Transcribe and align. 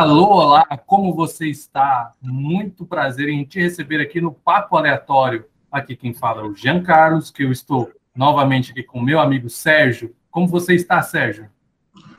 Alô, 0.00 0.26
olá, 0.26 0.64
como 0.86 1.12
você 1.12 1.48
está? 1.48 2.12
Muito 2.22 2.86
prazer 2.86 3.28
em 3.28 3.42
te 3.42 3.60
receber 3.60 4.00
aqui 4.00 4.20
no 4.20 4.30
Papo 4.30 4.76
Aleatório. 4.76 5.44
Aqui 5.72 5.96
quem 5.96 6.14
fala 6.14 6.42
é 6.42 6.44
o 6.44 6.54
Jean 6.54 6.84
Carlos, 6.84 7.32
que 7.32 7.42
eu 7.42 7.50
estou 7.50 7.90
novamente 8.14 8.70
aqui 8.70 8.84
com 8.84 9.00
meu 9.00 9.18
amigo 9.18 9.50
Sérgio. 9.50 10.14
Como 10.30 10.46
você 10.46 10.76
está, 10.76 11.02
Sérgio? 11.02 11.48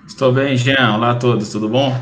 Estou 0.05 0.33
bem, 0.33 0.57
Jean. 0.57 0.95
Olá 0.95 1.11
a 1.11 1.15
todos, 1.15 1.53
tudo 1.53 1.69
bom? 1.69 1.93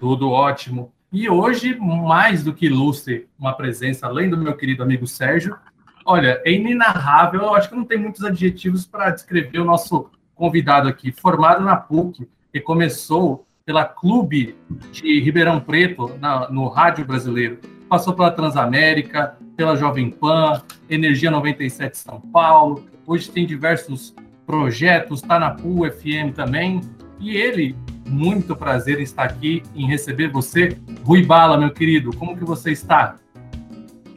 Tudo 0.00 0.28
ótimo. 0.32 0.92
E 1.12 1.30
hoje, 1.30 1.78
mais 1.78 2.42
do 2.42 2.52
que 2.52 2.66
ilustre, 2.66 3.28
uma 3.38 3.52
presença 3.52 4.08
além 4.08 4.28
do 4.28 4.36
meu 4.36 4.56
querido 4.56 4.82
amigo 4.82 5.06
Sérgio. 5.06 5.56
Olha, 6.04 6.42
é 6.44 6.50
inenarrável, 6.50 7.42
eu 7.42 7.54
acho 7.54 7.68
que 7.68 7.76
não 7.76 7.84
tem 7.84 7.98
muitos 7.98 8.24
adjetivos 8.24 8.84
para 8.84 9.10
descrever 9.10 9.60
o 9.60 9.64
nosso 9.64 10.10
convidado 10.34 10.88
aqui, 10.88 11.12
formado 11.12 11.62
na 11.62 11.76
PUC, 11.76 12.28
que 12.52 12.58
começou 12.58 13.46
pela 13.64 13.84
Clube 13.84 14.54
de 14.92 15.20
Ribeirão 15.20 15.58
Preto, 15.58 16.10
na, 16.20 16.50
no 16.50 16.68
rádio 16.68 17.04
brasileiro. 17.04 17.58
Passou 17.88 18.12
pela 18.12 18.30
Transamérica, 18.30 19.38
pela 19.56 19.74
Jovem 19.74 20.10
Pan, 20.10 20.62
Energia 20.88 21.30
97 21.30 21.96
São 21.96 22.20
Paulo. 22.20 22.84
Hoje 23.06 23.30
tem 23.30 23.46
diversos 23.46 24.14
projetos, 24.46 25.22
está 25.22 25.38
na 25.38 25.50
PUL 25.50 25.90
FM 25.90 26.34
também. 26.34 26.82
E 27.18 27.36
ele, 27.36 27.74
muito 28.06 28.54
prazer 28.54 29.00
em 29.00 29.02
estar 29.02 29.24
aqui, 29.24 29.62
em 29.74 29.86
receber 29.86 30.30
você. 30.30 30.76
Rui 31.02 31.24
Bala, 31.24 31.56
meu 31.56 31.70
querido, 31.70 32.14
como 32.16 32.36
que 32.36 32.44
você 32.44 32.70
está? 32.72 33.16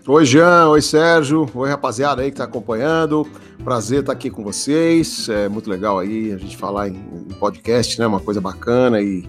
Oi, 0.05 0.25
Jean. 0.25 0.69
Oi, 0.69 0.81
Sérgio. 0.81 1.49
Oi, 1.53 1.69
rapaziada 1.69 2.21
aí 2.21 2.29
que 2.29 2.35
está 2.35 2.45
acompanhando. 2.45 3.27
Prazer 3.63 3.99
estar 4.01 4.13
aqui 4.13 4.29
com 4.29 4.43
vocês. 4.43 5.27
É 5.27 5.49
muito 5.49 5.69
legal 5.69 5.99
aí 5.99 6.31
a 6.31 6.37
gente 6.37 6.55
falar 6.55 6.87
em 6.87 6.95
podcast, 7.39 7.99
né? 7.99 8.07
Uma 8.07 8.21
coisa 8.21 8.39
bacana 8.39 9.01
e 9.01 9.27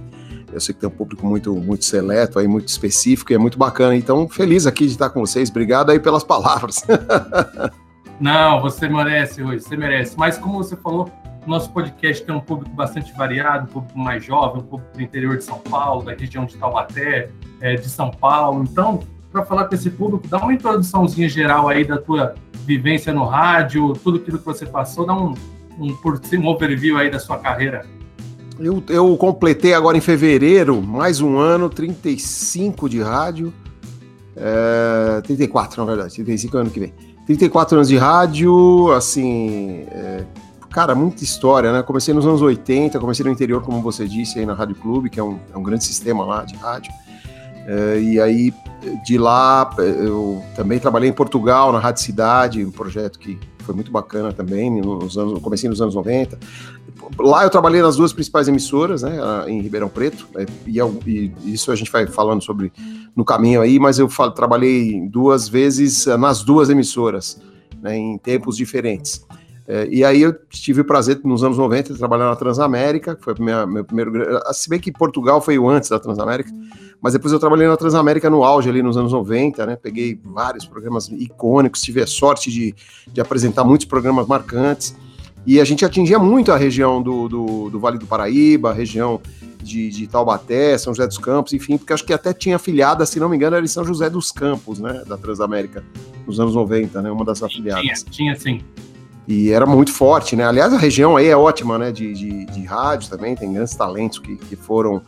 eu 0.58 0.60
sei 0.60 0.74
que 0.74 0.80
tem 0.80 0.88
um 0.88 0.92
público 0.92 1.26
muito, 1.26 1.54
muito 1.54 1.84
seleto 1.84 2.38
aí, 2.38 2.46
muito 2.46 2.68
específico 2.68 3.32
e 3.32 3.34
é 3.34 3.38
muito 3.38 3.58
bacana. 3.58 3.96
Então, 3.96 4.28
feliz 4.28 4.66
aqui 4.66 4.86
de 4.86 4.92
estar 4.92 5.08
com 5.10 5.20
vocês. 5.20 5.48
Obrigado 5.48 5.90
aí 5.90 5.98
pelas 5.98 6.22
palavras. 6.22 6.84
Não, 8.20 8.60
você 8.60 8.88
merece, 8.88 9.40
Rui, 9.40 9.60
você 9.60 9.76
merece. 9.76 10.18
Mas 10.18 10.36
como 10.36 10.58
você 10.58 10.76
falou, 10.76 11.10
nosso 11.46 11.72
podcast 11.72 12.24
tem 12.24 12.34
um 12.34 12.40
público 12.40 12.74
bastante 12.74 13.12
variado, 13.16 13.64
um 13.64 13.72
público 13.72 13.98
mais 13.98 14.24
jovem, 14.24 14.60
um 14.60 14.64
público 14.64 14.92
do 14.92 15.02
interior 15.02 15.36
de 15.36 15.44
São 15.44 15.58
Paulo, 15.58 16.04
da 16.04 16.12
região 16.12 16.44
de 16.44 16.56
Taubaté, 16.56 17.30
é, 17.60 17.76
de 17.76 17.88
São 17.88 18.10
Paulo. 18.10 18.64
Então, 18.64 19.00
para 19.30 19.44
falar 19.44 19.64
com 19.66 19.74
esse 19.74 19.88
público, 19.88 20.26
dá 20.26 20.38
uma 20.38 20.52
introduçãozinha 20.52 21.28
geral 21.28 21.68
aí 21.68 21.84
da 21.84 21.98
tua 21.98 22.34
vivência 22.66 23.12
no 23.12 23.24
rádio, 23.24 23.92
tudo 23.94 24.18
aquilo 24.18 24.38
que 24.38 24.44
você 24.44 24.66
passou, 24.66 25.06
dá 25.06 25.14
um, 25.14 25.34
um, 25.78 25.96
um 26.34 26.46
overview 26.46 26.98
aí 26.98 27.10
da 27.10 27.18
sua 27.18 27.38
carreira. 27.38 27.86
Eu, 28.58 28.82
eu 28.88 29.16
completei 29.16 29.72
agora 29.72 29.96
em 29.96 30.00
fevereiro, 30.00 30.82
mais 30.82 31.20
um 31.20 31.38
ano, 31.38 31.70
35 31.70 32.88
de 32.88 33.00
rádio. 33.00 33.54
É, 34.36 35.20
34, 35.22 35.84
na 35.84 35.88
verdade, 35.88 36.14
35 36.14 36.58
ano 36.58 36.70
que 36.70 36.80
vem. 36.80 36.92
34 37.24 37.76
anos 37.76 37.88
de 37.88 37.96
rádio, 37.96 38.90
assim. 38.92 39.86
É, 39.92 40.24
cara, 40.70 40.92
muita 40.96 41.22
história, 41.22 41.72
né? 41.72 41.82
Comecei 41.82 42.12
nos 42.12 42.26
anos 42.26 42.42
80, 42.42 42.98
comecei 42.98 43.24
no 43.24 43.30
interior, 43.30 43.62
como 43.62 43.80
você 43.80 44.08
disse, 44.08 44.40
aí 44.40 44.46
na 44.46 44.54
Rádio 44.54 44.74
Clube, 44.74 45.08
que 45.08 45.20
é 45.20 45.22
um, 45.22 45.38
é 45.54 45.56
um 45.56 45.62
grande 45.62 45.84
sistema 45.84 46.24
lá 46.24 46.42
de 46.42 46.56
rádio. 46.56 46.92
É, 47.64 48.00
e 48.00 48.20
aí, 48.20 48.52
de 49.04 49.18
lá, 49.18 49.70
eu 49.78 50.42
também 50.56 50.80
trabalhei 50.80 51.08
em 51.08 51.12
Portugal, 51.12 51.70
na 51.70 51.78
Rádio 51.78 52.02
Cidade, 52.02 52.64
um 52.64 52.72
projeto 52.72 53.20
que 53.20 53.38
foi 53.68 53.74
muito 53.74 53.92
bacana 53.92 54.32
também, 54.32 54.80
nos 54.80 55.18
anos, 55.18 55.42
comecei 55.42 55.68
nos 55.68 55.82
anos 55.82 55.94
90. 55.94 56.38
Lá 57.18 57.44
eu 57.44 57.50
trabalhei 57.50 57.82
nas 57.82 57.96
duas 57.96 58.14
principais 58.14 58.48
emissoras, 58.48 59.02
né, 59.02 59.18
em 59.46 59.60
Ribeirão 59.60 59.90
Preto, 59.90 60.26
né, 60.34 60.46
e, 60.66 60.80
e, 61.06 61.34
isso 61.44 61.70
a 61.70 61.76
gente 61.76 61.92
vai 61.92 62.06
falando 62.06 62.42
sobre 62.42 62.72
no 63.14 63.26
caminho 63.26 63.60
aí, 63.60 63.78
mas 63.78 63.98
eu 63.98 64.08
falo, 64.08 64.30
trabalhei 64.30 65.06
duas 65.06 65.48
vezes 65.48 66.06
eh, 66.06 66.16
nas 66.16 66.42
duas 66.42 66.70
emissoras, 66.70 67.42
né, 67.82 67.94
em 67.94 68.16
tempos 68.16 68.56
diferentes. 68.56 69.26
É, 69.70 69.86
e 69.90 70.02
aí 70.02 70.22
eu 70.22 70.32
tive 70.48 70.80
o 70.80 70.84
prazer, 70.84 71.20
nos 71.22 71.44
anos 71.44 71.58
90, 71.58 71.92
de 71.92 71.98
trabalhar 71.98 72.24
na 72.24 72.34
Transamérica, 72.34 73.14
que 73.14 73.22
foi 73.22 73.34
minha, 73.38 73.66
meu 73.66 73.84
primeiro... 73.84 74.40
Se 74.50 74.66
bem 74.66 74.80
que 74.80 74.90
Portugal 74.90 75.42
foi 75.42 75.58
o 75.58 75.68
antes 75.68 75.90
da 75.90 76.00
Transamérica, 76.00 76.50
mas 77.02 77.12
depois 77.12 77.34
eu 77.34 77.38
trabalhei 77.38 77.68
na 77.68 77.76
Transamérica 77.76 78.30
no 78.30 78.42
auge 78.42 78.70
ali 78.70 78.82
nos 78.82 78.96
anos 78.96 79.12
90, 79.12 79.66
né? 79.66 79.76
Peguei 79.76 80.18
vários 80.24 80.64
programas 80.64 81.08
icônicos, 81.08 81.82
tive 81.82 82.00
a 82.00 82.06
sorte 82.06 82.50
de, 82.50 82.74
de 83.12 83.20
apresentar 83.20 83.62
muitos 83.62 83.86
programas 83.86 84.26
marcantes. 84.26 84.96
E 85.46 85.60
a 85.60 85.64
gente 85.64 85.84
atingia 85.84 86.18
muito 86.18 86.50
a 86.50 86.56
região 86.56 87.02
do, 87.02 87.28
do, 87.28 87.70
do 87.70 87.78
Vale 87.78 87.98
do 87.98 88.06
Paraíba, 88.06 88.70
a 88.70 88.72
região 88.72 89.20
de, 89.62 89.90
de, 89.90 90.06
Taubaté, 90.06 90.78
São 90.78 90.94
José 90.94 91.06
dos 91.06 91.18
Campos, 91.18 91.52
enfim, 91.52 91.76
porque 91.76 91.92
acho 91.92 92.04
que 92.04 92.12
até 92.12 92.32
tinha 92.32 92.56
afiliada, 92.56 93.04
se 93.04 93.20
não 93.20 93.28
me 93.28 93.36
engano, 93.36 93.56
era 93.56 93.64
em 93.64 93.68
São 93.68 93.84
José 93.84 94.08
dos 94.08 94.32
Campos, 94.32 94.80
né? 94.80 95.02
Da 95.06 95.18
Transamérica, 95.18 95.84
nos 96.26 96.40
anos 96.40 96.54
90, 96.54 97.02
né? 97.02 97.10
Uma 97.10 97.24
das 97.24 97.42
afiliadas. 97.42 98.02
Tinha, 98.10 98.34
tinha 98.34 98.36
sim. 98.36 98.60
E 99.28 99.50
era 99.50 99.66
muito 99.66 99.92
forte, 99.92 100.34
né? 100.34 100.46
Aliás, 100.46 100.72
a 100.72 100.78
região 100.78 101.14
aí 101.14 101.26
é 101.26 101.36
ótima, 101.36 101.76
né? 101.76 101.92
De, 101.92 102.14
de, 102.14 102.46
de 102.46 102.64
rádio 102.64 103.10
também, 103.10 103.36
tem 103.36 103.52
grandes 103.52 103.74
talentos 103.76 104.18
que, 104.18 104.36
que 104.36 104.56
foram 104.56 105.02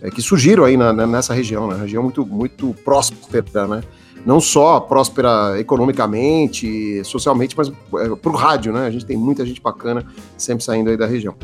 é, 0.00 0.10
que 0.10 0.22
surgiram 0.22 0.64
aí 0.64 0.76
na, 0.76 0.92
nessa 0.92 1.34
região, 1.34 1.66
né? 1.66 1.76
região 1.80 2.00
muito, 2.00 2.24
muito 2.24 2.72
próspera, 2.84 3.66
né? 3.66 3.82
Não 4.24 4.40
só 4.40 4.78
próspera 4.78 5.58
economicamente, 5.58 7.02
socialmente, 7.04 7.56
mas 7.56 7.68
é, 7.68 8.14
para 8.14 8.30
o 8.30 8.36
rádio, 8.36 8.72
né? 8.72 8.86
A 8.86 8.90
gente 8.92 9.04
tem 9.04 9.16
muita 9.16 9.44
gente 9.44 9.60
bacana 9.60 10.06
sempre 10.38 10.62
saindo 10.62 10.88
aí 10.88 10.96
da 10.96 11.06
região. 11.06 11.34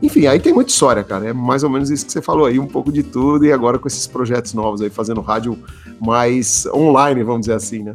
Enfim, 0.00 0.26
aí 0.26 0.40
tem 0.40 0.54
muita 0.54 0.70
história, 0.70 1.04
cara. 1.04 1.28
É 1.28 1.32
mais 1.34 1.64
ou 1.64 1.70
menos 1.70 1.90
isso 1.90 2.06
que 2.06 2.12
você 2.12 2.22
falou 2.22 2.46
aí, 2.46 2.58
um 2.58 2.66
pouco 2.66 2.90
de 2.90 3.02
tudo, 3.02 3.44
e 3.44 3.52
agora 3.52 3.78
com 3.78 3.88
esses 3.88 4.06
projetos 4.06 4.54
novos 4.54 4.80
aí, 4.80 4.88
fazendo 4.88 5.20
rádio 5.20 5.58
mais 6.00 6.66
online, 6.72 7.22
vamos 7.22 7.42
dizer 7.42 7.54
assim, 7.54 7.82
né? 7.82 7.94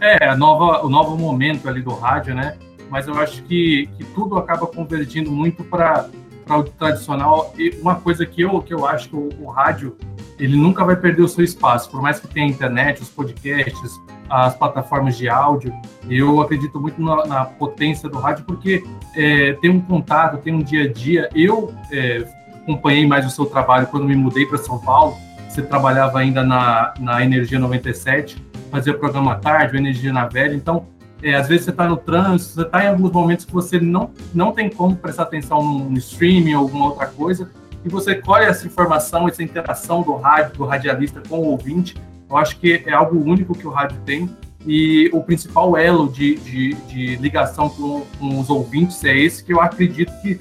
É, 0.00 0.28
a 0.28 0.36
nova, 0.36 0.84
o 0.84 0.88
novo 0.88 1.16
momento 1.16 1.68
ali 1.68 1.82
do 1.82 1.94
rádio, 1.94 2.34
né? 2.34 2.56
Mas 2.90 3.06
eu 3.06 3.18
acho 3.18 3.42
que, 3.42 3.88
que 3.96 4.04
tudo 4.04 4.36
acaba 4.36 4.66
convergindo 4.66 5.30
muito 5.30 5.62
para 5.64 6.08
o 6.50 6.62
tradicional. 6.62 7.52
E 7.58 7.70
uma 7.80 7.96
coisa 7.96 8.24
que 8.24 8.42
eu, 8.42 8.62
que 8.62 8.72
eu 8.72 8.86
acho 8.86 9.08
que 9.10 9.16
o, 9.16 9.28
o, 9.40 9.50
rádio 9.50 9.96
ele 10.38 10.56
nunca 10.56 10.84
vai 10.84 10.96
perder 10.96 11.22
o 11.22 11.28
seu 11.28 11.44
espaço, 11.44 11.90
por 11.90 12.00
mais 12.00 12.20
que 12.20 12.28
tenha 12.28 12.46
a 12.46 12.48
internet, 12.48 13.02
os 13.02 13.10
podcasts, 13.10 14.00
as 14.30 14.54
plataformas 14.54 15.16
de 15.16 15.28
áudio. 15.28 15.72
Eu 16.08 16.40
acredito 16.40 16.80
muito 16.80 17.02
na, 17.02 17.26
na 17.26 17.44
potência 17.44 18.08
do 18.08 18.18
rádio 18.18 18.44
porque 18.44 18.84
é, 19.16 19.54
tem 19.54 19.70
um 19.70 19.80
contato, 19.80 20.38
tem 20.38 20.54
um 20.54 20.62
dia 20.62 20.84
a 20.84 20.92
dia. 20.92 21.28
Eu 21.34 21.74
é, 21.90 22.24
acompanhei 22.62 23.06
mais 23.06 23.26
o 23.26 23.30
seu 23.30 23.46
trabalho 23.46 23.86
quando 23.88 24.04
me 24.04 24.14
mudei 24.14 24.46
para 24.46 24.58
São 24.58 24.78
Paulo. 24.78 25.16
Você 25.48 25.62
trabalhava 25.62 26.18
ainda 26.18 26.44
na, 26.44 26.94
na 27.00 27.24
Energia 27.24 27.58
97, 27.58 28.36
fazia 28.68 28.92
o 28.92 28.98
programa 28.98 29.32
à 29.32 29.36
tarde, 29.36 29.76
o 29.76 29.78
Energia 29.78 30.12
na 30.12 30.26
Velha. 30.26 30.54
Então, 30.54 30.86
é, 31.22 31.34
às 31.34 31.48
vezes 31.48 31.64
você 31.64 31.70
está 31.70 31.88
no 31.88 31.96
trânsito, 31.96 32.54
você 32.54 32.62
está 32.62 32.84
em 32.84 32.88
alguns 32.88 33.10
momentos 33.10 33.44
que 33.44 33.52
você 33.52 33.80
não, 33.80 34.10
não 34.32 34.52
tem 34.52 34.70
como 34.70 34.96
prestar 34.96 35.24
atenção 35.24 35.62
no, 35.62 35.90
no 35.90 35.98
streaming 35.98 36.54
ou 36.54 36.62
alguma 36.62 36.86
outra 36.86 37.06
coisa, 37.06 37.50
e 37.84 37.88
você 37.88 38.14
colhe 38.14 38.44
essa 38.44 38.66
informação, 38.66 39.28
essa 39.28 39.42
interação 39.42 40.02
do 40.02 40.14
rádio, 40.14 40.56
do 40.56 40.64
radialista 40.64 41.22
com 41.28 41.38
o 41.38 41.46
ouvinte. 41.46 41.96
Eu 42.28 42.36
acho 42.36 42.58
que 42.58 42.82
é 42.86 42.92
algo 42.92 43.18
único 43.18 43.54
que 43.54 43.66
o 43.66 43.70
rádio 43.70 43.96
tem, 44.04 44.28
e 44.66 45.08
o 45.12 45.22
principal 45.22 45.76
elo 45.76 46.08
de, 46.08 46.34
de, 46.36 46.74
de 46.74 47.16
ligação 47.16 47.68
com, 47.68 48.04
com, 48.18 48.40
os 48.40 48.50
ouvintes 48.50 49.02
é 49.04 49.16
esse 49.16 49.42
que 49.42 49.52
eu 49.52 49.60
acredito 49.60 50.12
que 50.20 50.38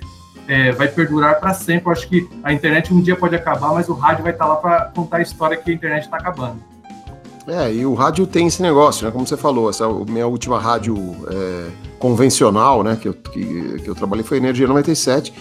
é, 0.48 0.72
vai 0.72 0.88
perdurar 0.88 1.40
para 1.40 1.54
sempre. 1.54 1.88
Eu 1.88 1.92
acho 1.92 2.08
que 2.10 2.28
a 2.44 2.52
internet 2.52 2.94
um 2.94 3.02
dia 3.02 3.16
pode 3.16 3.36
acabar, 3.36 3.74
mas 3.74 3.88
o 3.90 3.94
rádio 3.94 4.24
vai 4.24 4.34
estar 4.34 4.46
tá 4.46 4.54
lá 4.54 4.58
para 4.58 4.86
contar 4.96 5.18
a 5.18 5.22
história 5.22 5.56
que 5.56 5.70
a 5.72 5.74
internet 5.74 6.04
está 6.04 6.18
acabando. 6.18 6.62
É, 7.48 7.74
e 7.74 7.86
o 7.86 7.94
rádio 7.94 8.28
tem 8.28 8.46
esse 8.48 8.62
negócio, 8.62 9.06
né? 9.06 9.12
Como 9.12 9.26
você 9.26 9.38
falou, 9.38 9.70
essa 9.70 9.88
minha 9.88 10.28
última 10.28 10.60
rádio 10.60 10.98
é, 11.30 11.70
convencional, 11.98 12.84
né? 12.84 12.98
Que 13.02 13.08
eu, 13.08 13.14
que, 13.14 13.80
que 13.82 13.88
eu 13.88 13.96
trabalhei 13.96 14.24
foi 14.24 14.38
Energia 14.38 14.68
97 14.68 15.34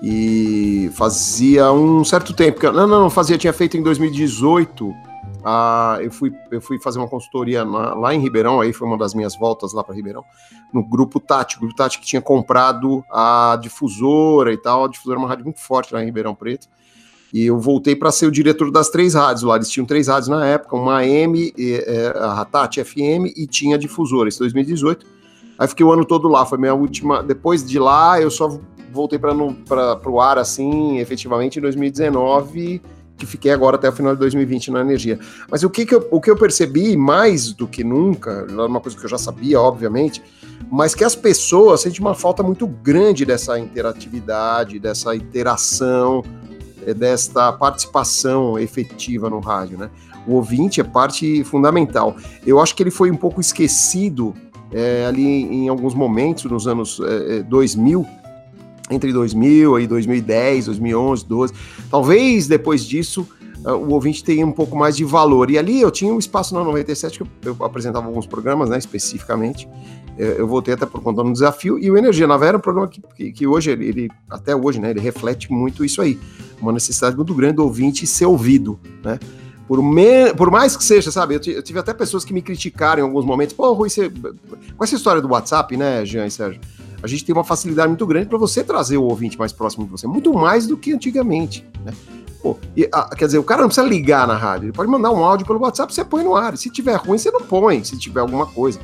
e 0.00 0.90
fazia 0.94 1.72
um 1.72 2.04
certo 2.04 2.32
tempo 2.32 2.60
que 2.60 2.66
eu, 2.66 2.72
não, 2.72 2.86
não, 2.86 3.00
não 3.00 3.10
fazia, 3.10 3.36
tinha 3.36 3.52
feito 3.52 3.76
em 3.76 3.82
2018. 3.82 4.94
Ah, 5.44 5.98
eu, 6.00 6.12
fui, 6.12 6.32
eu 6.52 6.60
fui 6.60 6.78
fazer 6.78 7.00
uma 7.00 7.08
consultoria 7.08 7.64
na, 7.64 7.94
lá 7.94 8.14
em 8.14 8.20
Ribeirão, 8.20 8.60
aí 8.60 8.72
foi 8.72 8.86
uma 8.86 8.96
das 8.96 9.12
minhas 9.12 9.36
voltas 9.36 9.72
lá 9.72 9.82
para 9.82 9.94
Ribeirão, 9.94 10.24
no 10.72 10.86
Grupo 10.86 11.18
Tati. 11.18 11.56
O 11.56 11.60
Grupo 11.60 11.74
Tati 11.74 11.98
que 11.98 12.06
tinha 12.06 12.22
comprado 12.22 13.04
a 13.10 13.58
difusora 13.60 14.52
e 14.52 14.56
tal. 14.56 14.84
A 14.84 14.88
difusora 14.88 15.18
é 15.18 15.20
uma 15.20 15.28
rádio 15.28 15.44
muito 15.44 15.60
forte 15.60 15.92
lá 15.92 16.00
em 16.00 16.06
Ribeirão 16.06 16.34
Preto. 16.34 16.68
E 17.32 17.46
eu 17.46 17.58
voltei 17.58 17.94
para 17.94 18.10
ser 18.10 18.26
o 18.26 18.30
diretor 18.30 18.70
das 18.70 18.88
três 18.88 19.14
rádios 19.14 19.42
lá. 19.42 19.56
Eles 19.56 19.70
tinham 19.70 19.86
três 19.86 20.08
rádios 20.08 20.28
na 20.28 20.44
época, 20.44 20.76
uma 20.76 20.98
AM, 20.98 21.52
é, 21.58 22.12
a 22.16 22.34
Ratati 22.34 22.82
FM 22.82 23.32
e 23.36 23.46
tinha 23.46 23.78
difusora, 23.78 24.28
isso 24.28 24.40
2018. 24.40 25.06
Aí 25.58 25.68
fiquei 25.68 25.84
o 25.84 25.92
ano 25.92 26.04
todo 26.04 26.26
lá, 26.26 26.44
foi 26.44 26.58
minha 26.58 26.74
última. 26.74 27.22
Depois 27.22 27.64
de 27.64 27.78
lá, 27.78 28.20
eu 28.20 28.30
só 28.30 28.58
voltei 28.92 29.18
para 29.18 30.10
o 30.10 30.20
ar 30.20 30.38
assim, 30.38 30.98
efetivamente, 30.98 31.58
em 31.58 31.62
2019, 31.62 32.82
que 33.16 33.26
fiquei 33.26 33.52
agora 33.52 33.76
até 33.76 33.88
o 33.88 33.92
final 33.92 34.14
de 34.14 34.20
2020 34.20 34.70
na 34.70 34.80
energia. 34.80 35.18
Mas 35.50 35.62
o 35.62 35.70
que, 35.70 35.84
que, 35.84 35.94
eu, 35.94 36.08
o 36.10 36.20
que 36.20 36.30
eu 36.30 36.36
percebi 36.36 36.96
mais 36.96 37.52
do 37.52 37.68
que 37.68 37.84
nunca, 37.84 38.46
uma 38.50 38.80
coisa 38.80 38.96
que 38.96 39.04
eu 39.04 39.10
já 39.10 39.18
sabia, 39.18 39.60
obviamente, 39.60 40.22
mas 40.70 40.94
que 40.94 41.04
as 41.04 41.14
pessoas 41.14 41.82
sentem 41.82 42.00
uma 42.00 42.14
falta 42.14 42.42
muito 42.42 42.66
grande 42.66 43.24
dessa 43.24 43.58
interatividade, 43.58 44.78
dessa 44.78 45.14
interação 45.14 46.24
é, 46.48 46.49
desta 46.94 47.52
participação 47.52 48.58
efetiva 48.58 49.28
no 49.28 49.40
rádio, 49.40 49.78
né? 49.78 49.90
O 50.26 50.34
ouvinte 50.34 50.80
é 50.80 50.84
parte 50.84 51.42
fundamental. 51.44 52.16
Eu 52.46 52.60
acho 52.60 52.74
que 52.74 52.82
ele 52.82 52.90
foi 52.90 53.10
um 53.10 53.16
pouco 53.16 53.40
esquecido 53.40 54.34
é, 54.72 55.06
ali 55.06 55.42
em 55.42 55.68
alguns 55.68 55.94
momentos, 55.94 56.44
nos 56.44 56.66
anos 56.66 57.00
é, 57.00 57.42
2000, 57.42 58.06
é, 58.90 58.94
entre 58.94 59.12
2000 59.12 59.80
e 59.80 59.86
2010, 59.86 60.66
2011, 60.66 61.26
12. 61.26 61.54
Talvez 61.90 62.46
depois 62.46 62.84
disso 62.84 63.26
uh, 63.64 63.72
o 63.72 63.92
ouvinte 63.92 64.22
tenha 64.22 64.46
um 64.46 64.52
pouco 64.52 64.76
mais 64.76 64.96
de 64.96 65.04
valor. 65.04 65.50
E 65.50 65.58
ali 65.58 65.80
eu 65.80 65.90
tinha 65.90 66.12
um 66.12 66.18
espaço 66.18 66.54
na 66.54 66.62
97 66.64 67.18
que 67.18 67.22
eu, 67.22 67.56
eu 67.58 67.64
apresentava 67.64 68.06
alguns 68.06 68.26
programas, 68.26 68.68
né, 68.68 68.78
especificamente. 68.78 69.68
Eu, 70.20 70.46
voltei 70.46 70.74
até 70.74 70.84
por 70.84 71.00
conta 71.00 71.22
do 71.22 71.32
desafio. 71.32 71.78
E 71.78 71.90
o 71.90 71.96
Energia 71.96 72.26
Nova 72.26 72.46
era 72.46 72.56
um 72.56 72.60
programa 72.60 72.88
que, 72.88 73.02
que, 73.16 73.32
que 73.32 73.46
hoje, 73.46 73.70
ele, 73.70 73.86
ele, 73.86 74.10
até 74.28 74.54
hoje, 74.54 74.78
né, 74.78 74.90
ele 74.90 75.00
reflete 75.00 75.50
muito 75.50 75.84
isso 75.84 76.02
aí. 76.02 76.20
Uma 76.60 76.72
necessidade 76.72 77.16
muito 77.16 77.34
grande 77.34 77.54
do 77.54 77.64
ouvinte 77.64 78.06
ser 78.06 78.26
ouvido, 78.26 78.78
né? 79.02 79.18
Por, 79.66 79.82
me... 79.82 80.34
por 80.34 80.50
mais 80.50 80.76
que 80.76 80.84
seja, 80.84 81.10
sabe? 81.10 81.36
Eu, 81.36 81.40
eu, 81.54 81.62
tive 81.62 81.78
até 81.78 81.94
pessoas 81.94 82.24
que 82.24 82.34
me 82.34 82.42
criticaram 82.42 83.00
em 83.00 83.06
alguns 83.06 83.24
momentos. 83.24 83.54
Pô, 83.54 83.72
Rui, 83.72 83.88
você... 83.88 84.10
com 84.76 84.84
essa 84.84 84.94
história 84.94 85.22
do 85.22 85.28
WhatsApp, 85.28 85.76
né, 85.76 86.04
Jean 86.04 86.26
e 86.26 86.30
Sérgio? 86.30 86.60
A 87.02 87.06
gente 87.06 87.24
tem 87.24 87.34
uma 87.34 87.44
facilidade 87.44 87.88
muito 87.88 88.06
grande 88.06 88.26
para 88.26 88.36
você 88.36 88.62
trazer 88.62 88.98
o 88.98 89.04
ouvinte 89.04 89.38
mais 89.38 89.52
próximo 89.52 89.84
de 89.84 89.90
você, 89.90 90.06
muito 90.06 90.34
mais 90.34 90.66
do 90.66 90.76
que 90.76 90.92
antigamente, 90.92 91.66
né? 91.84 91.92
Pô, 92.42 92.56
e, 92.76 92.88
a, 92.92 93.14
quer 93.14 93.26
dizer, 93.26 93.38
o 93.38 93.44
cara 93.44 93.60
não 93.62 93.68
precisa 93.68 93.86
ligar 93.86 94.26
na 94.26 94.36
rádio, 94.36 94.66
ele 94.66 94.72
pode 94.72 94.90
mandar 94.90 95.10
um 95.10 95.24
áudio 95.24 95.46
pelo 95.46 95.60
WhatsApp, 95.60 95.94
você 95.94 96.04
põe 96.04 96.24
no 96.24 96.34
ar. 96.34 96.56
Se 96.56 96.70
tiver 96.70 96.96
ruim, 96.96 97.18
você 97.18 97.30
não 97.30 97.40
põe, 97.40 97.84
se 97.84 97.98
tiver 97.98 98.20
alguma 98.20 98.46
coisa. 98.46 98.78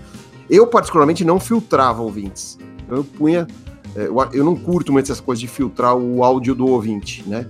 Eu, 0.48 0.66
particularmente, 0.66 1.24
não 1.24 1.40
filtrava 1.40 2.02
ouvintes. 2.02 2.58
Eu 2.88 3.04
punha. 3.04 3.46
É, 3.94 4.08
eu 4.32 4.44
não 4.44 4.54
curto 4.54 4.92
muito 4.92 5.10
essa 5.10 5.22
coisa 5.22 5.40
de 5.40 5.48
filtrar 5.48 5.96
o 5.96 6.22
áudio 6.22 6.54
do 6.54 6.66
ouvinte, 6.66 7.24
né? 7.26 7.46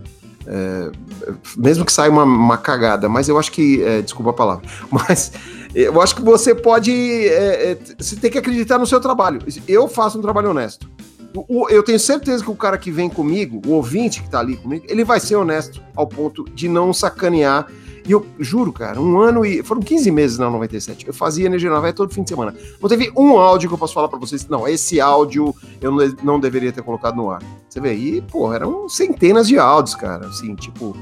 É, 0.47 0.93
mesmo 1.57 1.85
que 1.85 1.93
saia 1.93 2.11
uma, 2.11 2.23
uma, 2.23 2.57
cagada, 2.57 3.09
mas 3.09 3.29
eu 3.29 3.39
acho 3.39 3.51
que. 3.51 3.83
É, 3.83 4.01
desculpa 4.01 4.31
a 4.31 4.35
palavra. 4.35 4.65
Mas 4.91 5.33
eu 5.75 6.01
acho 6.01 6.15
que 6.15 6.23
você 6.23 6.55
pode. 6.55 6.93
É, 6.93 7.73
é, 7.73 7.79
você 7.99 8.17
tem 8.17 8.31
que 8.31 8.39
acreditar 8.39 8.79
no 8.79 8.87
seu 8.87 9.01
trabalho. 9.01 9.41
Eu 9.67 9.89
faço 9.89 10.19
um 10.19 10.23
trabalho 10.23 10.51
honesto. 10.51 10.89
O, 11.49 11.69
eu 11.69 11.83
tenho 11.83 11.99
certeza 11.99 12.43
que 12.43 12.51
o 12.51 12.57
cara 12.57 12.79
que 12.79 12.91
vem 12.91 13.09
comigo, 13.09 13.61
o 13.67 13.73
ouvinte 13.73 14.23
que 14.23 14.31
tá 14.31 14.41
ali 14.41 14.57
comigo, 14.57 14.87
ele 14.89 15.05
vai 15.05 15.21
ser 15.21 15.37
honesto 15.37 15.83
ao 15.95 16.07
ponto 16.07 16.45
de 16.55 16.69
não 16.69 16.93
sacanear 16.93 17.67
e 18.07 18.13
eu 18.13 18.25
juro, 18.39 18.73
cara, 18.73 19.01
um 19.01 19.19
ano 19.19 19.45
e. 19.45 19.63
Foram 19.65 19.81
15 19.83 20.11
meses 20.13 20.39
na 20.39 20.49
97. 20.49 21.09
Eu 21.09 21.13
fazia 21.13 21.47
Energia 21.47 21.69
Nova 21.69 21.93
todo 21.93 22.15
fim 22.15 22.23
de 22.23 22.29
semana. 22.29 22.55
Não 22.81 22.89
teve 22.89 23.11
um 23.17 23.37
áudio 23.37 23.69
que 23.69 23.75
eu 23.75 23.79
posso 23.79 23.95
falar 23.95 24.09
para 24.09 24.19
vocês. 24.19 24.47
Não, 24.49 24.67
esse 24.69 25.01
áudio 25.01 25.53
eu 25.81 25.91
não, 26.23 26.39
deveria 26.39 26.73
ter 26.73 26.83
colocado 26.83 27.17
no 27.17 27.31
ar. 27.31 27.43
Você 27.69 27.81
vê 27.81 27.91
aí, 27.91 28.23
pô, 28.23 28.53
eram 28.53 28.89
centenas 28.89 29.49
de 29.49 29.59
áudios, 29.59 29.97
cara. 29.97 30.29
Assim, 30.29 30.55
tipo, 30.55 30.97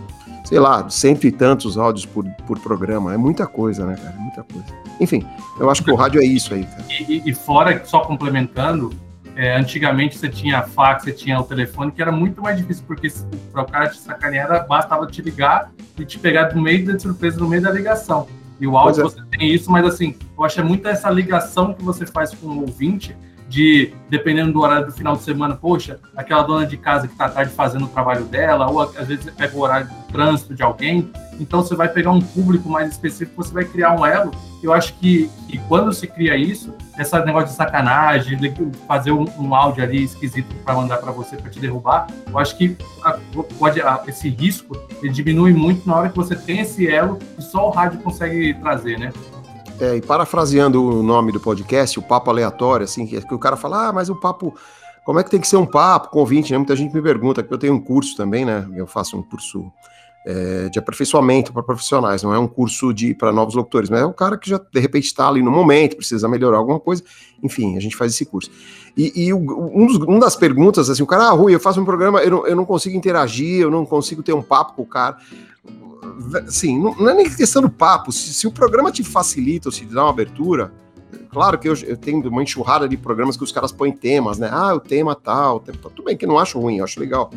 sei 0.47 0.59
lá, 0.59 0.89
cento 0.89 1.27
e 1.27 1.31
tantos 1.31 1.77
áudios 1.77 2.07
por, 2.07 2.25
por 2.47 2.59
programa. 2.59 3.13
É 3.13 3.19
muita 3.19 3.47
coisa, 3.47 3.85
né, 3.85 3.97
cara? 4.03 4.17
Muita 4.17 4.43
coisa. 4.43 4.67
Enfim, 4.99 5.27
eu 5.61 5.69
acho 5.69 5.85
que 5.85 5.91
o 5.91 5.95
rádio 5.95 6.23
é 6.23 6.25
isso 6.25 6.55
aí, 6.55 6.65
cara. 6.65 6.85
E, 6.89 7.23
e 7.27 7.35
fora, 7.35 7.85
só 7.85 8.01
complementando, 8.01 8.91
é, 9.37 9.57
antigamente 9.57 10.17
você 10.17 10.29
tinha 10.29 10.63
fax, 10.63 11.05
você 11.05 11.13
tinha 11.13 11.39
o 11.41 11.45
telefone, 11.45 11.91
que 11.91 12.01
era 12.01 12.13
muito 12.13 12.41
mais 12.41 12.57
difícil, 12.57 12.85
porque 12.87 13.09
para 13.53 13.63
o 13.63 13.67
cara 13.67 13.89
te 13.89 13.99
sacanear, 13.99 14.67
bastava 14.67 15.07
te 15.07 15.21
ligar 15.21 15.73
e 15.99 16.05
te 16.05 16.19
pegar 16.19 16.55
no 16.55 16.63
meio 16.63 16.87
da 16.87 16.99
surpresa, 16.99 17.41
no 17.41 17.49
meio 17.49 17.63
da 17.63 17.71
ligação. 17.71 18.29
E 18.61 18.67
o 18.67 18.77
áudio 18.77 19.01
é. 19.01 19.05
você 19.05 19.21
tem 19.31 19.53
isso, 19.53 19.71
mas 19.71 19.85
assim, 19.85 20.17
eu 20.39 20.45
acho 20.45 20.61
é 20.61 20.63
muito 20.63 20.87
essa 20.87 21.11
ligação 21.11 21.75
que 21.75 21.83
você 21.83 22.07
faz 22.07 22.33
com 22.33 22.47
o 22.47 22.61
ouvinte 22.61 23.17
de, 23.55 23.95
dependendo 24.11 24.53
do 24.53 24.61
horário 24.61 24.87
do 24.87 24.93
final 24.93 25.17
de 25.17 25.23
semana, 25.23 25.55
poxa, 25.55 26.01
aquela 26.17 26.43
dona 26.43 26.67
de 26.67 26.77
casa 26.77 27.07
que 27.07 27.13
está 27.13 27.29
tarde 27.29 27.53
fazendo 27.53 27.85
o 27.85 27.89
trabalho 27.89 28.25
dela, 28.25 28.69
ou 28.69 28.81
às 28.81 29.07
vezes 29.07 29.25
você 29.25 29.31
pega 29.31 29.57
o 29.57 29.61
horário 29.61 29.87
de 29.87 29.95
trânsito 30.13 30.55
de 30.57 30.63
alguém, 30.63 31.09
então 31.39 31.63
você 31.63 31.77
vai 31.77 31.89
pegar 31.89 32.11
um 32.11 32.21
público 32.21 32.69
mais 32.69 32.91
específico, 32.91 33.41
você 33.41 33.55
vai 33.55 33.65
criar 33.65 33.93
um 33.93 34.05
elo. 34.05 34.33
Eu 34.61 34.73
acho 34.73 34.95
que, 34.95 35.31
que 35.49 35.59
quando 35.69 35.93
se 35.93 36.07
cria 36.07 36.37
isso, 36.37 36.75
esse 36.99 37.17
negócio 37.21 37.51
de 37.51 37.55
sacanagem, 37.55 38.37
de 38.37 38.53
fazer 38.89 39.13
um, 39.13 39.25
um 39.39 39.55
áudio 39.55 39.85
ali 39.85 40.03
esquisito 40.03 40.53
para 40.65 40.75
mandar 40.75 40.97
para 40.97 41.13
você 41.13 41.37
para 41.37 41.49
te 41.49 41.61
derrubar, 41.61 42.09
eu 42.29 42.39
acho 42.39 42.59
que 42.59 42.77
a, 43.05 43.19
pode, 43.57 43.81
a, 43.81 44.03
esse 44.09 44.29
risco 44.29 44.77
ele 45.01 45.13
diminui 45.13 45.53
muito 45.53 45.87
na 45.87 45.95
hora 45.95 46.09
que 46.09 46.17
você 46.17 46.35
tem 46.35 46.61
esse 46.61 46.89
elo 46.89 47.19
que 47.37 47.43
só 47.43 47.69
o 47.69 47.71
rádio 47.71 48.01
consegue 48.01 48.53
trazer, 48.55 48.99
né? 48.99 49.13
É, 49.81 49.97
e 49.97 50.01
parafraseando 50.01 50.83
o 50.83 51.03
nome 51.03 51.33
do 51.33 51.41
podcast, 51.41 51.99
o 51.99 52.03
papo 52.03 52.31
aleatório, 52.31 52.85
assim, 52.85 53.07
que, 53.07 53.21
que 53.21 53.35
o 53.35 53.39
cara 53.39 53.57
fala, 53.57 53.89
ah, 53.89 53.93
mas 53.93 54.09
o 54.09 54.15
papo, 54.15 54.55
como 55.05 55.19
é 55.19 55.25
que 55.25 55.31
tem 55.31 55.41
que 55.41 55.49
ser 55.49 55.57
um 55.57 55.67
papo 55.67 56.11
com 56.11 56.25
né? 56.25 56.59
Muita 56.59 56.77
gente 56.77 56.95
me 56.95 57.03
pergunta, 57.03 57.43
porque 57.43 57.55
eu 57.55 57.59
tenho 57.59 57.75
um 57.75 57.81
curso 57.81 58.17
também, 58.17 58.45
né? 58.45 58.69
Eu 58.77 58.87
faço 58.87 59.17
um 59.17 59.23
curso 59.23 59.73
é, 60.25 60.69
de 60.69 60.79
aperfeiçoamento 60.79 61.53
para 61.53 61.63
profissionais, 61.63 62.23
não 62.23 62.33
é 62.33 62.39
um 62.39 62.47
curso 62.47 62.95
de 62.95 63.15
para 63.15 63.33
novos 63.33 63.57
locutores, 63.57 63.91
mas 63.91 64.01
é 64.01 64.07
um 64.07 64.13
cara 64.13 64.39
que 64.39 64.49
já 64.49 64.59
de 64.59 64.81
repente 64.81 65.07
está 65.07 65.29
ali 65.29 65.43
no 65.43 65.51
momento, 65.51 65.97
precisa 65.97 66.29
melhorar 66.29 66.59
alguma 66.59 66.79
coisa, 66.79 67.03
enfim, 67.43 67.77
a 67.77 67.81
gente 67.81 67.97
faz 67.97 68.13
esse 68.13 68.25
curso. 68.25 68.51
E, 68.97 69.27
e 69.27 69.35
um, 69.35 69.87
dos, 69.87 70.21
das 70.21 70.37
perguntas, 70.37 70.89
assim, 70.89 71.03
o 71.03 71.07
cara, 71.07 71.25
ah, 71.25 71.31
Rui, 71.33 71.53
eu 71.53 71.61
faço 71.61 71.81
um 71.81 71.85
programa, 71.85 72.23
eu 72.23 72.31
não, 72.31 72.47
eu 72.47 72.57
não 72.57 72.65
consigo 72.65 72.97
interagir, 72.97 73.61
eu 73.61 73.71
não 73.71 73.85
consigo 73.85 74.23
ter 74.23 74.33
um 74.33 74.43
papo 74.43 74.75
com 74.75 74.83
o 74.83 74.87
cara 74.87 75.19
assim, 76.47 76.79
não, 76.79 77.09
é 77.09 77.15
nem 77.15 77.29
questão 77.29 77.63
do 77.63 77.71
papo. 77.71 78.13
Se, 78.13 78.33
se, 78.33 78.47
o 78.47 78.53
programa 78.53 78.91
te 78.91 79.03
facilita 79.03 79.69
ou 79.69 79.73
se 79.73 79.87
te 79.87 79.95
dá 79.95 80.05
uma 80.05 80.11
abertura, 80.11 80.73
claro 81.31 81.59
que 81.59 81.69
eu, 81.69 81.75
eu, 81.75 81.97
tenho 81.97 82.29
uma 82.29 82.43
enxurrada 82.43 82.89
de 82.89 82.97
programas 82.97 83.37
que 83.37 83.45
os 83.45 83.53
caras 83.53 83.73
põem 83.73 83.93
temas, 83.93 84.39
né? 84.39 84.49
Ah, 84.51 84.75
o 84.75 84.81
tema 84.81 85.15
tal, 85.15 85.61
tema, 85.61 85.79
tudo 85.83 86.05
bem 86.05 86.17
que 86.17 86.25
eu 86.25 86.29
não 86.29 86.39
acho 86.39 86.59
ruim, 86.59 86.79
eu 86.79 86.85
acho 86.85 87.01
legal. 87.01 87.31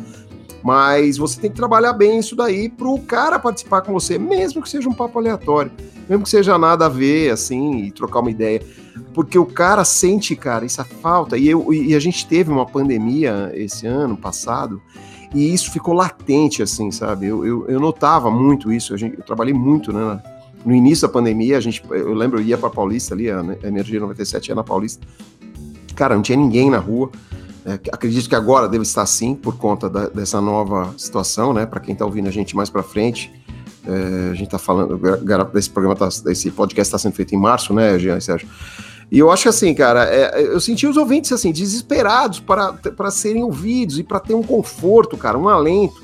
Mas 0.62 1.16
você 1.16 1.40
tem 1.40 1.50
que 1.50 1.56
trabalhar 1.56 1.92
bem 1.92 2.18
isso 2.18 2.34
daí 2.34 2.68
pro 2.68 2.98
cara 2.98 3.38
participar 3.38 3.82
com 3.82 3.92
você, 3.92 4.18
mesmo 4.18 4.60
que 4.60 4.68
seja 4.68 4.88
um 4.88 4.94
papo 4.94 5.18
aleatório, 5.18 5.70
mesmo 6.08 6.24
que 6.24 6.30
seja 6.30 6.58
nada 6.58 6.86
a 6.86 6.88
ver, 6.88 7.30
assim, 7.30 7.84
e 7.84 7.92
trocar 7.92 8.20
uma 8.20 8.30
ideia. 8.30 8.60
Porque 9.14 9.38
o 9.38 9.46
cara 9.46 9.84
sente, 9.84 10.34
cara, 10.34 10.64
essa 10.64 10.84
falta. 10.84 11.36
E, 11.36 11.48
eu, 11.48 11.72
e 11.72 11.94
a 11.94 12.00
gente 12.00 12.26
teve 12.26 12.50
uma 12.50 12.66
pandemia 12.66 13.52
esse 13.54 13.86
ano 13.86 14.16
passado, 14.16 14.82
e 15.34 15.52
isso 15.52 15.70
ficou 15.70 15.94
latente, 15.94 16.62
assim, 16.62 16.90
sabe? 16.90 17.26
Eu, 17.26 17.44
eu, 17.44 17.68
eu 17.68 17.80
notava 17.80 18.30
muito 18.30 18.72
isso. 18.72 18.96
Gente, 18.96 19.18
eu 19.18 19.24
trabalhei 19.24 19.52
muito, 19.52 19.92
né? 19.92 20.22
No 20.64 20.74
início 20.74 21.06
da 21.06 21.12
pandemia, 21.12 21.56
a 21.56 21.60
gente, 21.60 21.82
eu 21.90 22.14
lembro, 22.14 22.40
eu 22.40 22.44
ia 22.44 22.58
para 22.58 22.70
Paulista 22.70 23.14
ali, 23.14 23.30
a 23.30 23.42
Energia 23.62 24.00
97 24.00 24.48
ia 24.48 24.54
na 24.54 24.64
Paulista. 24.64 25.06
Cara, 25.94 26.14
não 26.14 26.22
tinha 26.22 26.36
ninguém 26.36 26.70
na 26.70 26.78
rua. 26.78 27.10
É, 27.64 27.74
acredito 27.92 28.28
que 28.28 28.34
agora 28.34 28.68
deve 28.68 28.82
estar 28.82 29.02
assim, 29.02 29.34
por 29.34 29.56
conta 29.56 29.90
da, 29.90 30.08
dessa 30.08 30.40
nova 30.40 30.94
situação, 30.96 31.52
né? 31.52 31.66
Para 31.66 31.80
quem 31.80 31.92
está 31.92 32.04
ouvindo 32.04 32.28
a 32.28 32.32
gente 32.32 32.56
mais 32.56 32.70
para 32.70 32.82
frente, 32.82 33.30
é, 33.86 34.30
a 34.30 34.34
gente 34.34 34.46
está 34.46 34.58
falando, 34.58 35.00
esse 35.54 35.70
programa, 35.70 35.94
tá, 35.94 36.08
esse 36.30 36.50
podcast 36.50 36.88
está 36.88 36.98
sendo 36.98 37.14
feito 37.14 37.34
em 37.34 37.38
março, 37.38 37.74
né, 37.74 37.98
Jean 37.98 38.16
e 38.16 38.20
Sérgio? 38.20 38.48
E 39.10 39.18
eu 39.18 39.30
acho 39.30 39.44
que 39.44 39.48
assim, 39.48 39.74
cara, 39.74 40.04
é, 40.04 40.42
eu 40.42 40.60
senti 40.60 40.86
os 40.86 40.96
ouvintes 40.96 41.32
assim, 41.32 41.50
desesperados 41.50 42.40
para, 42.40 42.72
para 42.72 43.10
serem 43.10 43.42
ouvidos 43.42 43.98
e 43.98 44.02
para 44.02 44.20
ter 44.20 44.34
um 44.34 44.42
conforto, 44.42 45.16
cara, 45.16 45.38
um 45.38 45.48
alento. 45.48 46.02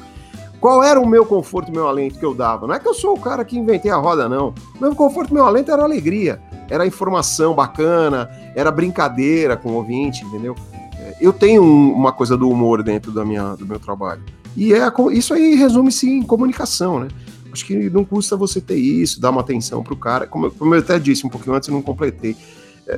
Qual 0.59 0.83
era 0.83 0.99
o 0.99 1.07
meu 1.07 1.27
conforto, 1.27 1.71
meu 1.71 1.87
alento 1.87 2.19
que 2.19 2.25
eu 2.25 2.35
dava? 2.35 2.67
Não 2.67 2.75
é 2.75 2.79
que 2.79 2.89
eu 2.89 2.95
sou 2.95 3.15
o 3.15 3.21
cara 3.21 3.45
que 3.45 3.59
inventei 3.59 3.91
a 3.91 3.97
roda, 3.97 4.27
não. 4.27 4.55
Meu 4.81 4.95
conforto, 4.95 5.35
meu 5.35 5.45
alento 5.45 5.71
era 5.71 5.83
alegria, 5.83 6.41
era 6.71 6.87
informação 6.87 7.55
bacana, 7.55 8.31
era 8.57 8.71
brincadeira 8.71 9.59
com 9.59 9.73
o 9.73 9.75
ouvinte, 9.75 10.25
entendeu? 10.25 10.57
É, 10.99 11.17
eu 11.21 11.35
tenho 11.35 11.63
uma 11.63 12.13
coisa 12.13 12.35
do 12.35 12.49
humor 12.49 12.83
dentro 12.83 13.13
da 13.13 13.27
minha, 13.27 13.55
do 13.55 13.67
meu 13.67 13.79
trabalho. 13.79 14.23
E 14.57 14.73
é 14.73 14.91
isso 15.13 15.35
aí 15.35 15.55
resume-se 15.55 16.09
em 16.09 16.23
comunicação, 16.23 17.01
né? 17.01 17.09
Acho 17.53 17.67
que 17.67 17.91
não 17.91 18.05
custa 18.05 18.35
você 18.35 18.59
ter 18.59 18.77
isso, 18.77 19.21
dar 19.21 19.31
uma 19.31 19.43
atenção 19.43 19.83
pro 19.83 19.95
cara. 19.95 20.27
Como, 20.27 20.51
como 20.51 20.75
eu 20.75 20.81
até 20.81 20.99
disse 20.99 21.27
um 21.27 21.31
pouquinho 21.31 21.55
antes, 21.55 21.69
eu 21.69 21.75
não 21.75 21.83
completei 21.83 22.35
é, 22.35 22.37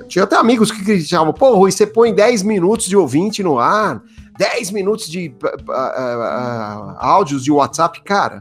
tinha 0.08 0.24
até 0.24 0.36
amigos 0.36 0.70
que 0.70 0.84
criticavam, 0.84 1.32
pô, 1.32 1.54
Rui, 1.54 1.70
você 1.70 1.86
põe 1.86 2.12
10 2.12 2.42
minutos 2.42 2.86
de 2.86 2.96
ouvinte 2.96 3.42
no 3.42 3.58
ar, 3.58 4.02
10 4.38 4.70
minutos 4.72 5.08
de 5.08 5.34
uh, 5.42 5.46
uh, 5.46 5.72
uh, 5.72 6.96
áudios 6.98 7.44
de 7.44 7.52
WhatsApp, 7.52 8.02
cara. 8.02 8.40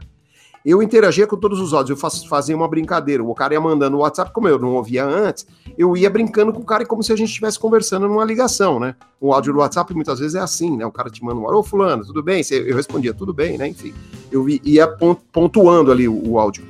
Eu 0.64 0.82
interagia 0.82 1.28
com 1.28 1.36
todos 1.36 1.60
os 1.60 1.72
áudios, 1.72 1.90
eu 1.90 1.96
faz, 1.96 2.24
fazia 2.24 2.56
uma 2.56 2.66
brincadeira. 2.66 3.22
O 3.22 3.32
cara 3.32 3.54
ia 3.54 3.60
mandando 3.60 3.96
o 3.96 4.00
WhatsApp, 4.00 4.32
como 4.32 4.48
eu 4.48 4.58
não 4.58 4.74
ouvia 4.74 5.04
antes, 5.04 5.46
eu 5.78 5.96
ia 5.96 6.10
brincando 6.10 6.52
com 6.52 6.60
o 6.60 6.64
cara 6.64 6.84
como 6.84 7.04
se 7.04 7.12
a 7.12 7.16
gente 7.16 7.28
estivesse 7.28 7.56
conversando 7.56 8.08
numa 8.08 8.24
ligação, 8.24 8.80
né? 8.80 8.96
O 9.20 9.32
áudio 9.32 9.52
do 9.52 9.60
WhatsApp 9.60 9.94
muitas 9.94 10.18
vezes 10.18 10.34
é 10.34 10.40
assim, 10.40 10.76
né? 10.76 10.84
O 10.84 10.90
cara 10.90 11.08
te 11.08 11.22
manda 11.22 11.38
um, 11.38 11.46
ô 11.46 11.62
fulano, 11.62 12.04
tudo 12.04 12.20
bem? 12.20 12.42
Eu 12.50 12.74
respondia, 12.74 13.14
tudo 13.14 13.32
bem, 13.32 13.56
né? 13.56 13.68
Enfim, 13.68 13.94
eu 14.32 14.48
ia 14.48 14.88
pontuando 15.32 15.92
ali 15.92 16.08
o, 16.08 16.30
o 16.30 16.36
áudio. 16.36 16.66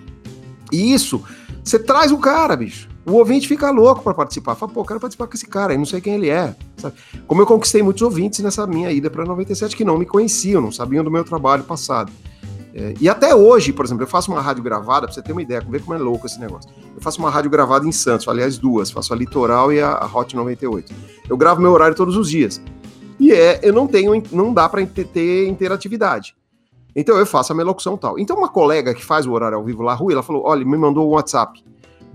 E 0.71 0.93
isso, 0.93 1.25
você 1.65 1.79
traz 1.79 2.13
o 2.13 2.19
cara, 2.19 2.55
bicho 2.55 2.95
o 3.07 3.13
ouvinte 3.13 3.47
fica 3.47 3.71
louco 3.71 4.03
para 4.03 4.13
participar. 4.13 4.57
Fala, 4.57 4.73
pô, 4.73 4.85
quero 4.85 4.99
participar 4.99 5.29
com 5.29 5.35
esse 5.35 5.47
cara, 5.47 5.73
e 5.73 5.79
não 5.79 5.85
sei 5.85 6.01
quem 6.01 6.15
ele 6.15 6.29
é. 6.29 6.55
Sabe? 6.77 6.97
Como 7.27 7.41
eu 7.41 7.47
conquistei 7.47 7.81
muitos 7.81 8.03
ouvintes 8.03 8.41
nessa 8.41 8.67
minha 8.67 8.91
ida 8.91 9.09
para 9.09 9.25
97 9.25 9.77
que 9.77 9.85
não 9.85 9.97
me 9.97 10.05
conheciam, 10.05 10.61
não 10.61 10.73
sabiam 10.73 11.05
do 11.05 11.11
meu 11.11 11.25
trabalho 11.25 11.63
passado. 11.63 12.11
É, 12.75 12.95
e 13.01 13.09
até 13.09 13.35
hoje, 13.35 13.73
por 13.73 13.87
exemplo, 13.87 14.03
eu 14.03 14.09
faço 14.09 14.31
uma 14.31 14.41
rádio 14.41 14.63
gravada, 14.63 15.07
para 15.07 15.15
você 15.15 15.23
ter 15.23 15.31
uma 15.31 15.41
ideia, 15.41 15.61
ver 15.61 15.81
como 15.83 15.95
é 15.95 15.99
louco 15.99 16.27
esse 16.27 16.39
negócio. 16.41 16.69
Eu 16.95 17.01
faço 17.01 17.21
uma 17.21 17.31
rádio 17.31 17.49
gravada 17.49 17.87
em 17.87 17.93
Santos, 17.93 18.27
aliás, 18.27 18.59
duas, 18.59 18.91
faço 18.91 19.15
a 19.15 19.17
Litoral 19.17 19.73
e 19.73 19.81
a, 19.81 19.93
a 19.93 20.07
Hot 20.07 20.35
98. 20.35 20.93
Eu 21.29 21.37
gravo 21.37 21.63
meu 21.63 21.71
horário 21.71 21.95
todos 21.95 22.17
os 22.17 22.29
dias. 22.29 22.61
E 23.21 23.33
é, 23.33 23.61
eu 23.63 23.73
não 23.73 23.87
tenho, 23.87 24.21
não 24.33 24.53
dá 24.53 24.69
para 24.69 24.85
ter 24.85 25.49
interatividade. 25.49 26.37
Então 26.95 27.17
eu 27.17 27.27
faço 27.27 27.53
a 27.53 27.55
minha 27.55 27.65
locução 27.65 27.97
tal. 27.97 28.19
Então 28.19 28.37
uma 28.37 28.49
colega 28.49 28.93
que 28.93 29.05
faz 29.05 29.27
o 29.27 29.33
horário 29.33 29.57
ao 29.57 29.65
vivo 29.65 29.83
lá, 29.83 29.95
Rui, 29.95 30.13
ela 30.13 30.23
falou: 30.23 30.43
olha, 30.45 30.65
me 30.65 30.77
mandou 30.77 31.09
um 31.09 31.13
WhatsApp 31.13 31.63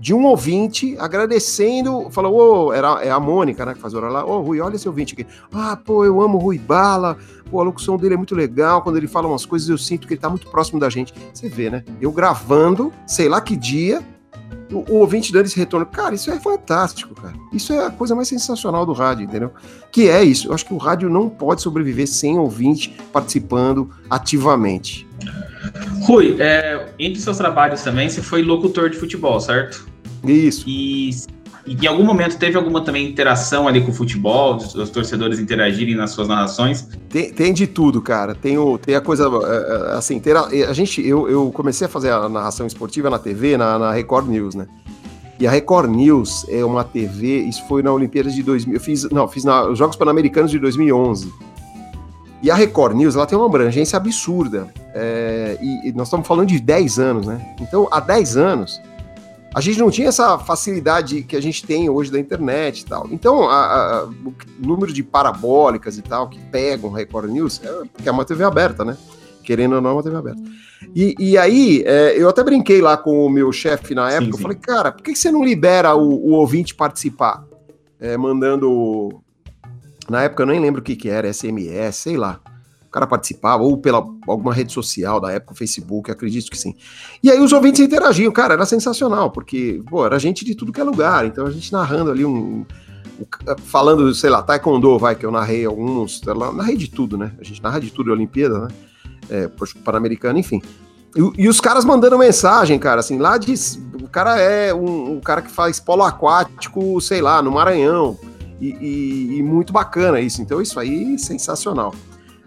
de 0.02 0.12
um 0.12 0.24
ouvinte 0.24 0.96
agradecendo, 0.98 2.10
falou, 2.10 2.66
oh, 2.66 2.72
era, 2.72 3.04
é 3.04 3.10
a 3.12 3.20
Mônica, 3.20 3.64
né, 3.64 3.72
que 3.72 3.78
faz 3.78 3.94
horário 3.94 4.12
lá, 4.12 4.26
ô 4.26 4.40
oh, 4.40 4.42
Rui, 4.42 4.60
olha 4.60 4.74
esse 4.74 4.88
ouvinte 4.88 5.14
aqui. 5.14 5.24
Ah, 5.52 5.76
pô, 5.76 6.04
eu 6.04 6.20
amo 6.20 6.38
Rui 6.38 6.58
Bala, 6.58 7.16
pô, 7.48 7.60
a 7.60 7.62
locução 7.62 7.96
dele 7.96 8.14
é 8.14 8.16
muito 8.16 8.34
legal, 8.34 8.82
quando 8.82 8.96
ele 8.96 9.06
fala 9.06 9.28
umas 9.28 9.46
coisas 9.46 9.68
eu 9.68 9.78
sinto 9.78 10.08
que 10.08 10.14
ele 10.14 10.20
tá 10.20 10.28
muito 10.28 10.48
próximo 10.48 10.80
da 10.80 10.90
gente. 10.90 11.14
Você 11.32 11.48
vê, 11.48 11.70
né? 11.70 11.84
Eu 12.00 12.10
gravando, 12.10 12.92
sei 13.06 13.28
lá 13.28 13.40
que 13.40 13.54
dia, 13.54 14.02
o, 14.72 14.92
o 14.92 14.96
ouvinte 14.96 15.32
dando 15.32 15.46
esse 15.46 15.56
retorno. 15.56 15.86
Cara, 15.86 16.16
isso 16.16 16.32
é 16.32 16.40
fantástico, 16.40 17.14
cara. 17.14 17.34
Isso 17.52 17.72
é 17.72 17.86
a 17.86 17.90
coisa 17.92 18.16
mais 18.16 18.26
sensacional 18.26 18.84
do 18.84 18.92
rádio, 18.92 19.22
entendeu? 19.22 19.52
Que 19.92 20.08
é 20.08 20.24
isso. 20.24 20.48
Eu 20.48 20.54
acho 20.54 20.66
que 20.66 20.74
o 20.74 20.78
rádio 20.78 21.08
não 21.08 21.28
pode 21.28 21.62
sobreviver 21.62 22.08
sem 22.08 22.40
ouvinte 22.40 22.92
participando 23.12 23.88
ativamente. 24.10 25.06
Rui, 26.00 26.38
é, 26.40 26.88
entre 26.98 27.20
seus 27.20 27.36
trabalhos 27.36 27.82
também, 27.82 28.08
você 28.08 28.20
foi 28.20 28.42
locutor 28.42 28.90
de 28.90 28.96
futebol, 28.96 29.38
certo? 29.38 29.91
Isso. 30.24 30.64
E, 30.66 31.10
e 31.66 31.74
em 31.74 31.86
algum 31.86 32.04
momento 32.04 32.38
teve 32.38 32.56
alguma 32.56 32.80
também 32.82 33.08
interação 33.08 33.68
ali 33.68 33.80
com 33.80 33.90
o 33.90 33.94
futebol, 33.94 34.56
os, 34.56 34.74
os 34.74 34.90
torcedores 34.90 35.38
interagirem 35.38 35.94
nas 35.94 36.10
suas 36.10 36.28
narrações? 36.28 36.88
Tem, 37.08 37.32
tem 37.32 37.52
de 37.52 37.66
tudo, 37.66 38.00
cara. 38.00 38.34
Tem, 38.34 38.58
o, 38.58 38.78
tem 38.78 38.94
a 38.94 39.00
coisa, 39.00 39.24
é, 39.24 39.92
é, 39.92 39.96
assim, 39.96 40.18
ter 40.18 40.36
a, 40.36 40.46
a, 40.46 40.72
gente, 40.72 41.06
eu, 41.06 41.28
eu 41.28 41.50
comecei 41.52 41.86
a 41.86 41.90
fazer 41.90 42.10
a 42.10 42.28
narração 42.28 42.66
esportiva 42.66 43.08
na 43.08 43.18
TV, 43.18 43.56
na, 43.56 43.78
na 43.78 43.92
Record 43.92 44.28
News, 44.28 44.54
né? 44.54 44.66
E 45.38 45.46
a 45.46 45.50
Record 45.50 45.90
News 45.90 46.46
é 46.48 46.64
uma 46.64 46.84
TV, 46.84 47.38
isso 47.40 47.66
foi 47.66 47.82
na 47.82 47.92
Olimpíadas 47.92 48.34
de 48.34 48.42
2000, 48.42 48.74
eu 48.74 48.80
fiz, 48.80 49.10
não, 49.10 49.26
fiz 49.26 49.44
nos 49.44 49.76
Jogos 49.76 49.96
Pan-Americanos 49.96 50.50
de 50.50 50.58
2011. 50.58 51.32
E 52.42 52.50
a 52.50 52.54
Record 52.54 52.96
News, 52.96 53.14
ela 53.14 53.26
tem 53.26 53.38
uma 53.38 53.46
abrangência 53.46 53.96
absurda. 53.96 54.68
É, 54.94 55.56
e, 55.60 55.88
e, 55.88 55.92
nós 55.92 56.08
estamos 56.08 56.26
falando 56.26 56.48
de 56.48 56.58
10 56.58 56.98
anos, 56.98 57.26
né? 57.26 57.54
Então, 57.60 57.88
há 57.90 58.00
10 58.00 58.36
anos, 58.36 58.80
a 59.54 59.60
gente 59.60 59.78
não 59.78 59.90
tinha 59.90 60.08
essa 60.08 60.38
facilidade 60.38 61.22
que 61.22 61.36
a 61.36 61.40
gente 61.40 61.64
tem 61.66 61.90
hoje 61.90 62.10
da 62.10 62.18
internet 62.18 62.80
e 62.80 62.84
tal. 62.86 63.06
Então, 63.10 63.48
a, 63.48 63.64
a, 63.64 64.04
o 64.04 64.34
número 64.58 64.92
de 64.92 65.02
parabólicas 65.02 65.98
e 65.98 66.02
tal 66.02 66.28
que 66.28 66.38
pegam 66.38 66.90
Record 66.90 67.30
News, 67.30 67.60
é, 67.62 67.68
porque 67.92 68.08
é 68.08 68.12
uma 68.12 68.24
TV 68.24 68.44
aberta, 68.44 68.84
né? 68.84 68.96
Querendo 69.44 69.74
ou 69.74 69.80
não, 69.80 69.90
é 69.90 69.92
uma 69.94 70.02
TV 70.02 70.16
aberta. 70.16 70.40
E, 70.94 71.14
e 71.18 71.38
aí, 71.38 71.82
é, 71.84 72.14
eu 72.16 72.28
até 72.28 72.42
brinquei 72.42 72.80
lá 72.80 72.96
com 72.96 73.26
o 73.26 73.30
meu 73.30 73.52
chefe 73.52 73.94
na 73.94 74.10
época, 74.10 74.24
sim, 74.24 74.32
sim. 74.32 74.38
eu 74.38 74.42
falei, 74.42 74.58
cara, 74.58 74.92
por 74.92 75.02
que 75.02 75.14
você 75.14 75.30
não 75.30 75.44
libera 75.44 75.94
o, 75.94 76.30
o 76.30 76.32
ouvinte 76.32 76.74
participar? 76.74 77.44
É, 78.00 78.16
mandando. 78.16 79.22
Na 80.08 80.22
época 80.22 80.42
eu 80.42 80.46
nem 80.46 80.60
lembro 80.60 80.80
o 80.80 80.84
que, 80.84 80.96
que 80.96 81.08
era, 81.08 81.32
SMS, 81.32 81.96
sei 81.96 82.16
lá 82.16 82.40
cara 82.92 83.06
participava, 83.06 83.62
ou 83.62 83.78
pela 83.78 84.06
alguma 84.28 84.52
rede 84.52 84.72
social 84.72 85.18
da 85.18 85.32
época, 85.32 85.54
Facebook, 85.54 86.10
acredito 86.10 86.50
que 86.50 86.58
sim. 86.58 86.74
E 87.22 87.30
aí 87.30 87.40
os 87.40 87.52
ouvintes 87.52 87.80
interagiam, 87.80 88.30
cara, 88.30 88.54
era 88.54 88.66
sensacional, 88.66 89.30
porque, 89.30 89.82
pô, 89.88 90.04
era 90.04 90.18
gente 90.18 90.44
de 90.44 90.54
tudo 90.54 90.72
que 90.72 90.80
é 90.80 90.84
lugar, 90.84 91.24
então 91.24 91.46
a 91.46 91.50
gente 91.50 91.72
narrando 91.72 92.10
ali 92.10 92.24
um. 92.24 92.66
falando, 93.64 94.14
sei 94.14 94.28
lá, 94.28 94.42
Taekwondo, 94.42 94.98
vai, 94.98 95.14
que 95.14 95.24
eu 95.24 95.30
narrei 95.30 95.64
alguns, 95.64 96.20
narrei 96.54 96.76
de 96.76 96.88
tudo, 96.88 97.16
né? 97.16 97.32
A 97.40 97.44
gente 97.44 97.62
narra 97.62 97.80
de 97.80 97.90
tudo, 97.90 98.12
Olimpíada, 98.12 98.58
né? 98.58 98.68
É, 99.30 99.48
Pan-Americano, 99.82 100.38
enfim. 100.38 100.60
E, 101.16 101.44
e, 101.44 101.48
os 101.48 101.60
caras 101.60 101.84
mandando 101.84 102.18
mensagem, 102.18 102.78
cara, 102.78 103.00
assim, 103.00 103.18
lá 103.18 103.38
de. 103.38 103.54
O 104.02 104.08
cara 104.08 104.38
é 104.38 104.74
um, 104.74 105.14
um 105.16 105.20
cara 105.20 105.40
que 105.40 105.50
faz 105.50 105.80
polo 105.80 106.02
aquático, 106.02 107.00
sei 107.00 107.22
lá, 107.22 107.40
no 107.40 107.52
Maranhão. 107.52 108.18
E, 108.60 108.68
e, 108.68 109.38
e, 109.38 109.42
muito 109.42 109.72
bacana 109.72 110.20
isso. 110.20 110.40
Então, 110.40 110.60
isso 110.60 110.78
aí 110.78 111.18
sensacional. 111.18 111.94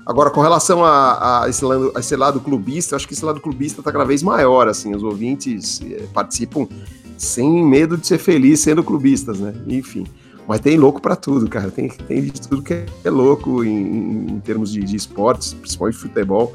Agora, 0.06 0.30
com 0.30 0.40
relação 0.40 0.86
a, 0.86 1.44
a, 1.44 1.50
esse, 1.50 1.66
lado, 1.66 1.92
a 1.96 2.00
esse 2.00 2.16
lado 2.16 2.40
clubista, 2.40 2.96
acho 2.96 3.08
que 3.08 3.14
esse 3.14 3.26
lado 3.26 3.42
clubista 3.42 3.82
está 3.82 3.92
cada 3.92 4.06
vez 4.06 4.22
maior, 4.22 4.68
assim, 4.68 4.96
os 4.96 5.02
ouvintes 5.02 5.82
eh, 5.82 6.06
participam 6.14 6.68
sem 7.18 7.66
medo 7.66 7.98
de 7.98 8.06
ser 8.06 8.20
feliz 8.20 8.60
sendo 8.60 8.84
clubistas, 8.84 9.40
né? 9.40 9.54
Enfim. 9.68 10.06
Mas 10.48 10.60
tem 10.60 10.78
louco 10.78 11.02
para 11.02 11.16
tudo, 11.16 11.50
cara. 11.50 11.72
Tem, 11.72 11.88
tem 11.90 12.22
de 12.22 12.40
tudo 12.40 12.62
que 12.62 12.86
é 13.04 13.10
louco 13.10 13.64
em, 13.64 14.28
em 14.34 14.40
termos 14.42 14.72
de, 14.72 14.84
de, 14.84 14.96
esportes, 14.96 15.56
principalmente 15.56 15.98
futebol. 15.98 16.54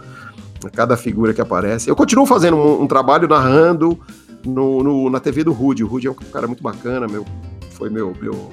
Cada 0.73 0.97
figura 0.97 1.35
que 1.35 1.41
aparece. 1.41 1.89
Eu 1.89 1.97
continuo 1.97 2.27
fazendo 2.27 2.57
um, 2.57 2.83
um 2.83 2.87
trabalho 2.87 3.27
narrando 3.27 3.99
no, 4.47 4.83
no, 4.83 5.11
na 5.11 5.19
TV 5.19 5.43
do 5.43 5.53
Rude. 5.53 5.83
O 5.83 5.89
Rude 5.89 6.07
é 6.07 6.11
um 6.11 6.15
cara 6.15 6.47
muito 6.47 6.63
bacana, 6.63 7.09
meu, 7.09 7.25
foi 7.71 7.91
meu, 7.91 8.15
meu, 8.21 8.51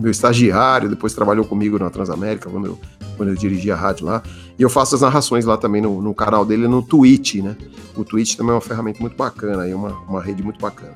meu 0.00 0.10
estagiário, 0.10 0.88
depois 0.88 1.12
trabalhou 1.12 1.44
comigo 1.44 1.78
na 1.78 1.90
Transamérica, 1.90 2.48
quando 2.50 2.66
eu 2.66 2.78
quando 3.18 3.30
eu 3.30 3.34
dirigi 3.34 3.70
a 3.70 3.76
rádio 3.76 4.06
lá. 4.06 4.22
E 4.56 4.62
eu 4.62 4.70
faço 4.70 4.94
as 4.94 5.00
narrações 5.00 5.44
lá 5.44 5.56
também 5.56 5.82
no, 5.82 6.00
no 6.00 6.14
canal 6.14 6.46
dele, 6.46 6.68
no 6.68 6.80
Twitch, 6.80 7.36
né? 7.36 7.56
O 7.96 8.04
Twitch 8.04 8.36
também 8.36 8.52
é 8.52 8.54
uma 8.54 8.60
ferramenta 8.60 9.00
muito 9.00 9.16
bacana, 9.16 9.64
aí 9.64 9.74
uma, 9.74 9.90
uma 10.08 10.22
rede 10.22 10.42
muito 10.42 10.60
bacana. 10.60 10.94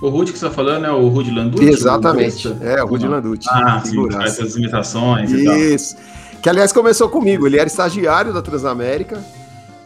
O 0.00 0.08
Rudy 0.10 0.32
que 0.32 0.38
você 0.38 0.46
está 0.46 0.54
falando 0.54 0.84
é 0.84 0.92
o 0.92 1.08
Rudy 1.08 1.30
Landucci? 1.30 1.64
Exatamente, 1.64 2.48
o 2.48 2.62
é, 2.62 2.84
o 2.84 2.86
Rudy 2.86 3.08
Landucci. 3.08 3.48
Ah, 3.50 3.80
sim, 3.82 4.10
faz 4.10 4.38
as 4.38 4.54
imitações 4.54 5.30
Isso. 5.30 5.96
Que, 6.42 6.50
aliás, 6.50 6.72
começou 6.72 7.08
comigo. 7.08 7.46
Ele 7.46 7.56
era 7.56 7.66
estagiário 7.66 8.30
da 8.30 8.42
Transamérica, 8.42 9.18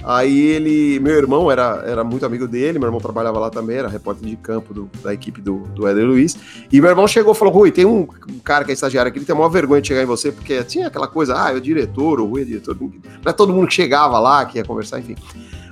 Aí 0.05 0.39
ele, 0.39 1.01
meu 1.01 1.15
irmão 1.15 1.51
era, 1.51 1.83
era 1.85 2.05
muito 2.05 2.25
amigo 2.25 2.47
dele, 2.47 2.79
meu 2.79 2.87
irmão 2.87 3.01
trabalhava 3.01 3.39
lá 3.39 3.51
também, 3.51 3.77
era 3.77 3.89
repórter 3.89 4.29
de 4.29 4.37
campo 4.37 4.73
do, 4.73 4.91
da 5.03 5.13
equipe 5.13 5.41
do, 5.41 5.59
do 5.75 5.87
Éder 5.87 6.07
Luiz. 6.07 6.37
E 6.73 6.81
meu 6.81 6.89
irmão 6.89 7.07
chegou 7.09 7.33
e 7.33 7.37
falou: 7.37 7.53
Rui, 7.53 7.71
tem 7.71 7.85
um 7.85 8.07
cara 8.45 8.65
que 8.65 8.71
é 8.71 8.75
estagiário 8.75 9.09
aqui, 9.09 9.19
ele 9.19 9.27
tem 9.27 9.35
a 9.35 9.39
maior 9.39 9.51
vergonha 9.51 9.83
de 9.83 9.89
chegar 9.89 10.03
em 10.03 10.07
você, 10.07 10.31
porque 10.31 10.63
tinha 10.65 10.87
aquela 10.87 11.09
coisa, 11.09 11.35
ah, 11.37 11.53
é 11.53 11.55
o 11.55 11.61
diretor, 11.61 12.21
o 12.21 12.27
Rui 12.27 12.43
é 12.43 12.45
diretor. 12.45 12.77
Não 12.81 12.91
é 13.27 13.33
todo 13.33 13.53
mundo 13.53 13.67
que 13.67 13.75
chegava 13.75 14.19
lá, 14.19 14.45
que 14.47 14.59
ia 14.59 14.65
conversar, 14.65 15.01
enfim. 15.01 15.17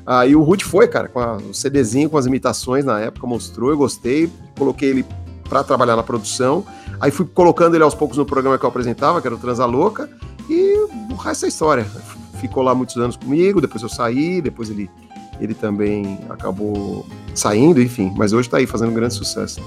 Aí 0.04 0.36
o 0.36 0.42
Rude 0.42 0.64
foi, 0.64 0.86
cara, 0.86 1.08
com 1.08 1.18
a, 1.18 1.36
o 1.36 1.54
CDzinho, 1.54 2.08
com 2.08 2.16
as 2.16 2.26
imitações 2.26 2.84
na 2.84 3.00
época, 3.00 3.26
mostrou, 3.26 3.70
eu 3.70 3.76
gostei, 3.76 4.30
coloquei 4.56 4.90
ele 4.90 5.06
para 5.48 5.64
trabalhar 5.64 5.96
na 5.96 6.02
produção. 6.02 6.64
Aí 7.00 7.10
fui 7.10 7.26
colocando 7.26 7.74
ele 7.74 7.82
aos 7.82 7.94
poucos 7.94 8.16
no 8.16 8.24
programa 8.24 8.58
que 8.58 8.64
eu 8.64 8.68
apresentava, 8.68 9.20
que 9.20 9.26
era 9.26 9.34
o 9.34 9.38
Transa 9.38 9.64
Louca, 9.64 10.08
e 10.48 10.76
o 11.10 11.16
resto 11.16 11.44
é 11.44 11.48
história 11.48 11.86
ficou 12.36 12.62
lá 12.62 12.74
muitos 12.74 12.96
anos 12.96 13.16
comigo, 13.16 13.60
depois 13.60 13.82
eu 13.82 13.88
saí, 13.88 14.40
depois 14.40 14.70
ele, 14.70 14.90
ele 15.40 15.54
também 15.54 16.18
acabou 16.28 17.06
saindo, 17.34 17.80
enfim, 17.80 18.12
mas 18.16 18.32
hoje 18.32 18.48
está 18.48 18.58
aí 18.58 18.66
fazendo 18.66 18.90
um 18.90 18.94
grande 18.94 19.14
sucesso. 19.14 19.60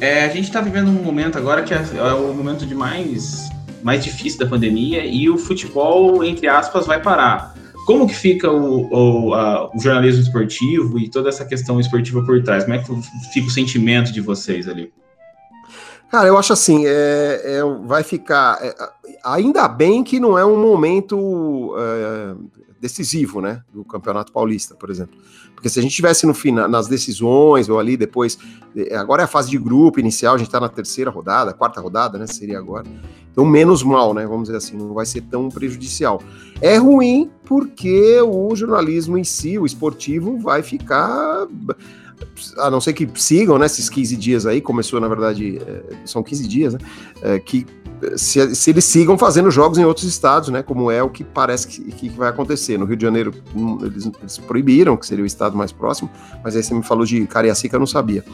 É, 0.00 0.24
a 0.24 0.28
gente 0.28 0.44
está 0.44 0.60
vivendo 0.60 0.88
um 0.88 1.02
momento 1.02 1.38
agora 1.38 1.62
que 1.62 1.72
é, 1.72 1.82
é, 1.96 2.12
o 2.12 2.34
momento 2.34 2.66
de 2.66 2.74
mais, 2.74 3.48
mais 3.82 4.04
difícil 4.04 4.38
da 4.38 4.46
pandemia 4.46 5.04
e 5.04 5.28
o 5.28 5.38
futebol, 5.38 6.22
entre 6.22 6.48
aspas, 6.48 6.86
vai 6.86 7.00
parar. 7.00 7.54
Como 7.86 8.06
que 8.06 8.14
fica 8.14 8.50
o, 8.50 8.88
o, 8.90 9.34
a, 9.34 9.70
o 9.74 9.78
jornalismo 9.78 10.22
esportivo 10.22 10.98
e 10.98 11.08
toda 11.08 11.28
essa 11.28 11.44
questão 11.44 11.78
esportiva 11.78 12.22
por 12.24 12.42
trás? 12.42 12.64
Como 12.64 12.74
é 12.74 12.78
que 12.78 12.92
fica 13.32 13.46
o 13.46 13.50
sentimento 13.50 14.12
de 14.12 14.20
vocês 14.20 14.68
ali? 14.68 14.92
Cara, 16.10 16.28
eu 16.28 16.38
acho 16.38 16.52
assim, 16.52 16.84
é, 16.86 17.40
é 17.44 17.62
vai 17.84 18.02
ficar. 18.02 18.58
É, 18.62 18.74
ainda 19.24 19.66
bem 19.68 20.04
que 20.04 20.20
não 20.20 20.38
é 20.38 20.44
um 20.44 20.60
momento 20.60 21.74
é, 21.78 22.34
decisivo, 22.80 23.40
né? 23.40 23.62
Do 23.72 23.84
Campeonato 23.84 24.32
Paulista, 24.32 24.74
por 24.74 24.90
exemplo. 24.90 25.18
Porque 25.54 25.68
se 25.68 25.78
a 25.78 25.82
gente 25.82 25.94
tivesse 25.94 26.26
no 26.26 26.34
final, 26.34 26.68
nas 26.68 26.86
decisões, 26.86 27.68
ou 27.68 27.78
ali 27.78 27.96
depois. 27.96 28.38
É, 28.76 28.96
agora 28.96 29.22
é 29.22 29.24
a 29.24 29.28
fase 29.28 29.50
de 29.50 29.58
grupo 29.58 29.98
inicial, 29.98 30.34
a 30.34 30.38
gente 30.38 30.50
tá 30.50 30.60
na 30.60 30.68
terceira 30.68 31.10
rodada, 31.10 31.52
quarta 31.52 31.80
rodada, 31.80 32.18
né? 32.18 32.26
Seria 32.26 32.58
agora. 32.58 32.86
Então, 33.32 33.44
menos 33.44 33.82
mal, 33.82 34.14
né? 34.14 34.26
Vamos 34.26 34.44
dizer 34.44 34.58
assim, 34.58 34.76
não 34.76 34.94
vai 34.94 35.06
ser 35.06 35.22
tão 35.22 35.48
prejudicial. 35.48 36.22
É 36.60 36.76
ruim 36.76 37.30
porque 37.44 38.20
o 38.20 38.54
jornalismo 38.54 39.18
em 39.18 39.24
si, 39.24 39.58
o 39.58 39.66
esportivo, 39.66 40.38
vai 40.38 40.62
ficar 40.62 41.46
a 42.58 42.70
não 42.70 42.80
ser 42.80 42.92
que 42.92 43.08
sigam, 43.14 43.58
né, 43.58 43.66
esses 43.66 43.88
15 43.88 44.16
dias 44.16 44.46
aí, 44.46 44.60
começou, 44.60 45.00
na 45.00 45.08
verdade, 45.08 45.58
é, 45.58 45.96
são 46.04 46.22
15 46.22 46.48
dias, 46.48 46.74
né, 46.74 46.80
é, 47.22 47.38
que 47.38 47.66
se, 48.16 48.54
se, 48.54 48.70
eles 48.70 48.84
sigam 48.84 49.16
fazendo 49.16 49.50
jogos 49.50 49.78
em 49.78 49.84
outros 49.84 50.06
estados, 50.06 50.48
né, 50.48 50.62
como 50.62 50.90
é 50.90 51.02
o 51.02 51.08
que 51.08 51.24
parece 51.24 51.66
que, 51.66 51.82
que 51.92 52.08
vai 52.08 52.28
acontecer. 52.28 52.78
No 52.78 52.84
Rio 52.84 52.96
de 52.96 53.02
Janeiro, 53.04 53.32
hum, 53.54 53.78
eles, 53.82 54.10
eles, 54.20 54.38
proibiram, 54.38 54.96
que 54.96 55.06
seria 55.06 55.22
o 55.22 55.26
estado 55.26 55.56
mais 55.56 55.72
próximo, 55.72 56.10
mas 56.44 56.56
aí 56.56 56.62
você 56.62 56.74
me 56.74 56.82
falou 56.82 57.04
de 57.04 57.26
Cariacica, 57.26 57.76
eu 57.76 57.80
não 57.80 57.86
sabia. 57.86 58.24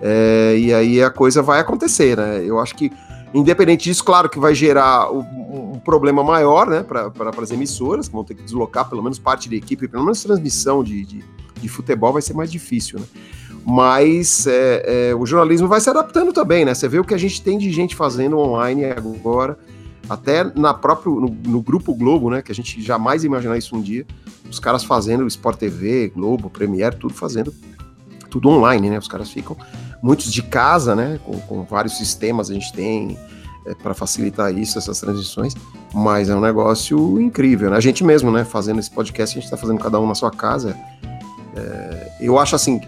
É, 0.00 0.56
e 0.58 0.72
aí 0.72 1.02
a 1.02 1.10
coisa 1.10 1.42
vai 1.42 1.60
acontecer, 1.60 2.16
né, 2.16 2.42
eu 2.44 2.58
acho 2.58 2.74
que, 2.74 2.92
independente 3.34 3.84
disso, 3.84 4.04
claro 4.04 4.28
que 4.28 4.38
vai 4.38 4.54
gerar 4.54 5.10
um, 5.12 5.72
um 5.74 5.78
problema 5.78 6.22
maior, 6.24 6.66
né, 6.66 6.82
para 6.82 7.12
as 7.42 7.50
emissoras, 7.50 8.08
que 8.08 8.14
vão 8.14 8.24
ter 8.24 8.34
que 8.34 8.42
deslocar 8.42 8.88
pelo 8.88 9.02
menos 9.02 9.18
parte 9.18 9.48
da 9.48 9.56
equipe, 9.56 9.88
pelo 9.88 10.04
menos 10.04 10.22
transmissão 10.22 10.82
de, 10.82 11.04
de 11.04 11.24
de 11.60 11.68
futebol 11.68 12.12
vai 12.12 12.22
ser 12.22 12.34
mais 12.34 12.50
difícil, 12.50 12.98
né? 12.98 13.06
Mas 13.64 14.46
é, 14.46 15.10
é, 15.10 15.14
o 15.14 15.26
jornalismo 15.26 15.68
vai 15.68 15.80
se 15.80 15.90
adaptando 15.90 16.32
também, 16.32 16.64
né? 16.64 16.74
Você 16.74 16.88
vê 16.88 16.98
o 16.98 17.04
que 17.04 17.12
a 17.12 17.18
gente 17.18 17.42
tem 17.42 17.58
de 17.58 17.70
gente 17.70 17.94
fazendo 17.94 18.38
online 18.38 18.86
agora, 18.86 19.58
até 20.08 20.44
na 20.44 20.72
próprio, 20.72 21.20
no, 21.20 21.28
no 21.28 21.60
Grupo 21.60 21.94
Globo, 21.94 22.30
né? 22.30 22.40
Que 22.40 22.52
a 22.52 22.54
gente 22.54 22.80
jamais 22.80 23.24
imaginar 23.24 23.58
isso 23.58 23.76
um 23.76 23.82
dia. 23.82 24.06
Os 24.50 24.58
caras 24.58 24.84
fazendo 24.84 25.26
Sport 25.26 25.58
TV, 25.58 26.08
Globo, 26.14 26.48
Premiere, 26.48 26.96
tudo 26.96 27.12
fazendo 27.12 27.52
tudo 28.30 28.48
online, 28.48 28.90
né? 28.90 28.98
Os 28.98 29.08
caras 29.08 29.30
ficam 29.30 29.56
muitos 30.02 30.32
de 30.32 30.42
casa, 30.42 30.94
né? 30.94 31.18
Com, 31.24 31.38
com 31.40 31.62
vários 31.64 31.96
sistemas 31.96 32.50
a 32.50 32.54
gente 32.54 32.72
tem 32.72 33.18
é, 33.66 33.74
para 33.74 33.94
facilitar 33.94 34.56
isso, 34.56 34.78
essas 34.78 35.00
transições, 35.00 35.54
mas 35.92 36.28
é 36.28 36.34
um 36.34 36.40
negócio 36.40 37.20
incrível, 37.20 37.70
né? 37.70 37.76
A 37.76 37.80
gente 37.80 38.02
mesmo, 38.02 38.30
né, 38.30 38.44
fazendo 38.44 38.80
esse 38.80 38.90
podcast, 38.90 39.36
a 39.36 39.40
gente 39.40 39.44
está 39.44 39.56
fazendo 39.56 39.78
cada 39.78 40.00
um 40.00 40.06
na 40.06 40.14
sua 40.14 40.30
casa. 40.30 40.76
É, 41.54 42.12
eu 42.20 42.38
acho 42.38 42.54
assim, 42.54 42.80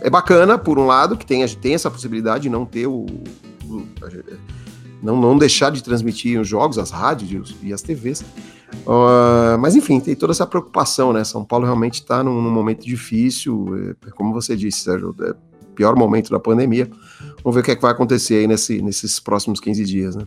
é 0.00 0.08
bacana, 0.08 0.56
por 0.56 0.78
um 0.78 0.86
lado, 0.86 1.16
que 1.16 1.26
tem, 1.26 1.46
tem 1.48 1.74
essa 1.74 1.90
possibilidade 1.90 2.44
de 2.44 2.48
não 2.48 2.64
ter 2.64 2.86
o. 2.86 3.06
o 3.64 3.86
não, 5.02 5.20
não 5.20 5.38
deixar 5.38 5.70
de 5.70 5.82
transmitir 5.82 6.40
os 6.40 6.48
jogos, 6.48 6.78
as 6.78 6.90
rádios 6.90 7.54
e 7.62 7.72
as 7.72 7.82
TVs. 7.82 8.24
Uh, 8.86 9.58
mas 9.58 9.74
enfim, 9.76 10.00
tem 10.00 10.14
toda 10.14 10.32
essa 10.32 10.46
preocupação, 10.46 11.12
né? 11.12 11.24
São 11.24 11.44
Paulo 11.44 11.64
realmente 11.64 11.94
está 11.94 12.22
num, 12.22 12.40
num, 12.40 12.50
momento 12.50 12.84
difícil, 12.84 13.96
é, 14.06 14.10
como 14.10 14.32
você 14.32 14.56
disse, 14.56 14.80
Sérgio, 14.80 15.14
é 15.20 15.34
pior 15.74 15.96
momento 15.96 16.30
da 16.30 16.40
pandemia. 16.40 16.88
Vamos 17.42 17.54
ver 17.54 17.60
o 17.60 17.62
que, 17.62 17.70
é 17.70 17.76
que 17.76 17.82
vai 17.82 17.92
acontecer 17.92 18.36
aí 18.36 18.46
nesse, 18.46 18.82
nesses 18.82 19.20
próximos 19.20 19.60
15 19.60 19.84
dias, 19.84 20.16
né? 20.16 20.26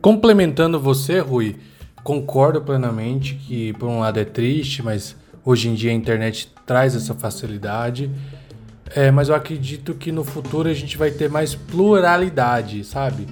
Complementando 0.00 0.80
você, 0.80 1.18
Rui, 1.18 1.56
concordo 2.02 2.60
plenamente 2.62 3.34
que 3.34 3.72
por 3.74 3.88
um 3.88 4.00
lado 4.00 4.18
é 4.18 4.24
triste, 4.24 4.82
mas 4.82 5.16
hoje 5.44 5.68
em 5.68 5.74
dia 5.74 5.90
a 5.90 5.94
internet 5.94 6.52
traz 6.64 6.94
essa 6.94 7.14
facilidade. 7.14 8.10
É, 8.94 9.10
mas 9.10 9.28
eu 9.28 9.34
acredito 9.34 9.94
que 9.94 10.12
no 10.12 10.22
futuro 10.24 10.68
a 10.68 10.74
gente 10.74 10.96
vai 10.96 11.10
ter 11.10 11.28
mais 11.28 11.54
pluralidade, 11.54 12.84
sabe? 12.84 13.26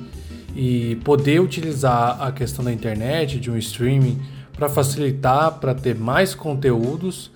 E 0.55 0.97
poder 1.05 1.41
utilizar 1.41 2.23
a 2.23 2.31
questão 2.31 2.65
da 2.65 2.73
internet, 2.73 3.41
de 3.41 3.51
um 3.51 3.57
streaming, 3.57 4.21
para 4.53 4.69
facilitar, 4.69 5.53
para 5.53 5.75
ter 5.75 5.97
mais 5.97 6.35
conteúdos, 6.35 7.31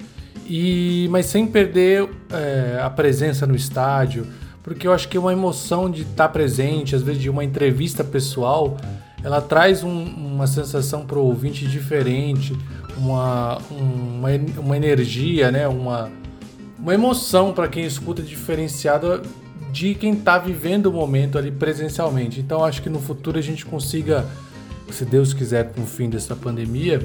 e 0.49 1.09
mas 1.11 1.27
sem 1.27 1.47
perder 1.47 2.09
é, 2.31 2.81
a 2.81 2.89
presença 2.89 3.47
no 3.47 3.57
estádio, 3.57 4.27
porque 4.63 4.87
eu 4.87 4.93
acho 4.93 5.09
que 5.09 5.19
uma 5.19 5.33
emoção 5.33 5.91
de 5.91 6.03
estar 6.03 6.27
tá 6.27 6.29
presente, 6.29 6.95
às 6.95 7.03
vezes 7.03 7.21
de 7.21 7.29
uma 7.29 7.45
entrevista 7.45 8.05
pessoal, 8.05 8.77
ela 9.23 9.41
traz 9.41 9.83
um, 9.83 10.05
uma 10.05 10.47
sensação 10.47 11.05
para 11.05 11.19
o 11.19 11.25
ouvinte 11.25 11.67
diferente, 11.67 12.57
uma, 12.97 13.59
uma, 13.71 14.29
uma 14.59 14.77
energia, 14.77 15.51
né? 15.51 15.67
uma, 15.67 16.11
uma 16.79 16.95
emoção 16.95 17.53
para 17.53 17.69
quem 17.69 17.85
escuta 17.85 18.23
diferenciada 18.23 19.23
de 19.73 19.95
quem 19.95 20.13
está 20.13 20.39
vivendo 20.39 20.87
o 20.87 20.93
momento 20.93 21.39
ali 21.39 21.51
presencialmente. 21.51 22.41
Então 22.41 22.65
acho 22.65 22.83
que 22.83 22.89
no 22.89 23.01
futuro 23.01 23.39
a 23.39 23.43
gente 23.43 23.65
consiga, 23.65 24.27
se 24.91 25.05
Deus 25.05 25.33
quiser, 25.33 25.73
com 25.73 25.83
o 25.83 25.87
fim 25.87 26.09
dessa 26.09 26.35
pandemia, 26.35 27.01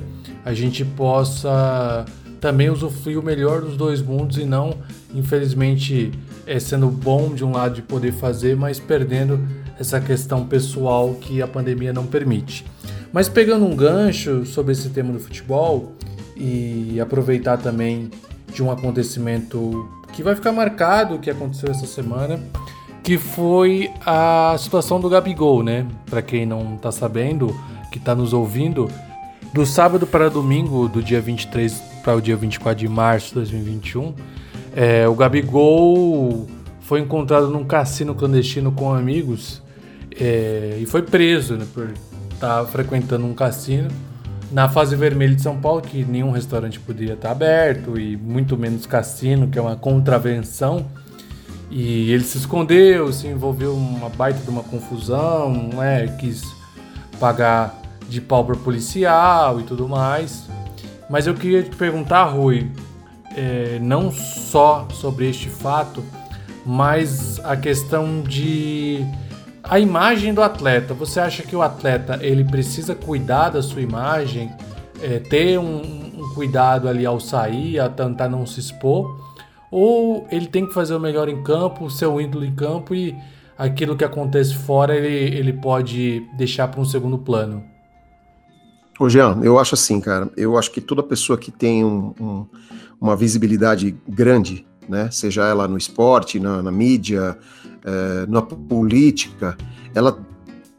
a 0.46 0.54
gente 0.54 0.84
possa 0.84 2.06
também 2.40 2.70
usufruir 2.70 3.18
o 3.18 3.24
melhor 3.24 3.62
dos 3.62 3.78
dois 3.78 4.02
mundos 4.02 4.38
e 4.38 4.44
não, 4.44 4.78
infelizmente, 5.14 6.12
é, 6.46 6.60
sendo 6.60 6.90
bom 6.90 7.34
de 7.34 7.46
um 7.46 7.52
lado 7.52 7.76
de 7.76 7.82
poder 7.82 8.12
fazer, 8.12 8.56
mas 8.56 8.80
perdendo 8.80 9.40
essa 9.80 10.00
questão 10.02 10.46
pessoal 10.46 11.14
que 11.16 11.42
a 11.42 11.48
pandemia 11.48 11.94
não 11.94 12.06
permite. 12.06 12.66
Mas 13.14 13.30
pegando 13.30 13.66
um 13.66 13.76
gancho 13.76 14.46
sobre 14.46 14.74
esse 14.74 14.90
tema 14.90 15.14
do 15.14 15.20
futebol 15.20 15.94
e 16.36 17.00
aproveitar 17.00 17.58
também 17.58 18.10
de 18.52 18.62
um 18.62 18.72
acontecimento 18.72 19.90
que 20.14 20.24
vai 20.24 20.36
ficar 20.36 20.52
marcado, 20.52 21.20
que 21.20 21.30
aconteceu 21.30 21.70
essa 21.70 21.88
semana, 21.88 22.40
que 23.04 23.18
foi 23.18 23.92
a 24.06 24.56
situação 24.58 25.00
do 25.00 25.10
Gabigol, 25.10 25.64
né? 25.64 25.86
Para 26.06 26.22
quem 26.22 26.46
não 26.46 26.78
tá 26.78 26.92
sabendo, 26.92 27.54
que 27.92 28.00
tá 28.00 28.16
nos 28.16 28.32
ouvindo, 28.32 28.90
do 29.54 29.66
sábado 29.66 30.08
para 30.08 30.30
domingo, 30.30 30.88
do 30.88 31.04
dia 31.04 31.20
23 31.20 31.74
para 32.04 32.16
o 32.16 32.22
dia 32.22 32.36
24 32.36 32.80
de 32.80 32.88
março 32.88 33.30
de 33.30 33.36
2021, 33.36 34.14
é, 34.76 35.08
o 35.08 35.16
Gabigol 35.16 36.48
foi 36.82 37.00
encontrado 37.00 37.50
num 37.50 37.64
cassino 37.64 38.14
clandestino 38.14 38.72
com 38.72 38.94
amigos 38.94 39.62
é, 40.20 40.78
e 40.80 40.86
foi 40.86 41.02
preso 41.02 41.56
né, 41.56 41.66
por 41.74 41.92
estar 42.34 42.64
tá 42.64 42.66
frequentando 42.66 43.26
um 43.26 43.34
cassino 43.34 43.90
na 44.54 44.70
fase 44.70 44.96
vermelha 44.96 45.36
de 45.36 45.42
São 45.42 45.60
Paulo, 45.60 45.82
que 45.82 46.06
nenhum 46.06 46.30
restaurante 46.30 46.80
poderia 46.80 47.16
estar 47.16 47.32
aberto 47.32 48.00
e 48.00 48.16
muito 48.16 48.56
menos 48.56 48.86
cassino, 48.86 49.48
que 49.48 49.58
é 49.58 49.62
uma 49.62 49.76
contravenção. 49.76 50.86
E 51.72 52.12
ele 52.12 52.24
se 52.24 52.38
escondeu, 52.38 53.12
se 53.12 53.26
envolveu 53.26 53.74
uma 53.74 54.10
baita 54.10 54.40
de 54.40 54.50
uma 54.52 54.62
confusão, 54.62 55.52
né? 55.74 56.06
quis 56.20 56.44
pagar 57.20 57.82
de 58.08 58.22
pau 58.22 58.46
para 58.46 58.56
policial 58.56 59.60
e 59.60 59.64
tudo 59.64 59.90
mais. 59.90 60.48
Mas 61.10 61.26
eu 61.26 61.34
queria 61.34 61.64
te 61.64 61.76
perguntar, 61.76 62.26
Rui, 62.26 62.70
é, 63.36 63.80
não 63.82 64.12
só 64.12 64.88
sobre 64.92 65.28
este 65.28 65.50
fato, 65.50 66.04
mas 66.64 67.40
a 67.44 67.58
questão 67.58 68.22
de 68.22 69.04
a 69.64 69.80
imagem 69.80 70.34
do 70.34 70.42
atleta, 70.42 70.94
você 70.94 71.20
acha 71.20 71.42
que 71.42 71.56
o 71.56 71.62
atleta 71.62 72.20
ele 72.22 72.44
precisa 72.44 72.94
cuidar 72.94 73.50
da 73.50 73.62
sua 73.62 73.82
imagem, 73.82 74.52
é, 75.02 75.20
ter 75.20 75.58
um, 75.58 75.78
um, 75.78 76.34
cuidado 76.36 76.88
ali 76.88 77.06
ao 77.06 77.20
sair, 77.20 77.80
a 77.80 77.88
tentar 77.88 78.28
não 78.28 78.46
se 78.46 78.60
expor, 78.60 79.18
ou 79.72 80.28
ele 80.30 80.48
tem 80.48 80.68
que 80.68 80.74
fazer 80.74 80.94
o 80.94 81.00
melhor 81.00 81.30
em 81.30 81.42
campo, 81.42 81.88
o 81.88 82.22
ídolo 82.22 82.44
em 82.44 82.54
campo 82.54 82.94
e 82.94 83.16
aquilo 83.58 83.96
que 83.96 84.04
acontece 84.04 84.54
fora 84.54 84.96
ele, 84.96 85.38
ele 85.38 85.54
pode 85.54 86.28
deixar 86.38 86.68
para 86.68 86.82
um 86.82 86.86
segundo 86.86 87.18
plano? 87.18 87.64
Ô 89.00 89.10
Jean, 89.10 89.40
eu 89.44 89.58
acho 89.58 89.76
assim, 89.76 90.00
cara, 90.00 90.30
eu 90.38 90.58
acho 90.58 90.72
que 90.72 90.82
toda 90.82 91.02
pessoa 91.02 91.38
que 91.38 91.52
tem 91.52 91.84
um, 91.84 92.14
um, 92.20 92.46
uma 93.02 93.16
visibilidade 93.16 93.96
grande, 94.08 94.66
né, 94.88 95.10
seja 95.12 95.46
ela 95.46 95.68
no 95.68 95.78
esporte, 95.78 96.40
na, 96.40 96.62
na 96.62 96.72
mídia, 96.72 97.38
é, 97.84 98.26
na 98.28 98.42
política, 98.42 99.58
ela 99.94 100.18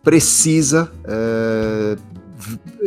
precisa 0.02 0.90
é, 1.04 1.96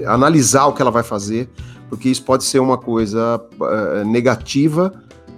analisar 0.06 0.66
o 0.68 0.74
que 0.74 0.82
ela 0.82 0.92
vai 0.92 1.04
fazer, 1.04 1.50
porque 1.90 2.10
isso 2.10 2.24
pode 2.24 2.44
ser 2.44 2.60
uma 2.60 2.78
coisa 2.78 3.42
é, 3.62 4.04
negativa 4.04 4.94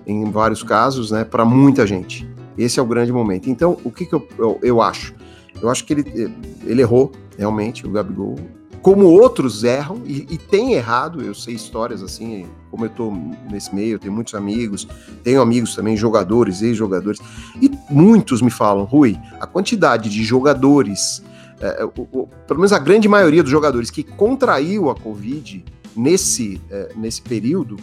em 0.06 0.30
vários 0.32 0.64
casos, 0.64 1.12
né, 1.12 1.24
para 1.24 1.46
muita 1.46 1.86
gente. 1.86 2.28
Esse 2.58 2.80
é 2.80 2.84
o 2.84 2.86
grande 2.86 3.12
momento. 3.12 3.50
Então, 3.50 3.78
o 3.84 3.92
que, 3.92 4.06
que 4.06 4.14
eu, 4.14 4.28
eu, 4.38 4.60
eu 4.62 4.82
acho? 4.82 5.14
Eu 5.62 5.70
acho 5.70 5.86
que 5.86 5.94
ele, 5.94 6.34
ele 6.66 6.82
errou, 6.82 7.12
realmente, 7.38 7.86
o 7.86 7.92
Gabigol 7.92 8.36
como 8.82 9.06
outros 9.06 9.64
erram 9.64 10.02
e, 10.06 10.28
e 10.30 10.38
tem 10.38 10.74
errado, 10.74 11.22
eu 11.22 11.34
sei 11.34 11.54
histórias 11.54 12.02
assim, 12.02 12.48
como 12.72 12.86
eu 12.86 12.90
estou 12.90 13.12
nesse 13.50 13.74
meio, 13.74 13.94
eu 13.94 14.00
tenho 14.00 14.14
muitos 14.14 14.34
amigos, 14.34 14.88
tenho 15.24 15.42
amigos 15.42 15.76
também, 15.76 15.98
jogadores, 15.98 16.62
ex-jogadores, 16.62 17.20
e 17.62 17.72
muitos 17.90 18.42
me 18.42 18.50
falam, 18.50 18.84
Rui, 18.84 19.20
a 19.40 19.46
quantidade 19.46 20.10
de 20.10 20.24
jogadores, 20.24 21.24
é, 21.60 21.84
o, 21.84 22.08
o, 22.12 22.28
pelo 22.48 22.60
menos 22.60 22.72
a 22.72 22.80
grande 22.80 23.08
maioria 23.08 23.44
dos 23.44 23.52
jogadores 23.52 23.90
que 23.90 24.04
contraiu 24.04 24.90
a 24.90 24.96
Covid 24.96 25.64
nesse, 25.96 26.62
é, 26.70 26.92
nesse 26.96 27.22
período, 27.22 27.78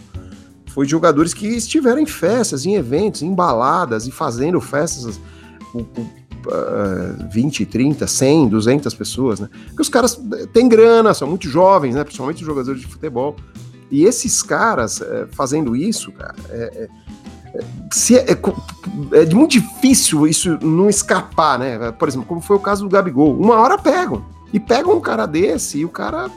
foi 0.67 0.85
de 0.85 0.91
jogadores 0.91 1.33
que 1.33 1.47
estiveram 1.47 1.99
em 1.99 2.05
festas, 2.05 2.65
em 2.65 2.75
eventos, 2.75 3.21
em 3.21 3.33
baladas 3.33 4.05
e 4.07 4.11
fazendo 4.11 4.61
festas 4.61 5.19
com 5.71 5.83
uh, 6.47 7.29
20, 7.29 7.65
30, 7.65 8.07
100, 8.07 8.49
200 8.49 8.93
pessoas, 8.93 9.39
né? 9.39 9.49
Porque 9.67 9.81
os 9.81 9.89
caras 9.89 10.19
têm 10.53 10.67
grana, 10.67 11.13
são 11.13 11.27
muito 11.27 11.49
jovens, 11.49 11.95
né? 11.95 12.03
Principalmente 12.03 12.41
os 12.41 12.47
jogadores 12.47 12.81
de 12.81 12.87
futebol. 12.87 13.35
E 13.91 14.03
esses 14.03 14.41
caras 14.43 14.99
uh, 14.99 15.27
fazendo 15.31 15.75
isso, 15.75 16.11
cara, 16.11 16.35
é, 16.49 16.89
é, 17.53 17.59
se 17.91 18.17
é, 18.17 18.25
é, 18.31 19.21
é, 19.21 19.25
muito 19.33 19.51
difícil 19.51 20.27
isso 20.27 20.57
não 20.61 20.89
escapar, 20.89 21.57
né? 21.59 21.91
Por 21.91 22.07
exemplo, 22.07 22.27
como 22.27 22.41
foi 22.41 22.57
o 22.57 22.59
caso 22.59 22.83
do 22.83 22.89
Gabigol. 22.89 23.37
Uma 23.37 23.55
hora 23.55 23.77
pegam. 23.77 24.25
E 24.53 24.59
pegam 24.59 24.95
um 24.95 25.01
cara 25.01 25.25
desse 25.25 25.79
e 25.79 25.85
o 25.85 25.89
cara 25.89 26.29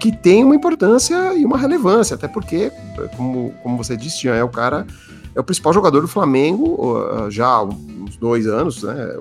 que 0.00 0.10
tem 0.10 0.42
uma 0.42 0.56
importância 0.56 1.34
e 1.34 1.44
uma 1.44 1.58
relevância, 1.58 2.14
até 2.14 2.26
porque, 2.26 2.72
como, 3.16 3.52
como 3.62 3.76
você 3.76 3.96
disse, 3.96 4.22
Jean, 4.22 4.34
é 4.34 4.42
o 4.42 4.48
cara, 4.48 4.86
é 5.34 5.40
o 5.40 5.44
principal 5.44 5.72
jogador 5.72 6.00
do 6.00 6.08
Flamengo 6.08 7.28
já 7.30 7.46
há 7.46 7.62
uns 7.62 8.16
dois 8.16 8.46
anos, 8.46 8.82
né? 8.82 9.16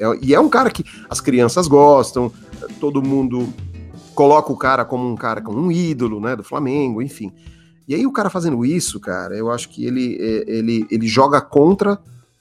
É, 0.00 0.18
e 0.22 0.34
é 0.34 0.40
um 0.40 0.48
cara 0.48 0.70
que 0.70 0.84
as 1.10 1.20
crianças 1.20 1.68
gostam, 1.68 2.32
todo 2.80 3.02
mundo 3.02 3.52
coloca 4.14 4.52
o 4.52 4.56
cara 4.56 4.84
como 4.84 5.08
um 5.08 5.16
cara, 5.16 5.40
como 5.40 5.58
um 5.58 5.70
ídolo, 5.70 6.20
né, 6.20 6.36
do 6.36 6.44
Flamengo, 6.44 7.02
enfim. 7.02 7.32
E 7.86 7.94
aí 7.94 8.06
o 8.06 8.12
cara 8.12 8.30
fazendo 8.30 8.64
isso, 8.64 9.00
cara, 9.00 9.36
eu 9.36 9.50
acho 9.50 9.68
que 9.68 9.84
ele, 9.84 10.16
é, 10.20 10.44
ele, 10.46 10.86
ele 10.90 11.06
joga 11.06 11.40
contra 11.40 11.98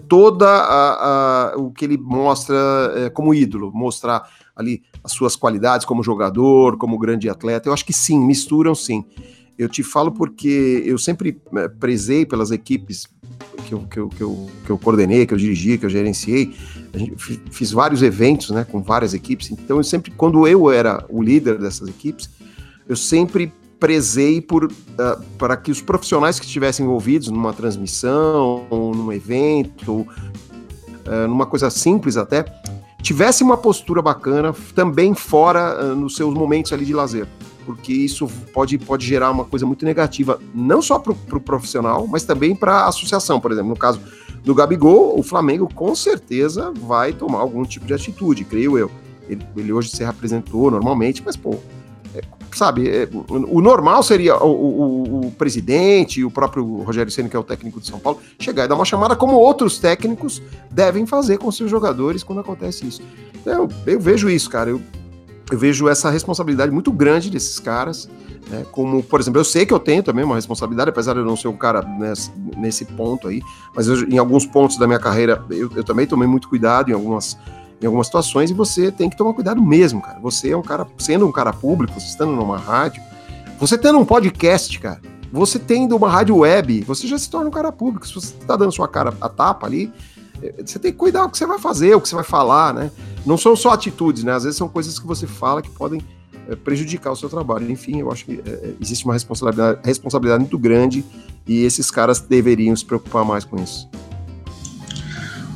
toda 0.07 0.47
a, 0.47 1.53
a 1.53 1.57
o 1.57 1.71
que 1.71 1.85
ele 1.85 1.97
mostra 1.97 2.55
é, 2.95 3.09
como 3.09 3.33
ídolo, 3.33 3.71
mostrar 3.73 4.27
ali 4.55 4.83
as 5.03 5.11
suas 5.13 5.35
qualidades 5.35 5.85
como 5.85 6.03
jogador, 6.03 6.77
como 6.77 6.99
grande 6.99 7.29
atleta. 7.29 7.67
Eu 7.67 7.73
acho 7.73 7.85
que 7.85 7.93
sim, 7.93 8.19
misturam 8.19 8.75
sim. 8.75 9.05
Eu 9.61 9.69
te 9.69 9.83
falo 9.83 10.11
porque 10.11 10.81
eu 10.83 10.97
sempre 10.97 11.39
é, 11.55 11.67
prezei 11.67 12.25
pelas 12.25 12.49
equipes 12.49 13.07
que 13.67 13.75
eu, 13.75 13.79
que 13.81 13.99
eu, 13.99 14.09
que 14.09 14.21
eu, 14.21 14.49
que 14.65 14.69
eu 14.71 14.77
coordenei, 14.79 15.27
que 15.27 15.35
eu 15.35 15.37
dirigi, 15.37 15.77
que 15.77 15.85
eu 15.85 15.89
gerenciei. 15.89 16.51
fiz 17.51 17.71
vários 17.71 18.01
eventos 18.01 18.49
né, 18.49 18.65
com 18.69 18.81
várias 18.81 19.13
equipes. 19.13 19.51
Então, 19.51 19.77
eu 19.77 19.83
sempre, 19.83 20.09
quando 20.09 20.47
eu 20.47 20.71
era 20.71 21.05
o 21.09 21.21
líder 21.21 21.59
dessas 21.59 21.87
equipes, 21.87 22.27
eu 22.89 22.95
sempre 22.95 23.53
prezei 23.79 24.41
por 24.41 24.63
uh, 24.63 24.71
para 25.37 25.55
que 25.55 25.69
os 25.69 25.79
profissionais 25.79 26.39
que 26.39 26.45
estivessem 26.47 26.83
envolvidos 26.83 27.27
numa 27.27 27.53
transmissão, 27.53 28.65
num 28.71 29.13
evento, 29.13 30.07
uh, 31.05 31.27
numa 31.27 31.45
coisa 31.45 31.69
simples 31.69 32.17
até, 32.17 32.45
tivesse 33.03 33.43
uma 33.43 33.57
postura 33.57 34.01
bacana 34.01 34.55
também 34.73 35.13
fora 35.13 35.85
uh, 35.85 35.95
nos 35.95 36.15
seus 36.15 36.33
momentos 36.33 36.73
ali 36.73 36.83
de 36.83 36.93
lazer. 36.95 37.27
Porque 37.65 37.93
isso 37.93 38.27
pode, 38.53 38.77
pode 38.77 39.05
gerar 39.05 39.31
uma 39.31 39.45
coisa 39.45 39.65
muito 39.65 39.85
negativa, 39.85 40.39
não 40.53 40.81
só 40.81 40.97
para 40.97 41.11
o 41.11 41.15
pro 41.15 41.39
profissional, 41.39 42.07
mas 42.07 42.23
também 42.23 42.55
para 42.55 42.73
a 42.73 42.87
associação, 42.87 43.39
por 43.39 43.51
exemplo. 43.51 43.69
No 43.69 43.77
caso 43.77 43.99
do 44.43 44.55
Gabigol, 44.55 45.17
o 45.17 45.23
Flamengo 45.23 45.69
com 45.73 45.93
certeza 45.95 46.71
vai 46.71 47.13
tomar 47.13 47.39
algum 47.39 47.63
tipo 47.63 47.85
de 47.85 47.93
atitude, 47.93 48.43
creio 48.43 48.77
eu. 48.77 48.89
Ele, 49.29 49.45
ele 49.55 49.71
hoje 49.71 49.89
se 49.89 50.03
representou 50.03 50.71
normalmente, 50.71 51.21
mas, 51.23 51.35
pô, 51.35 51.57
é, 52.13 52.21
sabe, 52.53 52.89
é, 52.89 53.07
o 53.29 53.61
normal 53.61 54.03
seria 54.03 54.35
o, 54.37 54.49
o, 54.49 55.27
o 55.27 55.31
presidente, 55.31 56.23
o 56.23 56.31
próprio 56.31 56.65
Rogério 56.81 57.11
Senna, 57.11 57.29
que 57.29 57.35
é 57.35 57.39
o 57.39 57.43
técnico 57.43 57.79
de 57.79 57.87
São 57.87 57.99
Paulo, 57.99 58.19
chegar 58.39 58.65
e 58.65 58.67
dar 58.67 58.75
uma 58.75 58.83
chamada 58.83 59.15
como 59.15 59.35
outros 59.35 59.79
técnicos 59.79 60.41
devem 60.69 61.05
fazer 61.05 61.37
com 61.37 61.51
seus 61.51 61.69
jogadores 61.69 62.23
quando 62.23 62.39
acontece 62.39 62.85
isso. 62.87 63.01
Então, 63.35 63.69
eu, 63.85 63.99
vejo 63.99 64.29
isso, 64.29 64.49
cara. 64.49 64.71
Eu, 64.71 64.81
eu 65.51 65.57
vejo 65.57 65.89
essa 65.89 66.09
responsabilidade 66.09 66.71
muito 66.71 66.91
grande 66.91 67.29
desses 67.29 67.59
caras. 67.59 68.09
Né, 68.49 68.65
como, 68.71 69.03
por 69.03 69.19
exemplo, 69.19 69.39
eu 69.39 69.45
sei 69.45 69.65
que 69.65 69.73
eu 69.73 69.79
tenho 69.79 70.01
também 70.01 70.25
uma 70.25 70.35
responsabilidade, 70.35 70.89
apesar 70.89 71.13
de 71.13 71.19
eu 71.19 71.25
não 71.25 71.35
ser 71.35 71.47
um 71.47 71.55
cara 71.55 71.83
nesse, 71.83 72.31
nesse 72.57 72.85
ponto 72.85 73.27
aí, 73.27 73.41
mas 73.75 73.87
eu, 73.87 74.09
em 74.09 74.17
alguns 74.17 74.45
pontos 74.45 74.77
da 74.77 74.87
minha 74.87 74.99
carreira 74.99 75.45
eu, 75.49 75.69
eu 75.75 75.83
também 75.83 76.07
tomei 76.07 76.27
muito 76.27 76.49
cuidado 76.49 76.89
em 76.89 76.93
algumas 76.93 77.37
em 77.81 77.85
algumas 77.85 78.05
situações 78.05 78.51
e 78.51 78.53
você 78.53 78.91
tem 78.91 79.09
que 79.09 79.17
tomar 79.17 79.33
cuidado 79.33 79.59
mesmo, 79.59 80.01
cara. 80.01 80.19
Você 80.19 80.51
é 80.51 80.57
um 80.57 80.61
cara, 80.61 80.85
sendo 80.99 81.25
um 81.25 81.31
cara 81.31 81.51
público, 81.51 81.97
estando 81.97 82.31
numa 82.31 82.55
rádio, 82.55 83.01
você 83.59 83.75
tendo 83.75 83.97
um 83.97 84.05
podcast, 84.05 84.79
cara, 84.79 85.01
você 85.31 85.57
tendo 85.57 85.95
uma 85.95 86.09
rádio 86.09 86.37
web, 86.37 86.81
você 86.81 87.07
já 87.07 87.17
se 87.17 87.29
torna 87.29 87.47
um 87.47 87.51
cara 87.51 87.71
público. 87.71 88.07
Se 88.07 88.13
você 88.13 88.33
tá 88.45 88.55
dando 88.55 88.71
sua 88.71 88.87
cara 88.87 89.13
a 89.19 89.27
tapa 89.29 89.65
ali, 89.65 89.91
você 90.65 90.79
tem 90.79 90.91
que 90.91 90.97
cuidar 90.97 91.25
o 91.25 91.29
que 91.29 91.37
você 91.37 91.45
vai 91.45 91.59
fazer, 91.59 91.95
o 91.95 92.01
que 92.01 92.09
você 92.09 92.15
vai 92.15 92.23
falar, 92.23 92.73
né? 92.73 92.91
Não 93.25 93.37
são 93.37 93.55
só 93.55 93.71
atitudes, 93.71 94.23
né? 94.23 94.33
Às 94.33 94.43
vezes 94.43 94.57
são 94.57 94.67
coisas 94.67 94.97
que 94.97 95.05
você 95.05 95.27
fala 95.27 95.61
que 95.61 95.69
podem 95.69 96.01
é, 96.49 96.55
prejudicar 96.55 97.11
o 97.11 97.15
seu 97.15 97.29
trabalho. 97.29 97.69
Enfim, 97.69 97.99
eu 97.99 98.11
acho 98.11 98.25
que 98.25 98.41
é, 98.45 98.73
existe 98.81 99.05
uma 99.05 99.13
responsabilidade, 99.13 99.79
responsabilidade 99.83 100.41
muito 100.41 100.57
grande 100.57 101.05
e 101.47 101.63
esses 101.63 101.91
caras 101.91 102.19
deveriam 102.19 102.75
se 102.75 102.85
preocupar 102.85 103.23
mais 103.23 103.45
com 103.45 103.61
isso. 103.61 103.87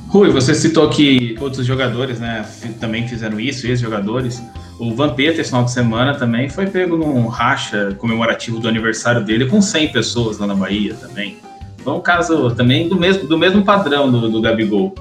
Rui, 0.07 0.29
você 0.29 0.55
citou 0.55 0.89
que 0.89 1.35
outros 1.41 1.65
jogadores, 1.65 2.19
né, 2.19 2.47
também 2.79 3.07
fizeram 3.07 3.39
isso, 3.39 3.67
ex-jogadores. 3.67 4.41
O 4.79 4.93
Vampeta, 4.95 5.41
esse 5.41 5.49
final 5.49 5.65
de 5.65 5.71
semana, 5.71 6.15
também 6.15 6.49
foi 6.49 6.67
pego 6.67 6.95
num 6.95 7.27
racha 7.27 7.93
comemorativo 7.97 8.59
do 8.59 8.67
aniversário 8.67 9.23
dele 9.25 9.45
com 9.47 9.61
100 9.61 9.91
pessoas 9.91 10.37
lá 10.37 10.47
na 10.47 10.55
Bahia 10.55 10.93
também. 10.93 11.37
Foi 11.85 11.93
um 11.93 12.01
caso 12.01 12.49
também 12.55 12.89
do 12.89 12.95
mesmo, 12.95 13.27
do 13.27 13.37
mesmo 13.37 13.63
padrão 13.63 14.11
do, 14.11 14.27
do 14.27 14.41
Gabigol. 14.41 14.95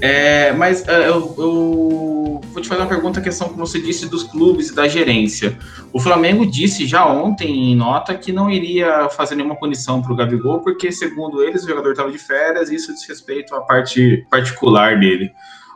É, 0.00 0.50
mas 0.54 0.88
é, 0.88 1.08
eu, 1.08 1.34
eu, 1.36 2.40
vou 2.42 2.62
te 2.62 2.66
fazer 2.66 2.80
uma 2.80 2.88
pergunta, 2.88 3.20
a 3.20 3.22
questão 3.22 3.50
que 3.50 3.58
você 3.58 3.78
disse 3.78 4.08
dos 4.08 4.22
clubes 4.22 4.70
e 4.70 4.74
da 4.74 4.88
gerência. 4.88 5.58
O 5.92 6.00
Flamengo 6.00 6.46
disse 6.46 6.86
já 6.86 7.06
ontem 7.06 7.70
em 7.70 7.76
nota 7.76 8.14
que 8.14 8.32
não 8.32 8.50
iria 8.50 9.10
fazer 9.10 9.34
nenhuma 9.34 9.56
punição 9.56 10.00
para 10.00 10.10
o 10.10 10.16
Gabigol, 10.16 10.60
porque, 10.60 10.90
segundo 10.90 11.44
eles, 11.44 11.64
o 11.64 11.68
jogador 11.68 11.90
estava 11.90 12.10
de 12.10 12.16
férias 12.18 12.70
e 12.70 12.76
isso 12.76 12.94
diz 12.94 13.06
respeito 13.06 13.54
à 13.54 13.60
parte 13.60 14.26
particular 14.30 14.98
dele. 14.98 15.30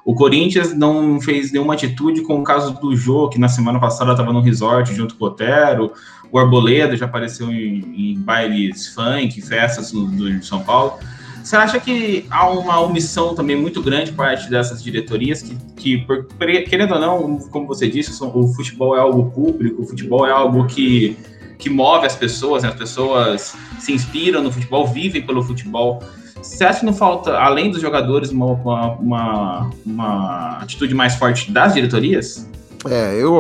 O 0.07 0.14
Corinthians 0.14 0.73
não 0.73 1.21
fez 1.21 1.51
nenhuma 1.51 1.75
atitude 1.75 2.23
com 2.23 2.38
o 2.38 2.45
caso 2.45 2.79
do 2.81 2.95
Jô, 2.95 3.29
que 3.29 3.40
na 3.40 3.49
semana 3.49 3.81
passada 3.81 4.12
estava 4.12 4.33
no 4.33 4.40
resort 4.40 4.95
junto 4.95 5.16
com 5.16 5.25
o 5.25 5.29
Otero. 5.29 5.92
O 6.31 6.38
Arboleda 6.38 6.97
já 6.97 7.07
apareceu 7.07 7.51
em, 7.51 8.12
em 8.12 8.21
bailes 8.21 8.87
funk, 8.95 9.42
festas 9.42 9.90
do, 9.90 10.45
São 10.45 10.62
Paulo. 10.62 11.01
Você 11.42 11.57
acha 11.57 11.81
que 11.81 12.25
há 12.31 12.49
uma 12.49 12.81
omissão 12.81 13.35
também 13.35 13.57
muito 13.57 13.83
grande 13.83 14.12
parte 14.12 14.49
dessas 14.49 14.81
diretorias 14.81 15.42
que, 15.42 15.57
que 15.77 15.99
por, 15.99 16.25
querendo 16.69 16.95
ou 16.95 17.01
não, 17.01 17.38
como 17.51 17.66
você 17.66 17.88
disse, 17.88 18.12
o 18.23 18.47
futebol 18.55 18.97
é 18.97 19.01
algo 19.01 19.33
público, 19.33 19.83
o 19.83 19.87
futebol 19.87 20.25
é 20.25 20.31
algo 20.31 20.69
que, 20.69 21.16
que 21.59 21.69
move 21.69 22.07
as 22.07 22.14
pessoas, 22.14 22.62
né? 22.62 22.69
as 22.69 22.77
pessoas 22.77 23.57
se 23.81 23.92
inspiram 23.92 24.40
no 24.40 24.53
futebol, 24.53 24.87
vivem 24.87 25.27
pelo 25.27 25.42
futebol. 25.42 26.01
Você 26.46 26.64
acha 26.64 26.80
que 26.80 26.87
não 26.87 26.94
falta, 26.94 27.37
além 27.37 27.70
dos 27.70 27.82
jogadores, 27.82 28.30
uma, 28.30 28.46
uma, 28.46 29.70
uma 29.85 30.59
atitude 30.59 30.94
mais 30.94 31.14
forte 31.14 31.50
das 31.50 31.74
diretorias? 31.74 32.48
É, 32.88 33.14
eu, 33.20 33.37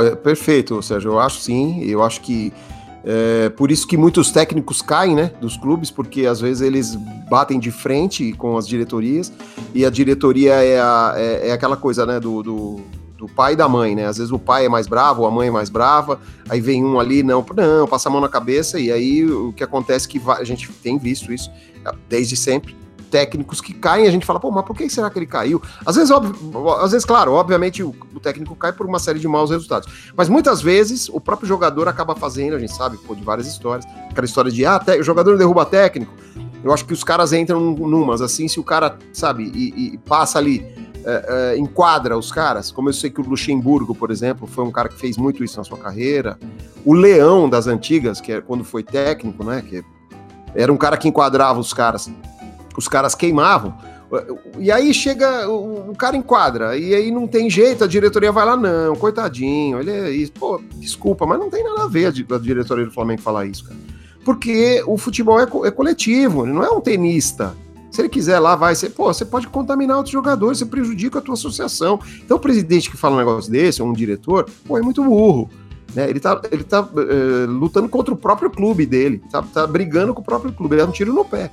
é, 0.00 0.14
perfeito, 0.14 0.80
Sérgio. 0.82 1.12
Eu 1.12 1.20
acho 1.20 1.40
sim. 1.40 1.82
Eu 1.82 2.02
acho 2.02 2.20
que 2.20 2.52
é, 3.04 3.48
por 3.50 3.70
isso 3.70 3.86
que 3.86 3.96
muitos 3.96 4.30
técnicos 4.30 4.80
caem, 4.80 5.14
né, 5.14 5.32
dos 5.40 5.56
clubes, 5.56 5.90
porque 5.90 6.26
às 6.26 6.40
vezes 6.40 6.62
eles 6.62 6.94
batem 7.28 7.58
de 7.58 7.70
frente 7.70 8.32
com 8.32 8.56
as 8.56 8.66
diretorias 8.66 9.32
e 9.74 9.84
a 9.84 9.90
diretoria 9.90 10.54
é, 10.54 10.80
a, 10.80 11.14
é, 11.16 11.48
é 11.48 11.52
aquela 11.52 11.76
coisa, 11.76 12.06
né, 12.06 12.20
do, 12.20 12.42
do, 12.42 12.80
do, 13.18 13.26
pai 13.26 13.52
e 13.52 13.56
da 13.56 13.68
mãe, 13.68 13.94
né? 13.94 14.06
Às 14.06 14.16
vezes 14.18 14.32
o 14.32 14.38
pai 14.38 14.64
é 14.64 14.68
mais 14.68 14.86
bravo, 14.86 15.26
a 15.26 15.30
mãe 15.30 15.48
é 15.48 15.50
mais 15.50 15.68
brava, 15.68 16.20
aí 16.48 16.60
vem 16.60 16.84
um 16.84 16.98
ali, 16.98 17.22
não, 17.22 17.44
não, 17.56 17.86
passa 17.86 18.08
a 18.08 18.12
mão 18.12 18.20
na 18.20 18.28
cabeça 18.28 18.78
e 18.78 18.90
aí 18.90 19.26
o 19.26 19.52
que 19.52 19.64
acontece 19.64 20.06
é 20.06 20.10
que 20.10 20.22
a 20.30 20.44
gente 20.44 20.70
tem 20.72 20.98
visto 20.98 21.32
isso 21.32 21.50
desde 22.08 22.36
sempre 22.36 22.76
técnicos 23.10 23.60
que 23.60 23.72
caem, 23.72 24.06
a 24.06 24.10
gente 24.10 24.26
fala, 24.26 24.38
pô, 24.38 24.50
mas 24.50 24.64
por 24.64 24.76
que 24.76 24.88
será 24.88 25.10
que 25.10 25.18
ele 25.18 25.26
caiu? 25.26 25.60
Às 25.84 25.96
vezes, 25.96 26.10
óbvio, 26.10 26.70
às 26.74 26.92
vezes 26.92 27.04
claro, 27.04 27.32
obviamente 27.32 27.82
o, 27.82 27.94
o, 28.14 28.20
técnico 28.20 28.54
cai 28.54 28.72
por 28.72 28.86
uma 28.86 28.98
série 28.98 29.18
de 29.18 29.26
maus 29.26 29.50
resultados, 29.50 29.88
mas 30.16 30.28
muitas 30.28 30.60
vezes 30.60 31.08
o 31.08 31.20
próprio 31.20 31.48
jogador 31.48 31.88
acaba 31.88 32.14
fazendo, 32.14 32.54
a 32.54 32.58
gente 32.58 32.74
sabe, 32.74 32.98
pô, 32.98 33.14
de 33.14 33.22
várias 33.22 33.46
histórias, 33.46 33.86
aquela 34.10 34.26
história 34.26 34.50
de, 34.50 34.64
ah, 34.64 34.80
o 35.00 35.02
jogador 35.02 35.36
derruba 35.36 35.64
técnico, 35.64 36.12
eu 36.62 36.72
acho 36.72 36.84
que 36.84 36.92
os 36.92 37.04
caras 37.04 37.32
entram 37.32 37.60
numas, 37.60 38.20
assim, 38.20 38.48
se 38.48 38.60
o 38.60 38.64
cara, 38.64 38.98
sabe, 39.12 39.50
e, 39.54 39.94
e 39.94 39.98
passa 39.98 40.38
ali, 40.38 40.66
é, 41.08 41.24
é, 41.54 41.58
enquadra 41.58 42.18
os 42.18 42.30
caras, 42.30 42.70
como 42.70 42.90
eu 42.90 42.92
sei 42.92 43.08
que 43.08 43.18
o 43.18 43.24
Luxemburgo, 43.24 43.94
por 43.94 44.10
exemplo, 44.10 44.46
foi 44.46 44.62
um 44.62 44.70
cara 44.70 44.90
que 44.90 44.96
fez 44.96 45.16
muito 45.16 45.42
isso 45.42 45.56
na 45.56 45.64
sua 45.64 45.78
carreira, 45.78 46.38
o 46.84 46.92
Leão 46.92 47.48
das 47.48 47.66
antigas, 47.66 48.20
que 48.20 48.32
é 48.32 48.40
quando 48.42 48.62
foi 48.62 48.82
técnico, 48.82 49.42
né, 49.42 49.64
que 49.66 49.82
era 50.54 50.70
um 50.70 50.76
cara 50.76 50.98
que 50.98 51.08
enquadrava 51.08 51.58
os 51.58 51.72
caras 51.72 52.10
os 52.76 52.86
caras 52.86 53.14
queimavam. 53.14 53.74
E 54.58 54.70
aí 54.70 54.94
chega, 54.94 55.48
o, 55.48 55.90
o, 55.90 55.96
cara 55.96 56.16
enquadra, 56.16 56.76
e 56.76 56.94
aí 56.94 57.10
não 57.10 57.26
tem 57.26 57.50
jeito, 57.50 57.84
a 57.84 57.86
diretoria 57.86 58.30
vai 58.30 58.46
lá, 58.46 58.56
não, 58.56 58.94
coitadinho, 58.94 59.80
ele 59.80 59.90
é 59.90 60.10
isso. 60.10 60.32
Pô, 60.32 60.60
desculpa, 60.76 61.26
mas 61.26 61.38
não 61.38 61.50
tem 61.50 61.64
nada 61.64 61.84
a 61.84 61.88
ver 61.88 62.06
a, 62.06 62.08
a 62.08 62.38
diretoria 62.38 62.84
do 62.84 62.92
Flamengo 62.92 63.20
falar 63.20 63.46
isso, 63.46 63.64
cara. 63.64 63.76
Porque 64.24 64.82
o 64.86 64.96
futebol 64.96 65.40
é, 65.40 65.46
é 65.66 65.70
coletivo, 65.70 66.44
ele 66.44 66.52
não 66.52 66.62
é 66.62 66.70
um 66.70 66.80
tenista. 66.80 67.54
Se 67.90 68.00
ele 68.00 68.08
quiser 68.08 68.38
lá, 68.38 68.54
vai 68.54 68.74
ser, 68.74 68.90
pô, 68.90 69.12
você 69.12 69.24
pode 69.24 69.48
contaminar 69.48 69.96
outros 69.96 70.12
jogadores, 70.12 70.58
você 70.58 70.66
prejudica 70.66 71.18
a 71.18 71.22
tua 71.22 71.34
associação. 71.34 71.98
Então 72.24 72.36
o 72.36 72.40
presidente 72.40 72.90
que 72.90 72.96
fala 72.96 73.14
um 73.14 73.18
negócio 73.18 73.50
desse, 73.50 73.82
ou 73.82 73.88
um 73.88 73.92
diretor, 73.92 74.48
pô, 74.66 74.76
é 74.78 74.82
muito 74.82 75.02
burro. 75.02 75.48
Né? 75.94 76.08
Ele 76.08 76.20
tá, 76.20 76.40
ele 76.50 76.64
tá 76.64 76.82
uh, 76.82 77.50
lutando 77.50 77.88
contra 77.88 78.12
o 78.12 78.16
próprio 78.16 78.50
clube 78.50 78.84
dele, 78.84 79.22
tá, 79.30 79.42
tá 79.42 79.66
brigando 79.66 80.12
com 80.12 80.20
o 80.20 80.24
próprio 80.24 80.52
clube, 80.52 80.74
ele 80.74 80.82
dá 80.82 80.88
um 80.88 80.92
tiro 80.92 81.12
no 81.12 81.24
pé. 81.24 81.50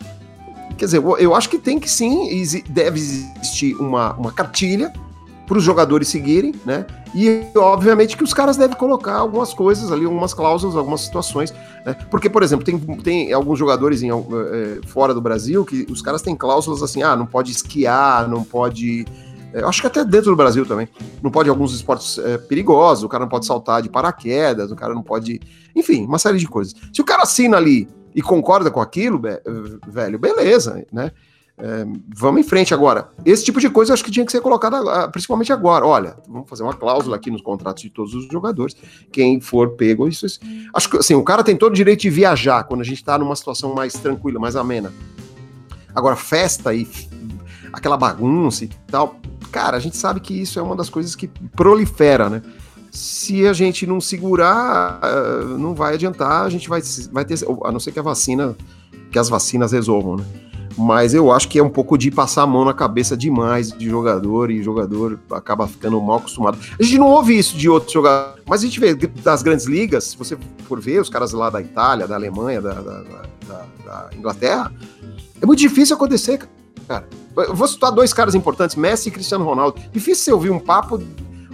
Quer 0.78 0.86
dizer, 0.86 1.02
eu 1.02 1.34
acho 1.34 1.50
que 1.50 1.58
tem 1.58 1.80
que 1.80 1.90
sim, 1.90 2.30
deve 2.70 3.00
existir 3.00 3.76
uma, 3.76 4.14
uma 4.16 4.32
cartilha 4.32 4.92
para 5.46 5.58
os 5.58 5.64
jogadores 5.64 6.08
seguirem, 6.08 6.54
né? 6.66 6.86
E 7.14 7.46
obviamente 7.56 8.18
que 8.18 8.24
os 8.24 8.34
caras 8.34 8.58
devem 8.58 8.76
colocar 8.76 9.16
algumas 9.16 9.54
coisas 9.54 9.92
ali, 9.92 10.06
algumas 10.06 10.34
cláusulas, 10.34 10.76
algumas 10.76 11.02
situações, 11.02 11.54
né? 11.86 11.96
Porque, 12.10 12.30
por 12.30 12.44
exemplo, 12.44 12.66
tem, 12.66 12.78
tem 12.98 13.32
alguns 13.32 13.60
jogadores 13.60 14.02
em, 14.02 14.10
é, 14.10 14.80
fora 14.88 15.14
do 15.14 15.22
Brasil 15.22 15.64
que 15.64 15.86
os 15.90 16.02
caras 16.02 16.22
têm 16.22 16.36
cláusulas 16.36 16.82
assim, 16.82 17.04
ah, 17.04 17.16
não 17.16 17.26
pode 17.26 17.52
esquiar, 17.52 18.28
não 18.28 18.44
pode. 18.44 19.06
É, 19.54 19.64
acho 19.64 19.82
que 19.82 19.88
até 19.88 20.04
dentro 20.04 20.32
do 20.32 20.36
Brasil 20.36 20.66
também. 20.66 20.90
Não 21.22 21.32
pode 21.32 21.50
alguns 21.50 21.74
esportes 21.74 22.18
é, 22.18 22.38
perigosos, 22.38 23.04
o 23.04 23.10
cara 23.10 23.24
não 23.24 23.30
pode 23.30 23.46
saltar 23.46 23.82
de 23.82 23.90
paraquedas, 23.90 24.72
o 24.72 24.76
cara 24.76 24.94
não 24.94 25.04
pode. 25.04 25.40
Enfim, 25.76 26.06
uma 26.06 26.20
série 26.20 26.40
de 26.40 26.48
coisas. 26.48 26.74
Se 26.92 27.02
o 27.02 27.06
cara 27.06 27.24
assina 27.24 27.58
ali 27.58 27.88
e 28.14 28.22
concorda 28.22 28.72
com 28.72 28.82
aquilo, 28.82 29.22
velho, 29.88 30.18
beleza, 30.18 30.86
né? 30.92 31.12
É, 31.58 31.86
vamos 32.16 32.42
em 32.42 32.44
frente 32.44 32.74
agora. 32.74 33.10
Esse 33.26 33.46
tipo 33.46 33.60
de 33.60 33.70
coisa 33.70 33.94
acho 33.94 34.04
que 34.04 34.12
tinha 34.12 34.26
que 34.26 34.32
ser 34.32 34.42
colocado 34.42 34.78
principalmente 35.12 35.54
agora. 35.54 35.86
Olha, 35.86 36.18
vamos 36.28 36.50
fazer 36.50 36.64
uma 36.64 36.74
cláusula 36.74 37.16
aqui 37.16 37.32
nos 37.32 37.42
contratos 37.42 37.82
de 37.84 37.90
todos 37.90 38.14
os 38.14 38.28
jogadores. 38.28 38.76
Quem 39.12 39.40
for 39.40 39.72
pego, 39.72 40.08
isso, 40.08 40.26
isso. 40.26 40.40
Acho 40.74 40.90
que 40.90 40.98
assim, 40.98 41.16
o 41.16 41.24
cara 41.24 41.44
tem 41.44 41.56
todo 41.56 41.72
o 41.72 41.76
direito 41.76 42.02
de 42.02 42.10
viajar 42.10 42.64
quando 42.66 42.82
a 42.82 42.84
gente 42.84 42.98
está 42.98 43.18
numa 43.18 43.36
situação 43.36 43.74
mais 43.74 43.94
tranquila, 43.94 44.40
mais 44.40 44.56
amena. 44.56 44.94
Agora, 45.94 46.16
festa 46.18 46.74
e 46.74 46.88
aquela 47.72 47.96
bagunça 47.96 48.66
e 48.66 48.70
tal, 48.88 49.16
cara, 49.50 49.78
a 49.78 49.80
gente 49.80 49.96
sabe 49.96 50.20
que 50.20 50.34
isso 50.34 50.60
é 50.60 50.62
uma 50.62 50.76
das 50.76 50.90
coisas 50.90 51.16
que 51.16 51.28
prolifera, 51.56 52.30
né? 52.30 52.42
se 52.96 53.46
a 53.46 53.52
gente 53.52 53.86
não 53.86 54.00
segurar, 54.00 55.02
eh, 55.04 55.58
não 55.58 55.76
vai 55.76 55.96
adiantar, 55.96 56.46
a 56.46 56.50
gente 56.50 56.70
vai, 56.70 56.82
vai 57.12 57.26
ter, 57.26 57.38
a 57.66 57.72
não 57.72 57.80
ser 57.80 57.92
que 57.92 58.00
a 58.00 58.02
vacina, 58.02 58.56
que 59.12 59.20
as 59.20 59.28
vacinas 59.28 59.74
resolvam, 59.74 60.16
né? 60.16 60.26
Mas 60.78 61.14
eu 61.14 61.32
acho 61.32 61.48
que 61.48 61.58
é 61.58 61.64
um 61.64 61.70
pouco 61.70 61.98
de 61.98 62.12
passar 62.12 62.44
a 62.44 62.48
mão 62.48 62.66
na 62.66 62.74
cabeça 62.74 63.16
demais 63.16 63.72
de 63.72 63.90
jogador 63.90 64.52
e 64.52 64.62
jogador 64.62 65.20
acaba 65.32 65.68
ficando 65.68 66.02
mal 66.02 66.18
acostumado. 66.18 66.58
A 66.78 66.84
gente 66.84 66.98
não 66.98 67.08
ouve 67.08 67.38
isso 67.38 67.56
de 67.56 67.70
outros 67.70 67.94
jogadores, 67.94 68.44
mas 68.46 68.62
a 68.62 68.66
gente 68.66 68.80
vê 68.80 68.94
das 68.94 69.42
grandes 69.42 69.66
ligas, 69.66 70.04
se 70.04 70.18
você 70.18 70.38
for 70.68 70.82
ver 70.82 71.00
os 71.00 71.10
caras 71.10 71.32
lá 71.32 71.50
da 71.50 71.62
Itália, 71.62 72.08
da 72.08 72.16
Alemanha, 72.16 72.62
da, 72.62 72.74
da, 72.74 73.02
da, 73.02 73.66
da 73.86 74.10
Inglaterra, 74.18 74.72
é 75.42 75.46
muito 75.46 75.60
difícil 75.60 75.96
acontecer, 75.96 76.46
cara. 76.88 77.08
Eu 77.38 77.56
vou 77.56 77.68
citar 77.68 77.92
dois 77.92 78.14
caras 78.14 78.36
importantes, 78.36 78.76
Messi 78.76 79.10
e 79.10 79.12
Cristiano 79.12 79.46
Ronaldo. 79.46 79.80
Difícil 79.92 80.24
você 80.24 80.34
ouvir 80.34 80.50
um 80.50 80.60
papo 80.60 81.02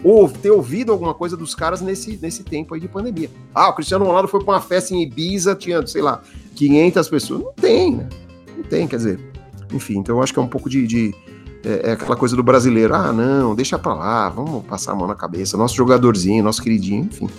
ou 0.03 0.29
ter 0.29 0.51
ouvido 0.51 0.91
alguma 0.91 1.13
coisa 1.13 1.37
dos 1.37 1.53
caras 1.53 1.81
nesse, 1.81 2.17
nesse 2.21 2.43
tempo 2.43 2.73
aí 2.73 2.79
de 2.79 2.87
pandemia. 2.87 3.29
Ah, 3.53 3.69
o 3.69 3.73
Cristiano 3.73 4.05
Ronaldo 4.05 4.27
foi 4.27 4.43
para 4.43 4.55
uma 4.55 4.61
festa 4.61 4.93
em 4.93 5.03
Ibiza, 5.03 5.55
tinha, 5.55 5.85
sei 5.85 6.01
lá, 6.01 6.21
500 6.55 7.09
pessoas. 7.09 7.41
Não 7.41 7.53
tem, 7.53 7.95
né? 7.95 8.09
Não 8.61 8.69
tem, 8.69 8.87
quer 8.87 8.97
dizer. 8.97 9.19
Enfim, 9.73 9.97
então 9.97 10.17
eu 10.17 10.23
acho 10.23 10.31
que 10.31 10.39
é 10.39 10.41
um 10.41 10.47
pouco 10.47 10.69
de. 10.69 10.85
de 10.85 11.15
é, 11.65 11.89
é, 11.89 11.91
aquela 11.93 12.15
coisa 12.15 12.35
do 12.35 12.43
brasileiro. 12.43 12.93
Ah, 12.93 13.11
não, 13.11 13.55
deixa 13.55 13.77
pra 13.77 13.93
lá, 13.93 14.29
vamos 14.29 14.63
passar 14.65 14.91
a 14.91 14.95
mão 14.95 15.07
na 15.07 15.15
cabeça. 15.15 15.57
Nosso 15.57 15.75
jogadorzinho, 15.75 16.43
nosso 16.43 16.61
queridinho, 16.61 17.05
enfim. 17.05 17.29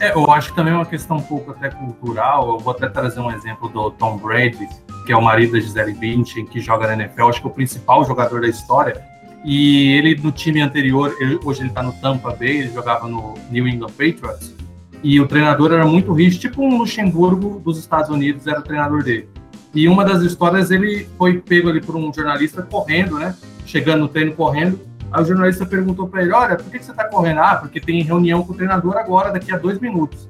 É, 0.00 0.14
eu 0.14 0.30
acho 0.30 0.50
que 0.50 0.56
também 0.56 0.72
é 0.72 0.76
uma 0.76 0.86
questão 0.86 1.18
um 1.18 1.22
pouco 1.22 1.50
até 1.50 1.68
cultural. 1.70 2.50
Eu 2.50 2.58
vou 2.58 2.72
até 2.72 2.88
trazer 2.88 3.20
um 3.20 3.30
exemplo 3.30 3.68
do 3.68 3.90
Tom 3.90 4.16
Brady, 4.16 4.68
que 5.04 5.12
é 5.12 5.16
o 5.16 5.22
marido 5.22 5.52
da 5.52 5.60
Gisele 5.60 5.92
Bündchen, 5.92 6.46
que 6.46 6.60
joga 6.60 6.86
na 6.86 6.92
NFL, 6.94 7.28
acho 7.28 7.40
que 7.40 7.46
é 7.46 7.50
o 7.50 7.54
principal 7.54 8.04
jogador 8.04 8.40
da 8.40 8.48
história. 8.48 9.02
E 9.44 9.92
ele, 9.92 10.16
no 10.16 10.32
time 10.32 10.60
anterior, 10.60 11.14
ele, 11.20 11.38
hoje 11.44 11.62
ele 11.62 11.70
tá 11.70 11.82
no 11.82 11.92
Tampa 11.92 12.30
Bay, 12.30 12.58
ele 12.58 12.72
jogava 12.72 13.08
no 13.08 13.34
New 13.50 13.66
England 13.66 13.90
Patriots. 13.90 14.54
E 15.02 15.20
o 15.20 15.26
treinador 15.26 15.72
era 15.72 15.86
muito 15.86 16.12
rígido, 16.12 16.40
tipo 16.40 16.62
um 16.62 16.78
Luxemburgo 16.78 17.60
dos 17.60 17.78
Estados 17.78 18.10
Unidos 18.10 18.46
era 18.46 18.60
o 18.60 18.62
treinador 18.62 19.02
dele. 19.02 19.28
E 19.74 19.88
uma 19.88 20.04
das 20.04 20.22
histórias, 20.22 20.70
ele 20.70 21.08
foi 21.18 21.38
pego 21.38 21.68
ali 21.68 21.80
por 21.80 21.94
um 21.94 22.12
jornalista 22.12 22.62
correndo, 22.62 23.18
né? 23.18 23.34
Chegando 23.66 24.00
no 24.00 24.08
treino 24.08 24.32
correndo. 24.32 24.80
Aí 25.10 25.22
o 25.22 25.26
jornalista 25.26 25.66
perguntou 25.66 26.08
para 26.08 26.22
ele: 26.22 26.32
Olha, 26.32 26.56
por 26.56 26.70
que 26.70 26.82
você 26.82 26.90
está 26.90 27.04
correndo? 27.04 27.40
Ah, 27.40 27.56
porque 27.56 27.80
tem 27.80 28.02
reunião 28.02 28.42
com 28.42 28.52
o 28.52 28.56
treinador 28.56 28.96
agora, 28.96 29.30
daqui 29.30 29.52
a 29.52 29.58
dois 29.58 29.78
minutos. 29.78 30.26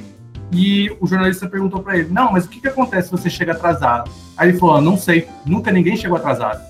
E 0.52 0.90
o 1.00 1.06
jornalista 1.06 1.48
perguntou 1.48 1.82
para 1.82 1.98
ele: 1.98 2.08
Não, 2.10 2.32
mas 2.32 2.46
o 2.46 2.48
que, 2.48 2.60
que 2.60 2.68
acontece 2.68 3.08
se 3.08 3.12
você 3.12 3.30
chega 3.30 3.52
atrasado? 3.52 4.10
Aí 4.36 4.50
ele 4.50 4.58
falou: 4.58 4.80
Não 4.80 4.96
sei, 4.96 5.28
nunca 5.44 5.70
ninguém 5.70 5.96
chegou 5.96 6.16
atrasado. 6.16 6.60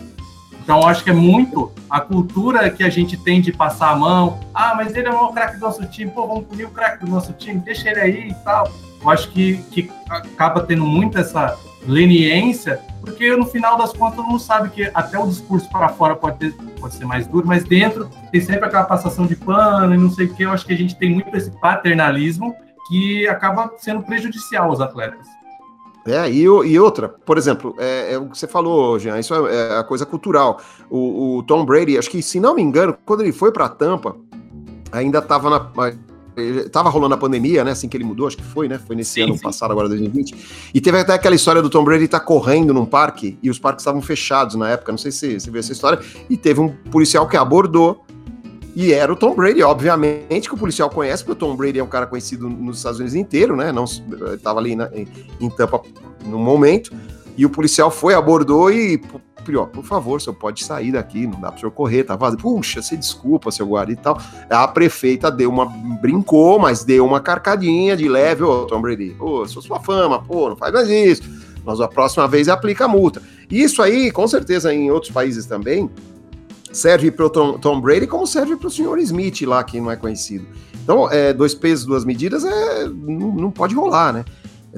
Então, 0.69 0.87
acho 0.87 1.03
que 1.03 1.09
é 1.09 1.15
muito 1.15 1.73
a 1.89 1.99
cultura 1.99 2.69
que 2.69 2.85
a 2.85 2.91
gente 2.91 3.17
tem 3.17 3.41
de 3.41 3.51
passar 3.51 3.91
a 3.91 3.97
mão. 3.97 4.39
Ah, 4.53 4.75
mas 4.77 4.95
ele 4.95 5.09
é 5.09 5.11
o 5.11 5.33
craque 5.33 5.55
do 5.55 5.61
nosso 5.61 5.87
time. 5.87 6.11
Pô, 6.11 6.27
vamos 6.27 6.45
punir 6.45 6.67
o 6.67 6.71
craque 6.71 7.03
do 7.03 7.11
nosso 7.11 7.33
time, 7.33 7.59
deixa 7.61 7.89
ele 7.89 8.01
aí 8.01 8.29
e 8.29 8.35
tal. 8.45 8.71
Eu 9.01 9.09
acho 9.09 9.31
que, 9.31 9.57
que 9.71 9.91
acaba 10.11 10.61
tendo 10.61 10.85
muito 10.85 11.17
essa 11.19 11.57
leniência, 11.89 12.81
porque 13.01 13.35
no 13.35 13.47
final 13.47 13.79
das 13.79 13.93
contas 13.93 14.19
não 14.19 14.39
sabe 14.39 14.69
que 14.69 14.91
até 14.93 15.19
o 15.19 15.27
discurso 15.27 15.69
para 15.71 15.89
fora 15.89 16.15
pode, 16.15 16.39
ter, 16.39 16.53
pode 16.79 16.95
ser 16.95 17.07
mais 17.07 17.27
duro, 17.27 17.47
mas 17.47 17.65
dentro 17.65 18.11
tem 18.31 18.41
sempre 18.41 18.67
aquela 18.67 18.85
passação 18.85 19.27
de 19.27 19.35
pano 19.35 19.95
e 19.95 19.99
não 19.99 20.11
sei 20.11 20.27
o 20.27 20.35
que. 20.35 20.43
Eu 20.43 20.51
acho 20.51 20.67
que 20.67 20.75
a 20.75 20.77
gente 20.77 20.95
tem 20.95 21.11
muito 21.11 21.35
esse 21.35 21.51
paternalismo 21.51 22.55
que 22.89 23.27
acaba 23.27 23.73
sendo 23.79 24.03
prejudicial 24.03 24.71
aos 24.71 24.81
atletas. 24.81 25.27
É, 26.07 26.31
e, 26.31 26.43
e 26.43 26.79
outra, 26.79 27.09
por 27.09 27.37
exemplo, 27.37 27.75
é, 27.79 28.15
é, 28.15 28.19
o 28.19 28.29
que 28.29 28.39
você 28.39 28.47
falou, 28.47 28.99
Jean, 28.99 29.19
isso 29.19 29.35
é, 29.35 29.55
é 29.55 29.79
a 29.79 29.85
coisa 29.85 30.07
cultural. 30.07 30.61
O, 30.89 31.39
o, 31.39 31.43
Tom 31.43 31.65
Brady, 31.65 31.99
acho 31.99 32.11
que, 32.11 32.23
se 32.23 32.39
não 32.39 32.55
me 32.55 32.63
engano, 32.63 32.97
quando 33.05 33.23
ele 33.23 33.33
foi 33.33 33.53
para 33.53 33.69
Tampa, 33.69 34.17
ainda 34.93 35.19
estava 35.19 35.51
na 35.51 35.61
Tava 36.71 36.89
rolando 36.89 37.15
a 37.15 37.19
pandemia, 37.19 37.65
né? 37.65 37.73
Assim 37.73 37.89
que 37.89 37.97
ele 37.97 38.05
mudou, 38.05 38.27
acho 38.27 38.37
que 38.37 38.45
foi, 38.45 38.69
né? 38.69 38.79
Foi 38.79 38.97
nesse 38.97 39.13
sim, 39.13 39.23
ano 39.23 39.35
sim. 39.35 39.41
passado, 39.41 39.71
agora 39.71 39.89
2020. 39.89 40.71
E 40.75 40.81
teve 40.81 40.99
até 40.99 41.15
aquela 41.15 41.35
história 41.35 41.63
do 41.63 41.71
Tom 41.71 41.85
Brady 41.85 42.05
estar 42.05 42.21
tá 42.21 42.25
correndo 42.25 42.73
num 42.73 42.87
parque 42.87 43.39
e 43.43 43.51
os 43.51 43.59
parques 43.59 43.83
estavam 43.83 44.03
fechados 44.03 44.55
na 44.55 44.71
época. 44.71 44.93
Não 44.93 44.99
sei 44.99 45.11
se 45.13 45.39
você 45.39 45.51
viu 45.51 45.61
essa 45.61 45.73
história. 45.73 45.99
E 46.29 46.37
teve 46.37 46.61
um 46.61 46.69
policial 46.91 47.29
que 47.29 47.37
abordou. 47.37 48.05
E 48.75 48.93
era 48.93 49.13
o 49.13 49.17
Tom 49.17 49.35
Brady, 49.35 49.63
obviamente, 49.63 50.49
que 50.49 50.55
o 50.55 50.59
policial 50.59 50.89
conhece, 50.89 51.25
porque 51.25 51.33
o 51.33 51.49
Tom 51.49 51.57
Brady 51.57 51.81
é 51.81 51.83
um 51.83 51.89
cara 51.89 52.07
conhecido 52.07 52.49
nos 52.49 52.77
Estados 52.77 53.01
Unidos 53.01 53.17
inteiro, 53.17 53.57
né? 53.57 53.73
Não 53.73 53.85
estava 53.85 54.61
ali 54.61 54.77
na, 54.77 54.89
em, 54.95 55.09
em 55.41 55.51
Tampa 55.51 55.83
no 56.25 56.39
momento. 56.39 56.93
E 57.39 57.47
o 57.47 57.51
policial 57.51 57.89
foi, 57.89 58.15
abordou 58.15 58.71
e 58.71 59.01
por 59.73 59.83
favor, 59.83 60.21
senhor 60.21 60.35
pode 60.35 60.63
sair 60.63 60.93
daqui, 60.93 61.27
não 61.27 61.41
dá 61.41 61.49
para 61.49 61.57
o 61.57 61.61
senhor 61.61 61.71
correr, 61.71 62.05
tá 62.05 62.17
vazio. 62.17 62.39
Puxa, 62.39 62.83
você 62.83 62.97
desculpa, 62.97 63.51
seu 63.51 63.67
guarda 63.67 63.93
e 63.93 63.97
tal. 63.97 64.21
A 64.51 64.69
prefeita 64.69 65.31
deu 65.31 65.49
uma, 65.49 65.65
brincou, 65.65 66.59
mas 66.59 66.85
deu 66.85 67.07
uma 67.07 67.21
carcadinha 67.21 67.97
de 67.97 68.09
leve, 68.09 68.43
ô, 68.43 68.67
Tom 68.67 68.83
Brady, 68.83 69.17
ô, 69.19 69.47
sou 69.47 69.63
sua 69.63 69.81
fama, 69.81 70.23
pô, 70.23 70.51
não 70.51 70.57
faz 70.57 70.73
mais 70.73 70.89
isso. 70.91 71.23
Mas 71.65 71.81
a 71.81 71.89
próxima 71.89 72.29
vez 72.29 72.49
aplica 72.49 72.85
a 72.85 72.89
multa. 72.89 73.23
Isso 73.51 73.81
aí, 73.81 74.11
com 74.11 74.27
certeza, 74.27 74.75
em 74.75 74.91
outros 74.91 75.13
países 75.13 75.47
também, 75.47 75.89
serve 76.73 77.11
para 77.11 77.25
o 77.25 77.31
Tom, 77.31 77.57
Tom, 77.59 77.81
Brady 77.81 78.07
como 78.07 78.27
serve 78.27 78.57
para 78.57 78.69
o 78.69 78.71
senhor 78.71 78.99
Smith 78.99 79.43
lá, 79.43 79.63
que 79.65 79.81
não 79.81 79.91
é 79.91 79.97
conhecido. 79.97 80.47
Então, 80.83 81.11
é, 81.11 81.33
dois 81.33 81.55
pesos, 81.55 81.87
duas 81.87 82.05
medidas, 82.05 82.45
é, 82.45 82.87
não, 82.87 83.35
não 83.35 83.51
pode 83.51 83.75
rolar, 83.75 84.13
né? 84.13 84.25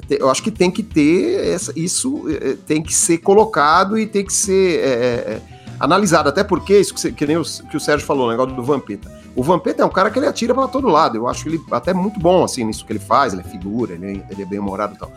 Eu 0.09 0.29
acho 0.29 0.43
que 0.43 0.51
tem 0.51 0.69
que 0.69 0.83
ter 0.83 1.47
essa, 1.47 1.71
isso, 1.75 2.25
é, 2.29 2.51
é, 2.51 2.53
tem 2.55 2.81
que 2.81 2.93
ser 2.93 3.19
colocado 3.19 3.97
e 3.97 4.05
tem 4.05 4.25
que 4.25 4.33
ser 4.33 4.79
é, 4.79 4.83
é, 4.83 5.41
analisado. 5.79 6.29
Até 6.29 6.43
porque, 6.43 6.79
isso 6.79 6.93
que, 6.93 7.11
que 7.11 7.25
nem 7.25 7.37
o, 7.37 7.43
que 7.43 7.77
o 7.77 7.79
Sérgio 7.79 8.05
falou, 8.05 8.27
o 8.27 8.31
negócio 8.31 8.55
do 8.55 8.63
Vampeta. 8.63 9.11
O 9.35 9.43
Vampeta 9.43 9.81
é 9.81 9.85
um 9.85 9.89
cara 9.89 10.09
que 10.09 10.19
ele 10.19 10.27
atira 10.27 10.53
para 10.53 10.67
todo 10.67 10.87
lado. 10.87 11.15
Eu 11.17 11.27
acho 11.27 11.47
ele 11.47 11.61
até 11.71 11.93
muito 11.93 12.19
bom 12.19 12.43
assim 12.43 12.65
nisso 12.65 12.85
que 12.85 12.91
ele 12.91 12.99
faz. 12.99 13.33
Ele 13.33 13.41
é 13.41 13.45
figura, 13.45 13.93
ele, 13.93 14.23
ele 14.29 14.41
é 14.41 14.45
bem 14.45 14.59
humorado 14.59 14.95
e 14.95 14.97
tal. 14.97 15.11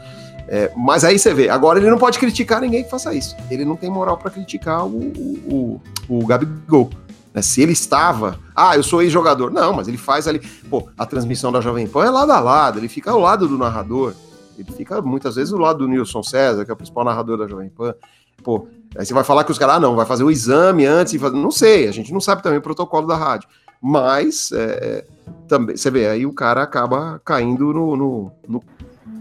É, 0.47 0.70
mas 0.77 1.05
aí 1.05 1.18
você 1.18 1.33
vê, 1.33 1.49
agora 1.49 1.79
ele 1.79 1.90
não 1.90 1.99
pode 1.99 2.18
criticar 2.18 2.61
ninguém 2.61 2.85
que 2.85 2.90
faça 2.90 3.12
isso. 3.14 3.35
Ele 3.51 3.64
não 3.64 3.77
tem 3.77 3.90
moral 3.90 4.16
para 4.16 4.31
criticar 4.31 4.85
o, 4.87 4.99
o, 4.99 5.81
o, 6.09 6.18
o 6.20 6.27
Gabigol. 6.27 6.90
Né? 7.33 7.42
Se 7.42 7.61
ele 7.61 7.73
estava, 7.73 8.38
ah, 8.55 8.77
eu 8.77 8.83
sou 8.83 9.03
ex-jogador. 9.03 9.51
Não, 9.51 9.73
mas 9.73 9.88
ele 9.88 9.97
faz 9.97 10.29
ali, 10.29 10.38
pô, 10.70 10.88
a 10.97 11.05
transmissão 11.05 11.51
da 11.51 11.61
Jovem 11.61 11.87
Pan 11.87 12.05
é 12.05 12.11
lado 12.11 12.31
a 12.31 12.40
lado, 12.40 12.79
ele 12.79 12.88
fica 12.88 13.11
ao 13.11 13.18
lado 13.18 13.49
do 13.49 13.59
narrador. 13.59 14.14
Ele 14.59 14.71
fica 14.73 15.01
muitas 15.03 15.37
vezes 15.37 15.51
do 15.51 15.59
lado 15.59 15.81
do 15.81 15.88
Nilson 15.88 16.23
César, 16.23 16.64
que 16.64 16.71
é 16.71 16.75
o 16.75 16.77
principal 16.77 17.05
narrador 17.05 17.38
da 17.38 17.47
Jovem 17.47 17.69
Pan. 17.69 17.95
Pô, 18.43 18.69
aí 18.97 19.05
você 19.05 19.14
vai 19.14 19.25
falar 19.25 19.45
que 19.45 19.53
os 19.53 19.59
caras, 19.59 19.77
ah, 19.77 19.81
não, 19.81 19.97
vai 19.97 20.07
fazer 20.07 20.25
o 20.25 20.31
exame 20.31 20.85
antes, 20.85 21.19
fazer... 21.21 21.37
não 21.37 21.51
sei, 21.51 21.88
a 21.88 21.93
gente 21.93 22.12
não 22.12 22.21
sabe 22.21 22.43
também 22.43 22.59
o 22.59 22.62
protocolo 22.62 23.07
da 23.07 23.17
rádio. 23.17 23.49
Mas, 23.81 24.51
é, 24.53 24.62
é, 24.62 25.05
também, 25.47 25.77
você 25.77 25.90
vê, 25.90 26.09
aí 26.09 26.25
o 26.25 26.33
cara 26.33 26.62
acaba 26.62 27.21
caindo 27.25 27.73
no, 27.73 27.97
no, 27.97 28.33
no, 28.49 28.62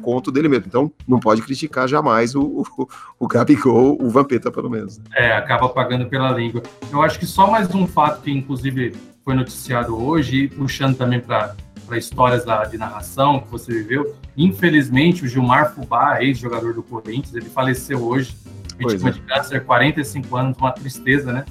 conto 0.03 0.31
dele 0.31 0.47
mesmo. 0.47 0.65
Então, 0.67 0.91
não 1.07 1.19
pode 1.19 1.41
criticar 1.41 1.87
jamais 1.87 2.35
o, 2.35 2.63
o, 2.77 2.87
o 3.19 3.27
Gabigol, 3.27 3.97
o 3.99 4.09
Vampeta, 4.09 4.51
pelo 4.51 4.69
menos. 4.69 5.01
É, 5.15 5.31
acaba 5.31 5.69
pagando 5.69 6.05
pela 6.05 6.31
língua. 6.31 6.61
Eu 6.91 7.01
acho 7.01 7.17
que 7.17 7.25
só 7.25 7.49
mais 7.49 7.73
um 7.73 7.87
fato 7.87 8.21
que, 8.21 8.31
inclusive, 8.31 8.93
foi 9.23 9.33
noticiado 9.33 9.95
hoje, 10.01 10.49
puxando 10.49 10.97
também 10.97 11.19
para 11.19 11.55
para 11.85 11.97
histórias 11.97 12.45
da, 12.45 12.63
de 12.65 12.77
narração 12.77 13.39
que 13.39 13.49
você 13.49 13.71
viveu. 13.71 14.15
Infelizmente, 14.35 15.23
o 15.23 15.27
Gilmar 15.27 15.73
Fubá, 15.73 16.21
ex-jogador 16.21 16.73
do 16.73 16.83
Corinthians, 16.83 17.35
ele 17.35 17.49
faleceu 17.49 18.03
hoje, 18.03 18.35
vítima 18.77 19.09
é. 19.09 19.11
de 19.11 19.21
câncer, 19.21 19.63
45 19.63 20.35
anos, 20.35 20.57
uma 20.57 20.71
tristeza, 20.71 21.31
né? 21.31 21.45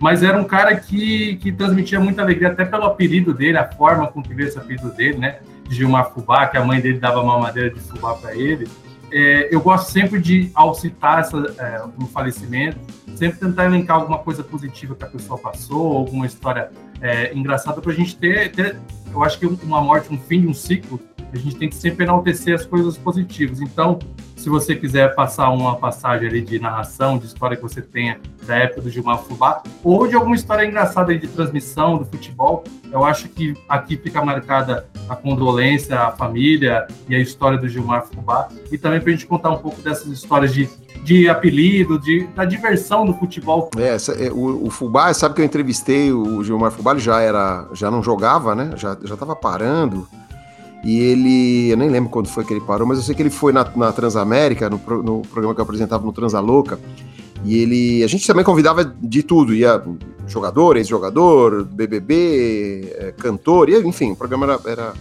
Mas 0.00 0.22
era 0.22 0.36
um 0.36 0.44
cara 0.44 0.74
que, 0.76 1.36
que 1.36 1.52
transmitia 1.52 2.00
muita 2.00 2.22
alegria, 2.22 2.48
até 2.48 2.64
pelo 2.64 2.84
apelido 2.84 3.32
dele, 3.32 3.56
a 3.56 3.70
forma 3.70 4.06
com 4.08 4.22
que 4.22 4.34
veio 4.34 4.48
esse 4.48 4.58
apelido 4.58 4.90
dele, 4.90 5.18
né? 5.18 5.38
Gilmar 5.70 6.12
Fubá, 6.12 6.46
que 6.46 6.56
a 6.56 6.64
mãe 6.64 6.80
dele 6.80 6.98
dava 6.98 7.22
mamadeira 7.22 7.70
de 7.70 7.80
fubá 7.80 8.14
para 8.14 8.34
ele. 8.34 8.68
É, 9.10 9.48
eu 9.54 9.60
gosto 9.60 9.90
sempre 9.90 10.20
de, 10.20 10.50
ao 10.54 10.74
citar 10.74 11.20
essa, 11.20 11.36
é, 11.58 11.82
um 11.98 12.06
falecimento, 12.06 12.78
sempre 13.14 13.38
tentar 13.38 13.66
elencar 13.66 13.96
alguma 13.96 14.18
coisa 14.18 14.42
positiva 14.42 14.94
que 14.94 15.04
a 15.04 15.06
pessoa 15.06 15.38
passou, 15.38 15.96
alguma 15.96 16.26
história 16.26 16.70
é, 17.00 17.34
engraçada 17.34 17.80
para 17.80 17.92
a 17.92 17.94
gente 17.94 18.16
ter, 18.16 18.50
ter, 18.52 18.76
eu 19.12 19.22
acho 19.22 19.38
que 19.38 19.46
uma 19.46 19.80
morte, 19.80 20.12
um 20.12 20.18
fim 20.18 20.40
de 20.40 20.48
um 20.48 20.54
ciclo, 20.54 21.00
a 21.36 21.40
gente 21.40 21.56
tem 21.56 21.68
que 21.68 21.74
sempre 21.74 22.04
enaltecer 22.04 22.54
as 22.54 22.64
coisas 22.64 22.96
positivas. 22.96 23.60
Então, 23.60 23.98
se 24.36 24.48
você 24.48 24.74
quiser 24.74 25.14
passar 25.14 25.50
uma 25.50 25.76
passagem 25.76 26.28
ali 26.28 26.40
de 26.42 26.58
narração, 26.58 27.18
de 27.18 27.26
história 27.26 27.56
que 27.56 27.62
você 27.62 27.80
tenha 27.80 28.20
da 28.46 28.56
época 28.56 28.82
do 28.82 28.90
Gilmar 28.90 29.18
Fubá, 29.18 29.62
ou 29.82 30.06
de 30.06 30.14
alguma 30.14 30.34
história 30.34 30.66
engraçada 30.66 31.16
de 31.16 31.26
transmissão 31.26 31.96
do 31.98 32.04
futebol, 32.04 32.62
eu 32.92 33.04
acho 33.04 33.28
que 33.28 33.54
aqui 33.68 33.96
fica 33.96 34.22
marcada 34.24 34.86
a 35.08 35.16
condolência, 35.16 35.98
a 35.98 36.12
família 36.12 36.86
e 37.08 37.14
a 37.14 37.18
história 37.18 37.58
do 37.58 37.68
Gilmar 37.68 38.06
Fubá, 38.06 38.48
e 38.70 38.76
também 38.76 39.00
para 39.00 39.10
a 39.10 39.12
gente 39.12 39.26
contar 39.26 39.50
um 39.50 39.58
pouco 39.58 39.80
dessas 39.80 40.08
histórias 40.08 40.52
de 40.52 40.68
de 41.04 41.28
apelido, 41.28 41.98
de, 41.98 42.26
da 42.28 42.46
diversão 42.46 43.04
do 43.04 43.12
futebol. 43.12 43.68
É, 43.76 43.94
é, 44.24 44.32
o, 44.32 44.66
o 44.66 44.70
Fubá, 44.70 45.12
sabe 45.12 45.34
que 45.34 45.42
eu 45.42 45.44
entrevistei 45.44 46.10
o 46.10 46.42
Gilmar 46.42 46.70
Fubá, 46.70 46.92
ele 46.92 47.00
já 47.00 47.20
era, 47.20 47.68
já 47.74 47.90
não 47.90 48.02
jogava, 48.02 48.54
né? 48.54 48.70
Já, 48.76 48.96
já 49.04 49.14
tava 49.14 49.36
parando. 49.36 50.08
E 50.84 51.00
ele, 51.00 51.70
eu 51.70 51.76
nem 51.78 51.88
lembro 51.88 52.10
quando 52.10 52.28
foi 52.28 52.44
que 52.44 52.52
ele 52.52 52.60
parou, 52.60 52.86
mas 52.86 52.98
eu 52.98 53.04
sei 53.04 53.14
que 53.14 53.22
ele 53.22 53.30
foi 53.30 53.52
na, 53.52 53.66
na 53.74 53.90
Transamérica, 53.90 54.68
no, 54.68 54.76
no 55.02 55.22
programa 55.22 55.54
que 55.54 55.60
eu 55.60 55.64
apresentava 55.64 56.04
no 56.04 56.12
Transalouca. 56.12 56.78
E 57.42 57.58
ele, 57.58 58.04
a 58.04 58.06
gente 58.06 58.26
também 58.26 58.44
convidava 58.44 58.84
de 58.84 59.22
tudo, 59.22 59.54
ia 59.54 59.82
jogador, 60.26 60.76
ex-jogador, 60.76 61.64
BBB, 61.64 62.94
é, 62.98 63.12
cantor, 63.12 63.68
e, 63.68 63.78
enfim, 63.78 64.12
o 64.12 64.16
programa 64.16 64.44
era, 64.46 64.60
era 64.66 64.92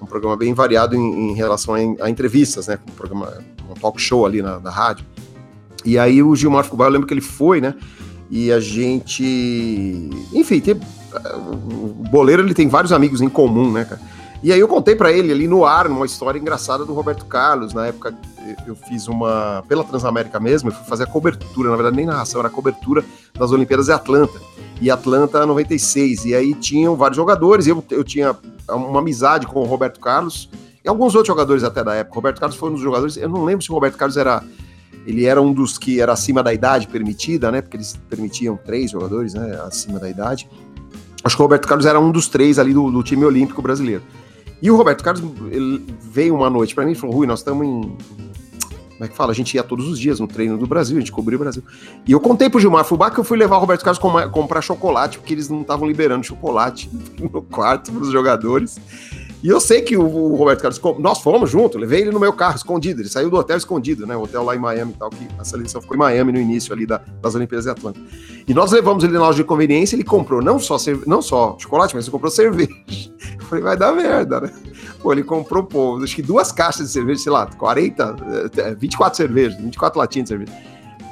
um 0.00 0.06
programa 0.06 0.36
bem 0.36 0.52
variado 0.52 0.94
em, 0.94 1.30
em 1.30 1.34
relação 1.34 1.74
a, 1.74 1.78
a, 2.04 2.10
entrevistas, 2.10 2.66
né? 2.66 2.78
Um 2.88 2.92
programa, 2.92 3.32
um 3.70 3.74
talk 3.74 4.00
show 4.00 4.26
ali 4.26 4.42
na, 4.42 4.60
na 4.60 4.70
rádio. 4.70 5.04
E 5.84 5.98
aí 5.98 6.22
o 6.22 6.34
Gilmar 6.36 6.64
Fubá, 6.64 6.86
eu 6.86 6.90
lembro 6.90 7.06
que 7.06 7.14
ele 7.14 7.20
foi, 7.20 7.60
né? 7.60 7.74
E 8.30 8.50
a 8.52 8.60
gente. 8.60 10.10
Enfim, 10.32 10.60
tem, 10.60 10.74
o 10.74 12.08
Boleiro 12.10 12.42
ele 12.42 12.54
tem 12.54 12.68
vários 12.68 12.92
amigos 12.92 13.20
em 13.20 13.28
comum, 13.28 13.72
né, 13.72 13.84
cara? 13.84 14.00
E 14.44 14.52
aí 14.52 14.60
eu 14.60 14.68
contei 14.68 14.94
para 14.94 15.10
ele 15.10 15.32
ali 15.32 15.48
no 15.48 15.64
ar, 15.64 15.86
uma 15.86 16.04
história 16.04 16.38
engraçada 16.38 16.84
do 16.84 16.92
Roberto 16.92 17.24
Carlos. 17.24 17.72
Na 17.72 17.86
época 17.86 18.14
eu 18.66 18.76
fiz 18.76 19.08
uma. 19.08 19.64
pela 19.66 19.82
Transamérica 19.82 20.38
mesmo, 20.38 20.68
eu 20.68 20.74
fui 20.74 20.84
fazer 20.84 21.04
a 21.04 21.06
cobertura, 21.06 21.70
na 21.70 21.76
verdade 21.76 21.96
nem 21.96 22.04
narração, 22.04 22.40
era 22.40 22.48
a 22.48 22.50
cobertura 22.50 23.02
das 23.32 23.52
Olimpíadas 23.52 23.86
de 23.86 23.92
Atlanta. 23.92 24.38
E 24.82 24.90
Atlanta 24.90 25.46
96. 25.46 26.26
E 26.26 26.34
aí 26.34 26.52
tinham 26.52 26.94
vários 26.94 27.16
jogadores, 27.16 27.66
eu, 27.66 27.82
eu 27.90 28.04
tinha 28.04 28.36
uma 28.68 28.98
amizade 28.98 29.46
com 29.46 29.60
o 29.60 29.64
Roberto 29.64 29.98
Carlos 29.98 30.50
e 30.84 30.88
alguns 30.90 31.14
outros 31.14 31.28
jogadores 31.28 31.64
até 31.64 31.82
da 31.82 31.94
época. 31.94 32.12
O 32.12 32.16
Roberto 32.16 32.40
Carlos 32.40 32.58
foi 32.58 32.68
um 32.68 32.72
dos 32.74 32.82
jogadores, 32.82 33.16
eu 33.16 33.30
não 33.30 33.46
lembro 33.46 33.64
se 33.64 33.70
o 33.70 33.74
Roberto 33.74 33.96
Carlos 33.96 34.18
era. 34.18 34.44
Ele 35.06 35.24
era 35.24 35.40
um 35.40 35.54
dos 35.54 35.78
que 35.78 36.02
era 36.02 36.12
acima 36.12 36.42
da 36.42 36.52
idade 36.52 36.86
permitida, 36.86 37.50
né? 37.50 37.62
Porque 37.62 37.78
eles 37.78 37.98
permitiam 38.10 38.58
três 38.58 38.90
jogadores, 38.90 39.32
né? 39.32 39.58
Acima 39.66 39.98
da 39.98 40.10
idade. 40.10 40.46
Acho 41.24 41.34
que 41.34 41.40
o 41.40 41.44
Roberto 41.46 41.66
Carlos 41.66 41.86
era 41.86 41.98
um 41.98 42.12
dos 42.12 42.28
três 42.28 42.58
ali 42.58 42.74
do, 42.74 42.90
do 42.90 43.02
time 43.02 43.24
olímpico 43.24 43.62
brasileiro. 43.62 44.02
E 44.64 44.70
o 44.70 44.76
Roberto 44.76 45.04
Carlos 45.04 45.22
veio 46.00 46.34
uma 46.34 46.48
noite 46.48 46.74
para 46.74 46.86
mim 46.86 46.92
e 46.92 46.94
falou: 46.94 47.14
Rui, 47.14 47.26
nós 47.26 47.40
estamos 47.40 47.66
em. 47.66 47.82
Como 47.82 49.04
é 49.04 49.08
que 49.08 49.14
fala? 49.14 49.30
A 49.30 49.34
gente 49.34 49.52
ia 49.54 49.62
todos 49.62 49.86
os 49.86 49.98
dias 49.98 50.18
no 50.18 50.26
treino 50.26 50.56
do 50.56 50.66
Brasil, 50.66 50.96
a 50.96 51.00
gente 51.00 51.12
cobriu 51.12 51.38
o 51.38 51.42
Brasil. 51.42 51.62
E 52.06 52.12
eu 52.12 52.18
contei 52.18 52.48
pro 52.48 52.58
Gilmar 52.58 52.82
Fubá 52.82 53.10
que 53.10 53.20
eu 53.20 53.24
fui 53.24 53.36
levar 53.36 53.58
o 53.58 53.60
Roberto 53.60 53.84
Carlos 53.84 53.98
com, 53.98 54.30
comprar 54.30 54.62
chocolate, 54.62 55.18
porque 55.18 55.34
eles 55.34 55.50
não 55.50 55.60
estavam 55.60 55.86
liberando 55.86 56.24
chocolate 56.24 56.88
no 57.20 57.42
quarto 57.42 57.92
para 57.92 58.00
os 58.00 58.10
jogadores. 58.10 58.80
E 59.44 59.48
eu 59.48 59.60
sei 59.60 59.82
que 59.82 59.94
o, 59.94 60.34
Roberto 60.36 60.62
Carlos, 60.62 60.80
nós 60.98 61.18
fomos 61.18 61.50
junto, 61.50 61.76
levei 61.76 62.00
ele 62.00 62.10
no 62.10 62.18
meu 62.18 62.32
carro 62.32 62.56
escondido, 62.56 63.02
ele 63.02 63.10
saiu 63.10 63.28
do 63.28 63.36
hotel 63.36 63.58
escondido, 63.58 64.06
né? 64.06 64.16
O 64.16 64.22
hotel 64.22 64.42
lá 64.42 64.56
em 64.56 64.58
Miami 64.58 64.92
e 64.92 64.94
tal, 64.94 65.10
que 65.10 65.28
a 65.38 65.44
seleção 65.44 65.82
ficou 65.82 65.94
em 65.94 65.98
Miami 65.98 66.32
no 66.32 66.38
início 66.38 66.72
ali 66.72 66.86
da, 66.86 67.02
das 67.20 67.34
Olimpíadas 67.34 67.66
de 67.66 67.70
Atlanta. 67.70 68.00
E 68.48 68.54
nós 68.54 68.72
levamos 68.72 69.04
ele 69.04 69.12
na 69.12 69.18
loja 69.18 69.36
de 69.36 69.44
conveniência, 69.44 69.96
ele 69.96 70.02
comprou 70.02 70.40
não 70.40 70.58
só, 70.58 70.78
não 71.06 71.20
só 71.20 71.58
chocolate, 71.58 71.94
mas 71.94 72.06
ele 72.06 72.12
comprou 72.12 72.30
cerveja. 72.30 72.70
Eu 73.38 73.44
falei, 73.44 73.62
vai 73.62 73.76
dar 73.76 73.92
merda, 73.92 74.40
né? 74.40 74.50
Pô, 75.02 75.12
ele 75.12 75.22
comprou, 75.22 75.62
pô, 75.62 76.02
acho 76.02 76.16
que 76.16 76.22
duas 76.22 76.50
caixas 76.50 76.86
de 76.86 76.92
cerveja, 76.94 77.24
sei 77.24 77.32
lá, 77.32 77.46
40, 77.46 78.16
24 78.78 79.14
cervejas, 79.14 79.60
24 79.60 79.98
latinhas 79.98 80.24
de 80.24 80.28
cerveja. 80.30 80.52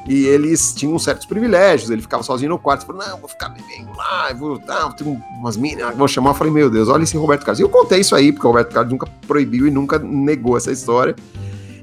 E 0.08 0.26
eles 0.26 0.72
tinham 0.74 0.98
certos 0.98 1.26
privilégios, 1.26 1.88
ele 1.90 2.02
ficava 2.02 2.24
sozinho 2.24 2.50
no 2.50 2.58
quarto, 2.58 2.84
falou, 2.84 3.02
não, 3.06 3.18
vou 3.18 3.28
ficar 3.28 3.50
bebendo 3.50 3.96
lá, 3.96 4.32
vou, 4.32 4.58
tá, 4.58 4.90
tem 4.90 5.06
umas 5.38 5.56
minas, 5.56 5.96
vou 5.96 6.08
chamar, 6.08 6.30
eu 6.30 6.34
falei, 6.34 6.52
meu 6.52 6.68
Deus, 6.68 6.88
olha 6.88 7.04
esse 7.04 7.16
Roberto 7.16 7.44
Carlos. 7.44 7.60
E 7.60 7.62
eu 7.62 7.68
contei 7.68 8.00
isso 8.00 8.14
aí, 8.16 8.32
porque 8.32 8.46
o 8.46 8.50
Roberto 8.50 8.72
Carlos 8.72 8.92
nunca 8.92 9.06
proibiu 9.26 9.66
e 9.66 9.70
nunca 9.70 10.00
negou 10.00 10.56
essa 10.56 10.72
história. 10.72 11.14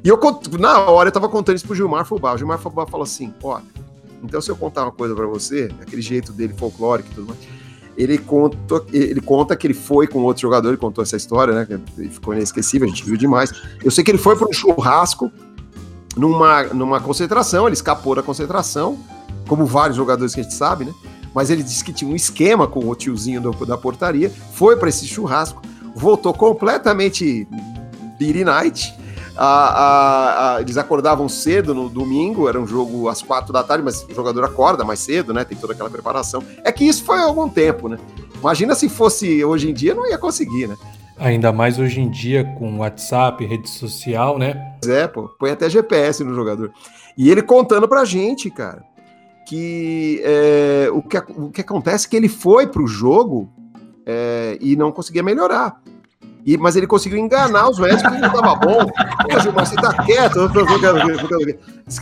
E 0.04 0.08
eu, 0.08 0.20
na 0.60 0.80
hora, 0.80 1.08
eu 1.08 1.14
tava 1.14 1.30
contando 1.30 1.56
isso 1.56 1.66
pro 1.66 1.76
Gilmar 1.76 2.06
Fubá, 2.06 2.34
o 2.34 2.38
Gilmar 2.38 2.60
Fubá 2.60 2.86
falou 2.86 3.04
assim, 3.04 3.34
ó, 3.42 3.62
então 4.22 4.42
se 4.42 4.50
eu 4.50 4.56
contar 4.56 4.84
uma 4.84 4.92
coisa 4.92 5.16
para 5.16 5.26
você, 5.26 5.70
aquele 5.82 6.02
jeito 6.02 6.34
dele 6.34 6.54
folclórico 6.54 7.10
e 7.12 7.16
tudo 7.16 7.28
mais, 7.28 7.40
ele 7.98 8.18
conta, 8.18 8.58
ele 8.94 9.20
conta 9.20 9.56
que 9.58 9.68
ele 9.68 9.74
foi 9.74 10.08
com 10.08 10.20
outro 10.20 10.42
jogador, 10.42 10.70
ele 10.70 10.78
contou 10.78 11.04
essa 11.04 11.18
história, 11.18 11.54
né, 11.54 11.66
que 11.66 12.08
ficou 12.08 12.34
inesquecível, 12.34 12.88
a 12.88 12.90
gente 12.90 13.04
viu 13.04 13.18
demais. 13.18 13.52
Eu 13.84 13.92
sei 13.92 14.04
que 14.04 14.12
ele 14.12 14.18
foi 14.18 14.38
para 14.38 14.48
um 14.48 14.54
churrasco, 14.54 15.30
numa, 16.16 16.64
numa 16.64 17.00
concentração, 17.00 17.66
ele 17.68 17.74
escapou 17.74 18.16
da 18.16 18.24
concentração, 18.24 18.98
como 19.48 19.66
vários 19.66 19.98
jogadores 19.98 20.34
que 20.34 20.42
a 20.42 20.44
gente 20.44 20.56
sabe, 20.56 20.86
né? 20.86 20.94
Mas 21.34 21.50
ele 21.50 21.64
disse 21.64 21.84
que 21.84 21.94
tinha 21.94 22.10
um 22.10 22.16
esquema 22.16 22.68
com 22.68 22.88
o 22.88 22.96
tiozinho 22.96 23.40
do, 23.40 23.66
da 23.66 23.78
portaria, 23.78 24.32
foi 24.54 24.76
para 24.76 24.90
esse 24.90 25.06
churrasco, 25.06 25.62
voltou 25.96 26.34
completamente 26.34 27.48
Beery 28.18 28.44
Night. 28.44 28.94
A, 29.38 29.46
a, 29.46 30.56
a, 30.56 30.62
eles 30.62 30.76
acordavam 30.76 31.30
cedo 31.30 31.74
no 31.74 31.88
domingo, 31.88 32.50
era 32.50 32.60
um 32.60 32.68
jogo 32.68 33.08
às 33.08 33.22
quatro 33.22 33.54
da 33.54 33.64
tarde, 33.64 33.84
mas 33.84 34.04
o 34.04 34.14
jogador 34.14 34.44
acorda 34.44 34.84
mais 34.84 35.00
cedo, 35.00 35.34
né? 35.34 35.46
Tem 35.46 35.58
toda 35.58 35.72
aquela 35.72 35.90
preparação. 35.90 36.44
É 36.64 36.72
que 36.72 36.84
isso 36.84 37.06
foi 37.06 37.20
há 37.20 37.24
algum 37.24 37.48
tempo, 37.48 37.88
né? 37.88 37.98
Imagina 38.36 38.76
se 38.76 38.90
fosse 38.90 39.44
hoje 39.44 39.70
em 39.70 39.74
dia, 39.74 39.96
não 39.96 40.06
ia 40.10 40.18
conseguir, 40.18 40.68
né? 40.68 40.76
Ainda 41.20 41.52
mais 41.52 41.78
hoje 41.78 42.00
em 42.00 42.10
dia 42.10 42.46
com 42.58 42.78
WhatsApp, 42.78 43.46
rede 43.46 43.70
social, 43.70 44.38
né? 44.38 44.74
É, 44.88 45.06
pô, 45.06 45.28
põe 45.38 45.52
até 45.52 45.70
GPS 45.70 46.24
no 46.24 46.34
jogador. 46.34 46.72
E 47.18 47.30
ele 47.30 47.42
contando 47.42 47.90
pra 47.90 48.06
gente, 48.06 48.50
cara, 48.50 48.84
que, 49.46 50.22
é, 50.24 50.90
o, 50.94 51.02
que 51.02 51.18
o 51.18 51.50
que 51.50 51.62
acontece 51.62 52.08
é 52.08 52.10
que 52.10 52.16
ele 52.16 52.30
foi 52.30 52.68
pro 52.68 52.88
jogo 52.88 53.50
é, 54.06 54.58
e 54.62 54.78
não 54.78 54.94
conseguia 54.94 55.22
melhorar. 55.22 55.82
E, 56.46 56.58
mas 56.58 56.78
ele 56.78 56.88
conseguiu 56.88 57.20
enganar 57.20 57.70
os 57.70 57.78
médicos 57.78 58.14
que 58.14 58.22
não 58.22 58.32
tava 58.32 58.56
bom. 58.56 58.86
Pô, 58.86 59.40
Gilmar, 59.42 59.66
você 59.66 59.76
tá 59.76 59.94
quieto. 60.04 60.50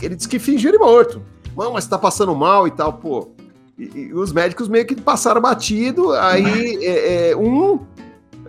Ele 0.00 0.14
disse 0.14 0.28
que 0.28 0.38
fingiu 0.38 0.70
ele 0.70 0.78
morto. 0.78 1.20
Mano, 1.56 1.72
mas 1.72 1.86
tá 1.86 1.98
passando 1.98 2.34
mal 2.36 2.68
e 2.68 2.70
tal, 2.70 2.92
pô. 2.92 3.30
E, 3.76 3.98
e 3.98 4.14
os 4.14 4.32
médicos 4.32 4.68
meio 4.68 4.86
que 4.86 4.94
passaram 4.94 5.40
batido. 5.40 6.12
Aí 6.12 6.78
é, 6.84 7.30
é, 7.30 7.36
um 7.36 7.80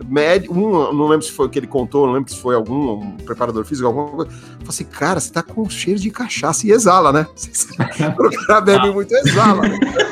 médico, 0.07 0.53
um, 0.53 0.93
não 0.93 1.07
lembro 1.07 1.25
se 1.25 1.31
foi 1.31 1.47
o 1.47 1.49
que 1.49 1.59
ele 1.59 1.67
contou, 1.67 2.05
não 2.05 2.13
lembro 2.13 2.31
se 2.31 2.39
foi 2.39 2.55
algum 2.55 2.93
um 2.93 3.17
preparador 3.17 3.65
físico, 3.65 3.88
alguma 3.88 4.07
coisa. 4.09 4.31
Falei 4.31 4.67
assim, 4.67 4.85
cara, 4.85 5.19
você 5.19 5.31
tá 5.31 5.43
com 5.43 5.69
cheiro 5.69 5.99
de 5.99 6.09
cachaça 6.09 6.65
e 6.67 6.71
exala, 6.71 7.12
né? 7.12 7.27
o 8.19 8.47
cara 8.47 8.62
bebe 8.62 8.91
muito, 8.91 9.13
exala. 9.13 9.62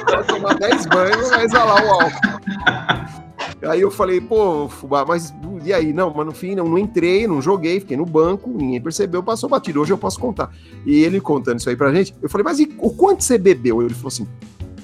Vai 0.10 0.24
tomar 0.26 0.54
10 0.56 0.86
banhos, 0.88 1.30
vai 1.30 1.46
exalar 1.46 1.86
o 1.86 1.90
álcool. 1.90 2.38
Aí 3.64 3.82
eu 3.82 3.90
falei, 3.90 4.22
pô, 4.22 4.70
Fubá, 4.70 5.04
mas 5.06 5.34
e 5.64 5.74
aí? 5.74 5.92
Não, 5.92 6.14
mas 6.14 6.26
no 6.26 6.32
fim 6.32 6.56
não, 6.56 6.66
não 6.66 6.78
entrei, 6.78 7.28
não 7.28 7.42
joguei, 7.42 7.80
fiquei 7.80 7.98
no 7.98 8.06
banco, 8.06 8.50
ninguém 8.50 8.80
percebeu, 8.80 9.24
passou 9.24 9.50
batido. 9.50 9.82
Hoje 9.82 9.92
eu 9.92 9.98
posso 9.98 10.20
contar. 10.20 10.52
E 10.86 11.04
ele 11.04 11.20
contando 11.20 11.60
isso 11.60 11.70
aí 11.70 11.76
pra 11.76 11.94
gente, 11.94 12.16
eu 12.22 12.30
falei, 12.30 12.46
mas 12.46 12.60
e 12.60 12.72
o 12.78 12.92
quanto 12.92 13.24
você 13.24 13.38
bebeu? 13.38 13.82
Ele 13.82 13.94
falou 13.94 14.10
assim, 14.10 14.28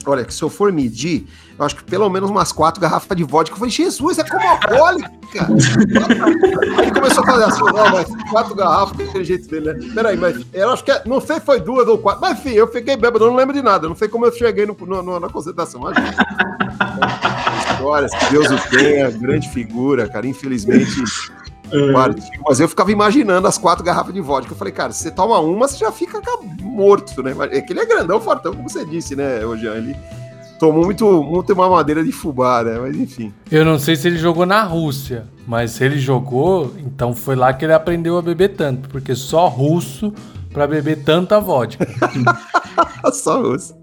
Olha, 0.06 0.26
que 0.26 0.34
se 0.34 0.42
eu 0.42 0.50
for 0.50 0.72
medir, 0.72 1.28
eu 1.58 1.66
acho 1.66 1.76
que 1.76 1.84
pelo 1.84 2.10
menos 2.10 2.30
umas 2.30 2.52
quatro 2.52 2.82
garrafas 2.82 3.16
de 3.16 3.24
vodka. 3.24 3.54
Eu 3.54 3.60
falei, 3.60 3.72
Jesus, 3.72 4.20
é 4.20 4.24
como 4.24 4.48
alcoólica! 4.48 5.12
Ele 6.80 6.92
começou 6.92 7.24
a 7.24 7.28
fazer 7.28 7.44
assim, 7.46 7.62
não, 7.62 7.92
mas 7.92 8.08
quatro 8.30 8.56
garrafas, 8.56 9.08
aquele 9.08 9.24
jeito 9.24 9.48
dele, 9.48 9.74
né? 9.74 9.92
Peraí, 9.94 10.18
mas 10.18 10.46
eu 10.54 10.72
acho 10.72 10.84
que, 10.84 10.92
é, 10.92 11.02
não 11.06 11.20
sei 11.20 11.36
se 11.38 11.46
foi 11.46 11.60
duas 11.60 11.88
ou 11.88 11.98
quatro, 11.98 12.22
mas 12.22 12.40
enfim, 12.40 12.52
eu 12.52 12.68
fiquei 12.68 12.96
bêbado, 12.96 13.26
eu 13.26 13.30
não 13.30 13.38
lembro 13.38 13.54
de 13.54 13.62
nada, 13.62 13.88
não 13.88 13.96
sei 13.96 14.08
como 14.08 14.26
eu 14.26 14.32
cheguei 14.32 14.66
no, 14.66 14.76
no, 14.76 15.20
na 15.20 15.30
concentração, 15.30 15.82
mas... 15.82 15.98
Histórias, 17.72 18.12
que 18.14 18.26
Deus 18.32 18.48
o 18.52 18.70
tenha, 18.70 19.10
grande 19.12 19.50
figura, 19.50 20.08
cara, 20.08 20.28
infelizmente 20.28 21.04
é. 21.74 21.92
Mas 22.48 22.60
eu 22.60 22.70
ficava 22.70 22.92
imaginando 22.92 23.48
as 23.48 23.58
quatro 23.58 23.84
garrafas 23.84 24.14
de 24.14 24.22
vodka. 24.22 24.54
Eu 24.54 24.58
falei, 24.58 24.74
cara, 24.74 24.94
se 24.94 25.04
você 25.04 25.12
toma 25.12 25.40
uma, 25.40 25.68
você 25.68 25.78
já 25.78 25.92
fica 25.92 26.22
morto, 26.62 27.24
né? 27.24 27.36
É 27.52 27.62
que 27.62 27.74
ele 27.74 27.80
é 27.80 27.86
grandão, 27.86 28.22
fortão, 28.22 28.54
como 28.54 28.70
você 28.70 28.86
disse, 28.86 29.16
né, 29.16 29.44
hoje 29.46 29.66
Ele 29.68 29.96
tomou 30.60 30.86
muito, 30.86 31.24
muito 31.24 31.52
uma 31.54 31.70
madeira 31.70 32.04
de 32.04 32.12
fubá, 32.12 32.64
né? 32.64 32.78
Mas 32.80 32.96
enfim. 32.96 33.34
Eu 33.52 33.66
não 33.66 33.80
sei 33.80 33.96
se 33.96 34.08
ele 34.08 34.18
jogou 34.18 34.46
na 34.46 34.64
Rússia, 34.64 35.26
mas 35.48 35.72
se 35.72 35.84
ele 35.84 35.98
jogou, 35.98 36.74
então 36.78 37.14
foi 37.14 37.36
lá 37.36 37.54
que 37.54 37.66
ele 37.66 37.74
aprendeu 37.74 38.18
a 38.18 38.22
beber 38.22 38.50
tanto, 38.50 38.88
porque 38.88 39.16
só 39.16 39.48
russo 39.48 40.14
para 40.54 40.68
beber 40.68 41.04
tanta 41.04 41.40
vodka. 41.40 41.88
só 43.12 43.42
russo. 43.42 43.83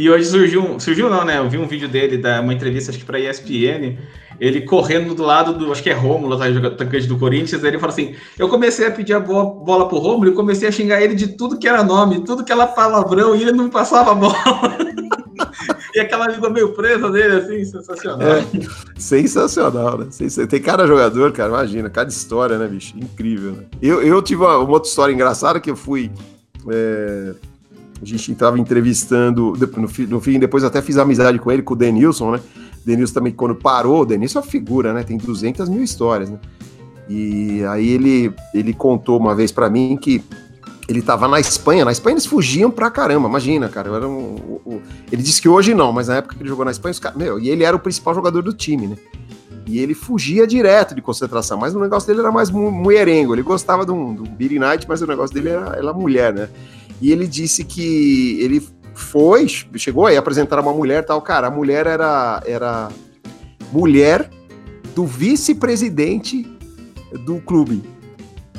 E 0.00 0.08
hoje 0.08 0.24
surgiu, 0.24 0.80
surgiu 0.80 1.10
não, 1.10 1.26
né? 1.26 1.36
Eu 1.36 1.50
vi 1.50 1.58
um 1.58 1.66
vídeo 1.66 1.86
dele, 1.86 2.16
da 2.16 2.40
uma 2.40 2.54
entrevista, 2.54 2.90
acho 2.90 2.98
que 2.98 3.04
para 3.04 3.20
ESPN, 3.20 3.98
ele 4.40 4.62
correndo 4.62 5.14
do 5.14 5.22
lado 5.22 5.52
do, 5.52 5.70
acho 5.70 5.82
que 5.82 5.90
é 5.90 5.92
Rômulo, 5.92 6.38
tá, 6.38 6.46
atacante 6.46 7.06
do 7.06 7.18
Corinthians, 7.18 7.62
ele 7.62 7.78
fala 7.78 7.92
assim: 7.92 8.14
eu 8.38 8.48
comecei 8.48 8.86
a 8.86 8.90
pedir 8.90 9.12
a 9.12 9.20
bola, 9.20 9.50
bola 9.62 9.86
pro 9.90 9.98
Rômulo 9.98 10.30
e 10.30 10.34
comecei 10.34 10.66
a 10.66 10.72
xingar 10.72 11.02
ele 11.02 11.14
de 11.14 11.36
tudo 11.36 11.58
que 11.58 11.68
era 11.68 11.84
nome, 11.84 12.24
tudo 12.24 12.42
que 12.42 12.50
era 12.50 12.66
palavrão, 12.66 13.36
e 13.36 13.42
ele 13.42 13.52
não 13.52 13.68
passava 13.68 14.12
a 14.12 14.14
bola. 14.14 14.34
e 15.94 16.00
aquela 16.00 16.28
língua 16.28 16.48
meio 16.48 16.72
presa 16.72 17.10
dele, 17.10 17.36
assim, 17.36 17.62
sensacional. 17.66 18.26
É, 18.26 18.44
sensacional, 18.96 19.98
né? 19.98 20.06
Tem 20.48 20.62
cada 20.62 20.86
jogador, 20.86 21.30
cara, 21.32 21.50
imagina, 21.50 21.90
cada 21.90 22.08
história, 22.08 22.56
né, 22.56 22.66
bicho? 22.66 22.96
Incrível, 22.96 23.52
né? 23.52 23.64
Eu, 23.82 24.00
eu 24.00 24.22
tive 24.22 24.40
uma, 24.40 24.56
uma 24.56 24.72
outra 24.72 24.88
história 24.88 25.12
engraçada 25.12 25.60
que 25.60 25.70
eu 25.70 25.76
fui. 25.76 26.10
É, 26.70 27.34
a 28.02 28.04
gente 28.04 28.32
estava 28.32 28.58
entrevistando 28.58 29.52
no, 30.08 30.20
fim, 30.20 30.38
depois 30.38 30.64
até 30.64 30.80
fiz 30.80 30.96
amizade 30.96 31.38
com 31.38 31.50
ele, 31.50 31.62
com 31.62 31.74
o 31.74 31.76
Denilson, 31.76 32.32
né? 32.32 32.40
Denilson 32.84 33.14
também, 33.14 33.32
quando 33.32 33.54
parou, 33.54 34.02
o 34.02 34.06
Denilson 34.06 34.38
é 34.38 34.42
uma 34.42 34.48
figura, 34.48 34.92
né? 34.94 35.02
Tem 35.02 35.18
200 35.18 35.68
mil 35.68 35.82
histórias, 35.82 36.30
né? 36.30 36.38
E 37.08 37.62
aí 37.64 37.88
ele, 37.88 38.32
ele 38.54 38.72
contou 38.72 39.18
uma 39.18 39.34
vez 39.34 39.52
para 39.52 39.68
mim 39.68 39.98
que 40.00 40.22
ele 40.88 41.02
tava 41.02 41.28
na 41.28 41.38
Espanha. 41.38 41.84
Na 41.84 41.92
Espanha 41.92 42.14
eles 42.14 42.26
fugiam 42.26 42.70
pra 42.70 42.90
caramba, 42.90 43.28
imagina, 43.28 43.68
cara. 43.68 43.94
Era 43.94 44.08
um, 44.08 44.60
um, 44.64 44.80
ele 45.10 45.22
disse 45.22 45.42
que 45.42 45.48
hoje 45.48 45.74
não, 45.74 45.92
mas 45.92 46.08
na 46.08 46.16
época 46.16 46.36
que 46.36 46.42
ele 46.42 46.48
jogou 46.48 46.64
na 46.64 46.70
Espanha, 46.70 46.92
os 46.92 47.16
meu, 47.16 47.38
e 47.38 47.48
ele 47.50 47.64
era 47.64 47.76
o 47.76 47.80
principal 47.80 48.14
jogador 48.14 48.42
do 48.42 48.52
time, 48.52 48.86
né? 48.86 48.96
E 49.66 49.78
ele 49.78 49.94
fugia 49.94 50.46
direto 50.46 50.94
de 50.94 51.02
concentração, 51.02 51.58
mas 51.58 51.74
o 51.74 51.80
negócio 51.80 52.06
dele 52.06 52.20
era 52.20 52.32
mais 52.32 52.50
mulherengo. 52.50 53.34
Ele 53.34 53.42
gostava 53.42 53.84
do, 53.84 54.14
do 54.14 54.24
Billy 54.24 54.58
Knight, 54.58 54.86
mas 54.88 55.02
o 55.02 55.06
negócio 55.06 55.34
dele 55.34 55.50
era, 55.50 55.76
era 55.76 55.92
mulher, 55.92 56.32
né? 56.32 56.48
E 57.00 57.12
ele 57.12 57.26
disse 57.26 57.64
que 57.64 58.38
ele 58.40 58.66
foi, 58.94 59.48
chegou 59.48 60.06
aí 60.06 60.16
a 60.16 60.20
apresentar 60.20 60.60
uma 60.60 60.72
mulher 60.72 61.04
tal, 61.04 61.20
cara, 61.22 61.46
a 61.46 61.50
mulher 61.50 61.86
era, 61.86 62.42
era 62.44 62.88
mulher 63.72 64.28
do 64.94 65.06
vice-presidente 65.06 66.46
do 67.24 67.40
clube. 67.40 67.82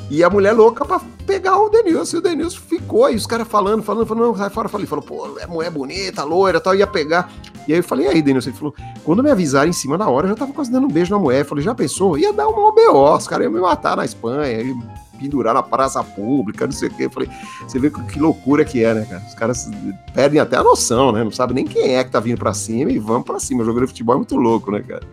E 0.10 0.26
a 0.26 0.30
mulher 0.30 0.52
louca 0.52 0.84
pra 0.84 1.00
pegar 1.26 1.58
o 1.58 1.70
Denilson. 1.70 2.18
E 2.18 2.20
o 2.20 2.22
Denilson 2.22 2.60
ficou, 2.68 3.10
e 3.10 3.16
os 3.16 3.26
caras 3.26 3.48
falando, 3.48 3.82
falando, 3.82 4.06
falando, 4.06 4.26
não, 4.26 4.36
sai 4.36 4.50
fora. 4.50 4.68
Falei, 4.68 4.86
falou, 4.86 5.06
pô, 5.06 5.40
é 5.40 5.48
mulher 5.48 5.72
bonita, 5.72 6.24
loira 6.24 6.60
tal, 6.60 6.76
ia 6.76 6.86
pegar. 6.86 7.32
E 7.66 7.72
aí 7.72 7.80
eu 7.80 7.84
falei, 7.84 8.08
e 8.08 8.10
aí, 8.10 8.22
Denilson? 8.22 8.50
Ele 8.50 8.58
falou, 8.58 8.76
quando 9.06 9.24
me 9.24 9.32
avisaram 9.32 9.70
em 9.70 9.74
cima 9.74 9.98
da 9.98 10.10
hora, 10.10 10.26
eu 10.26 10.32
já 10.32 10.36
tava 10.36 10.52
quase 10.52 10.70
dando 10.70 10.88
um 10.88 10.92
beijo 10.92 11.12
na 11.12 11.18
mulher. 11.18 11.42
Eu 11.42 11.46
falei, 11.46 11.64
já 11.64 11.74
pensou? 11.74 12.18
Ia 12.18 12.34
dar 12.34 12.50
uma 12.50 12.68
OBO, 12.68 13.16
os 13.16 13.26
caras 13.26 13.46
iam 13.46 13.54
me 13.54 13.62
matar 13.62 13.96
na 13.96 14.04
Espanha, 14.04 14.76
pendurar 15.22 15.54
na 15.54 15.62
praça 15.62 16.04
pública, 16.04 16.66
não 16.66 16.72
sei 16.72 16.90
o 16.90 16.94
quê. 16.94 17.06
Eu 17.06 17.12
falei, 17.12 17.30
você 17.68 17.78
vê 17.78 17.90
que 17.90 18.20
loucura 18.20 18.66
que 18.66 18.84
é, 18.84 18.94
né, 18.94 19.06
cara? 19.06 19.24
Os 19.28 19.36
caras 19.36 19.70
perdem 20.14 20.40
até 20.40 20.58
a 20.58 20.64
noção, 20.64 21.12
né? 21.12 21.24
Não 21.24 21.32
sabe 21.32 21.54
nem 21.54 21.66
quem 21.66 21.96
é 21.96 22.04
que 22.04 22.10
tá 22.10 22.20
vindo 22.20 22.38
pra 22.38 22.54
cima 22.54 22.92
e 22.92 23.00
vamos 23.00 23.26
pra 23.26 23.40
cima. 23.40 23.62
O 23.62 23.66
jogo 23.66 23.82
de 23.82 23.88
futebol 23.88 24.16
é 24.16 24.18
muito 24.18 24.36
louco, 24.36 24.72
né, 24.72 24.82
cara? 24.82 25.04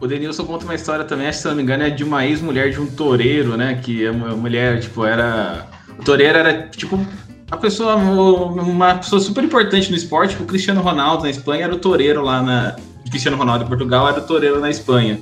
O 0.00 0.06
Denilson 0.06 0.44
conta 0.46 0.64
uma 0.64 0.74
história 0.74 1.04
também, 1.04 1.28
acho 1.28 1.38
que 1.38 1.42
se 1.42 1.48
não 1.48 1.54
me 1.54 1.62
engano, 1.62 1.82
é 1.82 1.90
de 1.90 2.02
uma 2.02 2.26
ex-mulher 2.26 2.70
de 2.70 2.80
um 2.80 2.86
toureiro, 2.86 3.56
né? 3.56 3.78
Que 3.82 4.06
a 4.06 4.12
mulher, 4.12 4.80
tipo, 4.80 5.04
era. 5.04 5.66
O 5.98 6.02
toureiro 6.02 6.38
era, 6.38 6.68
tipo, 6.68 6.98
a 7.50 7.56
pessoa, 7.56 7.96
uma 7.96 8.94
pessoa 8.94 9.20
super 9.20 9.44
importante 9.44 9.90
no 9.90 9.96
esporte, 9.96 10.30
tipo, 10.30 10.44
o 10.44 10.46
Cristiano 10.46 10.80
Ronaldo 10.80 11.24
na 11.24 11.30
Espanha 11.30 11.64
era 11.64 11.74
o 11.74 11.78
toureiro 11.78 12.22
lá 12.22 12.42
na. 12.42 12.76
Cristiano 13.10 13.36
Ronaldo 13.36 13.64
em 13.64 13.68
Portugal 13.68 14.08
era 14.08 14.20
o 14.20 14.22
toureiro 14.22 14.60
na 14.60 14.70
Espanha. 14.70 15.18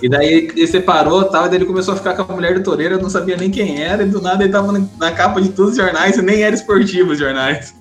E 0.00 0.08
daí 0.08 0.50
ele 0.54 0.66
separou 0.66 1.24
tal, 1.24 1.46
e 1.46 1.48
daí 1.48 1.58
ele 1.58 1.64
começou 1.64 1.94
a 1.94 1.96
ficar 1.96 2.14
com 2.14 2.30
a 2.30 2.34
mulher 2.34 2.54
do 2.54 2.62
toureiro, 2.62 2.96
eu 2.96 3.02
não 3.02 3.10
sabia 3.10 3.36
nem 3.36 3.50
quem 3.50 3.82
era, 3.82 4.02
e 4.02 4.06
do 4.06 4.20
nada 4.20 4.44
ele 4.44 4.52
tava 4.52 4.72
na 4.98 5.12
capa 5.12 5.40
de 5.40 5.48
todos 5.48 5.72
os 5.72 5.76
jornais 5.76 6.16
e 6.16 6.22
nem 6.22 6.42
era 6.42 6.54
esportivo 6.54 7.12
os 7.12 7.18
jornais. 7.18 7.74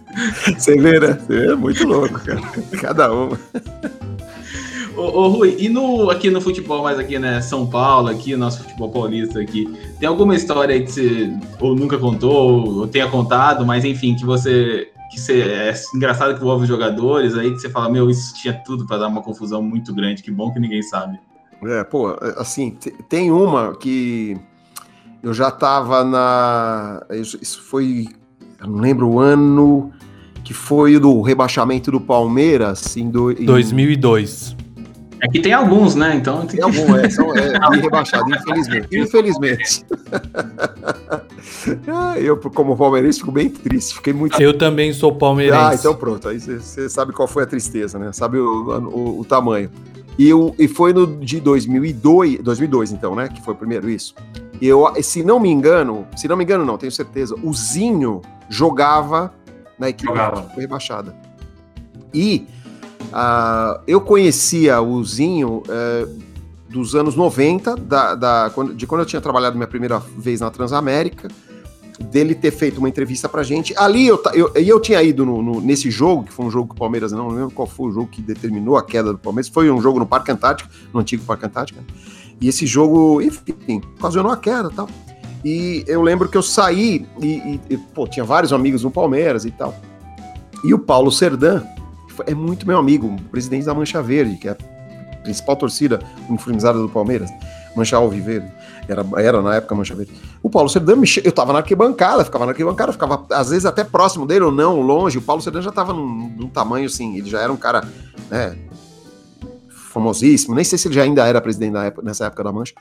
Você 0.57 0.75
vê, 0.75 0.99
né? 0.99 1.17
Você 1.25 1.51
é 1.51 1.55
muito 1.55 1.87
louco, 1.87 2.19
cara. 2.19 2.41
Cada 2.81 3.13
um. 3.13 3.31
Ô, 4.95 5.01
ô, 5.01 5.27
Rui, 5.29 5.55
e 5.57 5.69
no, 5.69 6.09
aqui 6.09 6.29
no 6.29 6.41
futebol, 6.41 6.83
mais 6.83 6.99
aqui, 6.99 7.17
né, 7.17 7.39
São 7.41 7.65
Paulo, 7.65 8.09
aqui, 8.09 8.35
nosso 8.35 8.61
futebol 8.61 8.89
paulista 8.89 9.39
aqui, 9.39 9.71
tem 9.99 10.07
alguma 10.07 10.35
história 10.35 10.75
aí 10.75 10.83
que 10.83 10.91
você 10.91 11.33
ou 11.59 11.75
nunca 11.75 11.97
contou, 11.97 12.79
ou 12.79 12.87
tenha 12.87 13.07
contado, 13.07 13.65
mas 13.65 13.85
enfim, 13.85 14.15
que 14.15 14.25
você 14.25 14.90
que 15.11 15.19
você, 15.19 15.41
é 15.41 15.73
engraçado 15.93 16.33
que 16.33 16.39
envolve 16.39 16.63
os 16.63 16.69
jogadores 16.69 17.37
aí, 17.37 17.51
que 17.51 17.59
você 17.59 17.69
fala, 17.69 17.89
meu, 17.89 18.09
isso 18.09 18.33
tinha 18.35 18.53
tudo 18.53 18.87
para 18.87 18.97
dar 18.97 19.07
uma 19.07 19.21
confusão 19.21 19.61
muito 19.61 19.93
grande, 19.93 20.23
que 20.23 20.31
bom 20.31 20.51
que 20.51 20.59
ninguém 20.59 20.81
sabe. 20.81 21.19
É, 21.63 21.83
pô, 21.83 22.17
assim, 22.37 22.75
tem 23.07 23.29
uma 23.29 23.75
que 23.75 24.35
eu 25.21 25.33
já 25.33 25.51
tava 25.51 26.03
na. 26.03 27.05
Isso 27.11 27.61
foi. 27.61 28.07
Eu 28.59 28.67
não 28.67 28.79
lembro 28.79 29.07
o 29.07 29.19
ano 29.19 29.91
que 30.43 30.53
foi 30.53 30.97
do 30.97 31.21
rebaixamento 31.21 31.91
do 31.91 32.01
Palmeiras 32.01 32.97
em, 32.97 33.09
do, 33.09 33.31
em 33.31 33.45
2002. 33.45 34.55
Aqui 35.21 35.39
tem 35.39 35.53
alguns, 35.53 35.95
né? 35.95 36.15
Então 36.15 36.45
tem, 36.45 36.59
tem 36.59 36.63
alguns, 36.63 36.97
é, 36.97 37.09
são 37.09 37.35
é, 37.35 37.53
rebaixado, 37.79 38.29
infelizmente. 38.33 38.87
Infelizmente. 38.97 39.85
Ah, 41.87 42.19
eu, 42.19 42.37
como 42.37 42.75
palmeirense, 42.75 43.19
fico 43.19 43.31
bem 43.31 43.47
triste. 43.47 43.95
Fiquei 43.95 44.13
muito. 44.13 44.41
Eu 44.41 44.57
também 44.57 44.91
sou 44.93 45.13
palmeirense. 45.13 45.63
Ah, 45.63 45.75
então 45.75 45.93
pronto. 45.93 46.27
Aí 46.27 46.39
você 46.39 46.89
sabe 46.89 47.13
qual 47.13 47.27
foi 47.27 47.43
a 47.43 47.45
tristeza, 47.45 47.99
né? 47.99 48.11
Sabe 48.11 48.39
o, 48.39 48.89
o, 48.89 49.19
o 49.19 49.25
tamanho. 49.25 49.69
E, 50.17 50.27
eu, 50.27 50.55
e 50.57 50.67
foi 50.67 50.91
no 50.91 51.05
de 51.19 51.39
2002, 51.39 52.39
2002, 52.39 52.91
então, 52.91 53.15
né? 53.15 53.27
Que 53.27 53.41
foi 53.43 53.53
o 53.53 53.57
primeiro 53.57 53.89
isso. 53.89 54.15
E 54.59 54.67
eu, 54.67 54.91
se 55.01 55.23
não 55.23 55.39
me 55.39 55.49
engano, 55.49 56.07
se 56.15 56.27
não 56.27 56.35
me 56.35 56.43
engano, 56.43 56.65
não, 56.65 56.77
tenho 56.77 56.91
certeza, 56.91 57.35
o 57.43 57.53
Zinho 57.53 58.21
jogava 58.49 59.33
na 59.77 59.89
equipe 59.89 60.07
jogava. 60.07 60.43
que 60.43 60.53
foi 60.53 60.63
rebaixada. 60.63 61.15
E 62.13 62.45
Uh, 63.09 63.81
eu 63.87 63.99
conhecia 63.99 64.81
o 64.81 65.03
Zinho 65.03 65.63
uh, 65.67 66.21
dos 66.69 66.95
anos 66.95 67.15
90, 67.15 67.75
da, 67.75 68.15
da, 68.15 68.51
de 68.75 68.87
quando 68.87 69.01
eu 69.01 69.05
tinha 69.05 69.21
trabalhado 69.21 69.55
minha 69.55 69.67
primeira 69.67 69.99
vez 69.99 70.39
na 70.39 70.49
Transamérica, 70.49 71.27
dele 72.01 72.33
ter 72.33 72.51
feito 72.51 72.79
uma 72.79 72.89
entrevista 72.89 73.29
pra 73.29 73.43
gente. 73.43 73.73
Ali 73.77 74.07
eu, 74.07 74.21
eu, 74.33 74.51
eu 74.55 74.79
tinha 74.79 75.01
ido 75.03 75.25
no, 75.25 75.41
no, 75.41 75.61
nesse 75.61 75.91
jogo, 75.91 76.23
que 76.23 76.33
foi 76.33 76.45
um 76.45 76.51
jogo 76.51 76.69
que 76.69 76.75
o 76.75 76.77
Palmeiras, 76.77 77.11
não 77.11 77.27
lembro 77.27 77.51
qual 77.51 77.67
foi 77.67 77.89
o 77.89 77.91
jogo 77.91 78.07
que 78.07 78.21
determinou 78.21 78.77
a 78.77 78.83
queda 78.83 79.11
do 79.11 79.19
Palmeiras, 79.19 79.49
foi 79.49 79.69
um 79.69 79.81
jogo 79.81 79.99
no 79.99 80.05
Parque 80.05 80.31
Antártico, 80.31 80.69
no 80.93 80.99
antigo 80.99 81.23
Parque 81.23 81.45
Antártico. 81.45 81.79
E 82.39 82.47
esse 82.47 82.65
jogo, 82.65 83.21
enfim, 83.21 83.81
ocasionou 83.99 84.31
a 84.31 84.37
queda 84.37 84.69
e 84.71 84.75
tal. 84.75 84.89
E 85.43 85.83
eu 85.87 86.01
lembro 86.01 86.29
que 86.29 86.37
eu 86.37 86.41
saí 86.41 87.07
e, 87.21 87.59
e, 87.69 87.77
pô, 87.77 88.07
tinha 88.07 88.23
vários 88.23 88.53
amigos 88.53 88.83
no 88.83 88.91
Palmeiras 88.91 89.45
e 89.45 89.51
tal. 89.51 89.75
E 90.63 90.73
o 90.73 90.79
Paulo 90.79 91.11
Serdan, 91.11 91.63
é 92.27 92.33
muito 92.33 92.67
meu 92.67 92.77
amigo, 92.77 93.15
presidente 93.31 93.65
da 93.65 93.73
Mancha 93.73 94.01
Verde, 94.01 94.37
que 94.37 94.47
é 94.47 94.51
a 94.51 94.57
principal 95.23 95.55
torcida 95.55 95.99
uniformizada 96.27 96.79
do 96.79 96.89
Palmeiras, 96.89 97.29
Mancha 97.75 97.97
Alviverde, 97.97 98.51
era, 98.87 99.05
era 99.17 99.41
na 99.41 99.55
época 99.55 99.75
Mancha 99.75 99.95
Verde. 99.95 100.11
O 100.41 100.49
Paulo 100.49 100.69
Serdan, 100.69 100.95
eu 101.23 101.31
tava 101.31 101.53
na 101.53 101.59
arquibancada, 101.59 102.25
ficava 102.25 102.45
na 102.45 102.51
arquibancada, 102.51 102.91
ficava 102.91 103.25
às 103.31 103.49
vezes 103.49 103.65
até 103.65 103.83
próximo 103.83 104.25
dele 104.25 104.45
ou 104.45 104.51
não, 104.51 104.81
longe. 104.81 105.17
O 105.17 105.21
Paulo 105.21 105.41
Serdan 105.41 105.61
já 105.61 105.71
tava 105.71 105.93
num, 105.93 106.29
num 106.37 106.47
tamanho 106.47 106.85
assim, 106.85 107.17
ele 107.17 107.29
já 107.29 107.39
era 107.39 107.51
um 107.51 107.57
cara, 107.57 107.87
né, 108.29 108.57
famosíssimo, 109.69 110.55
nem 110.55 110.63
sei 110.63 110.77
se 110.77 110.87
ele 110.87 110.95
já 110.95 111.03
ainda 111.03 111.25
era 111.25 111.39
presidente 111.39 111.77
época, 111.77 112.01
nessa 112.03 112.25
época 112.25 112.43
da 112.43 112.51
Mancha. 112.51 112.73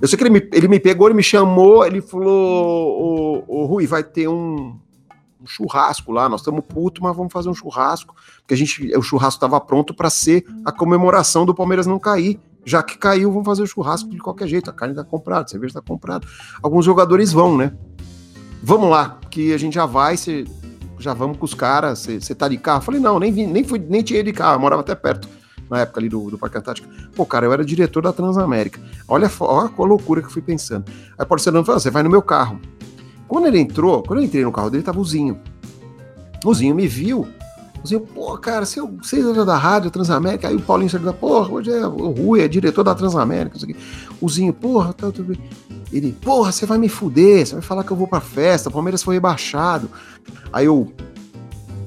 Eu 0.00 0.08
sei 0.08 0.16
que 0.16 0.22
ele 0.22 0.30
me, 0.30 0.48
ele 0.52 0.68
me 0.68 0.80
pegou, 0.80 1.08
ele 1.08 1.16
me 1.16 1.22
chamou, 1.22 1.84
ele 1.84 2.00
falou: 2.00 3.44
Ô, 3.46 3.62
ô 3.62 3.66
Rui, 3.66 3.86
vai 3.86 4.02
ter 4.02 4.28
um, 4.28 4.78
um 5.42 5.46
churrasco 5.46 6.12
lá, 6.12 6.28
nós 6.28 6.40
estamos 6.40 6.64
putos, 6.64 7.00
mas 7.02 7.16
vamos 7.16 7.32
fazer 7.32 7.48
um 7.48 7.54
churrasco, 7.54 8.14
porque 8.38 8.54
a 8.54 8.56
gente, 8.56 8.96
o 8.96 9.02
churrasco 9.02 9.38
estava 9.38 9.60
pronto 9.60 9.94
para 9.94 10.10
ser 10.10 10.44
a 10.64 10.70
comemoração 10.70 11.46
do 11.46 11.54
Palmeiras 11.54 11.86
não 11.86 11.98
cair. 11.98 12.38
Já 12.64 12.82
que 12.82 12.98
caiu, 12.98 13.32
vamos 13.32 13.46
fazer 13.46 13.62
o 13.62 13.66
churrasco 13.66 14.10
de 14.10 14.18
qualquer 14.18 14.46
jeito, 14.46 14.68
a 14.68 14.72
carne 14.72 14.92
está 14.92 15.02
comprada, 15.02 15.44
a 15.44 15.48
cerveja 15.48 15.70
está 15.70 15.80
comprada. 15.80 16.26
Alguns 16.62 16.84
jogadores 16.84 17.32
vão, 17.32 17.56
né? 17.56 17.72
Vamos 18.62 18.90
lá, 18.90 19.18
que 19.30 19.54
a 19.54 19.58
gente 19.58 19.74
já 19.74 19.86
vai, 19.86 20.18
cê, 20.18 20.44
já 20.98 21.14
vamos 21.14 21.38
com 21.38 21.46
os 21.46 21.54
caras, 21.54 22.06
você 22.06 22.34
tá 22.34 22.46
de 22.46 22.58
carro? 22.58 22.82
Falei, 22.82 23.00
não, 23.00 23.18
nem, 23.18 23.32
vim, 23.32 23.46
nem, 23.46 23.64
fui, 23.64 23.78
nem 23.78 24.02
tinha 24.02 24.22
de 24.22 24.32
carro, 24.32 24.56
eu 24.56 24.60
morava 24.60 24.82
até 24.82 24.94
perto 24.94 25.26
na 25.70 25.80
época 25.80 26.00
ali 26.00 26.08
do, 26.08 26.30
do 26.30 26.36
Parque 26.36 26.58
Antártico. 26.58 26.88
Pô, 27.14 27.24
cara, 27.24 27.46
eu 27.46 27.52
era 27.52 27.64
diretor 27.64 28.02
da 28.02 28.12
Transamérica. 28.12 28.80
Olha, 29.06 29.30
olha 29.40 29.70
a 29.78 29.82
loucura 29.82 30.20
que 30.20 30.26
eu 30.26 30.32
fui 30.32 30.42
pensando. 30.42 30.84
Aí 31.16 31.24
o 31.24 31.26
parceiro 31.26 31.64
falou: 31.64 31.80
você 31.80 31.90
vai 31.90 32.02
no 32.02 32.10
meu 32.10 32.20
carro. 32.20 32.60
Quando 33.30 33.46
ele 33.46 33.60
entrou, 33.60 34.02
quando 34.02 34.18
eu 34.18 34.24
entrei 34.24 34.42
no 34.42 34.50
carro 34.50 34.70
dele, 34.70 34.82
tava 34.82 34.98
o 34.98 35.04
Zinho. 35.04 35.38
O 36.44 36.52
Zinho 36.52 36.74
me 36.74 36.88
viu. 36.88 37.28
O 37.80 37.86
Zinho, 37.86 38.00
pô, 38.00 38.36
cara, 38.36 38.66
você, 38.66 38.80
você 38.80 39.20
é 39.20 39.44
da 39.44 39.56
rádio 39.56 39.88
Transamérica. 39.88 40.48
Aí 40.48 40.56
o 40.56 40.60
Paulinho 40.60 40.90
Sérgio, 40.90 41.14
porra, 41.14 41.48
hoje 41.48 41.70
é 41.70 41.86
o 41.86 42.10
Rui, 42.10 42.40
é 42.40 42.48
diretor 42.48 42.82
da 42.82 42.92
Transamérica. 42.92 43.56
Isso 43.56 43.66
aqui. 43.66 43.76
O 44.20 44.28
Zinho, 44.28 44.52
porra, 44.52 44.92
tá 44.92 45.12
tudo 45.12 45.28
bem. 45.28 45.40
Ele, 45.92 46.10
porra, 46.10 46.50
você 46.50 46.66
vai 46.66 46.76
me 46.76 46.88
fuder, 46.88 47.46
você 47.46 47.52
vai 47.52 47.62
falar 47.62 47.84
que 47.84 47.92
eu 47.92 47.96
vou 47.96 48.08
pra 48.08 48.20
festa, 48.20 48.68
o 48.68 48.72
Palmeiras 48.72 49.00
foi 49.00 49.14
rebaixado. 49.14 49.88
Aí 50.52 50.66
eu, 50.66 50.92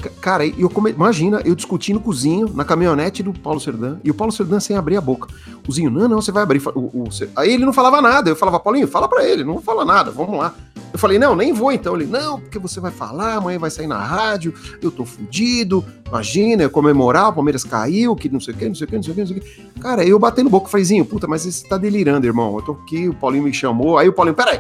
Cara, 0.10 0.46
eu 0.46 0.70
come... 0.70 0.92
imagina 0.92 1.42
eu 1.46 1.56
discutindo 1.56 2.00
com 2.00 2.10
o 2.10 2.14
Zinho 2.14 2.52
na 2.54 2.64
caminhonete 2.64 3.24
do 3.24 3.34
Paulo 3.34 3.60
Serdan 3.60 3.98
e 4.04 4.12
o 4.12 4.14
Paulo 4.14 4.32
Serdan 4.32 4.60
sem 4.60 4.76
abrir 4.76 4.98
a 4.98 5.02
boca. 5.02 5.34
O 5.68 5.72
Zinho, 5.72 5.90
não, 5.90 6.08
não, 6.08 6.22
você 6.22 6.32
vai 6.32 6.44
abrir. 6.44 6.62
O, 6.76 6.80
o... 6.80 7.10
Aí 7.36 7.54
ele 7.54 7.66
não 7.66 7.74
falava 7.74 8.02
nada. 8.02 8.30
Eu 8.30 8.36
falava, 8.36 8.60
Paulinho, 8.60 8.88
fala 8.88 9.08
para 9.08 9.26
ele, 9.26 9.44
não 9.44 9.62
fala 9.62 9.86
nada, 9.86 10.12
vamos 10.12 10.38
lá. 10.38 10.54
Eu 10.92 11.00
falei, 11.00 11.18
não, 11.18 11.36
nem 11.36 11.52
vou 11.52 11.72
então. 11.72 11.96
Ele, 11.96 12.06
não, 12.06 12.40
porque 12.40 12.60
você 12.60 12.80
vai 12.80 12.92
falar, 12.92 13.36
amanhã 13.36 13.58
vai 13.58 13.72
sair 13.72 13.88
na 13.88 13.98
rádio, 13.98 14.54
eu 14.80 14.92
tô 14.92 15.04
fudido, 15.04 15.84
imagina, 16.08 16.62
eu 16.64 16.70
comemorar, 16.70 17.30
o 17.30 17.34
Palmeiras 17.34 17.64
caiu, 17.64 18.16
que 18.16 18.30
não 18.30 18.40
sei 18.40 18.54
o 18.54 18.58
que, 18.58 18.68
não 18.68 18.76
sei 18.76 18.86
o 18.86 18.88
que, 18.88 18.96
não 18.96 19.04
sei 19.04 19.12
o 19.12 19.16
que, 19.16 19.22
não 19.22 19.28
sei 19.28 19.38
o 19.38 19.42
que. 19.42 19.80
Cara, 19.80 20.06
eu 20.06 20.20
batendo 20.20 20.52
boca, 20.52 20.70
falei, 20.70 20.86
Zinho, 20.86 21.04
puta, 21.04 21.28
mas 21.28 21.42
você 21.42 21.68
tá 21.68 21.78
delirando, 21.78 22.28
irmão. 22.28 22.56
Eu 22.56 22.62
tô 22.62 22.72
aqui, 22.74 23.10
o 23.10 23.14
Paulinho 23.14 23.44
me 23.44 23.54
chamou, 23.54 23.98
aí 23.98 24.08
o 24.08 24.14
Paulinho, 24.14 24.36
peraí, 24.36 24.60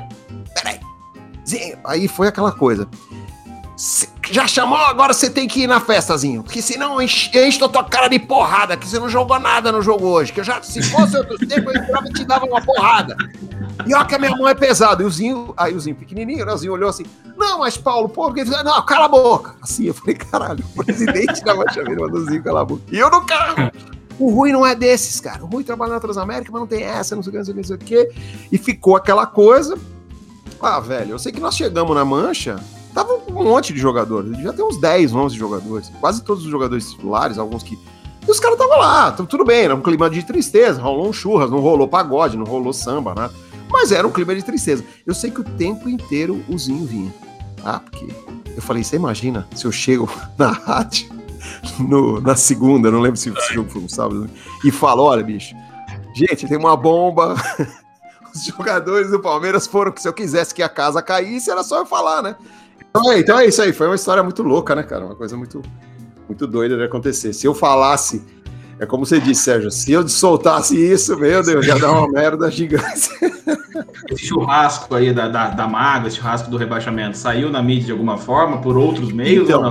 peraí. 0.56 0.80
Zinho, 1.48 1.78
aí 1.86 2.08
foi 2.08 2.28
aquela 2.28 2.52
coisa 2.52 2.88
já 4.32 4.48
chamou, 4.48 4.78
agora 4.78 5.14
você 5.14 5.30
tem 5.30 5.48
que 5.48 5.64
ir 5.64 5.68
na 5.68 5.80
festazinho. 5.80 6.44
Porque 6.44 6.62
senão 6.62 7.02
enche, 7.02 7.30
enche 7.38 7.64
a 7.64 7.68
tua 7.68 7.84
cara 7.84 8.08
de 8.08 8.20
porrada, 8.20 8.78
que 8.78 8.88
você 8.88 9.00
não 9.00 9.10
jogou 9.10 9.40
nada 9.40 9.72
no 9.72 9.82
jogo 9.82 10.08
hoje. 10.08 10.32
Que 10.32 10.40
eu 10.40 10.44
já, 10.44 10.62
se 10.62 10.82
fosse 10.84 11.18
outro 11.18 11.38
tempo, 11.46 11.72
eu 11.72 11.82
entrava 11.82 12.08
e 12.08 12.14
te 12.14 12.24
dava 12.24 12.46
uma 12.46 12.62
porrada. 12.62 13.16
E 13.86 13.94
olha 13.94 14.06
que 14.06 14.16
a 14.16 14.20
minha 14.20 14.32
mão 14.32 14.48
é 14.48 14.54
pesada. 14.54 15.04
E 15.04 15.06
o 15.06 15.10
Zinho, 15.10 15.54
aí 15.58 15.74
o 15.74 15.80
Zinho 15.80 15.96
pequenininho, 15.96 16.46
né? 16.46 16.54
O 16.54 16.58
Zinho 16.58 16.74
olhou 16.74 16.90
assim, 16.90 17.06
não, 17.36 17.60
mas 17.60 17.78
Paulo, 17.78 18.08
pô, 18.08 18.26
porque... 18.26 18.44
não, 18.44 18.86
cala 18.86 19.06
a 19.06 19.10
boca. 19.10 19.56
Assim, 19.62 19.86
eu 19.86 19.94
falei, 19.94 20.16
caralho, 20.16 20.64
o 20.76 20.84
presidente 20.84 21.44
da 21.44 21.56
Mancha 21.56 21.84
Verde 21.84 22.02
mandou 22.02 22.22
o 22.22 22.26
Zinho 22.26 22.44
calar 22.44 22.62
a 22.62 22.66
boca. 22.66 22.84
E 22.92 22.98
eu 22.98 23.10
no 23.10 23.26
carro. 23.26 23.72
O 24.20 24.30
Rui 24.30 24.52
não 24.52 24.66
é 24.66 24.76
desses, 24.76 25.20
cara. 25.20 25.44
O 25.44 25.48
Rui 25.48 25.64
trabalha 25.64 25.94
na 25.94 26.00
Transamérica, 26.00 26.52
mas 26.52 26.62
não 26.62 26.68
tem 26.68 26.84
essa, 26.84 27.16
não 27.16 27.24
sei 27.24 27.30
o 27.30 27.32
que, 27.32 27.38
não 27.40 27.46
sei 27.46 27.52
o 27.52 27.56
que, 27.56 27.62
não 27.62 27.68
sei 27.68 27.76
o 27.76 27.80
que. 27.80 28.12
E 28.52 28.58
ficou 28.58 28.96
aquela 28.96 29.26
coisa. 29.26 29.78
Ah, 30.62 30.80
velho, 30.80 31.12
eu 31.12 31.20
sei 31.20 31.32
que 31.32 31.40
nós 31.40 31.56
chegamos 31.56 31.94
na 31.96 32.06
Mancha, 32.06 32.58
Tava 32.94 33.14
um 33.28 33.44
monte 33.44 33.74
de 33.74 33.80
jogadores. 33.80 34.38
Já 34.40 34.54
tem 34.54 34.64
uns 34.64 34.78
10, 34.78 35.14
11 35.14 35.36
jogadores. 35.36 35.92
Quase 36.00 36.24
todos 36.24 36.46
os 36.46 36.52
jogadores 36.52 36.92
titulares, 36.92 37.38
alguns 37.38 37.64
que. 37.64 37.78
E 38.26 38.32
os 38.32 38.40
caras 38.40 38.58
estavam 38.58 38.80
lá, 38.80 39.12
tudo 39.12 39.44
bem, 39.44 39.64
era 39.66 39.76
um 39.76 39.82
clima 39.82 40.10
de 40.10 40.24
tristeza. 40.24 40.82
Rolou 40.82 41.10
um 41.10 41.14
churras, 41.14 41.50
não 41.50 41.60
rolou 41.60 41.88
pagode, 41.88 42.38
não 42.38 42.46
rolou 42.46 42.72
samba, 42.72 43.14
nada. 43.14 43.34
Mas 43.70 43.92
era 43.92 44.08
um 44.08 44.12
clima 44.12 44.36
de 44.36 44.44
tristeza. 44.44 44.84
Eu 45.06 45.14
sei 45.14 45.32
que 45.32 45.42
o 45.42 45.44
tempo 45.44 45.90
inteiro 45.90 46.44
o 46.48 46.58
Zinho 46.58 46.86
vinha. 46.86 47.14
Ah, 47.66 47.80
porque 47.80 48.08
eu 48.56 48.62
falei, 48.62 48.84
você 48.84 48.96
imagina 48.96 49.48
se 49.54 49.66
eu 49.66 49.72
chego 49.72 50.10
na 50.38 50.52
rádio 50.52 51.24
na 52.22 52.36
segunda, 52.36 52.92
não 52.92 53.00
lembro 53.00 53.18
se 53.18 53.30
o 53.30 53.36
jogo 53.52 53.70
foi 53.70 53.82
um 53.82 53.90
sábado, 53.90 54.30
e 54.64 54.72
falo: 54.72 55.04
olha, 55.04 55.24
bicho, 55.24 55.56
gente, 56.14 56.48
tem 56.48 56.58
uma 56.58 56.76
bomba. 56.76 57.36
Os 58.34 58.46
jogadores 58.46 59.12
do 59.12 59.20
Palmeiras 59.20 59.68
foram 59.68 59.92
que 59.92 60.02
se 60.02 60.08
eu 60.08 60.14
quisesse 60.14 60.56
que 60.56 60.64
a 60.64 60.70
casa 60.70 61.04
caísse, 61.04 61.52
era 61.52 61.62
só 61.62 61.78
eu 61.78 61.86
falar, 61.86 62.24
né? 62.24 62.36
Então 62.96 63.12
é, 63.12 63.20
então 63.20 63.40
é 63.40 63.48
isso 63.48 63.60
aí, 63.60 63.74
foi 63.74 63.88
uma 63.88 63.96
história 63.96 64.22
muito 64.22 64.44
louca, 64.44 64.76
né, 64.76 64.84
cara? 64.84 65.04
Uma 65.04 65.16
coisa 65.16 65.36
muito, 65.36 65.64
muito 66.30 66.46
doida 66.46 66.78
de 66.78 66.84
acontecer. 66.84 67.34
Se 67.34 67.48
eu 67.48 67.56
falasse, 67.56 68.24
é 68.78 68.86
como 68.86 69.04
você 69.04 69.20
disse, 69.20 69.42
Sérgio, 69.42 69.72
se 69.72 69.92
eu 69.92 70.08
soltasse 70.08 70.78
isso, 70.78 71.18
meu 71.18 71.42
Deus, 71.42 71.66
ia 71.66 71.80
dar 71.80 71.92
uma 71.92 72.08
merda 72.08 72.52
gigante. 72.52 73.10
Esse 74.12 74.28
churrasco 74.28 74.94
aí 74.94 75.12
da, 75.12 75.28
da, 75.28 75.50
da 75.50 75.68
maga, 75.68 76.08
esse 76.08 76.18
churrasco 76.18 76.52
do 76.52 76.58
rebaixamento, 76.58 77.18
saiu 77.18 77.50
na 77.50 77.64
mídia 77.64 77.86
de 77.86 77.92
alguma 77.94 78.16
forma, 78.16 78.60
por 78.60 78.78
outros 78.78 79.12
meios 79.12 79.50
então, 79.50 79.64
ou 79.64 79.70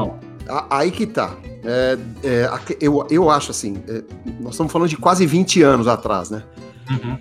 não? 0.48 0.66
Aí 0.68 0.90
que 0.90 1.06
tá. 1.06 1.36
É, 1.64 1.96
é, 2.24 2.50
eu, 2.80 3.06
eu 3.08 3.30
acho 3.30 3.52
assim, 3.52 3.76
é, 3.86 4.02
nós 4.40 4.54
estamos 4.54 4.72
falando 4.72 4.88
de 4.88 4.96
quase 4.96 5.24
20 5.26 5.62
anos 5.62 5.86
atrás, 5.86 6.28
né? 6.28 6.42
Uhum. 6.90 7.18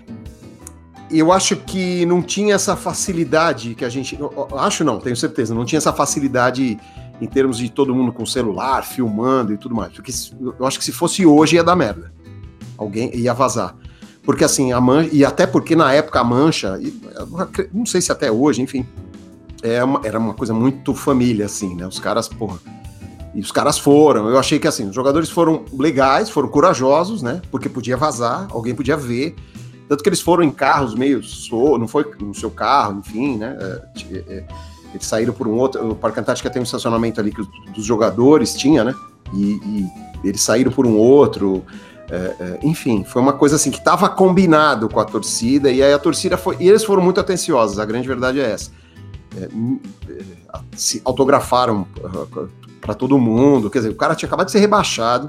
Eu 1.12 1.30
acho 1.30 1.56
que 1.56 2.06
não 2.06 2.22
tinha 2.22 2.54
essa 2.54 2.74
facilidade 2.74 3.74
que 3.74 3.84
a 3.84 3.88
gente. 3.88 4.18
Acho 4.56 4.82
não, 4.82 4.98
tenho 4.98 5.16
certeza, 5.16 5.54
não 5.54 5.64
tinha 5.64 5.78
essa 5.78 5.92
facilidade 5.92 6.78
em 7.20 7.26
termos 7.26 7.58
de 7.58 7.70
todo 7.70 7.94
mundo 7.94 8.12
com 8.12 8.24
celular, 8.26 8.82
filmando 8.82 9.52
e 9.52 9.58
tudo 9.58 9.74
mais. 9.74 9.92
Porque 9.92 10.12
eu 10.58 10.66
acho 10.66 10.78
que 10.78 10.84
se 10.84 10.92
fosse 10.92 11.24
hoje 11.26 11.56
ia 11.56 11.64
dar 11.64 11.76
merda. 11.76 12.12
Alguém 12.76 13.14
ia 13.14 13.32
vazar. 13.32 13.76
Porque 14.24 14.44
assim, 14.44 14.72
a 14.72 14.80
mancha, 14.80 15.10
e 15.12 15.24
até 15.24 15.46
porque 15.46 15.76
na 15.76 15.92
época 15.92 16.20
a 16.20 16.24
mancha, 16.24 16.78
não 17.72 17.84
sei 17.84 18.00
se 18.00 18.10
até 18.10 18.30
hoje, 18.30 18.62
enfim, 18.62 18.86
é 19.62 19.78
era 20.04 20.18
uma 20.18 20.34
coisa 20.34 20.54
muito 20.54 20.94
família, 20.94 21.46
assim, 21.46 21.74
né? 21.74 21.86
Os 21.86 21.98
caras, 21.98 22.28
porra. 22.28 22.58
E 23.34 23.40
os 23.40 23.50
caras 23.50 23.78
foram. 23.78 24.28
Eu 24.28 24.38
achei 24.38 24.58
que 24.58 24.68
assim, 24.68 24.88
os 24.88 24.94
jogadores 24.94 25.30
foram 25.30 25.64
legais, 25.72 26.28
foram 26.28 26.48
corajosos, 26.48 27.22
né? 27.22 27.40
Porque 27.50 27.68
podia 27.68 27.96
vazar, 27.96 28.46
alguém 28.50 28.74
podia 28.74 28.96
ver. 28.96 29.34
Tanto 29.92 30.02
que 30.02 30.08
eles 30.08 30.22
foram 30.22 30.42
em 30.42 30.50
carros 30.50 30.94
meio. 30.94 31.20
Não 31.78 31.86
foi 31.86 32.10
no 32.18 32.34
seu 32.34 32.50
carro, 32.50 33.00
enfim, 33.00 33.36
né? 33.36 33.58
É, 33.60 34.16
é, 34.26 34.44
eles 34.94 35.06
saíram 35.06 35.34
por 35.34 35.46
um 35.46 35.52
outro. 35.52 35.90
O 35.90 35.94
Parque 35.94 36.18
Antártica 36.18 36.48
tem 36.48 36.60
um 36.60 36.62
estacionamento 36.62 37.20
ali 37.20 37.30
que 37.30 37.42
os, 37.42 37.48
dos 37.74 37.84
jogadores 37.84 38.54
tinha, 38.54 38.84
né? 38.84 38.94
E, 39.34 39.60
e 39.62 39.90
eles 40.24 40.40
saíram 40.40 40.72
por 40.72 40.86
um 40.86 40.96
outro. 40.96 41.62
É, 42.10 42.14
é, 42.40 42.58
enfim, 42.62 43.04
foi 43.04 43.20
uma 43.20 43.34
coisa 43.34 43.56
assim 43.56 43.70
que 43.70 43.76
estava 43.76 44.08
combinado 44.08 44.88
com 44.88 44.98
a 44.98 45.04
torcida, 45.04 45.70
e 45.70 45.82
aí 45.82 45.92
a 45.92 45.98
torcida 45.98 46.38
foi. 46.38 46.56
E 46.58 46.66
eles 46.66 46.82
foram 46.84 47.02
muito 47.02 47.20
atenciosos, 47.20 47.78
a 47.78 47.84
grande 47.84 48.08
verdade 48.08 48.40
é 48.40 48.50
essa. 48.50 48.70
É, 49.36 49.44
é 49.44 50.58
se 50.74 51.02
autografaram 51.04 51.86
para 52.80 52.94
todo 52.94 53.18
mundo, 53.18 53.68
quer 53.68 53.80
dizer, 53.80 53.90
o 53.90 53.94
cara 53.94 54.14
tinha 54.14 54.26
acabado 54.26 54.46
de 54.46 54.52
ser 54.52 54.60
rebaixado. 54.60 55.28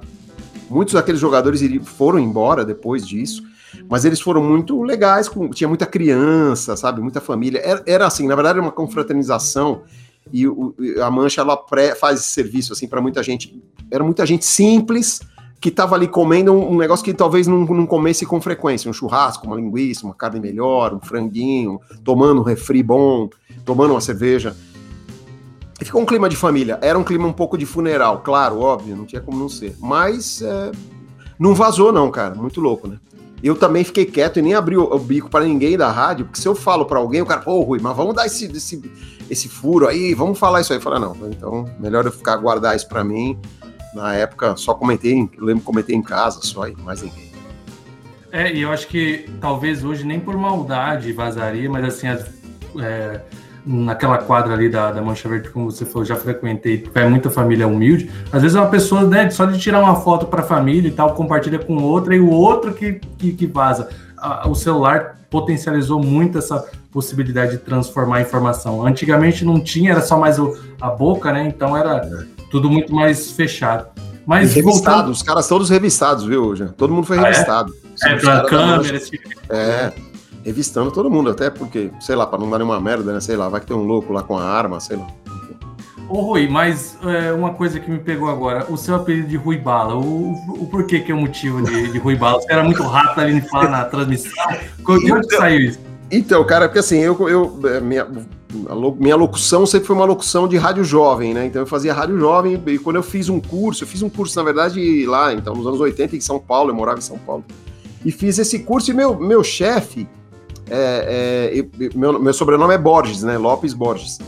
Muitos 0.70 0.94
daqueles 0.94 1.20
jogadores 1.20 1.62
foram 1.84 2.18
embora 2.18 2.64
depois 2.64 3.06
disso, 3.06 3.44
mas 3.90 4.06
eles 4.06 4.22
foram 4.22 4.44
muito 4.44 4.82
legais, 4.84 5.28
com, 5.28 5.50
tinha 5.50 5.68
muita 5.68 5.86
criança, 5.86 6.76
sabe, 6.76 7.02
muita 7.02 7.22
família. 7.22 7.60
Era, 7.60 7.84
era 7.86 8.08
assim, 8.08 8.28
na 8.28 8.36
verdade, 8.36 8.58
era 8.58 8.66
uma 8.66 8.72
confraternização 8.72 9.84
e 10.32 10.48
o, 10.48 10.74
a 11.02 11.12
Mancha 11.12 11.42
ela 11.42 11.58
pré, 11.58 11.96
faz 11.96 12.22
serviço 12.22 12.74
assim 12.74 12.88
para 12.88 13.02
muita 13.02 13.22
gente. 13.22 13.62
Era 13.92 14.04
muita 14.04 14.26
gente 14.26 14.46
simples 14.46 15.22
que 15.60 15.70
estava 15.70 15.96
ali 15.96 16.08
comendo 16.08 16.52
um, 16.52 16.74
um, 16.74 16.78
negócio 16.78 17.06
que 17.06 17.14
talvez 17.14 17.48
não, 17.48 17.60
não 17.60 17.86
comesse 17.86 18.26
com 18.26 18.42
frequência, 18.42 18.90
um 18.90 18.94
churrasco, 18.94 19.48
uma 19.48 19.56
linguiça, 19.56 20.06
uma 20.06 20.14
carne 20.14 20.40
melhor, 20.40 20.94
um 20.94 21.00
franguinho, 21.00 21.80
tomando 22.04 22.42
um 22.42 22.44
refri 22.44 22.84
bom, 22.84 23.30
tomando 23.64 23.92
uma 23.92 24.02
cerveja. 24.02 24.56
E 25.80 25.86
ficou 25.86 26.02
um 26.02 26.06
clima 26.06 26.28
de 26.28 26.36
família. 26.36 26.78
Era 26.82 27.00
um 27.00 27.04
clima 27.04 27.28
um 27.28 27.34
pouco 27.34 27.58
de 27.58 27.66
funeral, 27.66 28.22
claro, 28.22 28.60
óbvio, 28.60 28.96
não 28.96 29.06
tinha 29.06 29.22
como 29.22 29.40
não 29.40 29.50
ser. 29.50 29.76
Mas 29.80 30.42
é, 30.42 30.72
não 31.40 31.56
vazou, 31.56 31.92
não, 31.92 32.12
cara. 32.12 32.36
Muito 32.36 32.60
louco, 32.60 32.88
né? 32.88 32.98
Eu 33.44 33.56
também 33.56 33.84
fiquei 33.84 34.06
quieto 34.06 34.40
e 34.40 34.42
nem 34.42 34.54
abri 34.54 34.78
o, 34.78 34.84
o 34.84 34.98
bico 34.98 35.30
para 35.30 35.44
ninguém 35.44 35.78
da 35.78 35.92
rádio, 35.92 36.26
porque 36.26 36.40
se 36.40 36.48
eu 36.48 36.56
falo 36.56 36.86
para 36.86 36.98
alguém, 36.98 37.22
o 37.22 37.26
cara, 37.26 37.42
pô, 37.42 37.62
Rui, 37.62 37.80
mas 37.82 37.96
vamos 37.96 38.16
dar 38.16 38.26
esse, 38.26 38.46
esse, 38.46 38.82
esse 39.30 39.50
furo 39.50 39.86
aí, 39.86 40.14
vamos 40.14 40.40
falar 40.40 40.62
isso 40.62 40.72
aí. 40.72 40.80
Fala, 40.80 40.98
não, 40.98 41.14
então 41.30 41.70
melhor 41.78 42.06
eu 42.06 42.12
ficar 42.12 42.38
guardar 42.38 42.74
isso 42.74 42.88
para 42.88 43.04
mim. 43.04 43.38
Na 43.94 44.16
época, 44.16 44.56
só 44.56 44.74
comentei, 44.74 45.30
eu 45.38 45.46
lembro 45.46 45.62
comentei 45.62 45.94
em 45.94 46.02
casa 46.02 46.40
só 46.42 46.64
aí, 46.64 46.76
mais 46.78 47.02
ninguém. 47.02 47.34
É, 48.32 48.52
e 48.52 48.62
eu 48.62 48.72
acho 48.72 48.88
que 48.88 49.30
talvez 49.42 49.84
hoje 49.84 50.06
nem 50.06 50.20
por 50.20 50.36
maldade 50.36 51.12
vazaria, 51.12 51.70
mas 51.70 51.84
assim, 51.86 52.08
as, 52.08 52.26
é, 52.82 53.22
naquela 53.66 54.18
quadra 54.18 54.54
ali 54.54 54.70
da, 54.70 54.92
da 54.92 55.02
Mancha 55.02 55.28
Verde, 55.30 55.50
como 55.50 55.72
você 55.72 55.86
falou, 55.86 56.06
já 56.06 56.16
frequentei, 56.16 56.84
é 56.94 57.08
muita 57.08 57.30
família 57.30 57.68
humilde. 57.68 58.10
Às 58.32 58.42
vezes 58.42 58.56
é 58.56 58.60
uma 58.60 58.70
pessoa, 58.70 59.04
né, 59.04 59.30
só 59.30 59.46
de 59.46 59.58
tirar 59.60 59.80
uma 59.80 59.96
foto 59.96 60.26
para 60.26 60.42
a 60.42 60.46
família 60.46 60.88
e 60.88 60.92
tal, 60.92 61.14
compartilha 61.14 61.60
com 61.60 61.82
outra, 61.82 62.16
e 62.16 62.20
o 62.20 62.30
outro 62.30 62.74
que, 62.74 63.00
que, 63.18 63.32
que 63.34 63.48
vaza. 63.48 63.90
o 64.46 64.56
celular 64.56 65.18
potencializou 65.30 66.04
muito 66.04 66.38
essa 66.38 66.66
possibilidade 66.92 67.54
de 67.54 67.58
transformar 67.58 68.18
a 68.18 68.22
informação. 68.22 68.86
Antigamente 68.86 69.44
não 69.44 69.60
tinha, 69.60 69.92
era 69.92 70.02
só 70.02 70.18
mais 70.18 70.38
o, 70.38 70.56
a 70.80 70.90
boca, 70.90 71.32
né? 71.32 71.48
Então 71.48 71.76
era 71.76 71.98
é. 71.98 72.26
tudo 72.52 72.70
muito 72.70 72.94
mais 72.94 73.32
fechado. 73.32 73.88
Mas 74.26 74.54
revistado, 74.54 74.96
voltando... 74.96 75.12
os 75.12 75.24
caras 75.24 75.48
todos 75.48 75.70
revistados, 75.70 76.24
viu, 76.24 76.56
já? 76.56 76.68
Todo 76.68 76.94
mundo 76.94 77.08
foi 77.08 77.18
ah, 77.18 77.22
é? 77.22 77.24
revistado. 77.26 77.74
É, 78.04 78.12
é 78.12 78.16
pela 78.16 78.46
câmera, 78.46 78.96
esse 78.96 79.12
tipo 79.12 79.30
É 79.50 79.92
revistando 80.44 80.92
todo 80.92 81.10
mundo, 81.10 81.30
até 81.30 81.50
porque, 81.50 81.92
sei 82.00 82.16
lá, 82.16 82.28
para 82.28 82.40
não 82.40 82.50
dar 82.50 82.60
nenhuma 82.60 82.80
merda, 82.80 83.14
né? 83.14 83.20
Sei 83.20 83.36
lá, 83.36 83.50
vai 83.50 83.62
que 83.62 83.68
tem 83.68 83.76
um 83.76 83.84
louco 83.84 84.12
lá 84.14 84.24
com 84.24 84.38
a 84.38 84.44
arma, 84.44 84.80
sei 84.80 84.98
lá. 84.98 85.08
Ô 86.10 86.22
Rui, 86.22 86.48
mas 86.48 86.98
é, 87.04 87.32
uma 87.32 87.54
coisa 87.54 87.80
que 87.80 87.90
me 87.90 87.98
pegou 87.98 88.30
agora, 88.30 88.66
o 88.70 88.78
seu 88.78 88.96
apelido 88.96 89.28
de 89.28 89.38
Rui 89.38 89.58
Bala, 89.58 89.96
o, 89.96 90.34
o 90.50 90.68
porquê 90.70 91.00
que 91.00 91.12
é 91.12 91.16
o 91.16 91.18
motivo 91.18 91.62
de, 91.62 91.92
de 91.92 91.98
Rui 91.98 92.16
Bala? 92.16 92.42
Você 92.42 92.52
era 92.52 92.64
muito 92.64 92.84
rápido 92.84 93.22
ali 93.22 93.42
falar 93.42 93.70
na 93.70 93.86
transmissão, 93.86 94.32
de 94.52 94.92
onde 94.92 95.08
então, 95.08 95.40
saiu 95.40 95.62
isso? 95.62 95.80
Então, 96.12 96.46
cara, 96.46 96.68
porque 96.68 96.80
assim, 96.80 97.00
eu, 97.00 97.18
eu 97.30 97.60
é, 97.68 97.80
minha, 97.80 98.06
minha 99.00 99.16
locução 99.16 99.66
sempre 99.66 99.88
foi 99.88 99.96
uma 99.96 100.06
locução 100.06 100.48
de 100.48 100.58
rádio 100.58 100.84
jovem, 100.84 101.34
né? 101.34 101.46
Então 101.46 101.62
eu 101.62 101.66
fazia 101.66 101.94
rádio 101.94 102.20
jovem 102.20 102.62
e 102.68 102.78
quando 102.78 102.98
eu 102.98 103.04
fiz 103.04 103.30
um 103.30 103.40
curso, 103.40 103.84
eu 103.84 103.88
fiz 103.88 104.02
um 104.02 104.10
curso, 104.10 104.38
na 104.38 104.44
verdade, 104.44 105.06
lá, 105.06 105.34
então, 105.34 105.56
nos 105.56 105.66
anos 105.66 105.80
80 105.80 106.16
em 106.16 106.22
São 106.22 106.38
Paulo, 106.38 106.70
eu 106.70 106.76
morava 106.76 107.00
em 107.00 107.02
São 107.02 107.18
Paulo. 107.18 107.44
E 108.06 108.12
fiz 108.12 108.38
esse 108.38 108.60
curso 108.60 108.92
e 108.92 108.94
meu, 108.94 109.18
meu 109.18 109.44
chefe, 109.44 110.08
é, 110.76 111.54
é, 111.60 111.90
meu, 111.96 112.20
meu 112.20 112.34
sobrenome 112.34 112.74
é 112.74 112.78
Borges, 112.80 113.22
né? 113.22 113.38
Lopes 113.38 113.74
Borges. 113.74 114.20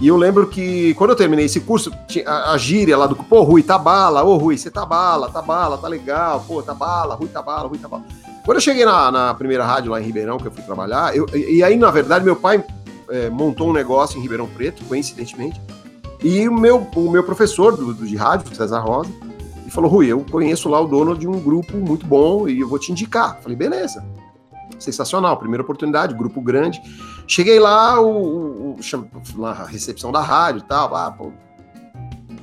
E 0.00 0.06
eu 0.06 0.16
lembro 0.16 0.46
que 0.46 0.94
quando 0.94 1.10
eu 1.10 1.16
terminei 1.16 1.46
esse 1.46 1.58
curso, 1.58 1.92
a, 2.24 2.52
a 2.52 2.58
gíria 2.58 2.96
lá 2.96 3.08
do 3.08 3.16
pô, 3.16 3.42
Rui, 3.42 3.64
tá 3.64 3.76
bala, 3.76 4.22
ô 4.22 4.36
Rui, 4.36 4.56
você 4.56 4.70
tá 4.70 4.86
bala, 4.86 5.28
tá 5.28 5.42
bala, 5.42 5.76
tá 5.76 5.88
legal, 5.88 6.44
pô, 6.46 6.62
tá 6.62 6.72
bala, 6.72 7.16
Rui, 7.16 7.28
tá 7.28 7.42
bala, 7.42 7.68
Rui, 7.68 7.78
tá 7.78 7.88
bala. 7.88 8.04
Quando 8.44 8.58
eu 8.58 8.60
cheguei 8.60 8.84
na, 8.84 9.10
na 9.10 9.34
primeira 9.34 9.64
rádio 9.64 9.90
lá 9.90 10.00
em 10.00 10.04
Ribeirão, 10.04 10.38
que 10.38 10.46
eu 10.46 10.52
fui 10.52 10.62
trabalhar, 10.62 11.16
eu, 11.16 11.26
e 11.34 11.64
aí, 11.64 11.76
na 11.76 11.90
verdade, 11.90 12.24
meu 12.24 12.36
pai 12.36 12.64
é, 13.10 13.28
montou 13.28 13.68
um 13.68 13.72
negócio 13.72 14.18
em 14.18 14.22
Ribeirão 14.22 14.46
Preto, 14.46 14.84
coincidentemente, 14.84 15.60
e 16.22 16.48
o 16.48 16.54
meu, 16.54 16.86
o 16.94 17.10
meu 17.10 17.24
professor 17.24 17.76
do, 17.76 17.92
do 17.92 18.06
de 18.06 18.14
rádio, 18.14 18.54
César 18.54 18.78
Rosa, 18.78 19.10
ele 19.62 19.70
falou, 19.70 19.90
Rui, 19.90 20.06
eu 20.06 20.24
conheço 20.30 20.68
lá 20.68 20.80
o 20.80 20.86
dono 20.86 21.18
de 21.18 21.26
um 21.26 21.40
grupo 21.40 21.76
muito 21.76 22.06
bom 22.06 22.48
e 22.48 22.60
eu 22.60 22.68
vou 22.68 22.78
te 22.78 22.92
indicar. 22.92 23.40
falei, 23.42 23.56
beleza 23.56 24.00
sensacional, 24.78 25.36
primeira 25.36 25.62
oportunidade, 25.62 26.14
grupo 26.14 26.40
grande. 26.40 26.80
Cheguei 27.26 27.58
lá, 27.58 28.00
o, 28.00 28.76
o, 28.76 28.78
na 29.36 29.52
recepção 29.52 30.12
da 30.12 30.20
rádio 30.20 30.60
e 30.60 30.68
tal, 30.68 30.94
ah, 30.94 31.10
pô, 31.10 31.32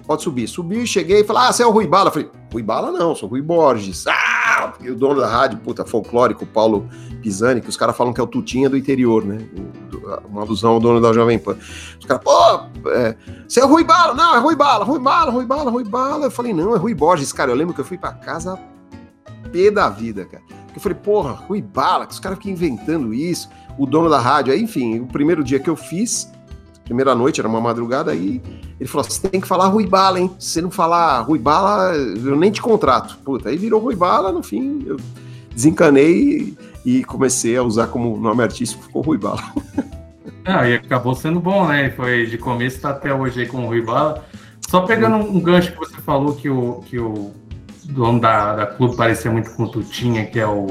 pode 0.06 0.22
subir. 0.22 0.48
Subi, 0.48 0.86
cheguei 0.86 1.22
e 1.22 1.24
falei, 1.24 1.44
ah, 1.44 1.54
você 1.54 1.64
é 1.64 1.66
o 1.66 1.72
Rui 1.72 1.88
Bala? 1.88 2.12
falei, 2.12 2.30
Rui 2.52 2.64
Bala 2.64 2.92
não, 2.92 3.16
sou 3.16 3.28
Rui 3.30 3.42
Borges. 3.42 4.06
Ah, 4.08 4.74
e 4.80 4.90
o 4.90 4.96
dono 4.96 5.20
da 5.20 5.28
rádio, 5.28 5.60
puta, 5.60 5.86
folclórico, 5.86 6.46
Paulo 6.46 6.88
Pisani, 7.22 7.62
que 7.62 7.70
os 7.70 7.76
caras 7.76 7.98
falam 7.98 8.14
que 8.14 8.22
é 8.22 8.24
o 8.24 8.28
Tutinha 8.28 8.70
do 8.70 8.78
interior, 8.78 9.26
né? 9.26 9.46
Uma 10.30 10.42
alusão 10.42 10.74
ao 10.74 10.80
dono 10.80 11.02
da 11.02 11.12
Jovem 11.12 11.40
Pan. 11.40 11.58
Os 12.00 12.06
caras, 12.06 12.24
pô, 12.24 12.90
é, 12.90 13.16
você 13.48 13.60
é 13.60 13.66
o 13.66 13.68
Rui 13.68 13.84
Bala? 13.84 14.14
Não, 14.14 14.36
é 14.36 14.40
Rui 14.40 14.56
Bala, 14.56 14.86
Rui 14.86 15.00
Bala, 15.00 15.32
Rui 15.32 15.46
Bala, 15.46 15.72
Rui 15.72 15.84
Bala. 15.84 16.26
Eu 16.26 16.32
falei, 16.32 16.54
não, 16.54 16.76
é 16.76 16.78
Rui 16.78 16.94
Borges. 16.94 17.34
Cara, 17.34 17.52
eu 17.52 17.56
lembro 17.56 17.74
que 17.74 17.82
eu 17.82 17.86
fui 17.86 17.98
pra 17.98 18.14
casa 18.14 18.60
pé 19.52 19.72
da 19.72 19.90
vida, 19.90 20.26
cara. 20.26 20.44
Eu 20.76 20.82
falei, 20.82 20.98
porra, 20.98 21.32
Rui 21.32 21.62
Bala, 21.62 22.06
que 22.06 22.14
os 22.14 22.20
caras 22.20 22.38
ficam 22.38 22.52
inventando 22.52 23.14
isso, 23.14 23.50
o 23.78 23.86
dono 23.86 24.10
da 24.10 24.20
rádio. 24.20 24.54
Aí, 24.54 24.62
enfim, 24.62 25.00
o 25.00 25.08
primeiro 25.08 25.44
dia 25.44 25.60
que 25.60 25.70
eu 25.70 25.76
fiz, 25.76 26.32
primeira 26.84 27.16
noite, 27.16 27.40
era 27.40 27.48
uma 27.48 27.62
madrugada, 27.62 28.12
aí 28.12 28.42
ele 28.80 28.90
falou: 28.90 29.04
você 29.04 29.28
tem 29.28 29.42
que 29.42 29.48
falar 29.48 29.68
Rui 29.68 29.88
Bala, 29.88 30.20
hein? 30.20 30.32
Se 30.38 30.50
você 30.50 30.62
não 30.62 30.72
falar 30.72 31.22
Rui 31.22 31.40
Bala, 31.40 31.94
eu 31.96 32.36
nem 32.36 32.52
te 32.52 32.62
contrato. 32.62 33.18
Puta, 33.24 33.50
aí 33.50 33.58
virou 33.58 33.80
Rui 33.80 33.96
Bala, 33.96 34.32
no 34.32 34.44
fim, 34.44 34.84
eu 34.86 34.98
desencanei 35.54 36.56
e 36.86 37.04
comecei 37.04 37.56
a 37.58 37.64
usar 37.64 37.88
como 37.88 38.18
nome 38.18 38.44
artístico, 38.44 38.84
ficou 38.84 39.02
Rui 39.02 39.18
Bala. 39.18 39.42
Ah, 40.48 40.70
e 40.70 40.76
acabou 40.76 41.16
sendo 41.16 41.40
bom, 41.40 41.68
né? 41.68 41.90
Foi 41.90 42.28
de 42.28 42.38
começo 42.38 42.80
tá 42.80 42.92
até 42.92 43.12
hoje 43.12 43.42
aí 43.42 43.48
com 43.48 43.66
o 43.66 43.68
Rui 43.68 43.82
Bala. 43.82 44.24
Só 44.70 44.82
pegando 44.82 45.16
um 45.16 45.40
gancho 45.40 45.72
que 45.72 45.80
você 45.80 45.98
falou 45.98 46.36
que 46.36 46.48
o, 46.48 46.84
que 46.86 47.00
o 47.00 47.34
dono 47.88 48.20
da, 48.20 48.56
da 48.56 48.66
clube 48.66 48.96
parecia 48.96 49.32
muito 49.32 49.52
com 49.52 49.64
o 49.64 49.70
Tutinha, 49.70 50.26
que 50.26 50.40
é 50.40 50.48
o 50.48 50.68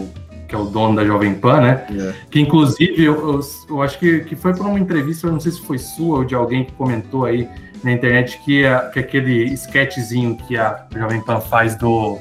que 0.46 0.54
é 0.54 0.58
o 0.58 0.66
dono 0.66 0.96
da 0.96 1.04
Jovem 1.04 1.34
Pan, 1.34 1.60
né? 1.60 1.86
Yeah. 1.90 2.10
É. 2.10 2.14
Que 2.30 2.40
inclusive 2.40 3.02
eu, 3.02 3.14
eu, 3.14 3.40
eu, 3.68 3.82
acho 3.82 3.98
que, 3.98 4.20
que 4.20 4.36
foi 4.36 4.54
por 4.54 4.66
uma 4.66 4.78
entrevista, 4.78 5.26
eu 5.26 5.32
não 5.32 5.40
sei 5.40 5.52
se 5.52 5.60
foi 5.60 5.78
sua 5.78 6.18
ou 6.18 6.24
de 6.24 6.34
alguém 6.34 6.64
que 6.64 6.72
comentou 6.72 7.24
aí 7.24 7.48
na 7.82 7.92
internet 7.92 8.40
que, 8.44 8.64
a, 8.64 8.80
que 8.90 8.98
aquele 8.98 9.44
sketchzinho 9.54 10.36
que 10.36 10.56
a 10.56 10.86
Jovem 10.94 11.20
Pan 11.22 11.40
faz 11.40 11.76
do, 11.76 12.18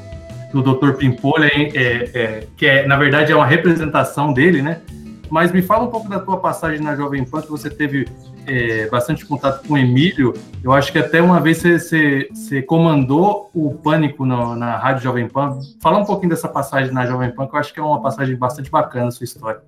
do 0.54 0.62
Dr. 0.62 0.94
Pimpolha, 0.94 1.48
é, 1.48 2.12
é, 2.14 2.48
que 2.56 2.66
é, 2.66 2.88
na 2.88 2.98
verdade 2.98 3.32
é 3.32 3.36
uma 3.36 3.46
representação 3.46 4.34
dele, 4.34 4.62
né? 4.62 4.82
Mas 5.30 5.52
me 5.52 5.62
fala 5.62 5.86
um 5.86 5.90
pouco 5.90 6.10
da 6.10 6.20
tua 6.20 6.38
passagem 6.38 6.80
na 6.82 6.96
Jovem 6.96 7.26
Pan, 7.26 7.42
que 7.42 7.50
você 7.50 7.70
teve 7.70 8.08
é, 8.48 8.88
bastante 8.90 9.26
contato 9.26 9.68
com 9.68 9.74
o 9.74 9.78
Emílio. 9.78 10.34
Eu 10.64 10.72
acho 10.72 10.92
que 10.92 11.00
até 11.00 11.22
uma 11.22 11.40
vez 11.40 11.62
você, 11.62 12.62
comandou 12.68 13.50
o 13.54 13.74
Pânico 13.76 14.26
no, 14.26 14.56
na 14.56 14.78
Rádio 14.78 15.04
Jovem 15.04 15.28
Pan. 15.28 15.60
Fala 15.82 16.00
um 16.00 16.06
pouquinho 16.06 16.30
dessa 16.30 16.48
passagem 16.48 16.94
na 16.94 17.06
Jovem 17.06 17.32
Pan, 17.32 17.48
que 17.48 17.56
eu 17.56 17.60
acho 17.60 17.74
que 17.74 17.80
é 17.80 17.84
uma 17.84 18.02
passagem 18.02 18.36
bastante 18.36 18.70
bacana 18.70 19.08
a 19.08 19.12
sua 19.12 19.24
história. 19.24 19.62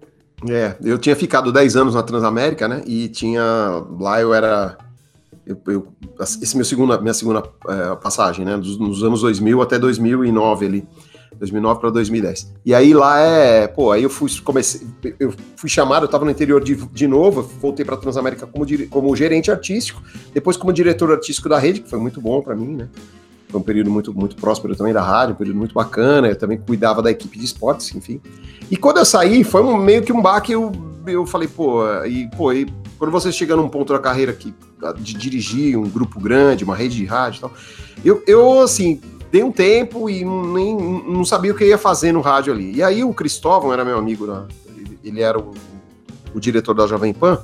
É, 0.50 0.76
eu 0.84 0.98
tinha 0.98 1.16
ficado 1.16 1.52
10 1.52 1.76
anos 1.76 1.96
na 1.96 2.04
Transamérica, 2.04 2.68
né? 2.68 2.84
E 2.86 3.08
tinha. 3.08 3.42
Lá 4.00 4.20
eu 4.22 4.34
era. 4.34 4.78
Eu, 5.46 5.58
eu, 5.68 5.88
esse 6.20 6.56
meu 6.56 6.66
segunda, 6.66 7.00
minha 7.00 7.14
segunda 7.14 7.44
é, 7.68 7.96
passagem, 7.96 8.44
né? 8.44 8.58
Dos, 8.58 8.78
nos 8.78 9.04
anos 9.04 9.22
2000 9.22 9.62
até 9.62 9.80
2009 9.80 10.66
ali. 10.66 10.88
2009 11.40 11.80
para 11.80 11.90
2010. 11.90 12.54
E 12.66 12.74
aí 12.74 12.94
lá 12.94 13.20
é, 13.20 13.68
pô, 13.68 13.92
aí 13.92 14.04
eu 14.04 14.10
fui 14.10 14.30
comecei, 14.44 14.88
eu 15.20 15.34
fui 15.56 15.70
chamado, 15.70 16.04
eu 16.04 16.08
estava 16.08 16.26
no 16.26 16.32
interior 16.32 16.64
de, 16.64 16.76
de 16.76 17.08
novo, 17.08 17.42
voltei 17.42 17.86
para 17.86 17.98
Transamérica 17.98 18.48
como, 18.48 18.66
como 18.90 19.16
gerente 19.16 19.52
artístico, 19.52 20.02
depois 20.34 20.58
como 20.58 20.72
diretor 20.74 21.12
artístico 21.12 21.50
da 21.50 21.60
rede, 21.60 21.82
que 21.82 21.90
foi 21.90 22.00
muito 22.00 22.22
bom 22.22 22.42
para 22.42 22.56
mim, 22.56 22.76
né? 22.76 22.90
Foi 23.50 23.62
um 23.62 23.64
período 23.64 23.90
muito, 23.90 24.14
muito 24.14 24.36
próspero 24.36 24.76
também 24.76 24.94
da 24.94 25.02
rádio, 25.02 25.34
um 25.34 25.38
período 25.38 25.58
muito 25.58 25.74
bacana. 25.74 26.28
Eu 26.28 26.36
também 26.36 26.58
cuidava 26.58 27.02
da 27.02 27.12
equipe 27.12 27.40
de 27.40 27.46
esportes, 27.46 27.96
enfim. 27.96 28.20
E 28.70 28.76
quando 28.76 28.98
eu 28.98 29.06
saí, 29.06 29.44
foi 29.44 29.62
um, 29.62 29.78
meio 29.78 30.02
que 30.04 30.12
um 30.12 30.22
baque. 30.22 30.52
Eu, 30.52 30.72
eu 31.08 31.26
falei, 31.26 31.48
pô, 31.48 31.86
e, 32.04 32.30
pô, 32.32 32.52
e 32.52 32.66
quando 32.98 33.12
você 33.12 33.32
chega 33.32 33.56
num 33.56 33.70
ponto 33.70 33.94
da 33.94 34.00
carreira 34.00 34.34
que, 34.34 34.54
de 34.98 35.14
dirigir 35.14 35.78
um 35.78 35.88
grupo 35.88 36.20
grande, 36.20 36.64
uma 36.64 36.76
rede 36.76 36.98
de 36.98 37.06
rádio 37.06 37.38
e 37.38 37.42
tal, 37.42 37.54
eu, 38.04 38.24
eu 38.28 38.62
assim, 38.62 39.00
dei 39.36 39.44
um 39.44 39.52
tempo 39.52 40.10
e 40.10 40.24
nem, 40.24 40.74
não 41.06 41.26
sabia 41.26 41.52
o 41.52 41.56
que 41.56 41.66
ia 41.66 41.78
fazer 41.78 42.14
no 42.14 42.22
rádio 42.22 42.54
ali. 42.54 42.76
E 42.76 42.82
aí 42.82 43.04
o 43.04 43.14
Cristóvão 43.14 43.74
era 43.74 43.84
meu 43.84 43.98
amigo, 43.98 44.26
né? 44.26 44.46
ele 45.04 45.22
era 45.22 45.38
o, 45.38 45.54
o 46.34 46.40
diretor 46.40 46.74
da 46.74 46.88
Jovem 46.88 47.14
Pan. 47.14 47.44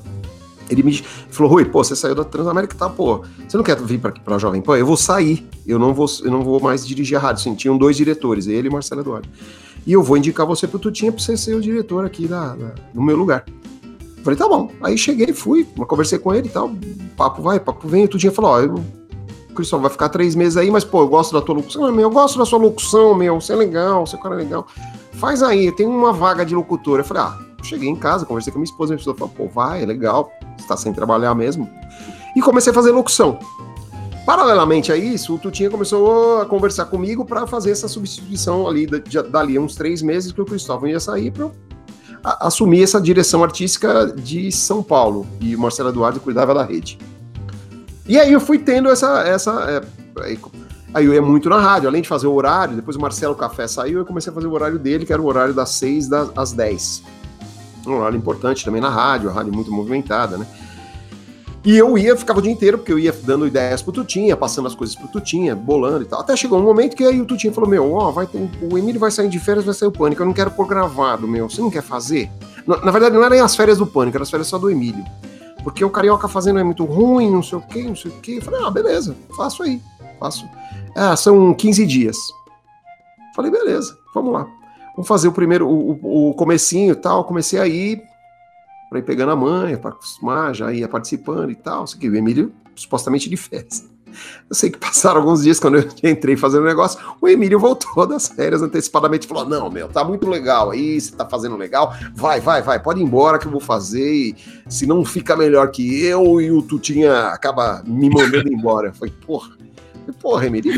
Ele 0.69 0.83
me 0.83 1.03
falou, 1.29 1.51
Rui, 1.51 1.65
pô, 1.65 1.83
você 1.83 1.93
saiu 1.93 2.15
da 2.15 2.23
Transamérica, 2.23 2.77
tá, 2.77 2.89
pô, 2.89 3.25
você 3.45 3.57
não 3.57 3.63
quer 3.63 3.77
vir 3.81 3.99
para 3.99 4.13
pra 4.13 4.37
Jovem 4.37 4.61
Pan? 4.61 4.77
Eu 4.77 4.85
vou 4.85 4.95
sair, 4.95 5.45
eu 5.67 5.77
não 5.77 5.93
vou, 5.93 6.07
eu 6.23 6.31
não 6.31 6.43
vou 6.43 6.61
mais 6.61 6.87
dirigir 6.87 7.17
a 7.17 7.19
rádio. 7.19 7.43
Sim, 7.43 7.55
tinham 7.55 7.77
dois 7.77 7.97
diretores, 7.97 8.47
ele 8.47 8.69
e 8.69 8.71
Marcelo 8.71 9.01
Eduardo. 9.01 9.27
E 9.85 9.91
eu 9.91 10.01
vou 10.01 10.15
indicar 10.15 10.45
você 10.45 10.65
pro 10.69 10.79
Tutinha 10.79 11.11
pra 11.11 11.21
você 11.21 11.35
ser 11.35 11.55
o 11.55 11.61
diretor 11.61 12.05
aqui 12.05 12.25
da, 12.25 12.55
da 12.55 12.73
no 12.93 13.01
meu 13.01 13.17
lugar. 13.17 13.43
falei, 14.23 14.39
tá 14.39 14.47
bom. 14.47 14.71
Aí 14.81 14.97
cheguei, 14.97 15.33
fui, 15.33 15.67
conversei 15.85 16.19
com 16.19 16.33
ele 16.33 16.47
e 16.47 16.51
tal, 16.51 16.71
papo 17.17 17.41
vai, 17.41 17.59
papo 17.59 17.85
vem, 17.85 18.05
o 18.05 18.07
Tutinha 18.07 18.31
falou, 18.31 18.51
ó, 18.51 18.61
eu, 18.61 18.81
Cristóvão, 19.53 19.83
vai 19.83 19.91
ficar 19.91 20.09
três 20.09 20.35
meses 20.35 20.57
aí, 20.57 20.71
mas, 20.71 20.83
pô, 20.83 21.01
eu 21.01 21.07
gosto 21.07 21.33
da 21.33 21.41
tua 21.41 21.55
locução, 21.55 21.91
meu, 21.91 22.01
eu 22.01 22.09
gosto 22.09 22.37
da 22.37 22.45
sua 22.45 22.59
locução, 22.59 23.13
meu, 23.15 23.39
você 23.39 23.53
é 23.53 23.55
legal, 23.55 24.05
você 24.05 24.15
é 24.15 24.19
um 24.19 24.21
cara 24.21 24.35
legal. 24.35 24.67
Faz 25.13 25.43
aí, 25.43 25.71
tem 25.71 25.85
uma 25.85 26.11
vaga 26.11 26.45
de 26.45 26.55
locutor. 26.55 26.99
Eu 26.99 27.05
falei, 27.05 27.23
ah, 27.23 27.37
cheguei 27.63 27.89
em 27.89 27.95
casa, 27.95 28.25
conversei 28.25 28.51
com 28.51 28.59
minha 28.59 28.65
esposa, 28.65 28.93
minha 28.93 28.99
esposa 28.99 29.17
falou, 29.17 29.33
pô, 29.35 29.47
vai, 29.47 29.83
é 29.83 29.85
legal, 29.85 30.31
você 30.57 30.67
tá 30.67 30.75
sem 30.77 30.93
trabalhar 30.93 31.35
mesmo. 31.35 31.69
E 32.35 32.41
comecei 32.41 32.71
a 32.71 32.73
fazer 32.73 32.91
locução. 32.91 33.37
Paralelamente 34.25 34.91
a 34.91 34.95
isso, 34.95 35.35
o 35.35 35.39
Tutinha 35.39 35.69
começou 35.69 36.41
a 36.41 36.45
conversar 36.45 36.85
comigo 36.85 37.25
para 37.25 37.47
fazer 37.47 37.71
essa 37.71 37.87
substituição 37.87 38.67
ali, 38.67 38.87
dali 39.29 39.57
uns 39.57 39.75
três 39.75 40.01
meses 40.01 40.31
que 40.31 40.41
o 40.41 40.45
Cristóvão 40.45 40.87
ia 40.87 40.99
sair 40.99 41.31
para 41.31 41.49
assumir 42.39 42.83
essa 42.83 43.01
direção 43.01 43.43
artística 43.43 44.05
de 44.05 44.51
São 44.51 44.83
Paulo. 44.83 45.25
E 45.39 45.55
o 45.55 45.59
Marcelo 45.59 45.89
Eduardo 45.89 46.19
cuidava 46.19 46.53
da 46.53 46.63
rede. 46.63 46.99
E 48.11 48.19
aí 48.19 48.33
eu 48.33 48.41
fui 48.41 48.59
tendo 48.59 48.89
essa. 48.89 49.21
essa 49.21 49.51
é, 49.71 50.27
aí 50.93 51.05
eu 51.05 51.13
ia 51.13 51.21
muito 51.21 51.47
na 51.47 51.61
rádio, 51.61 51.87
além 51.87 52.01
de 52.01 52.09
fazer 52.09 52.27
o 52.27 52.33
horário, 52.33 52.75
depois 52.75 52.97
o 52.97 52.99
Marcelo 52.99 53.35
Café 53.35 53.69
saiu, 53.69 53.99
eu 53.99 54.05
comecei 54.05 54.29
a 54.29 54.33
fazer 54.33 54.47
o 54.47 54.51
horário 54.51 54.77
dele, 54.77 55.05
que 55.05 55.13
era 55.13 55.21
o 55.21 55.25
horário 55.25 55.53
das 55.53 55.69
6 55.69 56.09
às 56.35 56.51
10 56.51 57.03
um 57.87 57.93
horário 57.93 58.17
importante 58.17 58.65
também 58.65 58.81
na 58.81 58.89
rádio, 58.89 59.29
a 59.29 59.33
rádio 59.33 59.53
muito 59.53 59.71
movimentada, 59.71 60.37
né? 60.37 60.45
E 61.63 61.77
eu 61.77 61.97
ia, 61.97 62.17
ficava 62.17 62.39
o 62.39 62.41
dia 62.41 62.51
inteiro, 62.51 62.77
porque 62.77 62.91
eu 62.91 62.99
ia 62.99 63.15
dando 63.23 63.47
ideias 63.47 63.81
pro 63.81 63.93
Tutinha, 63.93 64.35
passando 64.35 64.67
as 64.67 64.75
coisas 64.75 64.93
pro 64.93 65.07
Tutinha, 65.07 65.55
bolando 65.55 66.03
e 66.03 66.05
tal. 66.05 66.19
Até 66.19 66.35
chegou 66.35 66.59
um 66.59 66.63
momento 66.63 66.97
que 66.97 67.05
aí 67.05 67.21
o 67.21 67.25
Tutinha 67.25 67.53
falou: 67.53 67.69
Meu, 67.69 67.93
ó, 67.93 68.11
vai 68.11 68.27
ter, 68.27 68.37
o 68.61 68.77
Emílio 68.77 68.99
vai 68.99 69.09
sair 69.09 69.29
de 69.29 69.39
férias, 69.39 69.63
vai 69.63 69.73
sair 69.73 69.87
o 69.87 69.91
pânico. 69.91 70.21
Eu 70.21 70.25
não 70.25 70.33
quero 70.33 70.51
pôr 70.51 70.67
gravado, 70.67 71.25
meu. 71.27 71.49
Você 71.49 71.61
não 71.61 71.71
quer 71.71 71.81
fazer? 71.81 72.29
Na, 72.67 72.77
na 72.83 72.91
verdade, 72.91 73.15
não 73.15 73.23
eram 73.23 73.45
as 73.45 73.55
férias 73.55 73.77
do 73.77 73.87
pânico, 73.87 74.17
eram 74.17 74.23
as 74.23 74.29
férias 74.29 74.47
só 74.47 74.57
do 74.57 74.69
Emílio. 74.69 75.05
Porque 75.63 75.83
o 75.85 75.89
carioca 75.89 76.27
fazendo 76.27 76.59
é 76.59 76.63
muito 76.63 76.85
ruim, 76.85 77.29
não 77.29 77.43
sei 77.43 77.57
o 77.57 77.61
quê, 77.61 77.83
não 77.83 77.95
sei 77.95 78.11
o 78.11 78.15
quê. 78.19 78.37
Eu 78.37 78.41
falei: 78.41 78.63
Ah, 78.63 78.71
beleza, 78.71 79.15
faço 79.35 79.63
aí. 79.63 79.81
Faço. 80.19 80.47
Ah, 80.95 81.15
são 81.15 81.53
15 81.53 81.85
dias. 81.85 82.17
Falei: 83.35 83.51
Beleza, 83.51 83.97
vamos 84.13 84.33
lá. 84.33 84.47
Vamos 84.95 85.07
fazer 85.07 85.27
o 85.27 85.31
primeiro, 85.31 85.67
o, 85.67 86.29
o 86.29 86.33
comecinho 86.33 86.93
e 86.93 86.95
tal. 86.95 87.23
Comecei 87.23 87.59
a 87.59 87.67
ir, 87.67 88.01
para 88.89 88.99
ir 88.99 89.03
pegando 89.03 89.31
a 89.31 89.35
manha, 89.35 89.77
para 89.77 89.91
acostumar, 89.91 90.53
já 90.53 90.71
ia 90.73 90.87
participando 90.87 91.51
e 91.51 91.55
tal. 91.55 91.85
Isso 91.85 91.95
aqui, 91.95 92.09
o 92.09 92.15
Emílio 92.15 92.51
supostamente 92.75 93.29
de 93.29 93.37
festa. 93.37 93.90
Eu 94.49 94.55
sei 94.55 94.69
que 94.69 94.77
passaram 94.77 95.21
alguns 95.21 95.43
dias 95.43 95.59
quando 95.59 95.77
eu 95.77 95.89
entrei 96.09 96.35
fazendo 96.35 96.63
o 96.63 96.67
negócio, 96.67 96.99
o 97.21 97.27
Emílio 97.27 97.59
voltou 97.59 98.05
das 98.05 98.27
férias 98.27 98.61
antecipadamente 98.61 99.25
e 99.25 99.29
falou: 99.29 99.45
Não, 99.45 99.69
meu, 99.69 99.87
tá 99.87 100.03
muito 100.03 100.29
legal 100.29 100.71
aí, 100.71 100.99
você 100.99 101.15
tá 101.15 101.25
fazendo 101.25 101.57
legal, 101.57 101.93
vai, 102.13 102.39
vai, 102.39 102.61
vai, 102.61 102.81
pode 102.81 102.99
ir 102.99 103.03
embora 103.03 103.39
que 103.39 103.47
eu 103.47 103.51
vou 103.51 103.61
fazer. 103.61 104.11
E 104.11 104.35
se 104.67 104.85
não 104.85 105.03
fica 105.05 105.35
melhor 105.35 105.69
que 105.71 106.03
eu 106.03 106.41
e 106.41 106.51
o 106.51 106.61
Tutinha 106.61 107.27
acaba 107.27 107.83
me 107.85 108.09
mandando 108.09 108.47
embora. 108.51 108.89
Eu 108.89 108.93
falei: 108.93 109.13
Porra, 109.25 109.51
porra, 110.21 110.47
Emílio. 110.47 110.73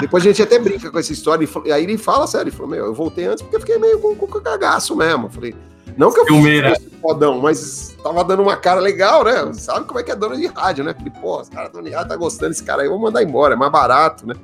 Depois 0.00 0.22
a 0.22 0.26
gente 0.26 0.42
até 0.42 0.58
brinca 0.58 0.90
com 0.90 0.98
essa 0.98 1.12
história, 1.12 1.48
e 1.64 1.72
aí 1.72 1.84
ele 1.84 1.96
fala 1.96 2.26
sério: 2.26 2.48
Ele 2.48 2.56
falou: 2.56 2.70
Meu, 2.70 2.84
eu 2.86 2.94
voltei 2.94 3.26
antes 3.26 3.42
porque 3.42 3.56
eu 3.56 3.60
fiquei 3.60 3.78
meio 3.78 3.98
com, 3.98 4.14
com 4.14 4.26
cagaço 4.40 4.94
mesmo. 4.96 5.26
Eu 5.26 5.30
falei. 5.30 5.54
Não 5.96 6.12
que 6.12 6.20
eu 6.20 6.26
fosse 6.26 6.90
fodão, 7.00 7.40
mas 7.40 7.96
tava 8.02 8.22
dando 8.22 8.42
uma 8.42 8.56
cara 8.56 8.80
legal, 8.80 9.24
né? 9.24 9.52
Sabe 9.54 9.86
como 9.86 9.98
é 9.98 10.02
que 10.02 10.10
é 10.10 10.16
dono 10.16 10.36
de 10.36 10.46
rádio, 10.46 10.84
né? 10.84 10.94
Falei, 10.94 11.12
pô, 11.20 11.40
os 11.40 11.48
caras 11.48 11.72
do 11.72 11.78
rádio 11.78 12.08
tá 12.08 12.16
gostando 12.16 12.50
desse 12.50 12.62
cara 12.62 12.82
aí, 12.82 12.88
vou 12.88 12.98
mandar 12.98 13.22
embora, 13.22 13.54
é 13.54 13.56
mais 13.56 13.72
barato, 13.72 14.26
né? 14.26 14.34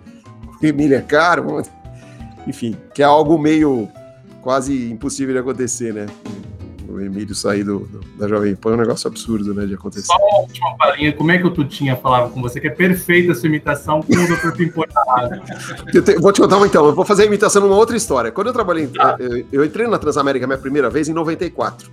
O 0.47 0.75
milha 0.75 0.97
é 0.97 1.03
caro, 1.03 1.63
enfim, 2.47 2.77
que 2.95 3.03
é 3.03 3.05
algo 3.05 3.39
meio 3.39 3.89
quase 4.41 4.91
impossível 4.91 5.35
de 5.35 5.41
acontecer, 5.41 5.93
né? 5.93 6.07
O 6.89 7.01
Emílio 7.01 7.35
sair 7.35 7.65
do, 7.65 7.81
do, 7.81 8.01
da 8.19 8.29
Jovem 8.29 8.55
Pan 8.55 8.73
é 8.73 8.75
um 8.75 8.79
negócio 8.79 9.09
absurdo, 9.09 9.55
né, 9.55 9.67
de 9.67 9.75
acontecer. 9.75 10.07
Só 10.07 10.17
uma 10.17 10.41
última 10.41 10.77
palhinha, 10.77 11.13
como 11.13 11.31
é 11.31 11.39
que 11.39 11.47
o 11.47 11.51
Tutinha 11.51 11.97
falava 11.97 12.31
com 12.31 12.41
você, 12.41 12.61
que 12.61 12.67
é 12.67 12.71
perfeita 12.71 13.33
a 13.33 13.35
sua 13.35 13.49
imitação 13.49 14.03
com 14.03 14.13
o 14.13 14.27
Dr. 14.27 14.57
Pimpolho 14.57 14.91
Vou 16.21 16.33
te 16.33 16.41
contar 16.41 16.57
uma 16.57 16.67
então, 16.67 16.87
eu 16.87 16.95
vou 16.95 17.05
fazer 17.05 17.25
a 17.25 17.27
imitação 17.27 17.63
numa 17.63 17.77
outra 17.77 17.97
história. 17.97 18.31
Quando 18.31 18.49
eu 18.49 18.53
trabalhei, 18.53 18.91
ah. 18.99 19.17
eu, 19.19 19.45
eu, 19.53 19.65
entrei 19.65 19.87
na 19.87 19.99
Transamérica 19.99 20.47
minha 20.47 20.59
primeira 20.59 20.89
vez 20.91 21.09
em 21.09 21.13
94. 21.13 21.91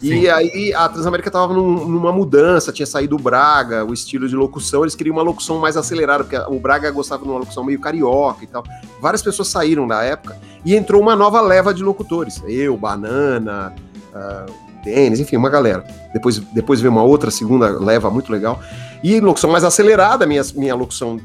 Sim. 0.00 0.20
E 0.20 0.28
aí 0.28 0.74
a 0.74 0.88
Transamérica 0.88 1.28
estava 1.28 1.52
num, 1.54 1.86
numa 1.86 2.12
mudança, 2.12 2.70
tinha 2.70 2.86
saído 2.86 3.16
o 3.16 3.18
Braga, 3.18 3.84
o 3.84 3.94
estilo 3.94 4.28
de 4.28 4.36
locução, 4.36 4.82
eles 4.82 4.94
queriam 4.94 5.16
uma 5.16 5.22
locução 5.22 5.58
mais 5.58 5.76
acelerada, 5.76 6.22
porque 6.22 6.36
o 6.54 6.60
Braga 6.60 6.90
gostava 6.90 7.22
de 7.22 7.28
uma 7.30 7.38
locução 7.38 7.64
meio 7.64 7.80
carioca 7.80 8.44
e 8.44 8.46
tal. 8.46 8.62
Várias 9.00 9.22
pessoas 9.22 9.48
saíram 9.48 9.86
na 9.86 10.02
época 10.02 10.38
e 10.64 10.74
entrou 10.74 11.00
uma 11.00 11.16
nova 11.16 11.40
leva 11.40 11.72
de 11.72 11.82
locutores. 11.82 12.42
Eu, 12.46 12.76
Banana, 12.76 13.74
uh, 14.16 14.52
Denis, 14.84 15.20
enfim, 15.20 15.36
uma 15.36 15.50
galera. 15.50 15.84
Depois, 16.12 16.38
depois 16.38 16.80
veio 16.80 16.92
uma 16.92 17.02
outra 17.02 17.30
segunda 17.30 17.68
leva 17.68 18.10
muito 18.10 18.30
legal. 18.30 18.60
E 19.02 19.20
locução 19.20 19.50
mais 19.50 19.64
acelerada, 19.64 20.26
minha, 20.26 20.42
minha 20.54 20.74
locução 20.74 21.20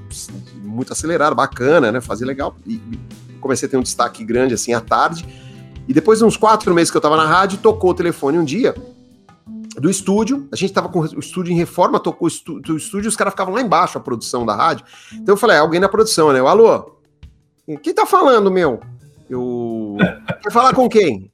muito 0.64 0.92
acelerada, 0.92 1.34
bacana, 1.34 1.92
né? 1.92 2.02
Fazia 2.02 2.26
legal. 2.26 2.56
E 2.66 2.82
comecei 3.40 3.68
a 3.68 3.72
ter 3.72 3.78
um 3.78 3.82
destaque 3.82 4.24
grande 4.24 4.54
assim 4.54 4.74
à 4.74 4.82
tarde. 4.82 5.26
E 5.88 5.94
depois 5.94 6.20
de 6.20 6.26
uns 6.26 6.38
quatro 6.38 6.74
meses 6.74 6.92
que 6.92 6.98
eu 6.98 7.02
tava 7.02 7.18
na 7.18 7.26
rádio, 7.26 7.60
tocou 7.60 7.92
o 7.92 7.94
telefone 7.94 8.38
um 8.38 8.44
dia 8.44 8.76
do 9.78 9.90
estúdio. 9.90 10.48
A 10.52 10.56
gente 10.56 10.74
tava 10.74 10.90
com 10.90 11.00
o 11.00 11.20
estúdio 11.20 11.52
em 11.52 11.56
reforma, 11.56 12.00
tocou 12.00 12.26
o 12.26 12.28
estúdio, 12.28 12.76
os 12.76 13.16
caras 13.16 13.34
ficavam 13.34 13.54
lá 13.54 13.62
embaixo, 13.62 13.98
a 13.98 14.02
produção 14.02 14.46
da 14.46 14.56
rádio. 14.56 14.86
Então 15.14 15.34
eu 15.34 15.38
falei, 15.38 15.58
é 15.58 15.60
alguém 15.60 15.80
na 15.80 15.90
produção, 15.90 16.32
né? 16.32 16.40
Eu, 16.40 16.48
alô? 16.48 16.98
Quem 17.82 17.94
tá 17.94 18.06
falando, 18.06 18.52
meu? 18.52 18.80
Eu. 19.30 19.98
Quer 20.42 20.52
falar 20.52 20.74
com 20.74 20.90
quem? 20.90 21.31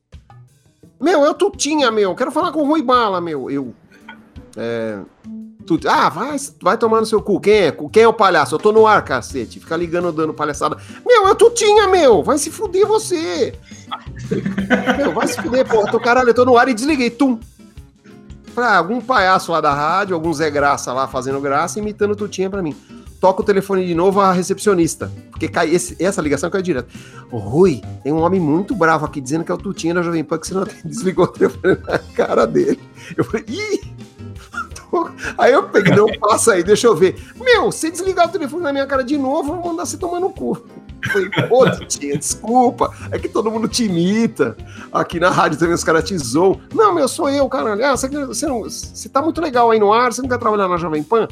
Meu, 1.00 1.24
eu 1.24 1.34
Tutinha, 1.34 1.92
meu. 1.92 2.16
Quero 2.16 2.32
falar 2.32 2.52
com 2.52 2.62
o 2.62 2.68
Rui 2.68 2.82
Bala, 2.82 3.22
meu. 3.22 3.50
Eu. 3.50 3.74
É, 4.56 5.00
ah, 5.88 6.10
vai, 6.10 6.38
vai 6.62 6.78
tomar 6.78 7.00
no 7.00 7.06
seu 7.06 7.22
cu. 7.22 7.40
Quem 7.40 7.54
é? 7.54 7.72
Quem 7.92 8.04
é 8.04 8.08
o 8.08 8.14
palhaço? 8.14 8.56
Eu 8.56 8.60
tô 8.60 8.72
no 8.72 8.88
ar, 8.88 9.04
cacete. 9.04 9.60
Fica 9.60 9.76
ligando, 9.76 10.12
dando 10.12 10.34
palhaçada. 10.34 10.78
Meu, 11.06 11.28
eu 11.28 11.36
Tutinha, 11.36 11.88
meu. 11.88 12.24
Vai 12.24 12.38
se 12.38 12.50
fuder 12.50 12.88
você. 12.88 13.54
meu, 14.98 15.14
vai 15.14 15.28
se 15.28 15.42
fuder, 15.42 15.68
porra. 15.68 15.92
Tô 15.92 16.00
caralho, 16.00 16.30
eu 16.30 16.34
tô 16.34 16.46
no 16.46 16.58
ar 16.58 16.68
e 16.70 16.74
desliguei. 16.74 17.10
Tum. 17.10 17.40
Pra 18.56 18.78
algum 18.78 19.00
palhaço 19.00 19.52
lá 19.52 19.62
da 19.62 19.74
rádio, 19.74 20.16
algum 20.16 20.34
Zé 20.34 20.50
Graça 20.50 20.92
lá 20.92 21.08
fazendo 21.08 21.40
graça, 21.40 21.78
imitando 21.78 22.16
Tutinha 22.16 22.50
pra 22.50 22.64
mim 22.64 22.76
toca 23.20 23.42
o 23.42 23.46
telefone 23.46 23.86
de 23.86 23.94
novo 23.94 24.20
a 24.20 24.32
recepcionista. 24.32 25.12
Porque 25.30 25.48
cai 25.48 25.74
esse, 25.74 25.96
essa 26.04 26.22
ligação 26.22 26.50
caiu 26.50 26.64
direto. 26.64 26.90
Rui, 27.30 27.82
tem 28.04 28.14
um 28.14 28.22
homem 28.22 28.40
muito 28.40 28.76
bravo 28.76 29.06
aqui 29.06 29.20
dizendo 29.22 29.44
que 29.44 29.52
é 29.52 29.56
o 29.56 29.58
Tutinha 29.58 29.94
da 29.94 30.02
Jovem 30.02 30.24
Pan 30.24 30.38
que 30.38 30.48
você 30.48 30.54
não 30.54 30.66
desligou 30.86 31.26
o 31.26 31.28
telefone 31.28 31.78
na 31.88 32.00
cara 32.16 32.46
dele. 32.46 32.80
Eu 33.16 33.24
falei, 33.24 33.46
ih! 33.48 33.98
Aí 35.38 35.52
eu 35.52 35.64
peguei, 35.64 35.96
não 35.96 36.08
passa 36.20 36.54
aí, 36.54 36.64
deixa 36.64 36.88
eu 36.88 36.96
ver. 36.96 37.16
Meu, 37.36 37.72
se 37.72 37.92
desligar 37.92 38.28
o 38.28 38.32
telefone 38.32 38.64
na 38.64 38.72
minha 38.72 38.88
cara 38.88 39.04
de 39.04 39.18
novo, 39.18 39.52
eu 39.52 39.62
vou 39.62 39.72
mandar 39.72 39.86
você 39.86 39.98
tomar 39.98 40.20
no 40.20 40.30
cu. 40.30 40.66
falei, 41.12 41.30
pô, 41.48 41.66
desculpa, 41.70 42.94
é 43.12 43.20
que 43.20 43.28
todo 43.28 43.52
mundo 43.52 43.68
te 43.68 43.84
imita. 43.84 44.56
Aqui 44.92 45.20
na 45.20 45.30
rádio 45.30 45.60
também 45.60 45.76
os 45.76 45.84
caras 45.84 46.04
te 46.04 46.18
zoam. 46.18 46.60
Não, 46.74 46.94
meu, 46.96 47.08
sou 47.08 47.30
eu, 47.30 47.48
caralho. 47.50 47.86
Ah, 47.86 47.96
você, 47.96 48.08
você, 48.08 48.48
não, 48.48 48.64
você 48.64 49.10
tá 49.10 49.22
muito 49.22 49.42
legal 49.42 49.70
aí 49.70 49.80
no 49.80 49.94
ar, 49.94 50.14
você 50.14 50.22
não 50.22 50.30
quer 50.30 50.40
trabalhar 50.40 50.68
na 50.68 50.78
Jovem 50.78 51.04
Pan? 51.04 51.28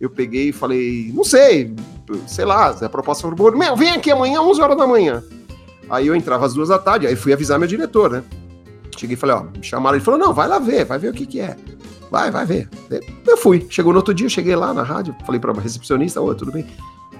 Eu 0.00 0.10
peguei 0.10 0.50
e 0.50 0.52
falei, 0.52 1.10
não 1.14 1.24
sei, 1.24 1.74
sei 2.26 2.44
lá, 2.44 2.68
a 2.68 2.88
proposta 2.88 3.22
for 3.22 3.34
boa. 3.34 3.50
Meu, 3.52 3.76
vem 3.76 3.90
aqui 3.90 4.10
amanhã, 4.10 4.40
11 4.42 4.60
horas 4.60 4.76
da 4.76 4.86
manhã. 4.86 5.22
Aí 5.88 6.06
eu 6.06 6.14
entrava 6.14 6.44
às 6.44 6.54
duas 6.54 6.68
da 6.68 6.78
tarde, 6.78 7.06
aí 7.06 7.16
fui 7.16 7.32
avisar 7.32 7.58
meu 7.58 7.68
diretor, 7.68 8.10
né? 8.10 8.24
Cheguei 8.96 9.14
e 9.14 9.16
falei, 9.16 9.36
ó, 9.36 9.42
me 9.44 9.62
chamaram, 9.62 9.96
ele 9.96 10.04
falou, 10.04 10.18
não, 10.18 10.32
vai 10.32 10.48
lá 10.48 10.58
ver, 10.58 10.84
vai 10.84 10.98
ver 10.98 11.10
o 11.10 11.12
que 11.12 11.26
que 11.26 11.40
é. 11.40 11.56
Vai, 12.10 12.30
vai 12.30 12.46
ver. 12.46 12.68
Eu 13.26 13.36
fui. 13.36 13.66
Chegou 13.68 13.92
no 13.92 13.98
outro 13.98 14.14
dia, 14.14 14.28
cheguei 14.28 14.54
lá 14.56 14.72
na 14.72 14.82
rádio, 14.82 15.14
falei 15.24 15.40
pra 15.40 15.52
recepcionista, 15.52 16.20
ô, 16.20 16.34
tudo 16.34 16.52
bem? 16.52 16.66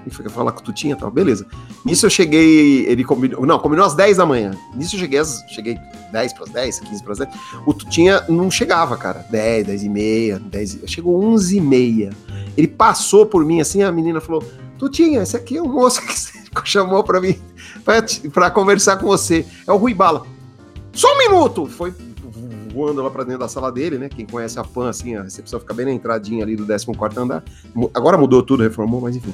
E 0.07 0.11
falar 0.11 0.53
com 0.53 0.61
o 0.61 0.63
Tutinha 0.63 0.95
e 0.95 0.97
tal, 0.97 1.11
beleza. 1.11 1.47
Nisso 1.85 2.07
eu 2.07 2.11
cheguei, 2.11 2.87
ele 2.87 3.03
combinou, 3.03 3.45
não, 3.45 3.59
combinou 3.59 3.85
às 3.85 3.95
10 3.95 4.19
da 4.19 4.25
manhã. 4.25 4.53
Nisso 4.75 4.95
eu 4.95 5.01
cheguei, 5.01 5.21
cheguei 5.49 5.79
10 6.13 6.33
para 6.33 6.45
as 6.45 6.51
10, 6.51 6.81
15 6.81 7.03
para 7.03 7.13
as 7.13 7.19
10. 7.19 7.31
O 7.67 7.75
Tutinha 7.75 8.25
não 8.29 8.51
chegava, 8.51 8.97
cara, 8.97 9.27
10, 9.31 9.67
10 9.67 9.83
e 9.83 9.89
meia, 9.89 10.39
10, 10.39 10.81
chegou 10.87 11.23
11 11.25 11.57
e 11.57 11.61
meia. 11.61 12.11
Ele 12.57 12.69
passou 12.69 13.27
por 13.27 13.45
mim 13.45 13.61
assim, 13.61 13.83
a 13.83 13.91
menina 13.91 14.21
falou, 14.21 14.45
Tutinha, 14.79 15.23
esse 15.23 15.37
aqui 15.37 15.57
é 15.57 15.63
o 15.63 15.69
moço 15.69 16.01
que 16.01 16.13
você 16.13 16.39
chamou 16.65 17.03
para 17.03 17.21
mim, 17.21 17.37
para 18.33 18.51
conversar 18.51 18.99
com 18.99 19.07
você. 19.07 19.45
É 19.67 19.73
o 19.73 19.77
Rui 19.77 19.93
Bala. 19.93 20.25
Só 20.93 21.13
um 21.15 21.19
minuto! 21.19 21.67
Foi 21.67 21.93
voando 22.77 23.03
lá 23.03 23.11
para 23.11 23.25
dentro 23.25 23.41
da 23.41 23.49
sala 23.49 23.73
dele, 23.73 23.97
né? 23.97 24.11
Quem 24.11 24.27
conhece 24.27 24.59
a 24.59 24.65
PAN, 24.65 24.91
assim, 24.91 25.17
a 25.17 25.23
recepção 25.23 25.59
fica 25.59 25.73
bem 25.73 25.87
na 25.87 25.93
entradinha 25.93 26.45
ali 26.45 26.55
do 26.55 26.67
14 26.67 27.19
andar. 27.19 27.43
Agora 27.95 28.19
mudou 28.19 28.43
tudo, 28.43 28.63
reformou, 28.63 29.01
mas 29.01 29.17
enfim. 29.17 29.33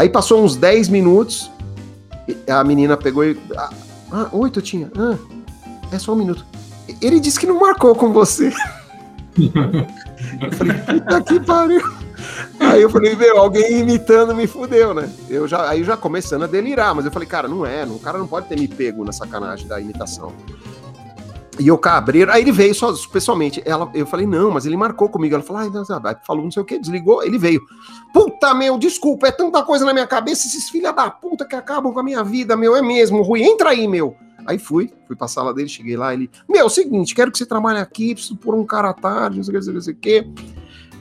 Aí 0.00 0.08
passou 0.08 0.42
uns 0.42 0.56
10 0.56 0.88
minutos, 0.88 1.50
a 2.48 2.64
menina 2.64 2.96
pegou 2.96 3.22
e. 3.22 3.38
Ah, 3.54 3.68
ah 4.10 4.28
oi, 4.32 4.50
Totinha. 4.50 4.90
Ah, 4.96 5.14
é 5.92 5.98
só 5.98 6.14
um 6.14 6.16
minuto. 6.16 6.42
Ele 7.02 7.20
disse 7.20 7.38
que 7.38 7.46
não 7.46 7.60
marcou 7.60 7.94
com 7.94 8.10
você. 8.10 8.50
eu 9.36 10.52
falei, 10.52 10.72
puta 10.78 11.20
que 11.20 11.38
pariu. 11.40 11.82
Aí 12.58 12.80
eu 12.80 12.88
falei, 12.88 13.14
meu, 13.14 13.36
alguém 13.36 13.80
imitando 13.80 14.34
me 14.34 14.46
fudeu, 14.46 14.94
né? 14.94 15.06
Eu 15.28 15.46
já, 15.46 15.68
aí 15.68 15.84
já 15.84 15.98
começando 15.98 16.44
a 16.44 16.46
delirar, 16.46 16.94
mas 16.94 17.04
eu 17.04 17.12
falei, 17.12 17.28
cara, 17.28 17.46
não 17.46 17.66
é, 17.66 17.84
o 17.84 17.98
cara 17.98 18.16
não 18.16 18.26
pode 18.26 18.48
ter 18.48 18.58
me 18.58 18.68
pego 18.68 19.04
na 19.04 19.12
sacanagem 19.12 19.68
da 19.68 19.78
imitação. 19.78 20.32
E 21.60 21.70
o 21.70 21.76
cabreiro, 21.76 22.32
aí 22.32 22.40
ele 22.40 22.52
veio 22.52 22.74
só 22.74 22.92
pessoalmente. 23.12 23.62
Ela, 23.66 23.90
eu 23.92 24.06
falei, 24.06 24.26
não, 24.26 24.50
mas 24.50 24.64
ele 24.64 24.76
marcou 24.76 25.10
comigo. 25.10 25.34
Ela 25.34 25.44
falou, 25.44 25.62
ah, 25.62 26.20
falou 26.26 26.42
não 26.42 26.50
sei 26.50 26.62
o 26.62 26.64
que, 26.64 26.78
desligou, 26.78 27.22
ele 27.22 27.36
veio. 27.36 27.60
Puta, 28.14 28.54
meu, 28.54 28.78
desculpa, 28.78 29.28
é 29.28 29.30
tanta 29.30 29.62
coisa 29.62 29.84
na 29.84 29.92
minha 29.92 30.06
cabeça, 30.06 30.46
esses 30.46 30.70
filha 30.70 30.90
da 30.90 31.10
puta 31.10 31.44
que 31.44 31.54
acabam 31.54 31.92
com 31.92 32.00
a 32.00 32.02
minha 32.02 32.24
vida, 32.24 32.56
meu, 32.56 32.74
é 32.74 32.80
mesmo, 32.80 33.22
Rui, 33.22 33.42
entra 33.42 33.70
aí, 33.70 33.86
meu. 33.86 34.16
Aí 34.46 34.58
fui, 34.58 34.90
fui 35.06 35.14
pra 35.14 35.28
sala 35.28 35.52
dele, 35.52 35.68
cheguei 35.68 35.96
lá, 35.96 36.14
ele, 36.14 36.30
meu, 36.48 36.62
é 36.62 36.64
o 36.64 36.70
seguinte, 36.70 37.14
quero 37.14 37.30
que 37.30 37.36
você 37.36 37.44
trabalhe 37.44 37.78
aqui, 37.78 38.14
preciso 38.14 38.36
pôr 38.36 38.54
um 38.54 38.64
cara 38.64 38.88
à 38.88 38.94
tarde, 38.94 39.36
não 39.36 39.44
sei 39.44 39.56
o 39.56 39.60
que, 39.60 39.70
não 39.70 39.80
sei 39.80 39.92
o 39.92 39.96
que. 39.96 40.26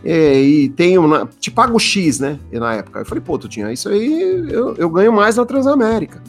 É, 0.03 0.41
e 0.41 0.69
tenho, 0.69 1.27
te 1.39 1.49
pago 1.49 1.79
X, 1.79 2.19
né, 2.19 2.39
na 2.51 2.75
época. 2.75 2.99
Eu 2.99 3.05
falei, 3.05 3.23
pô, 3.23 3.37
tu 3.37 3.47
tinha 3.47 3.71
isso 3.71 3.89
aí, 3.89 4.49
eu, 4.49 4.75
eu 4.75 4.89
ganho 4.89 5.13
mais 5.13 5.37
na 5.37 5.45
Transamérica. 5.45 6.21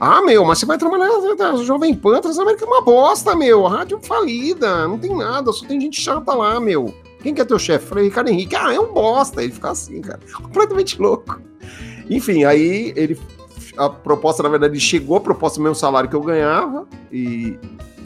Ah, 0.00 0.22
meu, 0.22 0.44
mas 0.44 0.58
você 0.58 0.66
vai 0.66 0.78
trabalhar 0.78 1.08
na 1.36 1.56
Jovem 1.56 1.92
Pan, 1.92 2.20
Transamérica 2.20 2.64
é 2.64 2.68
uma 2.68 2.80
bosta, 2.80 3.34
meu. 3.34 3.64
Rádio 3.64 3.98
falida, 4.00 4.86
não 4.86 4.96
tem 4.96 5.14
nada, 5.14 5.52
só 5.52 5.66
tem 5.66 5.80
gente 5.80 6.00
chata 6.00 6.32
lá, 6.34 6.60
meu. 6.60 6.94
Quem 7.20 7.34
que 7.34 7.40
é 7.40 7.44
teu 7.44 7.58
chefe? 7.58 7.86
Falei, 7.86 8.04
Ricardo 8.04 8.28
Henrique. 8.30 8.54
Ah, 8.54 8.72
é 8.72 8.78
um 8.78 8.92
bosta. 8.92 9.42
Ele 9.42 9.52
fica 9.52 9.70
assim, 9.70 10.00
cara. 10.00 10.20
Completamente 10.40 11.00
louco. 11.00 11.40
Enfim, 12.08 12.44
aí 12.44 12.92
ele. 12.96 13.18
A 13.76 13.88
proposta, 13.88 14.42
na 14.42 14.48
verdade, 14.48 14.78
chegou 14.80 15.16
a 15.16 15.20
proposta 15.20 15.58
do 15.58 15.62
meu 15.62 15.74
salário 15.74 16.08
que 16.08 16.16
eu 16.16 16.22
ganhava. 16.22 16.86
E 17.12 17.58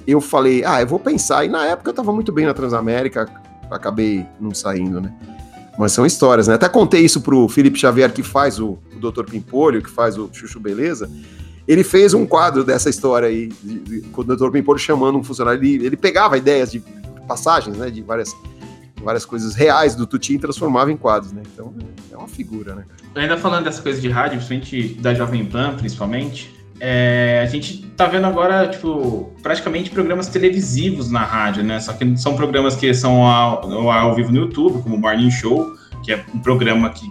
eu 0.07 0.20
falei, 0.20 0.64
ah, 0.64 0.80
eu 0.80 0.86
vou 0.86 0.99
pensar. 0.99 1.45
E 1.45 1.49
na 1.49 1.66
época 1.66 1.90
eu 1.90 1.95
tava 1.95 2.12
muito 2.12 2.32
bem 2.32 2.47
na 2.47 2.55
Transamérica, 2.55 3.26
acabei 3.70 4.26
não 4.40 4.55
saindo, 4.55 5.01
né? 5.01 5.14
Mas 5.78 5.93
são 5.93 6.05
histórias, 6.05 6.49
né? 6.49 6.55
Até 6.55 6.68
contei 6.68 7.01
isso 7.03 7.20
pro 7.22 7.49
Felipe 7.49 7.78
Xavier, 7.78 8.12
que 8.12 8.22
faz 8.22 8.59
o, 8.59 8.78
o 8.95 9.11
Dr. 9.11 9.24
Pimpolho, 9.24 9.82
que 9.82 9.90
faz 9.90 10.18
o 10.18 10.28
Chuchu 10.32 10.61
Beleza. 10.61 11.11
Ele 11.66 11.84
fez 11.84 12.12
um 12.12 12.26
quadro 12.26 12.64
dessa 12.64 12.90
história 12.90 13.28
aí, 13.28 13.48
de, 13.62 13.78
de, 13.80 14.00
com 14.08 14.22
o 14.22 14.24
Dr. 14.24 14.50
Pimpolho 14.50 14.78
chamando 14.78 15.18
um 15.18 15.22
funcionário. 15.22 15.62
Ele, 15.62 15.86
ele 15.86 15.96
pegava 15.96 16.36
ideias 16.36 16.72
de 16.72 16.82
passagens, 17.26 17.76
né? 17.76 17.88
De 17.88 18.02
várias, 18.02 18.34
várias 19.02 19.24
coisas 19.24 19.54
reais 19.54 19.94
do 19.94 20.06
Tuti 20.06 20.34
e 20.34 20.38
transformava 20.38 20.90
em 20.90 20.96
quadros, 20.96 21.32
né? 21.32 21.42
Então 21.52 21.72
é 22.10 22.16
uma 22.16 22.28
figura, 22.28 22.74
né? 22.74 22.84
Ainda 23.14 23.36
falando 23.36 23.64
dessa 23.64 23.80
coisa 23.80 24.00
de 24.00 24.08
rádio, 24.08 24.38
principalmente 24.38 24.94
da 25.00 25.14
Jovem 25.14 25.44
Pan, 25.44 25.76
principalmente, 25.76 26.52
é, 26.80 27.40
a 27.40 27.46
gente 27.46 27.86
tá 27.96 28.06
vendo 28.06 28.26
agora, 28.26 28.66
tipo, 28.68 29.32
praticamente 29.40 29.90
programas 29.90 30.26
televisivos 30.26 31.10
na 31.10 31.22
rádio, 31.22 31.62
né? 31.62 31.78
Só 31.78 31.92
que 31.92 32.16
são 32.16 32.34
programas 32.34 32.74
que 32.74 32.92
são 32.92 33.24
ao, 33.24 33.88
ao 33.88 34.14
vivo 34.16 34.32
no 34.32 34.40
YouTube, 34.40 34.82
como 34.82 34.96
o 34.96 34.98
Morning 34.98 35.30
Show, 35.30 35.74
que 36.02 36.12
é 36.12 36.24
um 36.34 36.40
programa 36.40 36.90
que, 36.90 37.08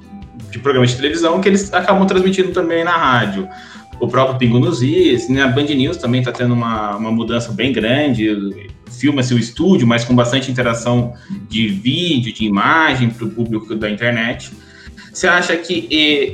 de 0.50 0.60
programa 0.60 0.86
de 0.86 0.96
televisão 0.96 1.40
que 1.40 1.48
eles 1.48 1.74
acabam 1.74 2.06
transmitindo 2.06 2.52
também 2.52 2.84
na 2.84 2.98
rádio 2.98 3.48
o 4.02 4.08
próprio 4.08 4.38
Pingo 4.40 4.60
nos 4.60 4.82
Is, 4.82 5.30
né? 5.30 5.44
a 5.44 5.48
Band 5.48 5.66
News 5.66 5.96
também 5.96 6.22
está 6.22 6.32
tendo 6.32 6.56
uma, 6.56 6.98
uma 6.98 7.12
mudança 7.12 7.52
bem 7.52 7.72
grande, 7.72 8.68
filma-se 8.90 9.34
o 9.34 9.38
estúdio, 9.38 9.88
mas 9.88 10.04
com 10.04 10.16
bastante 10.16 10.52
interação 10.52 11.14
de 11.48 11.68
vídeo, 11.68 12.34
de 12.34 12.44
imagem 12.44 13.12
para 13.12 13.26
o 13.26 13.30
público 13.30 13.76
da 13.76 13.90
internet. 13.90 14.52
Você 15.14 15.28
acha 15.28 15.56
que 15.56 15.88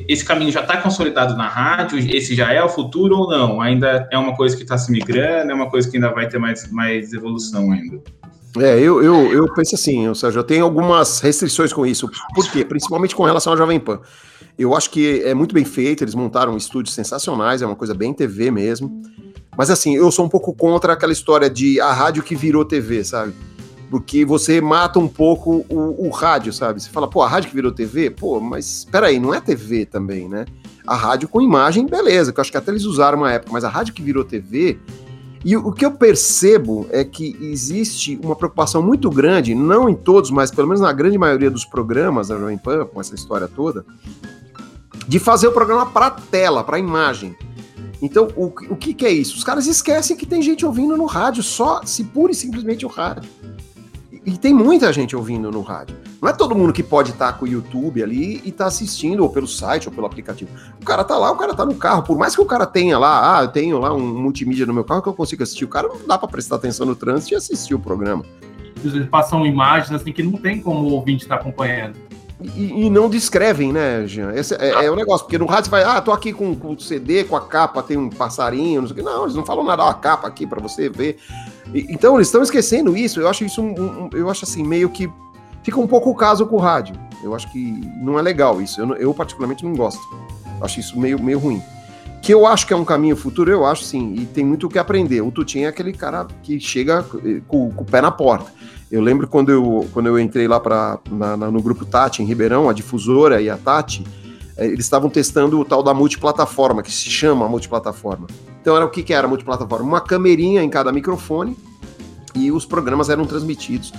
esse 0.08 0.24
caminho 0.24 0.52
já 0.52 0.62
está 0.62 0.78
consolidado 0.78 1.36
na 1.36 1.48
rádio? 1.48 2.00
Esse 2.00 2.36
já 2.36 2.54
é 2.54 2.64
o 2.64 2.70
futuro 2.70 3.18
ou 3.18 3.30
não? 3.30 3.60
Ainda 3.60 4.08
é 4.12 4.18
uma 4.18 4.36
coisa 4.36 4.56
que 4.56 4.64
está 4.64 4.78
se 4.78 4.90
migrando? 4.92 5.52
É 5.52 5.54
uma 5.54 5.70
coisa 5.70 5.90
que 5.90 5.98
ainda 5.98 6.12
vai 6.12 6.30
ter 6.30 6.38
mais, 6.38 6.72
mais 6.72 7.12
evolução 7.12 7.72
ainda? 7.72 8.00
É, 8.60 8.80
eu, 8.80 9.04
eu, 9.04 9.34
eu 9.34 9.54
penso 9.54 9.76
assim, 9.76 10.08
ou 10.08 10.16
seja, 10.16 10.40
eu 10.40 10.44
tenho 10.44 10.64
algumas 10.64 11.20
restrições 11.20 11.74
com 11.74 11.86
isso. 11.86 12.10
Por 12.34 12.50
quê? 12.50 12.64
Principalmente 12.64 13.16
com 13.16 13.24
relação 13.24 13.52
à 13.52 13.56
Jovem 13.58 13.80
Pan. 13.80 14.00
Eu 14.58 14.76
acho 14.76 14.90
que 14.90 15.22
é 15.22 15.34
muito 15.36 15.54
bem 15.54 15.64
feito, 15.64 16.04
eles 16.04 16.16
montaram 16.16 16.58
estúdios 16.58 16.96
sensacionais, 16.96 17.62
é 17.62 17.66
uma 17.66 17.76
coisa 17.76 17.94
bem 17.94 18.14
TV 18.14 18.50
mesmo. 18.50 19.02
Mas 19.56 19.70
assim, 19.70 19.96
eu 19.96 20.12
sou 20.12 20.26
um 20.26 20.30
pouco 20.30 20.54
contra 20.54 20.94
aquela 20.94 21.12
história 21.12 21.50
de 21.50 21.80
a 21.80 21.94
rádio 21.94 22.24
que 22.24 22.36
virou 22.36 22.66
TV, 22.66 23.04
sabe? 23.04 23.34
Porque 23.90 24.26
você 24.26 24.60
mata 24.60 25.00
um 25.00 25.08
pouco 25.08 25.66
o, 25.70 26.08
o 26.08 26.10
rádio, 26.10 26.52
sabe? 26.52 26.82
Você 26.82 26.90
fala, 26.90 27.08
pô, 27.08 27.22
a 27.22 27.28
rádio 27.28 27.50
que 27.50 27.56
virou 27.56 27.72
TV? 27.72 28.10
Pô, 28.10 28.40
mas 28.40 28.86
peraí, 28.92 29.20
não 29.20 29.34
é 29.34 29.40
TV 29.40 29.86
também, 29.86 30.28
né? 30.28 30.46
A 30.86 30.96
rádio 30.96 31.28
com 31.28 31.42
imagem, 31.42 31.86
beleza, 31.86 32.34
que 32.34 32.40
eu 32.40 32.42
acho 32.42 32.52
que 32.52 32.58
até 32.58 32.72
eles 32.72 32.84
usaram 32.84 33.20
uma 33.20 33.32
época, 33.32 33.52
mas 33.54 33.64
a 33.64 33.70
rádio 33.70 33.94
que 33.94 34.02
virou 34.02 34.24
TV. 34.24 34.80
E 35.46 35.56
o 35.56 35.72
que 35.72 35.86
eu 35.86 35.92
percebo 35.92 36.88
é 36.92 37.04
que 37.04 37.38
existe 37.40 38.20
uma 38.24 38.36
preocupação 38.36 38.82
muito 38.82 39.10
grande, 39.10 39.56
não 39.56 39.88
em 39.88 39.96
todos, 39.96 40.32
mas 40.32 40.52
pelo 40.52 40.68
menos 40.68 40.82
na 40.82 40.92
grande 40.92 41.18
maioria 41.18 41.50
dos 41.50 41.64
programas 41.64 42.28
da 42.28 42.38
Jovem 42.38 42.58
Pan, 42.58 42.86
com 42.86 43.00
essa 43.00 43.16
história 43.16 43.48
toda, 43.48 43.86
de 45.08 45.20
fazer 45.20 45.48
o 45.48 45.52
programa 45.52 45.86
para 45.86 46.12
tela, 46.12 46.64
para 46.64 46.78
imagem. 46.78 47.36
Então, 48.02 48.28
o, 48.36 48.46
o 48.46 48.76
que, 48.76 48.94
que, 48.94 49.06
é 49.06 49.12
isso? 49.12 49.36
Os 49.36 49.44
caras 49.44 49.66
esquecem 49.66 50.16
que 50.16 50.26
tem 50.26 50.42
gente 50.42 50.66
ouvindo 50.66 50.96
no 50.96 51.06
rádio, 51.06 51.42
só 51.42 51.82
se 51.84 52.04
pura 52.04 52.32
e 52.32 52.36
simplesmente 52.36 52.86
o 52.86 52.90
rádio. 52.90 53.30
E, 54.12 54.34
e 54.34 54.38
tem 54.38 54.54
muita 54.54 54.94
gente 54.94 55.16
ouvindo 55.16 55.52
no 55.52 55.62
rádio. 55.62 55.96
Não 56.22 56.30
é 56.30 56.34
todo 56.34 56.56
mundo 56.56 56.74
que 56.74 56.84
pode 56.84 57.12
estar 57.12 57.32
tá 57.32 57.38
com 57.38 57.46
o 57.46 57.48
YouTube 57.48 58.04
ali 58.04 58.42
e 58.44 58.52
tá 58.52 58.66
assistindo, 58.66 59.22
ou 59.24 59.30
pelo 59.30 59.48
site, 59.48 59.88
ou 59.88 59.94
pelo 59.94 60.06
aplicativo. 60.06 60.52
O 60.80 60.86
cara 60.86 61.04
tá 61.04 61.18
lá, 61.18 61.32
o 61.32 61.36
cara 61.36 61.56
tá 61.56 61.66
no 61.66 61.76
carro. 61.76 62.04
Por 62.04 62.18
mais 62.18 62.36
que 62.36 62.42
o 62.42 62.46
cara 62.46 62.66
tenha 62.66 63.00
lá, 63.00 63.38
ah, 63.38 63.44
eu 63.44 63.48
tenho 63.48 63.80
lá 63.80 63.94
um 63.94 64.22
multimídia 64.22 64.66
no 64.66 64.74
meu 64.74 64.84
carro 64.84 65.02
que 65.02 65.10
eu 65.10 65.14
consigo 65.14 65.42
assistir, 65.42 65.66
o 65.66 65.70
cara 65.70 65.88
não 65.88 66.06
dá 66.06 66.18
para 66.18 66.28
prestar 66.28 66.58
atenção 66.58 66.86
no 66.86 66.96
trânsito 66.96 67.34
e 67.34 67.36
assistir 67.36 67.74
o 67.74 67.80
programa. 67.80 68.24
Eles 68.84 69.08
passam 69.10 69.46
imagens 69.46 69.92
assim 69.92 70.12
que 70.12 70.22
não 70.22 70.34
tem 70.34 70.62
como 70.62 70.88
o 70.88 70.94
ouvinte 70.94 71.24
estar 71.24 71.38
tá 71.38 71.42
acompanhando. 71.42 72.07
E, 72.40 72.86
e, 72.86 72.90
não 72.90 73.10
descrevem, 73.10 73.74
né, 73.74 74.06
Jean? 74.06 74.32
Esse 74.32 74.54
é, 74.56 74.86
é 74.86 74.92
o 74.92 74.96
negócio, 74.96 75.26
porque 75.26 75.40
no 75.40 75.48
rádio 75.48 75.66
você 75.66 75.72
vai, 75.72 75.84
ah, 75.84 76.00
tô 76.00 76.12
aqui 76.12 76.32
com, 76.32 76.52
o 76.52 76.80
CD, 76.80 77.24
com 77.24 77.36
a 77.36 77.42
capa, 77.42 77.82
tem 77.82 77.98
um 77.98 78.10
passarinho, 78.10 78.82
não 78.82 78.88
sei 78.88 78.94
o 78.94 78.98
que. 78.98 79.04
Não, 79.04 79.24
eles 79.24 79.34
não 79.34 79.44
falam 79.44 79.64
nada, 79.64 79.84
ó, 79.84 79.90
a 79.90 79.94
capa 79.96 80.28
aqui 80.28 80.46
para 80.46 80.62
você 80.62 80.88
ver. 80.88 81.18
E, 81.74 81.88
então, 81.90 82.16
eles 82.16 82.28
estão 82.28 82.44
esquecendo 82.44 82.96
isso. 82.96 83.20
Eu 83.20 83.28
acho 83.28 83.44
isso, 83.44 83.60
um, 83.60 83.72
um, 83.72 84.10
eu 84.14 84.30
acho 84.30 84.46
assim, 84.46 84.64
meio 84.64 84.88
que 84.90 85.10
fica 85.64 85.80
um 85.80 85.88
pouco 85.88 86.12
o 86.12 86.16
caso 86.16 86.46
com 86.46 86.58
o 86.58 86.60
rádio. 86.60 86.96
Eu 87.24 87.34
acho 87.34 87.52
que 87.52 87.82
não 88.00 88.20
é 88.20 88.22
legal 88.22 88.62
isso. 88.62 88.80
Eu, 88.80 88.96
eu 88.98 89.14
particularmente, 89.16 89.66
não 89.66 89.74
gosto. 89.74 90.02
Eu 90.60 90.66
acho 90.66 90.80
isso 90.80 91.00
meio, 91.00 91.20
meio 91.20 91.40
ruim. 91.40 91.62
Que 92.22 92.34
eu 92.34 92.46
acho 92.46 92.68
que 92.68 92.74
é 92.74 92.76
um 92.76 92.84
caminho 92.84 93.16
futuro, 93.16 93.50
eu 93.50 93.66
acho 93.66 93.84
sim, 93.84 94.16
e 94.16 94.26
tem 94.26 94.44
muito 94.44 94.68
o 94.68 94.70
que 94.70 94.80
aprender. 94.80 95.22
O 95.22 95.32
Tutinho 95.32 95.66
é 95.66 95.68
aquele 95.70 95.94
cara 95.94 96.28
que 96.44 96.60
chega 96.60 97.06
eh, 97.24 97.42
com, 97.48 97.72
com 97.72 97.84
o 97.84 97.86
pé 97.86 98.02
na 98.02 98.12
porta. 98.12 98.52
Eu 98.92 99.02
lembro 99.02 99.28
quando 99.28 99.52
eu, 99.52 99.88
quando 99.94 100.08
eu 100.08 100.18
entrei 100.18 100.48
lá 100.48 100.60
pra, 100.60 101.00
na, 101.12 101.38
na, 101.38 101.52
no 101.52 101.62
grupo 101.62 101.86
Tati, 101.86 102.22
em 102.22 102.26
Ribeirão, 102.26 102.70
a 102.70 102.74
difusora 102.74 103.42
e 103.42 103.50
a 103.50 103.58
Tati, 103.58 104.04
é, 104.58 104.66
eles 104.66 104.86
estavam 104.86 105.10
testando 105.10 105.60
o 105.60 105.66
tal 105.66 105.84
da 105.84 105.94
multiplataforma, 105.94 106.82
que 106.82 106.92
se 106.92 107.10
chama 107.10 107.48
multiplataforma. 107.48 108.28
Então 108.62 108.76
era 108.76 108.86
o 108.86 108.90
que, 108.90 109.04
que 109.04 109.14
era 109.14 109.28
multiplataforma? 109.28 109.86
Uma 109.86 110.02
camerinha 110.02 110.64
em 110.64 110.70
cada 110.70 110.92
microfone 110.92 111.58
e 112.34 112.52
os 112.52 112.66
programas 112.66 113.10
eram 113.10 113.26
transmitidos. 113.26 113.94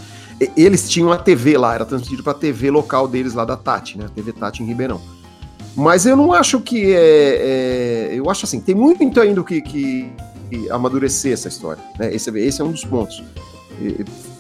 Eles 0.57 0.89
tinham 0.89 1.13
a 1.13 1.19
TV 1.19 1.59
lá, 1.59 1.75
era 1.75 1.85
transmitido 1.85 2.23
para 2.23 2.33
a 2.33 2.37
TV 2.37 2.71
local 2.71 3.09
deles 3.09 3.35
lá 3.35 3.45
da 3.45 3.57
Tati, 3.57 3.99
né? 3.99 4.07
A 4.07 4.09
TV 4.09 4.33
Tati 4.33 4.63
em 4.63 4.67
Ribeirão. 4.67 5.01
Mas 5.77 6.07
eu 6.07 6.17
não 6.17 6.33
acho 6.33 6.61
que 6.61 6.93
é, 6.95 8.11
é 8.11 8.11
eu 8.13 8.29
acho 8.31 8.45
assim, 8.45 8.61
tem 8.61 8.75
muito 8.75 9.21
ainda 9.21 9.43
que, 9.45 9.61
que, 9.61 10.13
que 10.51 10.71
amadurecer 10.71 11.33
essa 11.33 11.49
história, 11.49 11.83
né? 11.99 12.13
Esse, 12.13 12.31
esse 12.39 12.61
é 12.61 12.65
um 12.65 12.73
dos 12.73 12.85
pontos. 12.85 13.23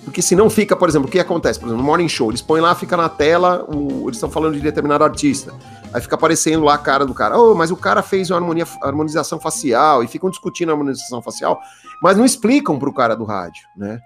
Porque 0.05 0.23
se 0.23 0.35
não 0.35 0.49
fica, 0.49 0.75
por 0.75 0.89
exemplo, 0.89 1.07
o 1.07 1.11
que 1.11 1.19
acontece? 1.19 1.61
Por 1.61 1.67
exemplo, 1.67 1.83
no 1.83 1.87
Morning 1.87 2.09
Show, 2.09 2.31
eles 2.31 2.43
põem 2.43 2.61
lá, 2.61 2.75
fica 2.75 2.97
na 2.97 3.09
tela, 3.09 3.65
o, 3.69 4.09
eles 4.09 4.17
estão 4.17 4.31
falando 4.31 4.55
de 4.55 4.61
determinado 4.61 5.05
artista. 5.05 5.53
Aí 5.93 6.01
fica 6.01 6.15
aparecendo 6.17 6.65
lá 6.65 6.75
a 6.75 6.79
cara 6.79 7.07
do 7.07 7.15
cara. 7.15 7.39
Oh, 7.39 7.55
mas 7.55 7.71
o 7.71 7.77
cara 7.77 8.03
fez 8.03 8.31
uma 8.31 8.39
harmonia, 8.39 8.67
harmonização 8.83 9.39
facial 9.39 10.03
e 10.03 10.09
ficam 10.09 10.31
discutindo 10.31 10.71
a 10.71 10.73
harmonização 10.73 11.23
facial, 11.23 11.61
mas 12.03 12.17
não 12.17 12.25
explicam 12.25 12.79
pro 12.79 12.93
cara 12.93 13.15
do 13.15 13.25
rádio, 13.25 13.63
né? 13.77 14.01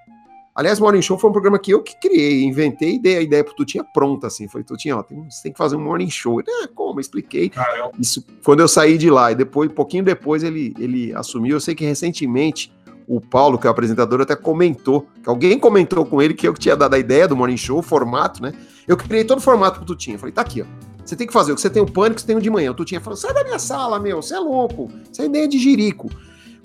Aliás, 0.54 0.78
Morning 0.78 1.00
Show 1.00 1.18
foi 1.18 1.30
um 1.30 1.32
programa 1.32 1.58
que 1.58 1.72
eu 1.72 1.82
que 1.82 1.98
criei, 1.98 2.44
inventei 2.44 2.96
e 2.96 2.98
dei 2.98 3.16
a 3.16 3.22
ideia 3.22 3.42
pro 3.42 3.54
Tutinha 3.54 3.82
pronta, 3.82 4.26
assim. 4.26 4.46
Foi, 4.48 4.62
Tutinha, 4.62 4.98
ó, 4.98 5.02
tem, 5.02 5.28
você 5.30 5.44
tem 5.44 5.52
que 5.52 5.56
fazer 5.56 5.76
um 5.76 5.80
Morning 5.80 6.10
Show. 6.10 6.40
Ele, 6.40 6.48
ah, 6.50 6.68
como? 6.74 7.00
Expliquei. 7.00 7.48
Caramba. 7.48 7.92
Isso 7.98 8.24
quando 8.44 8.60
eu 8.60 8.68
saí 8.68 8.98
de 8.98 9.08
lá. 9.08 9.32
E 9.32 9.34
depois, 9.34 9.70
um 9.70 9.74
pouquinho 9.74 10.04
depois, 10.04 10.42
ele, 10.42 10.74
ele 10.78 11.14
assumiu. 11.14 11.56
Eu 11.56 11.60
sei 11.60 11.74
que 11.74 11.84
recentemente 11.86 12.70
o 13.08 13.18
Paulo, 13.18 13.58
que 13.58 13.66
é 13.66 13.70
o 13.70 13.72
apresentador, 13.72 14.20
até 14.20 14.36
comentou, 14.36 15.06
que 15.22 15.28
alguém 15.28 15.58
comentou 15.58 16.04
com 16.04 16.20
ele 16.20 16.34
que 16.34 16.46
eu 16.46 16.52
que 16.52 16.60
tinha 16.60 16.76
dado 16.76 16.94
a 16.94 16.98
ideia 16.98 17.26
do 17.26 17.34
Morning 17.34 17.56
Show, 17.56 17.78
o 17.78 17.82
formato, 17.82 18.42
né? 18.42 18.52
Eu 18.86 18.96
criei 18.96 19.24
todo 19.24 19.38
o 19.38 19.42
formato 19.42 19.78
pro 19.78 19.86
Tutinha. 19.86 20.18
Falei, 20.18 20.34
tá 20.34 20.42
aqui, 20.42 20.60
ó. 20.60 20.66
Você 21.04 21.16
tem 21.16 21.26
que 21.26 21.32
fazer 21.32 21.52
o 21.52 21.54
que 21.54 21.60
você 21.60 21.70
tem 21.70 21.82
o 21.82 21.90
pânico, 21.90 22.20
você 22.20 22.26
tem 22.26 22.36
o 22.36 22.40
de 22.40 22.50
manhã. 22.50 22.70
O 22.70 22.74
Tutinha 22.74 23.00
falou, 23.00 23.16
sai 23.16 23.32
da 23.32 23.42
minha 23.42 23.58
sala, 23.58 23.98
meu, 23.98 24.22
você 24.22 24.34
é 24.34 24.38
louco. 24.38 24.90
Isso 25.10 25.22
é 25.22 25.24
ideia 25.24 25.48
de 25.48 25.58
jirico. 25.58 26.10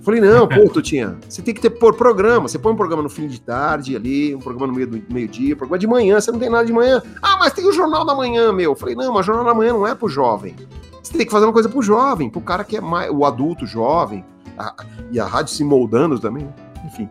Falei, 0.02 0.22
não, 0.22 0.48
pô, 0.48 0.70
Tutinha, 0.70 1.18
você 1.28 1.42
tem 1.42 1.54
que 1.54 1.60
ter 1.60 1.70
por 1.70 1.96
programa. 1.96 2.48
Você 2.48 2.58
põe 2.58 2.72
um 2.72 2.76
programa 2.76 3.04
no 3.04 3.10
fim 3.10 3.28
de 3.28 3.42
tarde 3.42 3.96
ali, 3.96 4.34
um 4.34 4.40
programa 4.40 4.68
no 4.68 4.74
meio 4.74 4.88
do 4.88 5.14
meio-dia, 5.14 5.54
um 5.54 5.58
programa 5.58 5.80
de 5.80 5.88
manhã, 5.88 6.22
você 6.22 6.32
não 6.32 6.40
tem 6.40 6.50
nada 6.50 6.66
de 6.66 6.72
manhã. 6.72 7.02
Ah, 7.22 7.38
mas 7.38 7.54
tem 7.54 7.68
o 7.68 7.74
Jornal 7.74 8.06
da 8.06 8.16
Manhã, 8.16 8.54
meu. 8.54 8.76
Falei, 8.76 8.96
não, 8.96 9.14
mas 9.14 9.22
o 9.22 9.28
Jornal 9.28 9.46
da 9.46 9.54
Manhã 9.54 9.74
não 9.74 9.86
é 9.86 9.94
pro 9.94 10.08
jovem. 10.08 10.56
Você 11.04 11.18
tem 11.18 11.26
que 11.26 11.32
fazer 11.32 11.46
uma 11.46 11.54
coisa 11.54 11.68
pro 11.68 11.82
jovem, 11.82 12.30
pro 12.30 12.42
cara 12.42 12.64
que 12.64 12.78
é 12.78 12.82
mais, 12.82 13.12
o 13.12 13.26
adulto 13.26 13.66
jovem. 13.66 14.24
A, 14.58 14.74
e 15.12 15.20
a 15.20 15.26
rádio 15.26 15.54
se 15.54 15.64
moldando 15.64 16.20
também. 16.20 16.48
Enfim. 16.86 17.10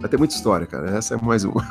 Vai 0.00 0.08
ter 0.08 0.16
muita 0.16 0.34
história, 0.34 0.66
cara. 0.66 0.90
Essa 0.90 1.14
é 1.14 1.18
mais 1.20 1.44
uma. 1.44 1.66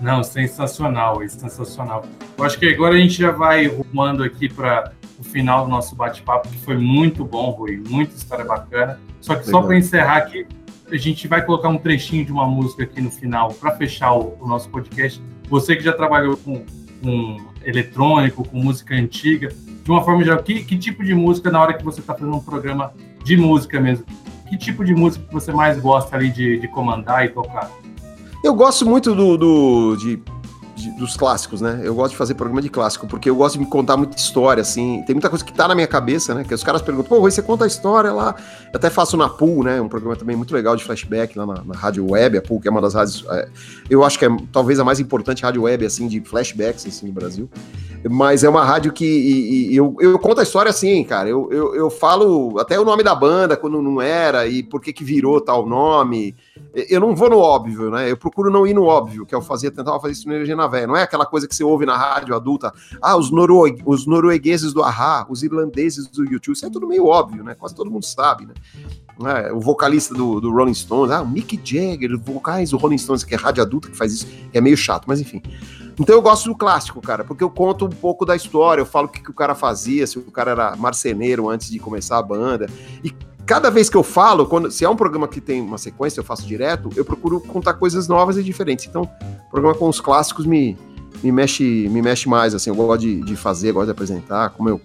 Não, 0.00 0.24
sensacional, 0.24 1.20
sensacional. 1.28 2.04
Eu 2.36 2.44
acho 2.44 2.58
que 2.58 2.66
agora 2.66 2.96
a 2.96 2.98
gente 2.98 3.14
já 3.14 3.30
vai 3.30 3.68
rumando 3.68 4.24
aqui 4.24 4.48
para 4.48 4.90
final 5.32 5.64
do 5.64 5.70
nosso 5.70 5.96
bate-papo, 5.96 6.48
que 6.48 6.58
foi 6.58 6.76
muito 6.76 7.24
bom, 7.24 7.50
Rui, 7.50 7.82
muita 7.88 8.14
história 8.14 8.44
bacana. 8.44 9.00
Só 9.20 9.34
que 9.34 9.46
Legal. 9.46 9.62
só 9.62 9.66
para 9.66 9.76
encerrar 9.76 10.16
aqui, 10.18 10.46
a 10.90 10.96
gente 10.96 11.26
vai 11.26 11.42
colocar 11.44 11.68
um 11.68 11.78
trechinho 11.78 12.24
de 12.24 12.30
uma 12.30 12.46
música 12.46 12.84
aqui 12.84 13.00
no 13.00 13.10
final 13.10 13.52
para 13.54 13.74
fechar 13.76 14.12
o, 14.12 14.36
o, 14.38 14.46
nosso 14.46 14.68
podcast. 14.68 15.22
Você 15.48 15.74
que 15.74 15.82
já 15.82 15.92
trabalhou 15.92 16.36
com, 16.36 16.64
com, 17.02 17.38
eletrônico, 17.64 18.46
com 18.46 18.58
música 18.58 18.94
antiga, 18.94 19.48
de 19.82 19.90
uma 19.90 20.04
forma 20.04 20.22
geral, 20.22 20.42
que, 20.42 20.62
que 20.62 20.76
tipo 20.76 21.02
de 21.02 21.14
música 21.14 21.50
na 21.50 21.60
hora 21.60 21.72
que 21.72 21.82
você 21.82 22.00
está 22.00 22.14
fazendo 22.14 22.36
um 22.36 22.40
programa 22.40 22.92
de 23.24 23.36
música 23.36 23.80
mesmo? 23.80 24.04
Que 24.48 24.58
tipo 24.58 24.84
de 24.84 24.94
música 24.94 25.24
que 25.26 25.32
você 25.32 25.50
mais 25.50 25.80
gosta 25.80 26.14
ali 26.14 26.30
de, 26.30 26.58
de 26.58 26.68
comandar 26.68 27.24
e 27.24 27.30
tocar? 27.30 27.70
Eu 28.44 28.54
gosto 28.54 28.84
muito 28.84 29.14
do, 29.14 29.38
do 29.38 29.96
de 29.96 30.20
de, 30.74 30.90
dos 30.92 31.16
clássicos, 31.16 31.60
né? 31.60 31.80
Eu 31.82 31.94
gosto 31.94 32.12
de 32.12 32.16
fazer 32.16 32.34
programa 32.34 32.62
de 32.62 32.68
clássico, 32.68 33.06
porque 33.06 33.28
eu 33.28 33.36
gosto 33.36 33.54
de 33.54 33.60
me 33.60 33.66
contar 33.66 33.96
muita 33.96 34.16
história, 34.16 34.60
assim. 34.60 35.02
Tem 35.06 35.14
muita 35.14 35.28
coisa 35.28 35.44
que 35.44 35.52
tá 35.52 35.68
na 35.68 35.74
minha 35.74 35.86
cabeça, 35.86 36.34
né? 36.34 36.44
Que 36.44 36.54
os 36.54 36.62
caras 36.62 36.82
perguntam, 36.82 37.08
pô, 37.08 37.20
você 37.20 37.42
conta 37.42 37.64
a 37.64 37.66
história 37.66 38.12
lá. 38.12 38.34
Eu 38.72 38.76
até 38.76 38.90
faço 38.90 39.16
na 39.16 39.28
Pool, 39.28 39.62
né? 39.62 39.80
Um 39.80 39.88
programa 39.88 40.16
também 40.16 40.36
muito 40.36 40.54
legal 40.54 40.76
de 40.76 40.84
flashback 40.84 41.36
lá 41.36 41.46
na, 41.46 41.64
na 41.64 41.74
Rádio 41.74 42.10
Web, 42.10 42.38
a 42.38 42.42
Pool, 42.42 42.60
que 42.60 42.68
é 42.68 42.70
uma 42.70 42.80
das 42.80 42.94
rádios. 42.94 43.24
É, 43.28 43.48
eu 43.88 44.04
acho 44.04 44.18
que 44.18 44.24
é 44.24 44.36
talvez 44.50 44.80
a 44.80 44.84
mais 44.84 45.00
importante 45.00 45.42
rádio 45.42 45.62
web, 45.62 45.84
assim, 45.84 46.08
de 46.08 46.20
flashbacks, 46.20 46.86
assim, 46.86 47.06
no 47.06 47.12
Brasil. 47.12 47.48
Mas 48.10 48.42
é 48.42 48.48
uma 48.48 48.64
rádio 48.64 48.92
que 48.92 49.04
e, 49.04 49.72
e, 49.72 49.76
eu, 49.76 49.96
eu 50.00 50.18
conto 50.18 50.40
a 50.40 50.42
história 50.42 50.70
assim, 50.70 51.04
cara. 51.04 51.28
Eu, 51.28 51.48
eu, 51.52 51.74
eu 51.74 51.90
falo 51.90 52.58
até 52.58 52.78
o 52.78 52.84
nome 52.84 53.02
da 53.02 53.14
banda 53.14 53.56
quando 53.56 53.80
não 53.80 54.02
era 54.02 54.46
e 54.46 54.62
por 54.62 54.80
que 54.80 54.92
que 54.92 55.04
virou 55.04 55.40
tal 55.40 55.68
nome 55.68 56.34
eu 56.74 57.00
não 57.00 57.14
vou 57.14 57.28
no 57.28 57.38
óbvio, 57.38 57.90
né? 57.90 58.10
Eu 58.10 58.16
procuro 58.16 58.50
não 58.50 58.66
ir 58.66 58.72
no 58.72 58.84
óbvio, 58.84 59.26
que 59.26 59.34
eu 59.34 59.42
fazia, 59.42 59.70
tentava 59.70 60.00
fazer 60.00 60.12
isso 60.12 60.26
no 60.26 60.34
Véia. 60.66 60.86
Não 60.86 60.96
é 60.96 61.02
aquela 61.02 61.26
coisa 61.26 61.46
que 61.48 61.54
você 61.54 61.64
ouve 61.64 61.86
na 61.86 61.96
rádio 61.96 62.34
adulta. 62.34 62.72
Ah, 63.00 63.16
os, 63.16 63.30
norueg 63.30 63.82
os 63.84 64.06
noruegueses 64.06 64.72
do 64.72 64.82
Ahá, 64.82 65.26
os 65.28 65.42
irlandeses 65.42 66.06
do 66.08 66.24
YouTube. 66.24 66.54
Isso 66.54 66.66
é 66.66 66.70
tudo 66.70 66.86
meio 66.86 67.06
óbvio, 67.06 67.44
né? 67.44 67.54
Quase 67.54 67.74
todo 67.74 67.90
mundo 67.90 68.04
sabe, 68.04 68.46
né? 68.46 68.54
É, 69.24 69.52
o 69.52 69.60
vocalista 69.60 70.14
do, 70.14 70.40
do, 70.40 70.50
Rolling 70.50 70.74
Stones, 70.74 71.12
ah, 71.12 71.22
o 71.22 71.28
Mick 71.28 71.60
Jagger, 71.62 72.18
vocais 72.18 72.70
do 72.70 72.76
Rolling 72.78 72.98
Stones, 72.98 73.22
que 73.22 73.34
é 73.34 73.36
rádio 73.36 73.62
adulta 73.62 73.88
que 73.88 73.96
faz 73.96 74.12
isso, 74.12 74.26
é 74.52 74.60
meio 74.60 74.76
chato, 74.76 75.04
mas 75.06 75.20
enfim. 75.20 75.40
Então 76.00 76.14
eu 76.14 76.22
gosto 76.22 76.48
do 76.48 76.56
clássico, 76.56 77.00
cara, 77.00 77.22
porque 77.22 77.44
eu 77.44 77.50
conto 77.50 77.84
um 77.84 77.90
pouco 77.90 78.24
da 78.24 78.34
história, 78.34 78.80
eu 78.80 78.86
falo 78.86 79.06
o 79.06 79.10
que, 79.10 79.22
que 79.22 79.30
o 79.30 79.34
cara 79.34 79.54
fazia, 79.54 80.06
se 80.06 80.18
o 80.18 80.22
cara 80.22 80.52
era 80.52 80.76
marceneiro 80.76 81.48
antes 81.48 81.70
de 81.70 81.78
começar 81.78 82.18
a 82.18 82.22
banda. 82.22 82.66
E 83.04 83.12
cada 83.46 83.70
vez 83.70 83.88
que 83.88 83.96
eu 83.96 84.02
falo, 84.02 84.46
quando, 84.46 84.70
se 84.70 84.84
é 84.84 84.88
um 84.88 84.96
programa 84.96 85.28
que 85.28 85.40
tem 85.40 85.60
uma 85.60 85.78
sequência, 85.78 86.20
eu 86.20 86.24
faço 86.24 86.46
direto, 86.46 86.90
eu 86.96 87.04
procuro 87.04 87.40
contar 87.40 87.74
coisas 87.74 88.08
novas 88.08 88.36
e 88.36 88.42
diferentes. 88.42 88.86
Então, 88.86 89.02
o 89.02 89.50
programa 89.50 89.76
com 89.76 89.88
os 89.88 90.00
clássicos 90.00 90.46
me, 90.46 90.76
me 91.22 91.30
mexe, 91.30 91.88
me 91.88 92.02
mexe 92.02 92.28
mais, 92.28 92.54
assim, 92.54 92.70
eu 92.70 92.76
gosto 92.76 93.00
de, 93.00 93.20
de 93.20 93.36
fazer, 93.36 93.72
gosto 93.72 93.86
de 93.86 93.92
apresentar, 93.92 94.50
como 94.50 94.68
eu 94.68 94.80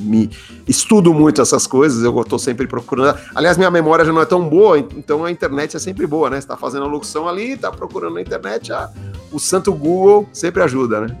me 0.00 0.30
estudo 0.66 1.12
muito 1.14 1.40
essas 1.40 1.66
coisas, 1.66 2.02
eu 2.04 2.18
estou 2.20 2.38
sempre 2.38 2.66
procurando. 2.66 3.18
Aliás, 3.34 3.56
minha 3.56 3.70
memória 3.70 4.04
já 4.04 4.12
não 4.12 4.20
é 4.20 4.26
tão 4.26 4.48
boa, 4.48 4.78
então 4.78 5.24
a 5.24 5.30
internet 5.30 5.76
é 5.76 5.80
sempre 5.80 6.06
boa, 6.06 6.30
né? 6.30 6.40
Você 6.40 6.46
tá 6.46 6.56
fazendo 6.56 6.84
a 6.84 6.88
locução 6.88 7.28
ali, 7.28 7.56
tá 7.56 7.70
procurando 7.70 8.14
na 8.14 8.20
internet, 8.20 8.72
ah, 8.72 8.90
o 9.32 9.38
santo 9.38 9.72
Google 9.72 10.28
sempre 10.32 10.62
ajuda, 10.62 11.02
né? 11.02 11.16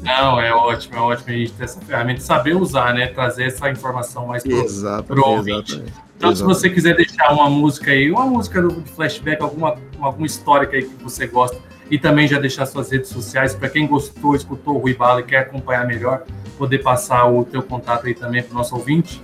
Não, 0.00 0.40
é 0.40 0.52
ótimo, 0.54 0.96
é 0.96 1.00
ótimo 1.00 1.30
a 1.30 1.32
gente 1.32 1.52
ter 1.52 1.64
essa 1.64 1.80
ferramenta, 1.80 2.20
saber 2.20 2.54
usar, 2.54 2.94
né? 2.94 3.08
Trazer 3.08 3.44
essa 3.44 3.70
informação 3.70 4.26
mais 4.26 4.42
para 4.42 4.52
o 4.52 5.28
ouvinte. 5.28 5.74
Exatamente. 5.74 6.05
Então, 6.16 6.30
Exatamente. 6.30 6.56
se 6.56 6.62
você 6.62 6.70
quiser 6.70 6.96
deixar 6.96 7.32
uma 7.32 7.48
música 7.48 7.90
aí, 7.90 8.10
uma 8.10 8.26
música 8.26 8.62
do 8.62 8.82
flashback, 8.94 9.42
alguma, 9.42 9.76
alguma 10.00 10.26
história 10.26 10.68
aí 10.72 10.82
que 10.82 11.02
você 11.02 11.26
gosta, 11.26 11.58
e 11.90 11.98
também 11.98 12.26
já 12.26 12.38
deixar 12.38 12.66
suas 12.66 12.90
redes 12.90 13.10
sociais 13.10 13.54
para 13.54 13.68
quem 13.68 13.86
gostou, 13.86 14.34
escutou 14.34 14.76
o 14.76 14.78
Rui 14.78 14.94
Bala 14.94 15.20
e 15.20 15.24
quer 15.24 15.38
acompanhar 15.38 15.86
melhor, 15.86 16.22
poder 16.58 16.78
passar 16.78 17.26
o 17.26 17.44
teu 17.44 17.62
contato 17.62 18.06
aí 18.06 18.14
também 18.14 18.42
para 18.42 18.52
o 18.52 18.56
nosso 18.56 18.74
ouvinte. 18.74 19.22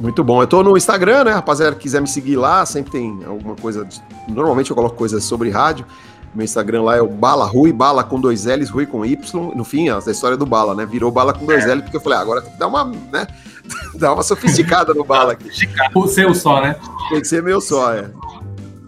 Muito 0.00 0.24
bom. 0.24 0.40
Eu 0.40 0.44
estou 0.44 0.64
no 0.64 0.76
Instagram, 0.76 1.24
né? 1.24 1.32
Rapaziada, 1.32 1.76
quiser 1.76 2.00
me 2.00 2.08
seguir 2.08 2.36
lá, 2.36 2.64
sempre 2.64 2.92
tem 2.92 3.20
alguma 3.24 3.54
coisa. 3.54 3.84
De... 3.84 4.00
Normalmente 4.28 4.70
eu 4.70 4.76
coloco 4.76 4.96
coisas 4.96 5.22
sobre 5.24 5.50
rádio. 5.50 5.84
Meu 6.34 6.44
Instagram 6.44 6.82
lá 6.82 6.96
é 6.96 7.02
o 7.02 7.08
Bala 7.08 7.44
Rui, 7.44 7.72
Bala 7.72 8.02
com 8.02 8.18
dois 8.18 8.46
L's, 8.46 8.70
Rui 8.70 8.86
com 8.86 9.04
Y. 9.04 9.52
No 9.54 9.64
fim, 9.64 9.90
a 9.90 9.98
história 9.98 10.36
do 10.36 10.46
Bala, 10.46 10.74
né? 10.74 10.86
Virou 10.86 11.10
Bala 11.10 11.34
com 11.34 11.44
dois 11.44 11.66
é. 11.66 11.74
L's, 11.74 11.82
porque 11.82 11.96
eu 11.96 12.00
falei, 12.00 12.18
ah, 12.18 12.22
agora 12.22 12.40
tem 12.40 12.52
que 12.52 12.58
dar 12.58 12.68
uma, 12.68 12.84
né? 12.84 13.26
dar 13.98 14.12
uma 14.12 14.22
sofisticada 14.22 14.94
no 14.94 15.04
Bala 15.04 15.32
aqui. 15.32 15.50
O 15.94 16.06
seu 16.06 16.34
só, 16.34 16.60
né? 16.60 16.76
Tem 17.08 17.20
que 17.20 17.28
ser 17.28 17.42
meu 17.42 17.60
só, 17.60 17.94
é. 17.94 18.10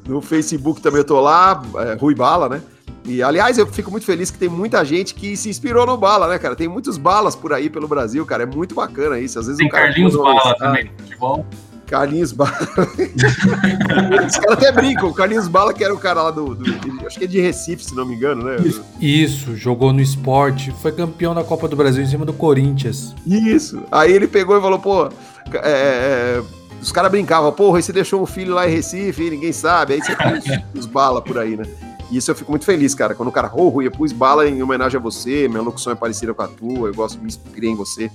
No 0.07 0.20
Facebook 0.20 0.81
também 0.81 0.99
eu 0.99 1.05
tô 1.05 1.20
lá, 1.20 1.62
é, 1.77 1.95
Rui 1.95 2.14
Bala, 2.14 2.49
né? 2.49 2.62
E, 3.07 3.22
aliás, 3.22 3.59
eu 3.59 3.66
fico 3.66 3.91
muito 3.91 4.07
feliz 4.07 4.31
que 4.31 4.39
tem 4.39 4.49
muita 4.49 4.83
gente 4.83 5.14
que 5.14 5.37
se 5.37 5.51
inspirou 5.51 5.85
no 5.85 5.97
Bala, 5.97 6.27
né, 6.27 6.39
cara? 6.39 6.57
Tem 6.57 6.66
muitos 6.66 6.97
balas 6.97 7.37
por 7.37 7.53
aí 7.53 7.68
pelo 7.68 7.87
Brasil, 7.87 8.25
cara. 8.25 8.45
É 8.45 8.47
muito 8.47 8.75
bacana 8.75 9.18
isso. 9.18 9.39
Às 9.39 9.47
vezes 9.47 9.59
tem 9.59 9.66
o 9.66 9.70
cara 9.70 9.89
Carlinhos 9.89 10.16
Bala 10.16 10.57
também, 10.57 10.91
futebol. 10.97 11.47
Carlinhos 11.87 12.32
Bala. 12.32 12.53
Os 14.26 14.37
caras 14.37 14.59
até 14.59 14.72
brincam. 14.72 15.09
O 15.09 15.14
Carlinhos 15.14 15.49
Bala, 15.49 15.72
que 15.72 15.85
era 15.85 15.95
o 15.95 15.99
cara 15.99 16.22
lá 16.22 16.30
do, 16.30 16.55
do, 16.55 17.07
Acho 17.07 17.18
que 17.18 17.24
é 17.24 17.28
de 17.28 17.41
Recife, 17.41 17.85
se 17.85 17.95
não 17.95 18.07
me 18.07 18.14
engano, 18.14 18.45
né? 18.45 18.57
Isso, 18.64 18.82
isso, 19.01 19.57
jogou 19.57 19.93
no 19.93 20.01
esporte. 20.01 20.72
Foi 20.80 20.93
campeão 20.93 21.35
da 21.35 21.45
Copa 21.45 21.68
do 21.68 21.76
Brasil 21.76 22.03
em 22.03 22.07
cima 22.07 22.24
do 22.24 22.32
Corinthians. 22.32 23.14
Isso. 23.26 23.82
Aí 23.91 24.12
ele 24.12 24.26
pegou 24.26 24.57
e 24.57 24.61
falou, 24.61 24.78
pô. 24.78 25.09
É, 25.53 25.61
é, 25.62 26.43
os 26.80 26.93
caras 26.93 27.11
brincavam, 27.11 27.51
porra, 27.53 27.80
você 27.80 27.93
deixou 27.93 28.22
um 28.22 28.26
filho 28.26 28.55
lá 28.55 28.68
em 28.68 28.72
Recife, 28.72 29.30
ninguém 29.30 29.53
sabe. 29.53 29.95
Aí 29.95 30.03
você 30.03 30.14
tem 30.14 30.35
os, 30.35 30.80
os 30.80 30.87
bala 30.87 31.22
por 31.22 31.39
aí, 31.39 31.57
né? 31.57 31.64
E 32.11 32.17
isso 32.17 32.31
eu 32.31 32.35
fico 32.35 32.51
muito 32.51 32.65
feliz, 32.65 32.95
cara. 32.95 33.15
Quando 33.15 33.29
o 33.29 33.33
cara, 33.33 33.51
oh, 33.55 33.69
Rui, 33.69 33.87
eu 33.87 33.91
pus 33.91 34.13
bala 34.13 34.49
em 34.49 34.63
homenagem 34.63 34.99
a 34.99 35.03
você, 35.03 35.49
minha 35.49 35.63
locução 35.63 35.93
é 35.93 35.97
parecida 35.97 36.35
com 36.35 36.43
a 36.43 36.49
tua, 36.49 36.89
eu 36.89 36.95
gosto, 36.95 37.19
me 37.19 37.27
inspirei 37.27 37.71
em 37.71 37.75
você. 37.75 38.11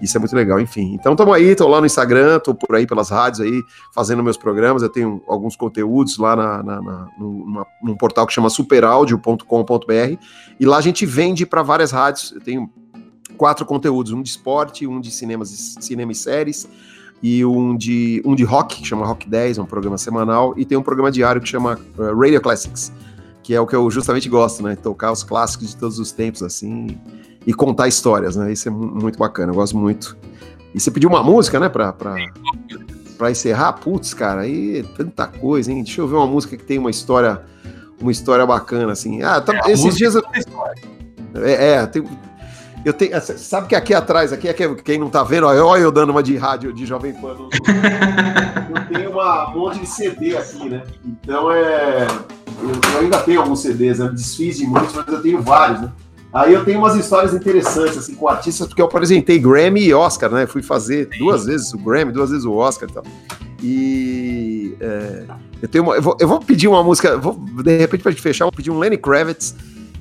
Isso 0.00 0.16
é 0.16 0.20
muito 0.20 0.34
legal, 0.34 0.58
enfim. 0.60 0.94
Então 0.94 1.12
estamos 1.12 1.34
aí, 1.34 1.54
tô 1.54 1.68
lá 1.68 1.80
no 1.80 1.86
Instagram, 1.86 2.38
tô 2.40 2.54
por 2.54 2.74
aí 2.74 2.86
pelas 2.86 3.10
rádios 3.10 3.40
aí, 3.40 3.62
fazendo 3.94 4.22
meus 4.22 4.36
programas. 4.36 4.82
Eu 4.82 4.88
tenho 4.88 5.22
alguns 5.28 5.56
conteúdos 5.56 6.18
lá 6.18 6.34
na, 6.34 6.62
na, 6.62 6.82
na 6.82 7.08
numa, 7.18 7.66
num 7.82 7.96
portal 7.96 8.26
que 8.26 8.32
chama 8.32 8.50
superaudio.com.br. 8.50 10.18
E 10.58 10.66
lá 10.66 10.78
a 10.78 10.80
gente 10.80 11.06
vende 11.06 11.46
para 11.46 11.62
várias 11.62 11.92
rádios. 11.92 12.32
Eu 12.32 12.40
tenho 12.40 12.70
quatro 13.36 13.64
conteúdos: 13.64 14.12
um 14.12 14.22
de 14.22 14.28
esporte, 14.28 14.86
um 14.86 15.00
de 15.00 15.10
cinemas, 15.10 15.50
cinema 15.80 16.12
e 16.12 16.14
séries 16.14 16.68
e 17.22 17.44
um 17.44 17.76
de, 17.76 18.20
um 18.24 18.34
de 18.34 18.42
rock, 18.42 18.82
que 18.82 18.86
chama 18.88 19.06
Rock 19.06 19.28
10, 19.28 19.58
é 19.58 19.62
um 19.62 19.66
programa 19.66 19.96
semanal, 19.96 20.54
e 20.56 20.64
tem 20.64 20.76
um 20.76 20.82
programa 20.82 21.10
diário 21.10 21.40
que 21.40 21.48
chama 21.48 21.78
uh, 21.96 22.18
Radio 22.18 22.40
Classics, 22.40 22.92
que 23.42 23.54
é 23.54 23.60
o 23.60 23.66
que 23.66 23.74
eu 23.74 23.90
justamente 23.90 24.28
gosto, 24.28 24.62
né? 24.62 24.76
Tocar 24.76 25.10
os 25.10 25.22
clássicos 25.22 25.70
de 25.70 25.76
todos 25.76 25.98
os 25.98 26.12
tempos, 26.12 26.42
assim, 26.42 26.98
e 27.46 27.52
contar 27.52 27.88
histórias, 27.88 28.36
né? 28.36 28.52
Isso 28.52 28.68
é 28.68 28.70
muito 28.70 29.18
bacana, 29.18 29.50
eu 29.50 29.56
gosto 29.56 29.76
muito. 29.76 30.16
E 30.74 30.80
você 30.80 30.90
pediu 30.90 31.10
uma 31.10 31.22
música, 31.22 31.58
né, 31.58 31.68
pra, 31.68 31.92
pra, 31.92 32.16
pra 33.18 33.30
encerrar? 33.30 33.74
Putz, 33.74 34.14
cara, 34.14 34.42
aí 34.42 34.84
tanta 34.96 35.26
coisa, 35.26 35.70
hein? 35.70 35.82
Deixa 35.82 36.00
eu 36.00 36.08
ver 36.08 36.14
uma 36.14 36.26
música 36.26 36.56
que 36.56 36.64
tem 36.64 36.78
uma 36.78 36.90
história, 36.90 37.42
uma 38.00 38.12
história 38.12 38.46
bacana, 38.46 38.92
assim. 38.92 39.22
Ah, 39.22 39.40
tá, 39.40 39.60
é, 39.66 39.72
esses 39.72 39.96
dias. 39.96 40.14
É, 41.34 41.72
é, 41.72 41.86
tem, 41.86 42.04
Eu 42.84 42.92
tenho, 42.92 43.20
sabe 43.20 43.68
que 43.68 43.74
aqui 43.74 43.92
atrás, 43.92 44.32
aqui 44.32 44.48
é 44.48 44.54
quem 44.54 44.98
não 44.98 45.10
tá 45.10 45.22
vendo, 45.22 45.46
olha 45.46 45.82
eu 45.82 45.92
dando 45.92 46.10
uma 46.10 46.22
de 46.22 46.36
rádio 46.36 46.72
de 46.72 46.86
Jovem 46.86 47.12
Pan. 47.12 47.36
eu 48.74 48.96
tenho 48.96 49.10
uma, 49.10 49.50
um 49.50 49.58
monte 49.58 49.80
de 49.80 49.86
CD 49.86 50.36
aqui, 50.36 50.68
né? 50.68 50.82
Então 51.04 51.50
é. 51.52 52.06
Eu, 53.02 53.02
eu 53.02 53.04
ainda 53.04 53.18
tenho 53.20 53.40
alguns 53.40 53.60
CDs, 53.60 53.98
eu 53.98 54.12
desfiz 54.12 54.58
de 54.58 54.66
muitos, 54.66 54.94
mas 54.94 55.06
eu 55.08 55.20
tenho 55.20 55.42
vários, 55.42 55.80
né? 55.80 55.92
Aí 56.32 56.54
eu 56.54 56.64
tenho 56.64 56.78
umas 56.78 56.96
histórias 56.96 57.34
interessantes, 57.34 57.98
assim, 57.98 58.14
com 58.14 58.26
artistas, 58.26 58.66
porque 58.66 58.80
eu 58.80 58.86
apresentei 58.86 59.38
Grammy 59.38 59.82
e 59.82 59.92
Oscar, 59.92 60.30
né? 60.30 60.46
Fui 60.46 60.62
fazer 60.62 61.10
duas 61.18 61.44
vezes 61.44 61.74
o 61.74 61.78
Grammy, 61.78 62.10
duas 62.10 62.30
vezes 62.30 62.46
o 62.46 62.54
Oscar 62.54 62.88
e 62.88 62.92
tal. 62.92 63.04
E 63.62 64.74
é, 64.80 65.24
eu, 65.60 65.68
tenho 65.68 65.84
uma, 65.84 65.94
eu, 65.94 66.02
vou, 66.02 66.16
eu 66.18 66.26
vou 66.26 66.40
pedir 66.40 66.68
uma 66.68 66.82
música, 66.82 67.18
vou, 67.18 67.34
de 67.34 67.76
repente, 67.76 68.02
pra 68.02 68.10
gente 68.10 68.22
fechar, 68.22 68.46
vou 68.46 68.52
pedir 68.52 68.70
um 68.70 68.78
Lenny 68.78 68.96
Kravitz, 68.96 69.54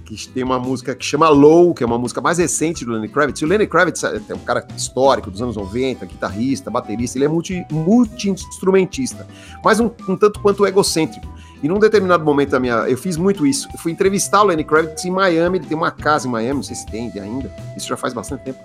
que 0.06 0.30
tem 0.30 0.41
uma 0.41 0.58
música 0.58 0.95
que 0.95 1.06
chama 1.06 1.28
Low, 1.28 1.74
que 1.74 1.84
é 1.84 1.86
uma 1.86 1.97
música 1.97 2.22
mais 2.22 2.38
recente 2.38 2.86
do 2.86 2.93
Lenny 2.93 3.10
Kravitz. 3.10 3.41
E 3.41 3.45
o 3.45 3.47
Lenny 3.47 3.68
Kravitz 3.68 4.02
é, 4.06 4.22
é 4.30 4.34
um 4.34 4.39
cara 4.39 4.66
histórico 4.76 5.30
dos 5.30 5.41
anos 5.41 5.58
90, 5.58 6.06
guitarrista, 6.06 6.72
baterista, 6.72 7.18
ele 7.18 7.26
é 7.26 7.28
multi-instrumentista, 7.28 9.26
multi 9.26 9.60
mas 9.64 9.82
um, 9.82 9.91
um 10.08 10.16
tanto 10.16 10.39
quanto 10.39 10.66
egocêntrico. 10.66 11.28
E 11.64 11.68
num 11.68 11.80
determinado 11.80 12.24
momento 12.24 12.49
da 12.49 12.59
minha. 12.59 12.89
Eu 12.89 12.97
fiz 12.97 13.18
muito 13.18 13.45
isso. 13.45 13.68
Eu 13.72 13.80
fui 13.80 13.91
entrevistar 13.91 14.41
o 14.41 14.45
Lenny 14.45 14.64
Kravitz 14.64 15.05
em 15.05 15.12
Miami. 15.12 15.59
Ele 15.59 15.68
tem 15.68 15.78
uma 15.78 15.91
casa 15.91 16.28
em 16.28 16.32
Miami, 16.32 16.55
não 16.55 16.64
sei 16.64 16.76
se 16.76 16.86
tem 16.88 17.12
ainda. 17.20 17.51
Isso 17.78 17.88
já 17.88 17.95
faz 17.95 18.14
bastante 18.14 18.43
tempo. 18.43 18.59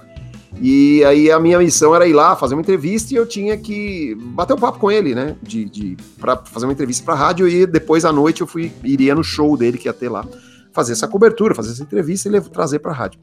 E 0.61 1.05
aí 1.05 1.30
a 1.30 1.38
minha 1.38 1.59
missão 1.59 1.94
era 1.94 2.07
ir 2.07 2.14
lá 2.14 2.34
fazer 2.34 2.55
uma 2.55 2.62
entrevista 2.62 3.12
e 3.12 3.16
eu 3.16 3.26
tinha 3.26 3.57
que 3.59 4.14
bater 4.14 4.55
um 4.55 4.59
papo 4.59 4.78
com 4.78 4.90
ele, 4.90 5.14
né? 5.14 5.36
De, 5.42 5.64
de 5.66 5.97
para 6.18 6.36
fazer 6.36 6.64
uma 6.64 6.72
entrevista 6.72 7.05
para 7.05 7.14
rádio 7.14 7.47
e 7.47 7.66
depois 7.66 8.05
à 8.05 8.12
noite 8.12 8.40
eu 8.40 8.47
fui 8.47 8.72
iria 8.82 9.14
no 9.14 9.22
show 9.22 9.55
dele 9.57 9.76
que 9.76 9.86
ia 9.86 9.92
ter 9.92 10.09
lá, 10.09 10.24
fazer 10.72 10.92
essa 10.92 11.07
cobertura, 11.07 11.55
fazer 11.55 11.72
essa 11.72 11.82
entrevista 11.82 12.28
e 12.28 12.40
trazer 12.40 12.78
para 12.78 12.92
rádio. 12.92 13.20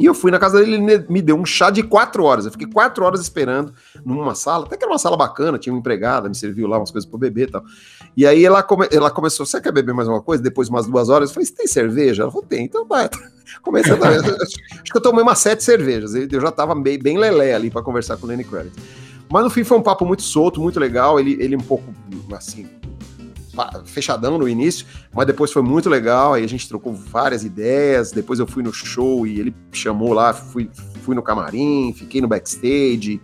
E 0.00 0.06
eu 0.06 0.14
fui 0.14 0.30
na 0.30 0.38
casa 0.38 0.58
dele, 0.58 0.74
ele 0.74 1.06
me 1.08 1.20
deu 1.20 1.36
um 1.36 1.44
chá 1.44 1.70
de 1.70 1.82
quatro 1.82 2.24
horas. 2.24 2.46
Eu 2.46 2.52
fiquei 2.52 2.66
quatro 2.66 3.04
horas 3.04 3.20
esperando 3.20 3.74
numa 4.04 4.34
sala, 4.34 4.64
até 4.64 4.76
que 4.76 4.84
era 4.84 4.92
uma 4.92 4.98
sala 4.98 5.16
bacana, 5.16 5.58
tinha 5.58 5.72
uma 5.72 5.78
empregada, 5.78 6.28
me 6.28 6.34
serviu 6.34 6.66
lá 6.66 6.78
umas 6.78 6.90
coisas 6.90 7.08
para 7.08 7.18
beber 7.18 7.48
e 7.48 7.52
tal. 7.52 7.62
E 8.16 8.26
aí 8.26 8.44
ela, 8.44 8.62
come, 8.62 8.88
ela 8.90 9.10
começou, 9.10 9.44
você 9.44 9.60
quer 9.60 9.72
beber 9.72 9.94
mais 9.94 10.08
uma 10.08 10.22
coisa? 10.22 10.42
Depois 10.42 10.68
de 10.68 10.74
umas 10.74 10.86
duas 10.86 11.08
horas, 11.08 11.28
eu 11.28 11.34
falei, 11.34 11.46
você 11.46 11.54
tem 11.54 11.66
cerveja? 11.66 12.22
Ela 12.22 12.32
falou, 12.32 12.46
tem, 12.46 12.64
então 12.64 12.86
vai. 12.86 13.08
Comecei 13.62 13.92
a 13.92 13.96
acho 13.96 14.82
que 14.84 14.96
eu 14.96 15.00
tomei 15.00 15.22
umas 15.22 15.38
sete 15.38 15.62
cervejas, 15.62 16.14
eu 16.14 16.40
já 16.40 16.50
tava 16.50 16.74
bem, 16.74 16.98
bem 16.98 17.18
lelé 17.18 17.54
ali 17.54 17.70
para 17.70 17.82
conversar 17.82 18.16
com 18.16 18.24
o 18.24 18.28
Lenny 18.28 18.44
Kravitz. 18.44 18.76
Mas 19.30 19.44
no 19.44 19.50
fim 19.50 19.62
foi 19.62 19.78
um 19.78 19.82
papo 19.82 20.04
muito 20.04 20.22
solto, 20.22 20.60
muito 20.60 20.80
legal, 20.80 21.20
ele, 21.20 21.36
ele 21.40 21.56
um 21.56 21.60
pouco, 21.60 21.84
assim, 22.34 22.66
fechadão 23.84 24.38
no 24.38 24.48
início, 24.48 24.86
mas 25.12 25.26
depois 25.26 25.52
foi 25.52 25.62
muito 25.62 25.88
legal, 25.90 26.34
aí 26.34 26.44
a 26.44 26.48
gente 26.48 26.68
trocou 26.68 26.92
várias 26.92 27.44
ideias, 27.44 28.10
depois 28.10 28.38
eu 28.38 28.46
fui 28.46 28.62
no 28.62 28.72
show 28.72 29.26
e 29.26 29.38
ele 29.38 29.54
chamou 29.70 30.12
lá, 30.12 30.32
fui, 30.32 30.70
fui 31.02 31.14
no 31.14 31.22
camarim, 31.22 31.94
fiquei 31.96 32.20
no 32.20 32.28
backstage, 32.28 33.20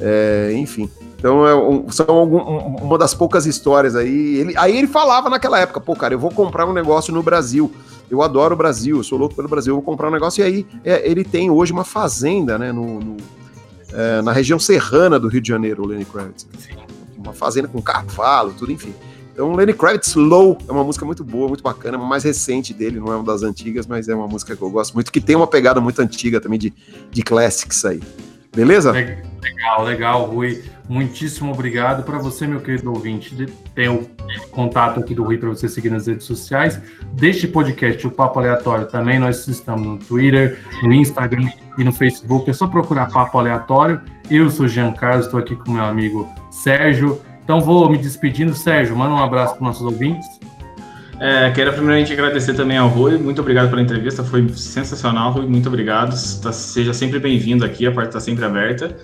é, 0.00 0.52
enfim. 0.54 0.90
Então 1.16 1.46
é 1.46 1.54
um, 1.54 1.90
são 1.90 2.06
algum, 2.08 2.38
uma 2.38 2.96
das 2.96 3.12
poucas 3.12 3.44
histórias 3.44 3.94
aí. 3.94 4.36
Ele, 4.38 4.56
aí 4.56 4.76
ele 4.76 4.86
falava 4.86 5.28
naquela 5.28 5.58
época, 5.58 5.80
pô, 5.80 5.94
cara, 5.94 6.14
eu 6.14 6.18
vou 6.18 6.30
comprar 6.30 6.66
um 6.66 6.72
negócio 6.72 7.12
no 7.12 7.22
Brasil. 7.22 7.70
Eu 8.10 8.22
adoro 8.22 8.54
o 8.54 8.56
Brasil, 8.56 8.96
eu 8.96 9.04
sou 9.04 9.18
louco 9.18 9.36
pelo 9.36 9.46
Brasil, 9.46 9.72
eu 9.72 9.76
vou 9.76 9.84
comprar 9.84 10.08
um 10.08 10.10
negócio. 10.10 10.40
E 10.40 10.44
aí 10.44 10.66
é, 10.84 11.08
ele 11.08 11.22
tem 11.22 11.50
hoje 11.50 11.72
uma 11.72 11.84
fazenda, 11.84 12.58
né, 12.58 12.72
no, 12.72 12.98
no 12.98 13.16
é, 13.92 14.22
na 14.22 14.32
região 14.32 14.58
serrana 14.58 15.18
do 15.18 15.28
Rio 15.28 15.40
de 15.40 15.48
Janeiro, 15.48 15.82
o 15.82 15.86
Lenny 15.86 16.04
Kravitz. 16.04 16.46
Uma 17.16 17.32
fazenda 17.32 17.68
com 17.68 17.82
cavalo, 17.82 18.54
tudo, 18.56 18.72
enfim. 18.72 18.94
Então, 19.32 19.54
Lenny 19.54 19.72
Kravitz 19.72 20.14
Low 20.14 20.58
é 20.68 20.72
uma 20.72 20.84
música 20.84 21.04
muito 21.04 21.24
boa, 21.24 21.48
muito 21.48 21.62
bacana, 21.62 21.96
uma 21.96 22.06
mais 22.06 22.24
recente 22.24 22.74
dele, 22.74 23.00
não 23.00 23.12
é 23.12 23.16
uma 23.16 23.24
das 23.24 23.42
antigas, 23.42 23.86
mas 23.86 24.08
é 24.08 24.14
uma 24.14 24.28
música 24.28 24.56
que 24.56 24.62
eu 24.62 24.70
gosto 24.70 24.94
muito, 24.94 25.10
que 25.10 25.20
tem 25.20 25.36
uma 25.36 25.46
pegada 25.46 25.80
muito 25.80 26.00
antiga 26.00 26.40
também 26.40 26.58
de, 26.58 26.72
de 27.10 27.22
classics 27.22 27.84
aí. 27.84 28.00
Beleza? 28.54 28.90
Legal, 28.90 29.84
legal, 29.84 30.24
Rui. 30.24 30.62
Muitíssimo 30.88 31.52
obrigado 31.52 32.02
para 32.02 32.18
você, 32.18 32.48
meu 32.48 32.60
querido 32.60 32.92
ouvinte. 32.92 33.46
Tem 33.76 33.88
o 33.88 34.10
contato 34.50 34.98
aqui 34.98 35.14
do 35.14 35.22
Rui 35.22 35.38
para 35.38 35.48
você 35.48 35.68
seguir 35.68 35.88
nas 35.88 36.08
redes 36.08 36.26
sociais. 36.26 36.80
Deste 37.12 37.46
podcast, 37.46 38.04
o 38.08 38.10
Papo 38.10 38.40
Aleatório, 38.40 38.86
também 38.86 39.20
nós 39.20 39.46
estamos 39.46 39.86
no 39.86 39.98
Twitter, 39.98 40.58
no 40.82 40.92
Instagram 40.92 41.48
e 41.78 41.84
no 41.84 41.92
Facebook. 41.92 42.50
É 42.50 42.52
só 42.52 42.66
procurar 42.66 43.08
Papo 43.12 43.38
Aleatório. 43.38 44.00
Eu 44.28 44.50
sou 44.50 44.66
Jean 44.66 44.92
Carlos, 44.92 45.26
estou 45.26 45.38
aqui 45.38 45.54
com 45.54 45.70
meu 45.70 45.84
amigo 45.84 46.28
Sérgio. 46.50 47.20
Então 47.50 47.60
vou 47.60 47.90
me 47.90 47.98
despedindo. 47.98 48.54
Sérgio, 48.54 48.94
manda 48.94 49.12
um 49.12 49.18
abraço 49.18 49.56
para 49.56 49.62
os 49.62 49.66
nossos 49.66 49.82
ouvintes. 49.82 50.24
É, 51.18 51.50
quero 51.50 51.72
primeiramente 51.72 52.12
agradecer 52.12 52.54
também 52.54 52.78
ao 52.78 52.88
Rui. 52.88 53.18
Muito 53.18 53.40
obrigado 53.40 53.68
pela 53.68 53.82
entrevista, 53.82 54.22
foi 54.22 54.48
sensacional, 54.50 55.32
Rui. 55.32 55.46
Muito 55.46 55.66
obrigado. 55.66 56.14
Tá, 56.40 56.52
seja 56.52 56.94
sempre 56.94 57.18
bem-vindo 57.18 57.64
aqui, 57.64 57.88
a 57.88 57.90
porta 57.90 58.10
está 58.10 58.20
sempre 58.20 58.44
aberta. 58.44 58.96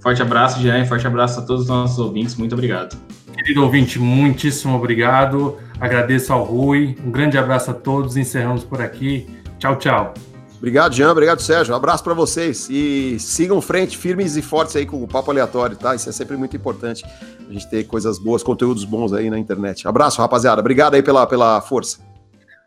Forte 0.00 0.22
abraço, 0.22 0.62
Jean, 0.62 0.82
forte 0.86 1.06
abraço 1.06 1.40
a 1.40 1.42
todos 1.42 1.64
os 1.64 1.68
nossos 1.68 1.98
ouvintes. 1.98 2.36
Muito 2.36 2.54
obrigado. 2.54 2.96
Querido 3.34 3.62
ouvinte, 3.62 3.98
muitíssimo 3.98 4.74
obrigado. 4.74 5.58
Agradeço 5.78 6.32
ao 6.32 6.42
Rui. 6.42 6.96
Um 7.04 7.10
grande 7.10 7.36
abraço 7.36 7.70
a 7.70 7.74
todos. 7.74 8.16
Encerramos 8.16 8.64
por 8.64 8.80
aqui. 8.80 9.26
Tchau, 9.58 9.76
tchau. 9.76 10.14
Obrigado, 10.56 10.94
Jean. 10.94 11.10
Obrigado, 11.10 11.42
Sérgio. 11.42 11.74
Um 11.74 11.76
abraço 11.76 12.02
para 12.02 12.14
vocês. 12.14 12.66
E 12.70 13.18
sigam 13.18 13.60
frente, 13.60 13.98
firmes 13.98 14.36
e 14.36 14.42
fortes 14.42 14.74
aí 14.74 14.86
com 14.86 15.02
o 15.02 15.06
Papo 15.06 15.30
Aleatório, 15.30 15.76
tá? 15.76 15.94
Isso 15.94 16.08
é 16.08 16.12
sempre 16.12 16.38
muito 16.38 16.56
importante. 16.56 17.04
A 17.50 17.52
gente 17.52 17.68
ter 17.68 17.82
coisas 17.82 18.16
boas, 18.16 18.44
conteúdos 18.44 18.84
bons 18.84 19.12
aí 19.12 19.28
na 19.28 19.36
internet. 19.36 19.88
Abraço, 19.88 20.22
rapaziada. 20.22 20.60
Obrigado 20.60 20.94
aí 20.94 21.02
pela, 21.02 21.26
pela 21.26 21.60
força. 21.60 21.98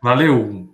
Valeu. 0.02 0.73